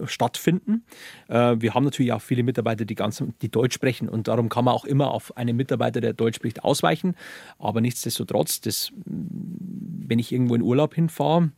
stattfinden. 0.07 0.85
Äh, 1.29 1.57
wir 1.59 1.75
haben 1.75 1.85
natürlich 1.85 2.13
auch 2.13 2.23
viele 2.23 2.43
Mitarbeiter, 2.43 2.85
die, 2.85 2.95
ganz, 2.95 3.23
die 3.43 3.51
Deutsch 3.51 3.75
sprechen 3.75 4.09
und 4.09 4.29
darum 4.29 4.49
kann 4.49 4.65
man 4.65 4.75
auch 4.75 4.85
immer 4.85 5.11
auf 5.11 5.37
einen 5.37 5.57
Mitarbeiter, 5.57 6.01
der 6.01 6.13
Deutsch 6.13 6.37
spricht, 6.37 6.65
ausweichen. 6.65 7.15
Aber 7.59 7.81
nichtsdestotrotz, 7.81 8.61
das, 8.61 8.93
wenn 9.05 10.19
ich 10.19 10.33
irgendwo 10.33 10.55
in 10.55 10.63
Urlaub 10.63 10.95
hinfahre, 10.95 11.51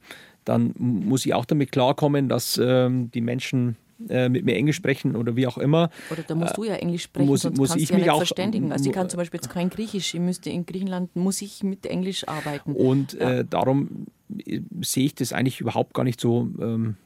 dann 0.44 0.74
muss 0.76 1.24
ich 1.24 1.34
auch 1.34 1.44
damit 1.44 1.70
klarkommen, 1.72 2.28
dass 2.28 2.60
ähm, 2.62 3.10
die 3.12 3.20
Menschen 3.20 3.76
äh, 4.08 4.28
mit 4.28 4.44
mir 4.44 4.54
Englisch 4.54 4.76
sprechen 4.76 5.16
oder 5.16 5.36
wie 5.36 5.46
auch 5.46 5.58
immer. 5.58 5.90
Oder 6.10 6.22
da 6.22 6.34
musst 6.34 6.56
du 6.56 6.64
ja 6.64 6.74
Englisch 6.74 7.04
sprechen, 7.04 7.26
muss, 7.26 7.42
sonst 7.42 7.58
muss 7.58 7.70
kannst 7.70 7.82
ich 7.82 7.88
du 7.88 7.94
ja 7.94 7.98
mich 7.98 8.06
nicht 8.06 8.12
auch, 8.12 8.18
verständigen. 8.18 8.72
Also 8.72 8.88
ich 8.88 8.92
kann 8.92 9.08
zum 9.08 9.18
Beispiel 9.18 9.38
jetzt 9.38 9.50
kein 9.50 9.70
Griechisch, 9.70 10.14
ich 10.14 10.20
müsste 10.20 10.50
in 10.50 10.66
Griechenland, 10.66 11.14
muss 11.16 11.42
ich 11.42 11.62
mit 11.62 11.86
Englisch 11.86 12.26
arbeiten. 12.28 12.74
Und 12.74 13.14
ja. 13.14 13.30
äh, 13.30 13.44
darum 13.48 14.06
äh, 14.44 14.60
sehe 14.80 15.06
ich 15.06 15.14
das 15.14 15.32
eigentlich 15.32 15.60
überhaupt 15.60 15.94
gar 15.94 16.04
nicht 16.04 16.20
so. 16.20 16.48
Ähm, 16.60 16.96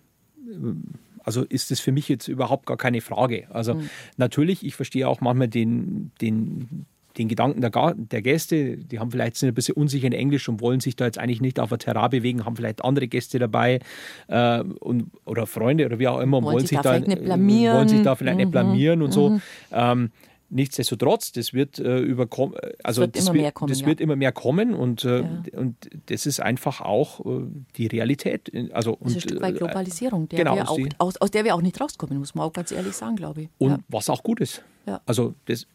also 1.27 1.43
ist 1.43 1.73
das 1.73 1.81
für 1.81 1.91
mich 1.91 2.09
jetzt 2.09 2.29
überhaupt 2.29 2.67
gar 2.67 2.77
keine 2.77 3.01
Frage. 3.01 3.49
Also 3.51 3.75
mhm. 3.75 3.91
natürlich, 4.17 4.65
ich 4.65 4.77
verstehe 4.77 5.09
auch 5.09 5.21
manchmal 5.21 5.49
den, 5.49 6.13
den, 6.21 6.87
den 7.19 7.29
Gedanken 7.29 7.61
der, 7.61 7.71
der, 7.97 8.23
Gäste, 8.23 8.77
die 8.77 8.99
haben 8.99 9.11
vielleicht 9.11 9.37
sind 9.37 9.49
ein 9.49 9.55
bisschen 9.55 9.75
unsicher 9.75 10.07
in 10.07 10.13
Englisch 10.13 10.49
und 10.49 10.61
wollen 10.61 10.81
sich 10.81 10.97
da 10.97 11.05
jetzt 11.07 11.19
eigentlich 11.19 11.41
nicht 11.41 11.61
auf 11.61 11.71
der 11.71 11.79
Terra 11.79 12.09
bewegen, 12.09 12.45
haben 12.45 12.57
vielleicht 12.57 12.85
andere 12.85 13.09
Gäste 13.09 13.39
dabei 13.39 13.81
äh, 14.29 14.61
und, 14.61 15.11
oder 15.25 15.47
Freunde 15.47 15.87
oder 15.87 15.99
wie 15.99 16.09
auch 16.09 16.21
immer 16.21 16.39
und 16.39 16.45
wollen, 16.45 16.57
wollen 16.57 16.67
sich, 16.67 16.79
da, 16.81 16.99
nicht 16.99 17.25
blamieren. 17.25 17.77
wollen 17.77 17.89
sich 17.89 18.03
da 18.03 18.15
vielleicht 18.15 18.37
mhm. 18.37 18.45
nicht 18.45 18.53
blamieren 18.53 19.03
und 19.03 19.13
so. 19.13 19.31
Mhm. 19.31 19.43
Ähm, 19.73 20.11
Nichtsdestotrotz, 20.49 21.33
das 21.33 21.53
wird 21.55 21.81
äh, 21.81 21.99
überkommen, 21.99 22.55
also 22.85 23.01
das 23.05 23.07
wird, 23.07 23.17
das, 23.17 23.25
immer, 23.25 23.35
wird, 23.35 23.43
mehr 23.43 23.53
kommen, 23.53 23.69
das 23.69 23.81
ja. 23.81 23.87
wird 23.89 24.01
immer 24.01 24.15
mehr 24.15 24.31
kommen 24.31 24.75
und, 24.75 25.05
äh, 25.05 25.23
Ja. 25.23 25.43
und 25.57 25.75
das 26.07 26.25
ist 26.25 26.39
einfach 26.39 26.81
auch 26.81 27.19
äh, 27.27 27.47
die 27.77 27.89
Realität. 27.89 28.53
Also, 28.73 28.97
Das 29.01 29.11
ist 29.11 29.17
ein 29.17 29.21
Stück 29.23 29.43
weit 29.43 29.57
äh, 29.57 29.59
Globalisierung, 29.59 30.29
der 30.29 30.39
genau, 30.39 30.57
auch, 30.61 30.79
aus, 30.99 31.17
aus 31.17 31.31
der 31.33 31.45
wir 31.45 31.57
auch 31.57 31.63
nicht 31.63 31.81
rauskommen, 31.81 32.17
muss 32.19 32.37
man 32.37 32.47
auch 32.47 32.53
ganz 32.53 32.71
ehrlich 32.71 32.93
sagen, 32.93 33.17
glaube 33.17 33.43
ich. 33.43 33.49
Und 33.59 33.71
ja. 33.71 33.79
was 33.89 34.09
auch 34.09 34.23
gut 34.23 34.39
ist. 34.39 34.63
Also 35.05 35.35
das, 35.47 35.67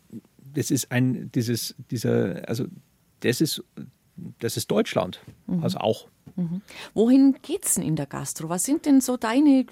das 0.53 0.71
ist 0.71 0.91
ein, 0.91 1.31
dieses, 1.33 1.75
dieser, 1.89 2.47
also 2.47 2.65
das 3.21 3.41
ist, 3.41 3.63
das 4.39 4.57
ist 4.57 4.69
Deutschland. 4.69 5.21
Mhm. 5.47 5.63
Also 5.63 5.79
auch. 5.79 6.07
Wohin 6.93 7.35
geht's 7.41 7.75
denn 7.75 7.83
in 7.83 7.95
der 7.95 8.05
Gastro? 8.05 8.49
Was 8.49 8.63
sind 8.63 8.85
denn 8.85 9.01
so 9.01 9.17
deine, 9.17 9.65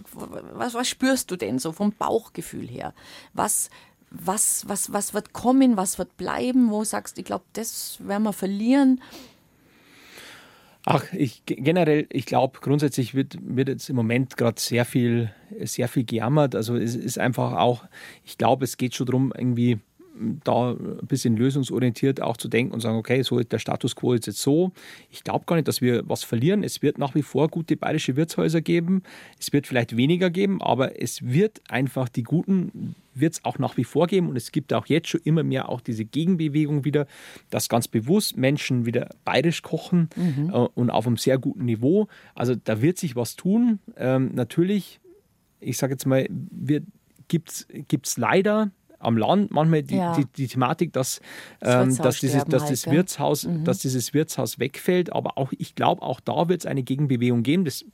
was, 0.54 0.74
was 0.74 0.88
spürst 0.88 1.32
du 1.32 1.36
denn 1.36 1.60
so 1.60 1.72
vom 1.72 1.94
Bauchgefühl 1.94 2.68
her? 2.68 2.94
Was, 3.34 3.70
was, 4.12 4.68
was, 4.68 4.92
was 4.92 5.14
wird 5.14 5.34
kommen, 5.34 5.78
was 5.78 5.98
wird 5.98 6.18
bleiben? 6.18 6.70
Wo 6.70 6.84
sagst 6.84 7.18
du, 7.18 7.22
ich 7.22 7.26
glaube, 7.26 7.46
das 7.54 7.98
werden 8.06 8.24
wir 8.24 8.34
verlieren? 8.34 9.02
Ach, 10.86 11.04
ich 11.14 11.44
generell, 11.46 12.08
ich 12.10 12.26
glaube, 12.26 12.60
grundsätzlich 12.62 13.14
wird, 13.14 13.38
wird 13.42 13.68
jetzt 13.68 13.90
im 13.90 13.96
Moment 13.96 14.38
gerade 14.38 14.60
sehr 14.60 14.86
viel, 14.86 15.32
sehr 15.62 15.88
viel 15.88 16.06
gejammert. 16.06 16.56
Also 16.56 16.76
es 16.76 16.96
ist 16.96 17.20
einfach 17.20 17.54
auch, 17.54 17.86
ich 18.24 18.38
glaube, 18.38 18.64
es 18.64 18.78
geht 18.78 18.96
schon 18.96 19.06
darum, 19.06 19.34
irgendwie 19.38 19.80
da 20.44 20.72
ein 20.72 21.08
bisschen 21.08 21.38
lösungsorientiert 21.38 22.22
auch 22.22 22.38
zu 22.38 22.48
denken 22.48 22.74
und 22.74 22.82
sagen, 22.82 22.98
okay, 22.98 23.22
so 23.24 23.40
ist 23.40 23.52
der 23.52 23.60
Status 23.60 23.96
quo 23.96 24.14
ist 24.14 24.28
jetzt 24.28 24.42
so. 24.42 24.72
Ich 25.10 25.24
glaube 25.24 25.46
gar 25.46 25.56
nicht, 25.56 25.68
dass 25.68 25.82
wir 25.82 26.08
was 26.08 26.24
verlieren. 26.24 26.64
Es 26.64 26.82
wird 26.82 26.98
nach 26.98 27.16
wie 27.16 27.22
vor 27.22 27.48
gute 27.48 27.78
bayerische 27.78 28.16
Wirtshäuser 28.16 28.62
geben. 28.62 29.04
Es 29.40 29.54
wird 29.54 29.68
vielleicht 29.68 29.96
weniger 29.96 30.30
geben, 30.30 30.62
aber 30.62 31.02
es 31.02 31.24
wird 31.24 31.62
einfach 31.70 32.10
die 32.10 32.24
guten 32.24 32.96
wird 33.14 33.34
es 33.34 33.46
auch 33.46 33.60
nach 33.60 33.78
wie 33.78 33.84
vor 33.84 34.08
geben 34.08 34.30
und 34.30 34.36
es 34.36 34.52
gibt 34.52 34.74
auch 34.74 34.86
jetzt 34.86 35.10
schon 35.10 35.22
immer 35.24 35.44
mehr 35.44 35.70
auch 35.70 35.82
diese 35.82 36.06
Gegenbewegung 36.06 36.86
wieder, 36.86 37.08
dass 37.50 37.70
ganz 37.70 37.88
bewusst 37.88 38.38
Menschen 38.38 38.86
wieder 38.86 39.10
bayerisch 39.26 39.62
kochen 39.62 40.10
äh, 40.16 40.58
und 40.58 40.90
auf 40.90 41.06
einem 41.08 41.18
sehr 41.18 41.38
guten 41.38 41.66
Niveau. 41.66 42.08
Also 42.36 42.56
da 42.56 42.82
wird 42.82 42.98
sich 42.98 43.16
was 43.16 43.36
tun. 43.36 43.80
Ähm, 43.98 44.32
natürlich, 44.34 45.00
ich 45.60 45.78
sage 45.78 45.94
jetzt 45.94 46.06
mal, 46.06 46.28
gibt 47.28 47.66
es 48.06 48.18
leider 48.18 48.72
am 49.00 49.18
Land 49.18 49.52
manchmal 49.52 49.84
die, 49.84 49.96
Ja. 49.96 50.14
die, 50.14 50.26
die 50.26 50.48
Thematik, 50.48 50.94
dass, 50.94 51.22
Das 51.60 51.98
ähm, 51.98 52.04
dass, 52.04 52.20
dieses, 52.20 52.46
dass, 52.46 52.64
halt, 52.64 52.72
das 52.72 52.84
gell? 52.84 52.94
Wirtshaus, 52.94 53.48
dass 53.64 53.80
dieses 53.80 54.14
Wirtshaus 54.14 54.60
wegfällt. 54.60 55.12
Aber 55.14 55.38
auch 55.38 55.52
ich 55.58 55.76
glaube, 55.76 56.02
auch 56.02 56.20
da 56.20 56.50
wird 56.50 56.62
es 56.62 56.66
eine 56.66 56.84
Gegenbewegung 56.84 57.44
geben, 57.44 57.66
dass, 57.66 57.86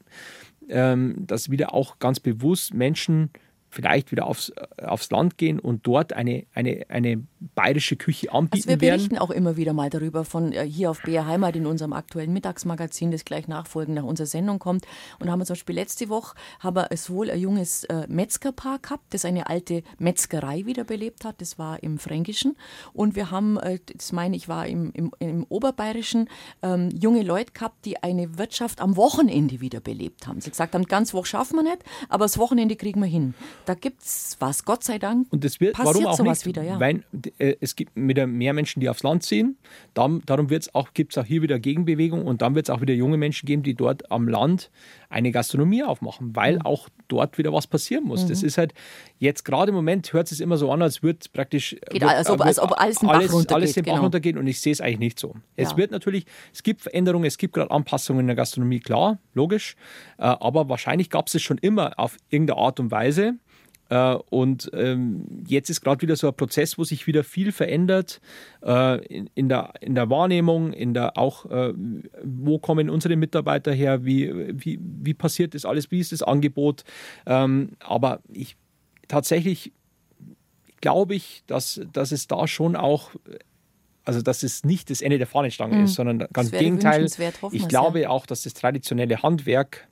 ähm, 0.69 1.15
dass 1.27 1.49
wieder 1.49 1.73
auch 1.73 1.99
ganz 1.99 2.19
bewusst 2.19 2.73
Menschen 2.73 3.29
vielleicht 3.75 4.11
wieder 4.11 4.25
aufs, 4.25 4.53
aufs 4.81 5.11
Land 5.11 5.37
gehen 5.37 5.59
und 5.59 5.85
dort 5.85 6.13
eine, 6.13 6.45
eine, 6.53 6.85
eine 6.87 7.23
bayerische 7.55 7.97
Küche 7.97 8.31
anbieten 8.31 8.55
Also 8.55 8.69
wir 8.69 8.81
werden. 8.81 8.97
berichten 8.97 9.17
auch 9.17 9.29
immer 9.29 9.57
wieder 9.57 9.73
mal 9.73 9.89
darüber 9.89 10.23
von 10.23 10.53
äh, 10.53 10.65
hier 10.65 10.89
auf 10.89 11.01
BR 11.01 11.27
Heimat 11.27 11.55
in 11.57 11.65
unserem 11.65 11.91
aktuellen 11.91 12.31
Mittagsmagazin, 12.31 13.11
das 13.11 13.25
gleich 13.25 13.47
nachfolgend 13.47 13.95
nach 13.95 14.03
unserer 14.03 14.27
Sendung 14.27 14.59
kommt. 14.59 14.85
Und 15.19 15.29
haben 15.29 15.39
wir 15.39 15.45
zum 15.45 15.55
Beispiel 15.55 15.75
letzte 15.75 16.07
Woche 16.09 16.35
haben 16.59 16.77
wir 16.77 16.87
sowohl 16.95 17.29
ein 17.29 17.39
junges 17.39 17.83
äh, 17.85 18.07
Metzgerpaar 18.07 18.79
gehabt, 18.79 19.13
das 19.13 19.25
eine 19.25 19.47
alte 19.47 19.83
Metzgerei 19.99 20.65
wiederbelebt 20.65 21.25
hat. 21.25 21.41
Das 21.41 21.59
war 21.59 21.83
im 21.83 21.99
Fränkischen. 21.99 22.55
Und 22.93 23.15
wir 23.15 23.29
haben, 23.29 23.57
äh, 23.57 23.79
das 23.93 24.13
meine 24.13 24.37
ich, 24.37 24.47
war 24.47 24.65
im, 24.67 24.91
im, 24.93 25.11
im 25.19 25.45
Oberbayerischen, 25.49 26.29
ähm, 26.61 26.89
junge 26.91 27.23
Leute 27.23 27.51
gehabt, 27.51 27.85
die 27.85 28.01
eine 28.01 28.37
Wirtschaft 28.37 28.79
am 28.79 28.95
Wochenende 28.95 29.59
wiederbelebt 29.59 30.27
haben. 30.27 30.39
Sie 30.39 30.49
gesagt 30.49 30.73
haben, 30.73 30.85
ganz 30.85 31.13
Woche 31.13 31.25
schaffen 31.25 31.57
wir 31.57 31.63
nicht, 31.63 31.83
aber 32.07 32.23
das 32.23 32.37
Wochenende 32.37 32.77
kriegen 32.77 33.01
wir 33.01 33.07
hin. 33.07 33.33
Da 33.65 33.73
gibt's 33.73 34.35
was, 34.39 34.63
Gott 34.65 34.83
sei 34.83 34.99
Dank. 34.99 35.27
Und 35.31 35.43
das 35.43 35.59
wird, 35.59 35.73
passiert 35.75 35.95
warum 35.95 36.07
auch 36.07 36.17
sowas 36.17 36.39
nicht? 36.39 36.45
wieder, 36.55 36.63
ja. 36.63 36.79
Weil 36.79 37.03
äh, 37.39 37.55
es 37.61 37.75
gibt 37.75 37.91
wieder 37.95 38.27
mehr 38.27 38.53
Menschen, 38.53 38.79
die 38.79 38.89
aufs 38.89 39.03
Land 39.03 39.23
ziehen. 39.23 39.57
Darum, 39.93 40.21
darum 40.25 40.49
wird's 40.49 40.73
auch, 40.75 40.93
gibt 40.93 41.13
es 41.13 41.17
auch 41.17 41.25
hier 41.25 41.41
wieder 41.41 41.59
Gegenbewegung 41.59 42.25
und 42.25 42.41
dann 42.41 42.55
wird 42.55 42.67
es 42.67 42.69
auch 42.69 42.81
wieder 42.81 42.93
junge 42.93 43.17
Menschen 43.17 43.45
geben, 43.45 43.63
die 43.63 43.73
dort 43.73 44.11
am 44.11 44.27
Land 44.27 44.69
eine 45.09 45.31
Gastronomie 45.31 45.83
aufmachen, 45.83 46.35
weil 46.35 46.55
Mhm. 46.55 46.61
auch 46.63 46.89
dort 47.07 47.37
wieder 47.37 47.53
was 47.53 47.67
passieren 47.67 48.03
muss. 48.05 48.25
Das 48.27 48.43
ist 48.43 48.57
halt 48.57 48.73
jetzt 49.19 49.45
gerade 49.45 49.69
im 49.69 49.75
Moment 49.75 50.11
hört 50.13 50.31
es 50.31 50.39
immer 50.39 50.57
so 50.57 50.71
an, 50.71 50.81
als 50.81 51.03
würde 51.03 51.19
praktisch 51.31 51.71
Geht 51.89 52.01
wird, 52.01 52.03
als 52.11 52.29
ob- 52.29 52.39
wird 52.39 52.47
als 52.47 52.59
ob 52.59 52.79
alles 52.79 52.99
den 52.99 53.07
Bach 53.07 53.15
alles, 53.15 53.31
runtergeht, 53.33 53.55
alles 53.55 53.73
den 53.73 53.83
Bach 53.85 53.91
genau. 53.93 54.03
runtergeht 54.03 54.37
und 54.37 54.47
ich 54.47 54.59
sehe 54.59 54.73
es 54.73 54.81
eigentlich 54.81 54.99
nicht 54.99 55.19
so. 55.19 55.35
Es 55.55 55.71
Ja. 55.71 55.77
wird 55.77 55.91
natürlich, 55.91 56.25
es 56.53 56.63
gibt 56.63 56.81
Veränderungen, 56.81 57.25
es 57.25 57.37
gibt 57.37 57.53
gerade 57.53 57.71
Anpassungen 57.71 58.21
in 58.21 58.27
der 58.27 58.35
Gastronomie, 58.35 58.79
klar, 58.79 59.19
logisch, 59.33 59.75
äh, 60.17 60.23
aber 60.23 60.67
wahrscheinlich 60.69 61.09
gab 61.09 61.27
es 61.27 61.35
es 61.35 61.41
schon 61.41 61.57
immer 61.59 61.93
auf 61.99 62.17
irgendeine 62.29 62.59
Art 62.59 62.79
und 62.79 62.91
Weise. 62.91 63.35
Äh, 63.89 64.15
Und 64.29 64.69
ähm, 64.73 65.43
jetzt 65.47 65.69
ist 65.69 65.81
gerade 65.81 66.01
wieder 66.01 66.15
so 66.15 66.27
ein 66.27 66.35
Prozess, 66.35 66.77
wo 66.77 66.83
sich 66.83 67.07
wieder 67.07 67.23
viel 67.23 67.51
verändert 67.51 68.19
äh, 68.63 69.05
in, 69.05 69.49
der, 69.49 69.73
in 69.81 69.95
der 69.95 70.09
Wahrnehmung, 70.09 70.73
in 70.73 70.93
der 70.93 71.17
auch, 71.17 71.45
äh, 71.45 71.73
wo 72.23 72.57
kommen 72.59 72.89
unsere 72.89 73.15
Mitarbeiter 73.15 73.71
her, 73.73 74.05
wie, 74.05 74.33
wie, 74.53 74.79
wie 74.81 75.13
passiert 75.13 75.53
das 75.53 75.65
alles, 75.65 75.91
wie 75.91 75.99
ist 75.99 76.11
das 76.11 76.23
Angebot. 76.23 76.83
Ähm, 77.25 77.71
aber 77.79 78.21
ich 78.31 78.57
tatsächlich 79.07 79.71
glaube 80.81 81.15
ich, 81.15 81.43
dass, 81.47 81.81
dass 81.93 82.11
es 82.11 82.27
da 82.27 82.47
schon 82.47 82.75
auch, 82.75 83.11
also 84.03 84.21
dass 84.21 84.43
es 84.43 84.63
nicht 84.63 84.89
das 84.89 85.01
Ende 85.01 85.17
der 85.17 85.25
Fahnenstange 85.25 85.83
ist, 85.83 85.95
sondern 85.95 86.19
ganz 86.31 86.51
Mhm. 86.51 86.57
Im 86.57 86.63
Gegenteil. 86.63 87.07
Ich 87.51 87.67
glaube 87.67 88.01
ja. 88.01 88.09
auch, 88.09 88.25
dass 88.25 88.43
das 88.43 88.53
traditionelle 88.53 89.23
Handwerk 89.23 89.87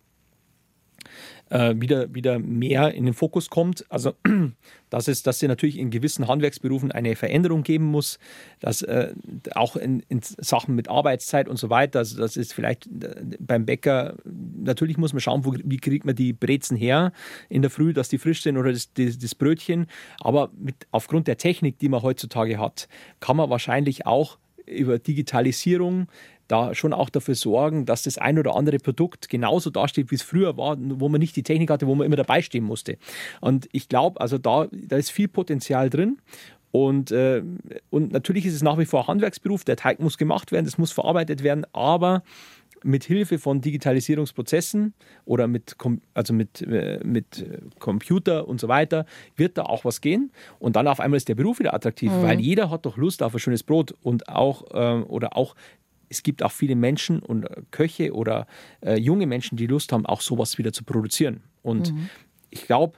äh, 1.50 1.76
wieder, 1.78 2.14
wieder 2.14 2.40
mehr 2.40 2.94
in 2.94 3.06
den 3.06 3.14
Fokus 3.14 3.50
kommt. 3.50 3.86
Also, 3.90 4.14
dass 4.90 5.08
es, 5.08 5.24
dass 5.24 5.42
es 5.42 5.48
natürlich 5.48 5.78
in 5.78 5.90
gewissen 5.90 6.28
Handwerksberufen 6.28 6.92
eine 6.92 7.16
Veränderung 7.16 7.64
geben 7.64 7.86
muss, 7.86 8.20
dass 8.60 8.82
äh, 8.82 9.14
auch 9.56 9.76
in, 9.76 10.04
in 10.10 10.22
Sachen 10.22 10.76
mit 10.76 10.90
Arbeitszeit 10.90 11.48
und 11.48 11.58
so 11.58 11.70
weiter, 11.70 12.00
also 12.00 12.18
das 12.18 12.38
ist 12.38 12.54
vielleicht 12.54 12.88
äh, 12.88 13.38
beim 13.40 13.66
Bäcker, 13.66 14.16
natürlich 14.26 14.98
muss 14.98 15.14
man 15.14 15.20
schauen, 15.20 15.46
wo, 15.46 15.54
wie 15.64 15.78
kriegt 15.78 16.06
man 16.06 16.16
die 16.16 16.34
Brezen 16.34 16.78
her 16.78 17.12
in 17.50 17.62
der 17.62 17.72
Früh, 17.72 17.94
dass 17.94 18.10
die 18.10 18.18
frisch 18.18 18.42
sind 18.44 18.58
oder 18.58 18.72
das, 18.72 18.94
das, 18.94 19.18
das 19.18 19.36
Brötchen. 19.36 19.88
Aber 20.20 20.52
mit, 20.58 20.76
aufgrund 20.92 21.28
der 21.28 21.38
Technik, 21.38 21.80
die 21.80 21.90
man 21.90 22.02
heutzutage 22.02 22.60
hat, 22.60 22.88
kann 23.20 23.38
man 23.38 23.50
wahrscheinlich 23.50 24.06
auch 24.06 24.38
über 24.66 25.00
Digitalisierung 25.00 26.08
da 26.48 26.76
schon 26.76 26.94
auch 26.94 27.10
dafür 27.10 27.36
sorgen, 27.36 27.86
dass 27.86 28.04
das 28.04 28.18
ein 28.18 28.38
oder 28.38 28.56
andere 28.56 28.78
Produkt 28.78 29.30
genauso 29.30 29.70
dasteht, 29.70 30.12
wie 30.12 30.16
es 30.16 30.22
früher 30.22 30.58
war, 30.58 30.78
wo 30.80 31.10
man 31.10 31.20
nicht 31.20 31.36
die 31.36 31.44
Technik 31.44 31.70
hatte, 31.70 31.88
wo 31.88 31.96
man 31.96 32.06
immer 32.06 32.16
dabei 32.16 32.42
stehen 32.42 32.64
musste. 32.64 32.98
Und 33.42 33.68
ich 33.72 33.90
glaube, 33.90 34.20
also 34.20 34.38
da, 34.38 34.68
da 34.72 34.98
ist 34.98 35.12
viel 35.12 35.28
Potenzial 35.28 35.90
drin. 35.90 36.18
Und, 36.72 37.12
äh, 37.12 37.44
und 37.92 38.12
natürlich 38.12 38.48
ist 38.48 38.56
es 38.56 38.64
nach 38.64 38.80
wie 38.80 38.86
vor 38.86 39.02
ein 39.02 39.08
Handwerksberuf, 39.08 39.64
der 39.64 39.76
Teig 39.76 40.00
muss 40.00 40.18
gemacht 40.18 40.52
werden, 40.52 40.66
das 40.66 40.80
muss 40.80 40.92
verarbeitet 40.92 41.44
werden, 41.44 41.66
aber 41.72 42.24
mit 42.84 43.04
Hilfe 43.04 43.40
von 43.40 43.62
Digitalisierungsprozessen 43.62 44.94
oder 45.26 45.48
mit, 45.48 45.76
also 46.14 46.34
mit, 46.34 46.62
äh, 46.62 47.00
mit 47.04 47.46
Computer 47.80 48.48
und 48.48 48.60
so 48.60 48.68
weiter, 48.68 49.06
wird 49.36 49.58
da 49.58 49.64
auch 49.64 49.86
was 49.86 50.02
gehen. 50.02 50.32
Und 50.60 50.76
dann 50.76 50.88
auf 50.88 51.00
einmal 51.00 51.18
ist 51.18 51.30
der 51.30 51.36
Beruf 51.36 51.60
wieder 51.60 51.74
attraktiv, 51.74 52.12
mhm. 52.12 52.24
weil 52.24 52.40
jeder 52.40 52.70
hat 52.70 52.86
doch 52.86 52.98
Lust 52.98 53.24
auf 53.24 53.34
ein 53.34 53.40
schönes 53.40 53.64
Brot 53.64 53.94
und 54.02 54.28
auch 54.30 54.64
äh, 54.74 55.04
oder 55.04 55.38
auch 55.38 55.56
es 56.14 56.24
gibt 56.24 56.44
auch 56.44 56.52
viele 56.52 56.76
Menschen 56.76 57.20
und 57.20 57.48
Köche 57.72 58.14
oder 58.14 58.48
äh, 58.82 58.98
junge 58.98 59.28
Menschen, 59.28 59.58
die 59.58 59.68
Lust 59.68 59.92
haben, 59.92 60.06
auch 60.06 60.22
sowas 60.22 60.58
wieder 60.58 60.72
zu 60.72 60.84
produzieren. 60.84 61.42
Und 61.62 61.94
mhm. 61.94 62.10
ich 62.50 62.66
glaube, 62.66 62.98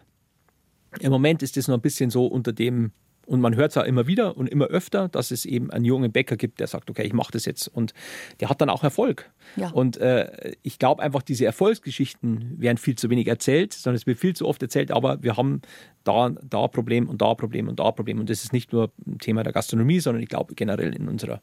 im 0.99 1.11
Moment 1.11 1.43
ist 1.43 1.57
das 1.57 1.68
noch 1.68 1.76
ein 1.76 1.82
bisschen 1.82 2.09
so 2.09 2.26
unter 2.28 2.53
dem 2.53 2.91
und 3.26 3.41
man 3.41 3.55
hört 3.55 3.70
es 3.70 3.76
ja 3.76 3.82
immer 3.82 4.07
wieder 4.07 4.38
und 4.38 4.47
immer 4.47 4.66
öfter, 4.66 5.07
dass 5.09 5.32
es 5.32 5.45
eben 5.45 5.72
einen 5.72 5.86
jungen 5.86 6.11
Bäcker 6.11 6.38
gibt, 6.38 6.59
der 6.59 6.68
sagt, 6.68 6.89
okay, 6.89 7.03
ich 7.03 7.13
mache 7.13 7.32
das 7.32 7.45
jetzt. 7.45 7.68
Und 7.68 7.93
der 8.39 8.49
hat 8.49 8.61
dann 8.61 8.70
auch 8.70 8.84
Erfolg. 8.84 9.32
Ja. 9.55 9.72
Und 9.72 9.97
äh, 9.97 10.53
ich 10.61 10.78
glaube 10.78 11.01
einfach, 11.01 11.24
diese 11.24 11.45
Erfolgsgeschichten 11.45 12.59
werden 12.59 12.78
viel 12.78 12.95
zu 12.95 13.09
wenig 13.09 13.28
erzählt, 13.28 13.74
sondern 13.74 13.95
es 13.95 14.05
wird 14.05 14.20
viel 14.20 14.36
zu 14.36 14.47
oft 14.47 14.61
erzählt, 14.61 14.91
aber 14.91 15.24
wir 15.24 15.38
haben 15.38 15.61
da, 16.03 16.30
da 16.30 16.68
Problem 16.68 17.09
und 17.09 17.22
da 17.22 17.34
Problem 17.34 17.68
und 17.68 17.80
da 17.80 17.91
Problem. 17.91 18.20
Und 18.20 18.30
das 18.30 18.43
ist 18.43 18.53
nicht 18.53 18.72
nur 18.72 18.91
ein 19.07 19.18
Thema 19.18 19.43
der 19.43 19.53
Gastronomie, 19.53 19.99
sondern 19.99 20.22
ich 20.22 20.30
glaube 20.30 20.53
generell 20.53 20.95
in 20.95 21.07
unserer 21.07 21.41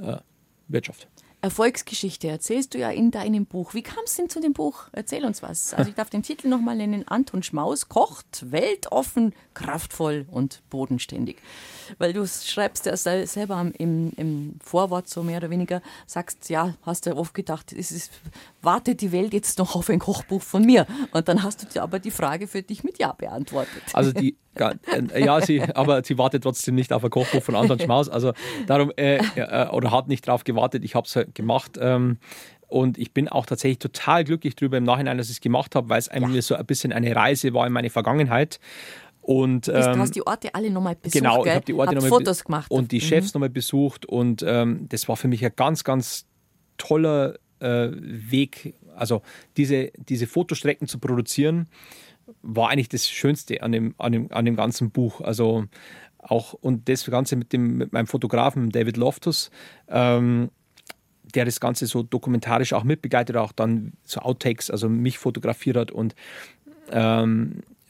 äh, 0.00 0.16
Wirtschaft. 0.68 1.08
Erfolgsgeschichte 1.42 2.28
erzählst 2.28 2.72
du 2.72 2.78
ja 2.78 2.90
in 2.90 3.10
deinem 3.10 3.46
Buch. 3.46 3.74
Wie 3.74 3.82
kam 3.82 4.04
es 4.04 4.14
denn 4.14 4.30
zu 4.30 4.40
dem 4.40 4.52
Buch? 4.52 4.84
Erzähl 4.92 5.24
uns 5.24 5.42
was. 5.42 5.74
Also 5.74 5.90
ich 5.90 5.96
darf 5.96 6.08
den 6.08 6.22
Titel 6.22 6.46
nochmal 6.46 6.76
nennen. 6.76 7.06
Anton 7.08 7.42
Schmaus 7.42 7.88
kocht 7.88 8.52
weltoffen, 8.52 9.34
kraftvoll 9.52 10.24
und 10.30 10.62
bodenständig. 10.70 11.38
Weil 11.98 12.12
du 12.12 12.26
schreibst 12.26 12.86
ja 12.86 12.96
selber 12.96 13.70
im, 13.78 14.12
im 14.16 14.54
Vorwort 14.62 15.08
so 15.08 15.22
mehr 15.22 15.38
oder 15.38 15.50
weniger, 15.50 15.82
sagst, 16.06 16.50
ja, 16.50 16.74
hast 16.82 17.06
du 17.06 17.16
oft 17.16 17.34
gedacht, 17.34 17.72
es 17.72 17.90
ist, 17.90 18.12
wartet 18.60 19.00
die 19.00 19.12
Welt 19.12 19.32
jetzt 19.32 19.58
noch 19.58 19.74
auf 19.74 19.88
ein 19.90 19.98
Kochbuch 19.98 20.42
von 20.42 20.64
mir? 20.64 20.86
Und 21.12 21.28
dann 21.28 21.42
hast 21.42 21.62
du 21.62 21.66
dir 21.66 21.82
aber 21.82 21.98
die 21.98 22.10
Frage 22.10 22.46
für 22.46 22.62
dich 22.62 22.84
mit 22.84 22.98
Ja 22.98 23.12
beantwortet. 23.12 23.82
Also 23.92 24.12
die, 24.12 24.36
äh, 24.54 25.24
ja, 25.24 25.40
sie, 25.40 25.62
aber 25.62 26.04
sie 26.04 26.18
wartet 26.18 26.42
trotzdem 26.42 26.74
nicht 26.74 26.92
auf 26.92 27.04
ein 27.04 27.10
Kochbuch 27.10 27.42
von 27.42 27.54
Anton 27.54 27.78
Schmaus. 27.78 28.08
Also 28.08 28.32
darum, 28.66 28.92
äh, 28.96 29.16
äh, 29.36 29.68
oder 29.68 29.90
hat 29.90 30.08
nicht 30.08 30.26
drauf 30.26 30.44
gewartet. 30.44 30.84
Ich 30.84 30.94
habe 30.94 31.06
es 31.06 31.16
halt 31.16 31.34
gemacht. 31.34 31.78
Ähm, 31.80 32.18
und 32.72 32.96
ich 32.96 33.12
bin 33.12 33.28
auch 33.28 33.44
tatsächlich 33.44 33.80
total 33.80 34.24
glücklich 34.24 34.56
darüber 34.56 34.78
im 34.78 34.84
Nachhinein, 34.84 35.18
dass 35.18 35.28
ich 35.28 35.36
es 35.36 35.40
gemacht 35.42 35.74
habe, 35.74 35.90
weil 35.90 35.98
es 35.98 36.08
ja. 36.10 36.42
so 36.42 36.54
ein 36.54 36.64
bisschen 36.64 36.90
eine 36.90 37.14
Reise 37.14 37.52
war 37.52 37.66
in 37.66 37.72
meine 37.72 37.90
Vergangenheit. 37.90 38.60
Und, 39.22 39.68
ähm, 39.68 39.74
du 39.74 39.98
hast 39.98 40.16
die 40.16 40.26
Orte 40.26 40.52
alle 40.54 40.68
nochmal 40.70 40.96
besucht. 40.96 41.14
Genau, 41.14 41.44
ich 41.44 41.52
habe 41.52 41.64
die 41.64 41.74
Orte 41.74 41.94
nochmal 41.94 42.10
Fotos 42.10 42.44
gemacht. 42.44 42.70
Und 42.70 42.90
die 42.90 42.96
mhm. 42.96 43.02
Chefs 43.02 43.34
nochmal 43.34 43.50
besucht. 43.50 44.04
Und 44.04 44.44
ähm, 44.46 44.86
das 44.88 45.08
war 45.08 45.16
für 45.16 45.28
mich 45.28 45.44
ein 45.44 45.52
ganz, 45.54 45.84
ganz 45.84 46.26
toller 46.76 47.38
äh, 47.60 47.90
Weg. 47.92 48.74
Also 48.96 49.22
diese, 49.56 49.92
diese 49.96 50.26
Fotostrecken 50.26 50.88
zu 50.88 50.98
produzieren 50.98 51.68
war 52.42 52.70
eigentlich 52.70 52.88
das 52.88 53.08
Schönste 53.08 53.62
an 53.62 53.70
dem, 53.72 53.94
an 53.98 54.12
dem, 54.12 54.32
an 54.32 54.44
dem 54.44 54.56
ganzen 54.56 54.90
Buch. 54.90 55.20
Also 55.20 55.66
auch 56.18 56.52
und 56.54 56.88
das 56.88 57.04
Ganze 57.06 57.36
mit, 57.36 57.52
dem, 57.52 57.76
mit 57.76 57.92
meinem 57.92 58.08
Fotografen 58.08 58.70
David 58.70 58.96
Loftus, 58.96 59.50
ähm, 59.88 60.50
der 61.34 61.44
das 61.44 61.60
Ganze 61.60 61.86
so 61.86 62.02
dokumentarisch 62.02 62.72
auch 62.72 62.84
mitbegleitet, 62.84 63.36
auch 63.36 63.52
dann 63.52 63.92
so 64.02 64.20
Outtakes, 64.20 64.68
also 64.70 64.88
mich 64.88 65.18
fotografiert 65.18 65.76
hat 65.76 65.90
und 65.92 66.14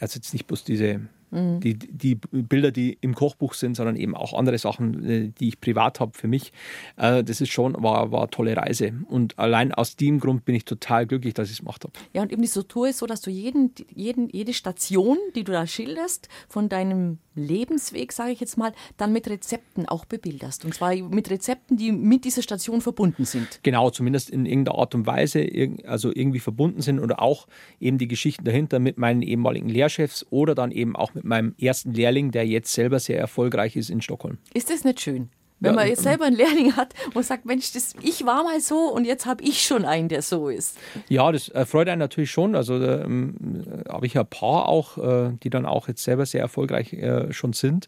also 0.03 0.17
jetzt 0.17 0.33
nicht 0.33 0.47
bloß 0.47 0.63
diese 0.63 1.01
Mhm. 1.33 1.61
Die, 1.61 1.75
die 1.75 2.15
Bilder, 2.15 2.71
die 2.71 2.99
im 3.01 3.15
Kochbuch 3.15 3.55
sind, 3.55 3.75
sondern 3.75 3.97
eben 3.97 4.15
auch 4.15 4.35
andere 4.35 4.59
Sachen, 4.59 5.05
äh, 5.05 5.29
die 5.29 5.49
ich 5.49 5.61
privat 5.61 5.99
habe 5.99 6.13
für 6.15 6.29
mich. 6.29 6.53
Äh, 6.97 7.25
das 7.25 7.41
ist 7.41 7.51
schon, 7.51 7.75
war, 7.83 8.13
war 8.13 8.21
eine 8.21 8.31
tolle 8.31 8.57
Reise. 8.57 8.93
Und 9.09 9.39
allein 9.39 9.73
aus 9.73 9.97
dem 9.97 10.21
Grund 10.21 10.45
bin 10.45 10.55
ich 10.55 10.65
total 10.65 11.07
glücklich, 11.07 11.35
dass 11.35 11.49
ich 11.49 11.55
es 11.55 11.59
gemacht 11.61 11.85
habe. 11.85 11.95
Ja, 12.13 12.23
und 12.23 12.33
eben 12.33 12.43
die 12.43 12.49
Struktur 12.49 12.89
ist 12.89 12.99
so, 12.99 13.07
dass 13.07 13.23
du 13.23 13.31
jeden, 13.31 13.73
jeden, 13.95 14.29
jede 14.29 14.53
Station, 14.53 15.17
die 15.35 15.45
du 15.45 15.53
da 15.53 15.67
schilderst, 15.67 16.29
von 16.49 16.69
deinem 16.69 17.19
Lebensweg, 17.35 18.13
sage 18.13 18.33
ich 18.33 18.41
jetzt 18.41 18.59
mal, 18.59 18.73
dann 18.99 19.13
mit 19.13 19.29
Rezepten 19.29 19.89
auch 19.89 20.05
bebilderst. 20.05 20.65
Und 20.65 20.75
zwar 20.75 20.95
mit 20.95 21.31
Rezepten, 21.31 21.77
die 21.77 21.93
mit 21.93 22.25
dieser 22.25 22.43
Station 22.43 22.81
verbunden 22.83 23.25
sind. 23.25 23.61
Genau, 23.63 23.91
zumindest 23.91 24.29
in 24.31 24.45
irgendeiner 24.45 24.79
Art 24.79 24.95
und 24.95 25.07
Weise, 25.07 25.49
also 25.87 26.11
irgendwie 26.15 26.41
verbunden 26.41 26.83
sind 26.83 27.01
oder 27.01 27.23
auch 27.23 27.47
eben 27.81 27.97
die 27.97 28.09
Geschichten 28.09 28.45
dahinter 28.45 28.79
mit 28.79 28.99
meinen 28.99 29.23
ehemaligen 29.23 29.69
Lehrchefs 29.69 30.27
oder 30.31 30.55
dann 30.55 30.71
eben 30.73 30.95
auch 30.95 31.15
mit 31.15 31.22
mit 31.23 31.29
meinem 31.29 31.55
ersten 31.61 31.95
Lehrling, 31.95 32.31
der 32.33 32.47
jetzt 32.47 32.73
selber 32.73 32.99
sehr 32.99 33.19
erfolgreich 33.19 33.77
ist 33.77 33.91
in 33.91 34.03
Stockholm. 34.03 34.39
Ist 34.55 34.71
das 34.71 34.85
nicht 34.85 35.01
schön? 35.01 35.31
Wenn 35.63 35.77
man 35.77 35.87
jetzt 35.87 36.03
selber 36.03 36.25
einen 36.25 36.35
Lehrling 36.35 36.75
hat 36.75 36.93
und 37.15 37.25
sagt, 37.25 37.47
Mensch, 37.47 37.73
das, 37.73 37.95
ich 38.03 38.27
war 38.27 38.43
mal 38.43 38.61
so 38.61 38.89
und 38.93 39.05
jetzt 39.05 39.27
habe 39.27 39.45
ich 39.45 39.63
schon 39.63 39.85
einen, 39.85 40.09
der 40.09 40.21
so 40.21 40.49
ist. 40.49 40.77
Ja, 41.09 41.31
das 41.31 41.53
freut 41.67 41.89
einen 41.89 42.01
natürlich 42.01 42.33
schon. 42.33 42.57
Also 42.57 42.81
da 42.81 43.05
ähm, 43.05 43.63
habe 43.89 44.07
ich 44.07 44.15
ja 44.15 44.23
ein 44.23 44.27
paar 44.27 44.69
auch, 44.69 44.99
äh, 44.99 45.31
die 45.43 45.51
dann 45.51 45.65
auch 45.65 45.87
jetzt 45.87 46.03
selber 46.03 46.27
sehr 46.27 46.41
erfolgreich 46.41 46.93
äh, 46.95 47.33
schon 47.33 47.53
sind. 47.53 47.87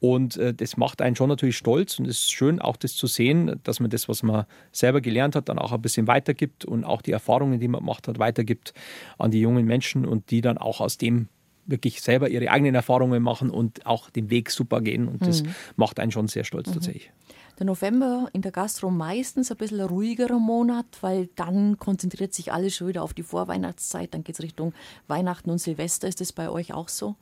Und 0.00 0.36
äh, 0.36 0.52
das 0.52 0.76
macht 0.76 1.00
einen 1.00 1.16
schon 1.16 1.30
natürlich 1.30 1.56
stolz 1.56 1.98
und 1.98 2.06
es 2.06 2.18
ist 2.18 2.32
schön 2.32 2.60
auch 2.60 2.76
das 2.76 2.94
zu 2.94 3.06
sehen, 3.06 3.58
dass 3.62 3.80
man 3.80 3.88
das, 3.88 4.06
was 4.06 4.22
man 4.22 4.44
selber 4.70 5.00
gelernt 5.00 5.34
hat, 5.34 5.48
dann 5.48 5.58
auch 5.58 5.72
ein 5.72 5.80
bisschen 5.80 6.06
weitergibt 6.06 6.66
und 6.66 6.84
auch 6.84 7.00
die 7.00 7.12
Erfahrungen, 7.12 7.58
die 7.58 7.68
man 7.68 7.80
gemacht 7.80 8.06
hat, 8.06 8.18
weitergibt 8.18 8.74
an 9.16 9.30
die 9.30 9.40
jungen 9.40 9.64
Menschen 9.64 10.04
und 10.04 10.30
die 10.30 10.42
dann 10.42 10.58
auch 10.58 10.82
aus 10.82 10.98
dem 10.98 11.28
wirklich 11.66 12.02
selber 12.02 12.28
ihre 12.28 12.50
eigenen 12.50 12.74
Erfahrungen 12.74 13.22
machen 13.22 13.50
und 13.50 13.86
auch 13.86 14.10
den 14.10 14.30
Weg 14.30 14.50
super 14.50 14.80
gehen. 14.80 15.08
Und 15.08 15.26
das 15.26 15.42
mhm. 15.42 15.54
macht 15.76 16.00
einen 16.00 16.12
schon 16.12 16.28
sehr 16.28 16.44
stolz 16.44 16.68
mhm. 16.68 16.74
tatsächlich. 16.74 17.10
Der 17.58 17.66
November 17.66 18.28
in 18.32 18.42
der 18.42 18.50
Gastro 18.50 18.90
meistens 18.90 19.52
ein 19.52 19.56
bisschen 19.56 19.80
ruhigerer 19.80 20.40
Monat, 20.40 20.86
weil 21.02 21.28
dann 21.36 21.78
konzentriert 21.78 22.34
sich 22.34 22.52
alles 22.52 22.74
schon 22.74 22.88
wieder 22.88 23.02
auf 23.04 23.14
die 23.14 23.22
Vorweihnachtszeit. 23.22 24.12
Dann 24.12 24.24
geht 24.24 24.34
es 24.34 24.42
Richtung 24.42 24.74
Weihnachten 25.06 25.50
und 25.50 25.58
Silvester. 25.58 26.08
Ist 26.08 26.20
das 26.20 26.32
bei 26.32 26.50
euch 26.50 26.74
auch 26.74 26.88
so? 26.88 27.14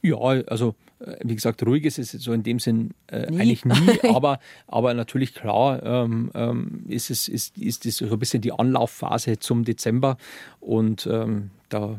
Ja, 0.00 0.16
also 0.16 0.74
äh, 0.98 1.16
wie 1.22 1.34
gesagt, 1.34 1.62
ruhig 1.66 1.84
ist 1.84 1.98
es 1.98 2.12
so 2.12 2.32
in 2.32 2.42
dem 2.42 2.58
Sinn 2.58 2.94
äh, 3.08 3.30
nie. 3.30 3.38
eigentlich 3.38 3.64
nie, 3.66 4.00
aber, 4.14 4.38
aber 4.66 4.94
natürlich 4.94 5.34
klar 5.34 5.82
ähm, 5.82 6.30
ähm, 6.34 6.84
ist 6.88 7.10
es 7.10 7.28
ist, 7.28 7.58
ist 7.58 7.84
das 7.84 7.96
so 7.96 8.10
ein 8.10 8.18
bisschen 8.18 8.40
die 8.40 8.52
Anlaufphase 8.52 9.38
zum 9.38 9.64
Dezember 9.64 10.16
und 10.58 11.06
ähm, 11.06 11.50
da 11.68 11.98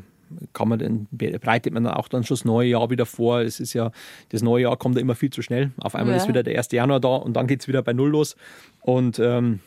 kann 0.53 0.67
man 0.67 0.79
dann, 0.79 1.07
bereitet 1.11 1.73
man 1.73 1.83
dann 1.83 1.93
auch 1.93 2.07
dann 2.07 2.23
schon 2.23 2.35
das 2.35 2.45
neue 2.45 2.69
Jahr 2.69 2.89
wieder 2.89 3.05
vor. 3.05 3.41
Es 3.41 3.59
ist 3.59 3.73
ja, 3.73 3.91
das 4.29 4.41
neue 4.41 4.63
Jahr 4.63 4.77
kommt 4.77 4.95
ja 4.95 5.01
immer 5.01 5.15
viel 5.15 5.29
zu 5.29 5.41
schnell. 5.41 5.71
Auf 5.77 5.95
einmal 5.95 6.15
ja. 6.15 6.21
ist 6.21 6.27
wieder 6.27 6.43
der 6.43 6.57
1. 6.57 6.71
Januar 6.71 6.99
da 6.99 7.15
und 7.15 7.33
dann 7.33 7.47
geht 7.47 7.61
es 7.61 7.67
wieder 7.67 7.81
bei 7.81 7.93
Null 7.93 8.09
los. 8.09 8.35
Und 8.81 9.19
ähm, 9.19 9.59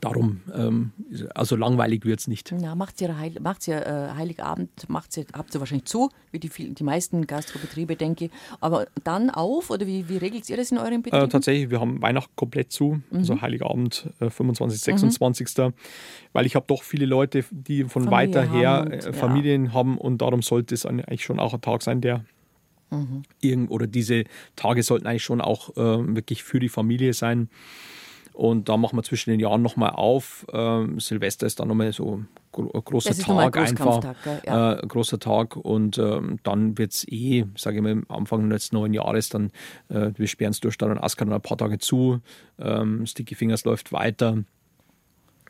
Darum, 0.00 0.40
ähm, 0.54 0.92
also 1.34 1.56
langweilig 1.56 2.04
wird 2.04 2.20
es 2.20 2.28
nicht. 2.28 2.52
Ja, 2.52 2.74
macht 2.74 3.00
ihr, 3.00 3.16
Heil, 3.16 3.34
macht's 3.40 3.68
ihr 3.68 3.86
äh, 3.86 4.14
Heiligabend, 4.14 4.70
macht's 4.88 5.16
ihr, 5.16 5.26
habt 5.32 5.54
ihr 5.54 5.60
wahrscheinlich 5.60 5.86
zu, 5.86 6.10
wie 6.32 6.38
die, 6.38 6.48
die 6.48 6.84
meisten 6.84 7.26
Gastrobetriebe, 7.26 7.96
denke 7.96 8.26
ich. 8.26 8.30
Aber 8.60 8.86
dann 9.04 9.30
auf 9.30 9.70
oder 9.70 9.86
wie, 9.86 10.08
wie 10.08 10.16
regelt 10.16 10.48
ihr 10.50 10.56
das 10.56 10.72
in 10.72 10.78
euren 10.78 11.02
Betrieben? 11.02 11.24
Äh, 11.24 11.28
tatsächlich, 11.28 11.70
wir 11.70 11.80
haben 11.80 12.02
Weihnachten 12.02 12.32
komplett 12.34 12.72
zu, 12.72 13.00
mhm. 13.10 13.18
also 13.18 13.40
Heiligabend 13.40 14.10
äh, 14.20 14.28
25, 14.28 14.80
26. 14.80 15.56
Mhm. 15.58 15.72
Weil 16.32 16.46
ich 16.46 16.56
habe 16.56 16.66
doch 16.68 16.82
viele 16.82 17.06
Leute, 17.06 17.44
die 17.50 17.84
von 17.84 18.04
Familie 18.04 18.12
weiter 18.12 18.52
her 18.52 18.82
und, 18.86 18.92
äh, 18.92 19.12
Familien 19.12 19.66
ja. 19.66 19.72
haben 19.72 19.98
und 19.98 20.18
darum 20.18 20.42
sollte 20.42 20.74
es 20.74 20.84
eigentlich 20.84 21.24
schon 21.24 21.38
auch 21.38 21.54
ein 21.54 21.60
Tag 21.60 21.82
sein, 21.82 22.00
der 22.00 22.24
mhm. 22.90 23.22
irgend, 23.40 23.70
oder 23.70 23.86
diese 23.86 24.24
Tage 24.56 24.82
sollten 24.82 25.06
eigentlich 25.06 25.24
schon 25.24 25.40
auch 25.40 25.70
äh, 25.76 26.16
wirklich 26.16 26.42
für 26.42 26.60
die 26.60 26.68
Familie 26.68 27.12
sein. 27.12 27.48
Und 28.36 28.68
da 28.68 28.76
machen 28.76 28.98
wir 28.98 29.02
zwischen 29.02 29.30
den 29.30 29.40
Jahren 29.40 29.62
nochmal 29.62 29.92
auf. 29.92 30.46
Ähm, 30.52 31.00
Silvester 31.00 31.46
ist 31.46 31.58
dann 31.58 31.68
nochmal 31.68 31.90
so 31.94 32.18
ein 32.18 32.28
großer 32.52 33.14
Tag 33.14 33.56
ein 33.56 33.66
einfach. 33.66 34.14
Ja. 34.44 34.74
Äh, 34.74 34.86
großer 34.86 35.18
Tag. 35.18 35.56
Und 35.56 35.96
ähm, 35.96 36.38
dann 36.42 36.76
wird 36.76 36.92
es 36.92 37.08
eh, 37.08 37.46
sage 37.56 37.78
ich 37.78 37.82
mal, 37.82 37.92
am 37.92 38.04
Anfang 38.08 38.50
des 38.50 38.72
neuen 38.72 38.92
Jahres 38.92 39.30
dann, 39.30 39.52
äh, 39.88 40.10
wir 40.16 40.26
sperren 40.26 40.50
es 40.50 40.60
durch 40.60 40.76
dann 40.76 40.98
Askar 40.98 41.26
ein 41.32 41.40
paar 41.40 41.56
Tage 41.56 41.78
zu. 41.78 42.20
Ähm, 42.58 43.06
Sticky 43.06 43.34
Fingers 43.34 43.64
läuft 43.64 43.90
weiter. 43.90 44.44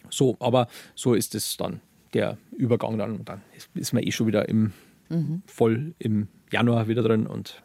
So, 0.08 0.36
aber 0.38 0.68
so 0.94 1.14
ist 1.14 1.34
es 1.34 1.56
dann 1.56 1.80
der 2.14 2.38
Übergang 2.56 2.98
dann. 2.98 3.16
Und 3.16 3.28
dann 3.28 3.42
ist 3.74 3.94
man 3.94 4.04
eh 4.04 4.12
schon 4.12 4.28
wieder 4.28 4.48
im, 4.48 4.72
mhm. 5.08 5.42
voll 5.46 5.92
im 5.98 6.28
Januar 6.52 6.86
wieder 6.86 7.02
drin 7.02 7.26
und 7.26 7.64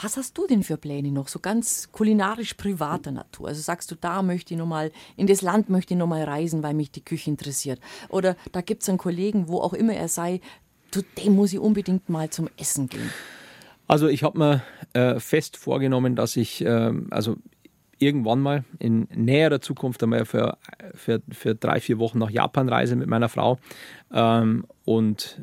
was 0.00 0.16
hast 0.16 0.36
du 0.36 0.46
denn 0.46 0.62
für 0.62 0.76
Pläne 0.76 1.10
noch, 1.10 1.28
so 1.28 1.38
ganz 1.38 1.90
kulinarisch 1.90 2.54
privater 2.54 3.10
Natur? 3.10 3.48
Also 3.48 3.62
sagst 3.62 3.90
du, 3.90 3.94
da 3.94 4.22
möchte 4.22 4.54
ich 4.54 4.58
nochmal, 4.58 4.92
in 5.16 5.26
das 5.26 5.42
Land 5.42 5.70
möchte 5.70 5.94
ich 5.94 5.98
nochmal 5.98 6.24
reisen, 6.24 6.62
weil 6.62 6.74
mich 6.74 6.90
die 6.90 7.04
Küche 7.04 7.30
interessiert. 7.30 7.80
Oder 8.08 8.36
da 8.52 8.60
gibt 8.60 8.82
es 8.82 8.88
einen 8.88 8.98
Kollegen, 8.98 9.48
wo 9.48 9.60
auch 9.60 9.72
immer 9.72 9.94
er 9.94 10.08
sei, 10.08 10.40
zu 10.90 11.02
dem 11.18 11.34
muss 11.34 11.52
ich 11.52 11.58
unbedingt 11.58 12.08
mal 12.08 12.30
zum 12.30 12.48
Essen 12.58 12.88
gehen. 12.88 13.10
Also 13.88 14.08
ich 14.08 14.22
habe 14.22 14.38
mir 14.38 14.62
äh, 14.92 15.20
fest 15.20 15.56
vorgenommen, 15.56 16.16
dass 16.16 16.36
ich, 16.36 16.64
äh, 16.64 16.92
also 17.10 17.36
irgendwann 17.98 18.40
mal 18.40 18.64
in 18.78 19.08
näherer 19.14 19.60
Zukunft 19.60 20.02
einmal 20.02 20.26
für, 20.26 20.58
für, 20.94 21.22
für 21.30 21.54
drei, 21.54 21.80
vier 21.80 21.98
Wochen 21.98 22.18
nach 22.18 22.30
Japan 22.30 22.68
reise 22.68 22.96
mit 22.96 23.08
meiner 23.08 23.28
Frau. 23.28 23.58
Ähm, 24.12 24.66
und 24.84 25.40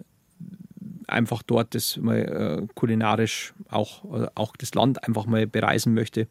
einfach 1.07 1.43
dort 1.43 1.75
das 1.75 1.97
mal 1.97 2.17
äh, 2.63 2.67
kulinarisch 2.75 3.53
auch, 3.69 4.03
äh, 4.13 4.27
auch 4.35 4.55
das 4.55 4.73
Land 4.73 5.03
einfach 5.03 5.25
mal 5.25 5.47
bereisen 5.47 5.93
möchte 5.93 6.27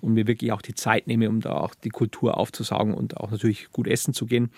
und 0.00 0.14
mir 0.14 0.26
wirklich 0.26 0.52
auch 0.52 0.62
die 0.62 0.74
Zeit 0.74 1.06
nehme, 1.06 1.28
um 1.28 1.40
da 1.40 1.52
auch 1.52 1.74
die 1.74 1.90
Kultur 1.90 2.38
aufzusagen 2.38 2.94
und 2.94 3.16
auch 3.16 3.30
natürlich 3.30 3.70
gut 3.72 3.86
essen 3.86 4.14
zu 4.14 4.26
gehen. 4.26 4.50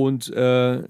Und 0.00 0.32
äh, 0.32 0.82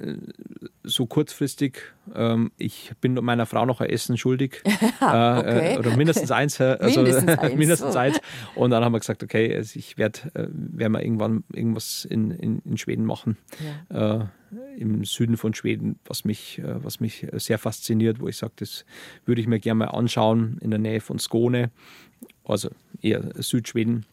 so 0.85 1.07
kurzfristig, 1.07 1.83
ähm, 2.15 2.53
ich 2.59 2.93
bin 3.01 3.15
meiner 3.15 3.45
Frau 3.45 3.65
noch 3.67 3.81
ein 3.81 3.91
Essen 3.91 4.17
schuldig. 4.17 4.63
äh, 4.65 5.05
okay. 5.05 5.79
oder 5.79 5.97
mindestens 5.97 6.31
eins. 6.31 6.61
Also, 6.61 7.03
mindestens 7.03 7.39
eins. 7.39 7.57
mindestens 7.57 7.97
eins. 7.97 8.21
Und 8.55 8.71
dann 8.71 8.85
haben 8.85 8.93
wir 8.93 9.01
gesagt, 9.01 9.25
okay, 9.25 9.53
also 9.57 9.77
ich 9.77 9.99
werde 9.99 10.21
äh, 10.35 10.47
werd 10.53 10.93
mal 10.93 11.03
irgendwann 11.03 11.43
irgendwas 11.53 12.05
in, 12.05 12.31
in, 12.31 12.61
in 12.65 12.79
Schweden 12.79 13.05
machen. 13.05 13.37
Ja. 13.91 14.21
Äh, 14.21 14.27
Im 14.79 15.05
Süden 15.05 15.37
von 15.37 15.55
Schweden, 15.55 15.99
was 16.05 16.25
mich, 16.25 16.61
äh, 16.61 16.85
was 16.85 17.01
mich 17.01 17.27
sehr 17.33 17.59
fasziniert, 17.59 18.21
wo 18.21 18.29
ich 18.29 18.37
sage, 18.37 18.53
das 18.57 18.85
würde 19.25 19.41
ich 19.41 19.49
mir 19.49 19.59
gerne 19.59 19.79
mal 19.79 19.87
anschauen, 19.87 20.59
in 20.61 20.71
der 20.71 20.79
Nähe 20.79 21.01
von 21.01 21.19
Skåne, 21.19 21.73
also 22.45 22.71
eher 23.03 23.33
Südschweden. 23.43 24.07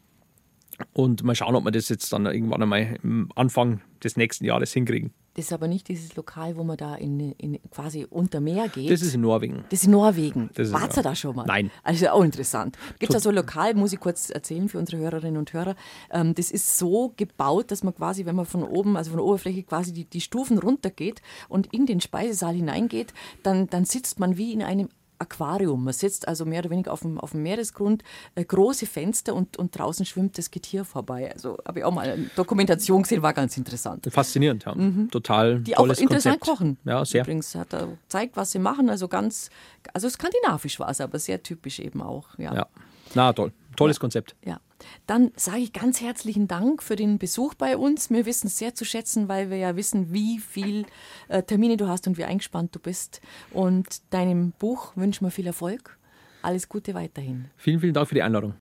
Und 0.93 1.23
mal 1.23 1.35
schauen, 1.35 1.55
ob 1.55 1.63
wir 1.63 1.71
das 1.71 1.89
jetzt 1.89 2.11
dann 2.13 2.25
irgendwann 2.25 2.61
einmal 2.61 2.97
am 3.03 3.31
Anfang 3.35 3.81
des 4.03 4.15
nächsten 4.15 4.45
Jahres 4.45 4.73
hinkriegen. 4.73 5.11
Das 5.37 5.45
ist 5.45 5.53
aber 5.53 5.67
nicht 5.67 5.87
dieses 5.87 6.15
Lokal, 6.15 6.57
wo 6.57 6.63
man 6.63 6.77
da 6.77 6.95
in, 6.95 7.31
in 7.33 7.59
quasi 7.69 8.07
unter 8.09 8.39
Meer 8.39 8.69
geht. 8.69 8.89
Das 8.89 9.03
ist 9.03 9.13
in 9.13 9.21
Norwegen. 9.21 9.65
Das 9.69 9.81
ist 9.81 9.85
in 9.85 9.91
Norwegen. 9.91 10.49
Warst 10.55 10.97
du 10.97 11.03
da 11.03 11.13
schon 11.13 11.35
mal? 11.35 11.45
Nein. 11.45 11.69
Also 11.83 12.07
auch 12.09 12.23
interessant. 12.23 12.75
Gibt 12.97 13.13
es 13.13 13.17
da 13.17 13.19
so 13.19 13.29
ein 13.29 13.35
Lokal, 13.35 13.75
muss 13.75 13.93
ich 13.93 13.99
kurz 13.99 14.31
erzählen 14.31 14.67
für 14.67 14.79
unsere 14.79 14.99
Hörerinnen 14.99 15.37
und 15.37 15.53
Hörer. 15.53 15.75
Ähm, 16.09 16.33
das 16.33 16.49
ist 16.49 16.79
so 16.79 17.13
gebaut, 17.17 17.69
dass 17.69 17.83
man 17.83 17.93
quasi, 17.93 18.25
wenn 18.25 18.35
man 18.35 18.47
von 18.47 18.63
oben, 18.63 18.97
also 18.97 19.11
von 19.11 19.19
der 19.19 19.25
Oberfläche 19.25 19.61
quasi 19.61 19.93
die, 19.93 20.05
die 20.05 20.21
Stufen 20.21 20.57
runtergeht 20.57 21.21
und 21.49 21.71
in 21.71 21.85
den 21.85 22.01
Speisesaal 22.01 22.55
hineingeht, 22.55 23.13
dann, 23.43 23.69
dann 23.69 23.85
sitzt 23.85 24.19
man 24.19 24.37
wie 24.37 24.53
in 24.53 24.63
einem 24.63 24.89
Aquarium. 25.19 25.83
Man 25.83 25.93
sitzt 25.93 26.27
also 26.27 26.45
mehr 26.45 26.59
oder 26.59 26.69
weniger 26.69 26.93
auf 26.93 27.01
dem, 27.01 27.19
auf 27.19 27.31
dem 27.31 27.43
Meeresgrund, 27.43 28.03
äh, 28.35 28.43
große 28.43 28.85
Fenster 28.85 29.33
und, 29.35 29.57
und 29.57 29.77
draußen 29.77 30.05
schwimmt 30.05 30.37
das 30.37 30.51
Getier 30.51 30.85
vorbei. 30.85 31.31
Also 31.33 31.57
habe 31.67 31.79
ich 31.79 31.85
auch 31.85 31.91
mal 31.93 32.09
eine 32.09 32.29
Dokumentation 32.35 33.03
gesehen, 33.03 33.21
war 33.21 33.33
ganz 33.33 33.57
interessant. 33.57 34.07
Faszinierend, 34.11 34.65
ja. 34.65 34.75
Mhm. 34.75 35.09
Total 35.11 35.59
Die 35.59 35.77
auch 35.77 35.85
interessant 35.85 36.39
Konzept. 36.39 36.41
kochen. 36.41 36.77
Ja, 36.85 37.03
sehr. 37.05 37.23
Übrigens 37.23 37.55
hat 37.55 37.73
er 37.73 37.87
gezeigt, 38.03 38.37
was 38.37 38.51
sie 38.51 38.59
machen. 38.59 38.89
Also 38.89 39.07
ganz, 39.07 39.49
also 39.93 40.09
skandinavisch 40.09 40.79
war 40.79 40.89
es, 40.89 41.01
aber 41.01 41.19
sehr 41.19 41.41
typisch 41.41 41.79
eben 41.79 42.01
auch. 42.01 42.37
Ja, 42.37 42.53
ja. 42.53 42.67
na 43.15 43.33
toll. 43.33 43.51
Tolles. 43.77 43.99
Konzept. 43.99 44.35
Ja. 44.43 44.59
Dann 45.05 45.31
sage 45.35 45.59
ich 45.59 45.71
ganz 45.71 46.01
herzlichen 46.01 46.47
Dank 46.47 46.83
für 46.83 46.95
den 46.95 47.17
Besuch 47.17 47.53
bei 47.53 47.77
uns. 47.77 48.09
Wir 48.09 48.25
wissen 48.25 48.47
es 48.47 48.57
sehr 48.57 48.75
zu 48.75 48.83
schätzen, 48.85 49.29
weil 49.29 49.49
wir 49.49 49.57
ja 49.57 49.75
wissen, 49.75 50.11
wie 50.11 50.39
viel 50.39 50.85
äh, 51.29 51.43
Termine 51.43 51.77
du 51.77 51.87
hast 51.87 52.07
und 52.07 52.17
wie 52.17 52.25
eingespannt 52.25 52.75
du 52.75 52.79
bist. 52.79 53.21
Und 53.51 54.01
deinem 54.11 54.51
Buch 54.51 54.95
wünschen 54.95 55.25
wir 55.25 55.31
viel 55.31 55.47
Erfolg. 55.47 55.97
Alles 56.41 56.69
Gute 56.69 56.93
weiterhin. 56.93 57.45
Vielen, 57.55 57.79
vielen 57.79 57.93
Dank 57.93 58.07
für 58.07 58.15
die 58.15 58.21
Einladung. 58.21 58.53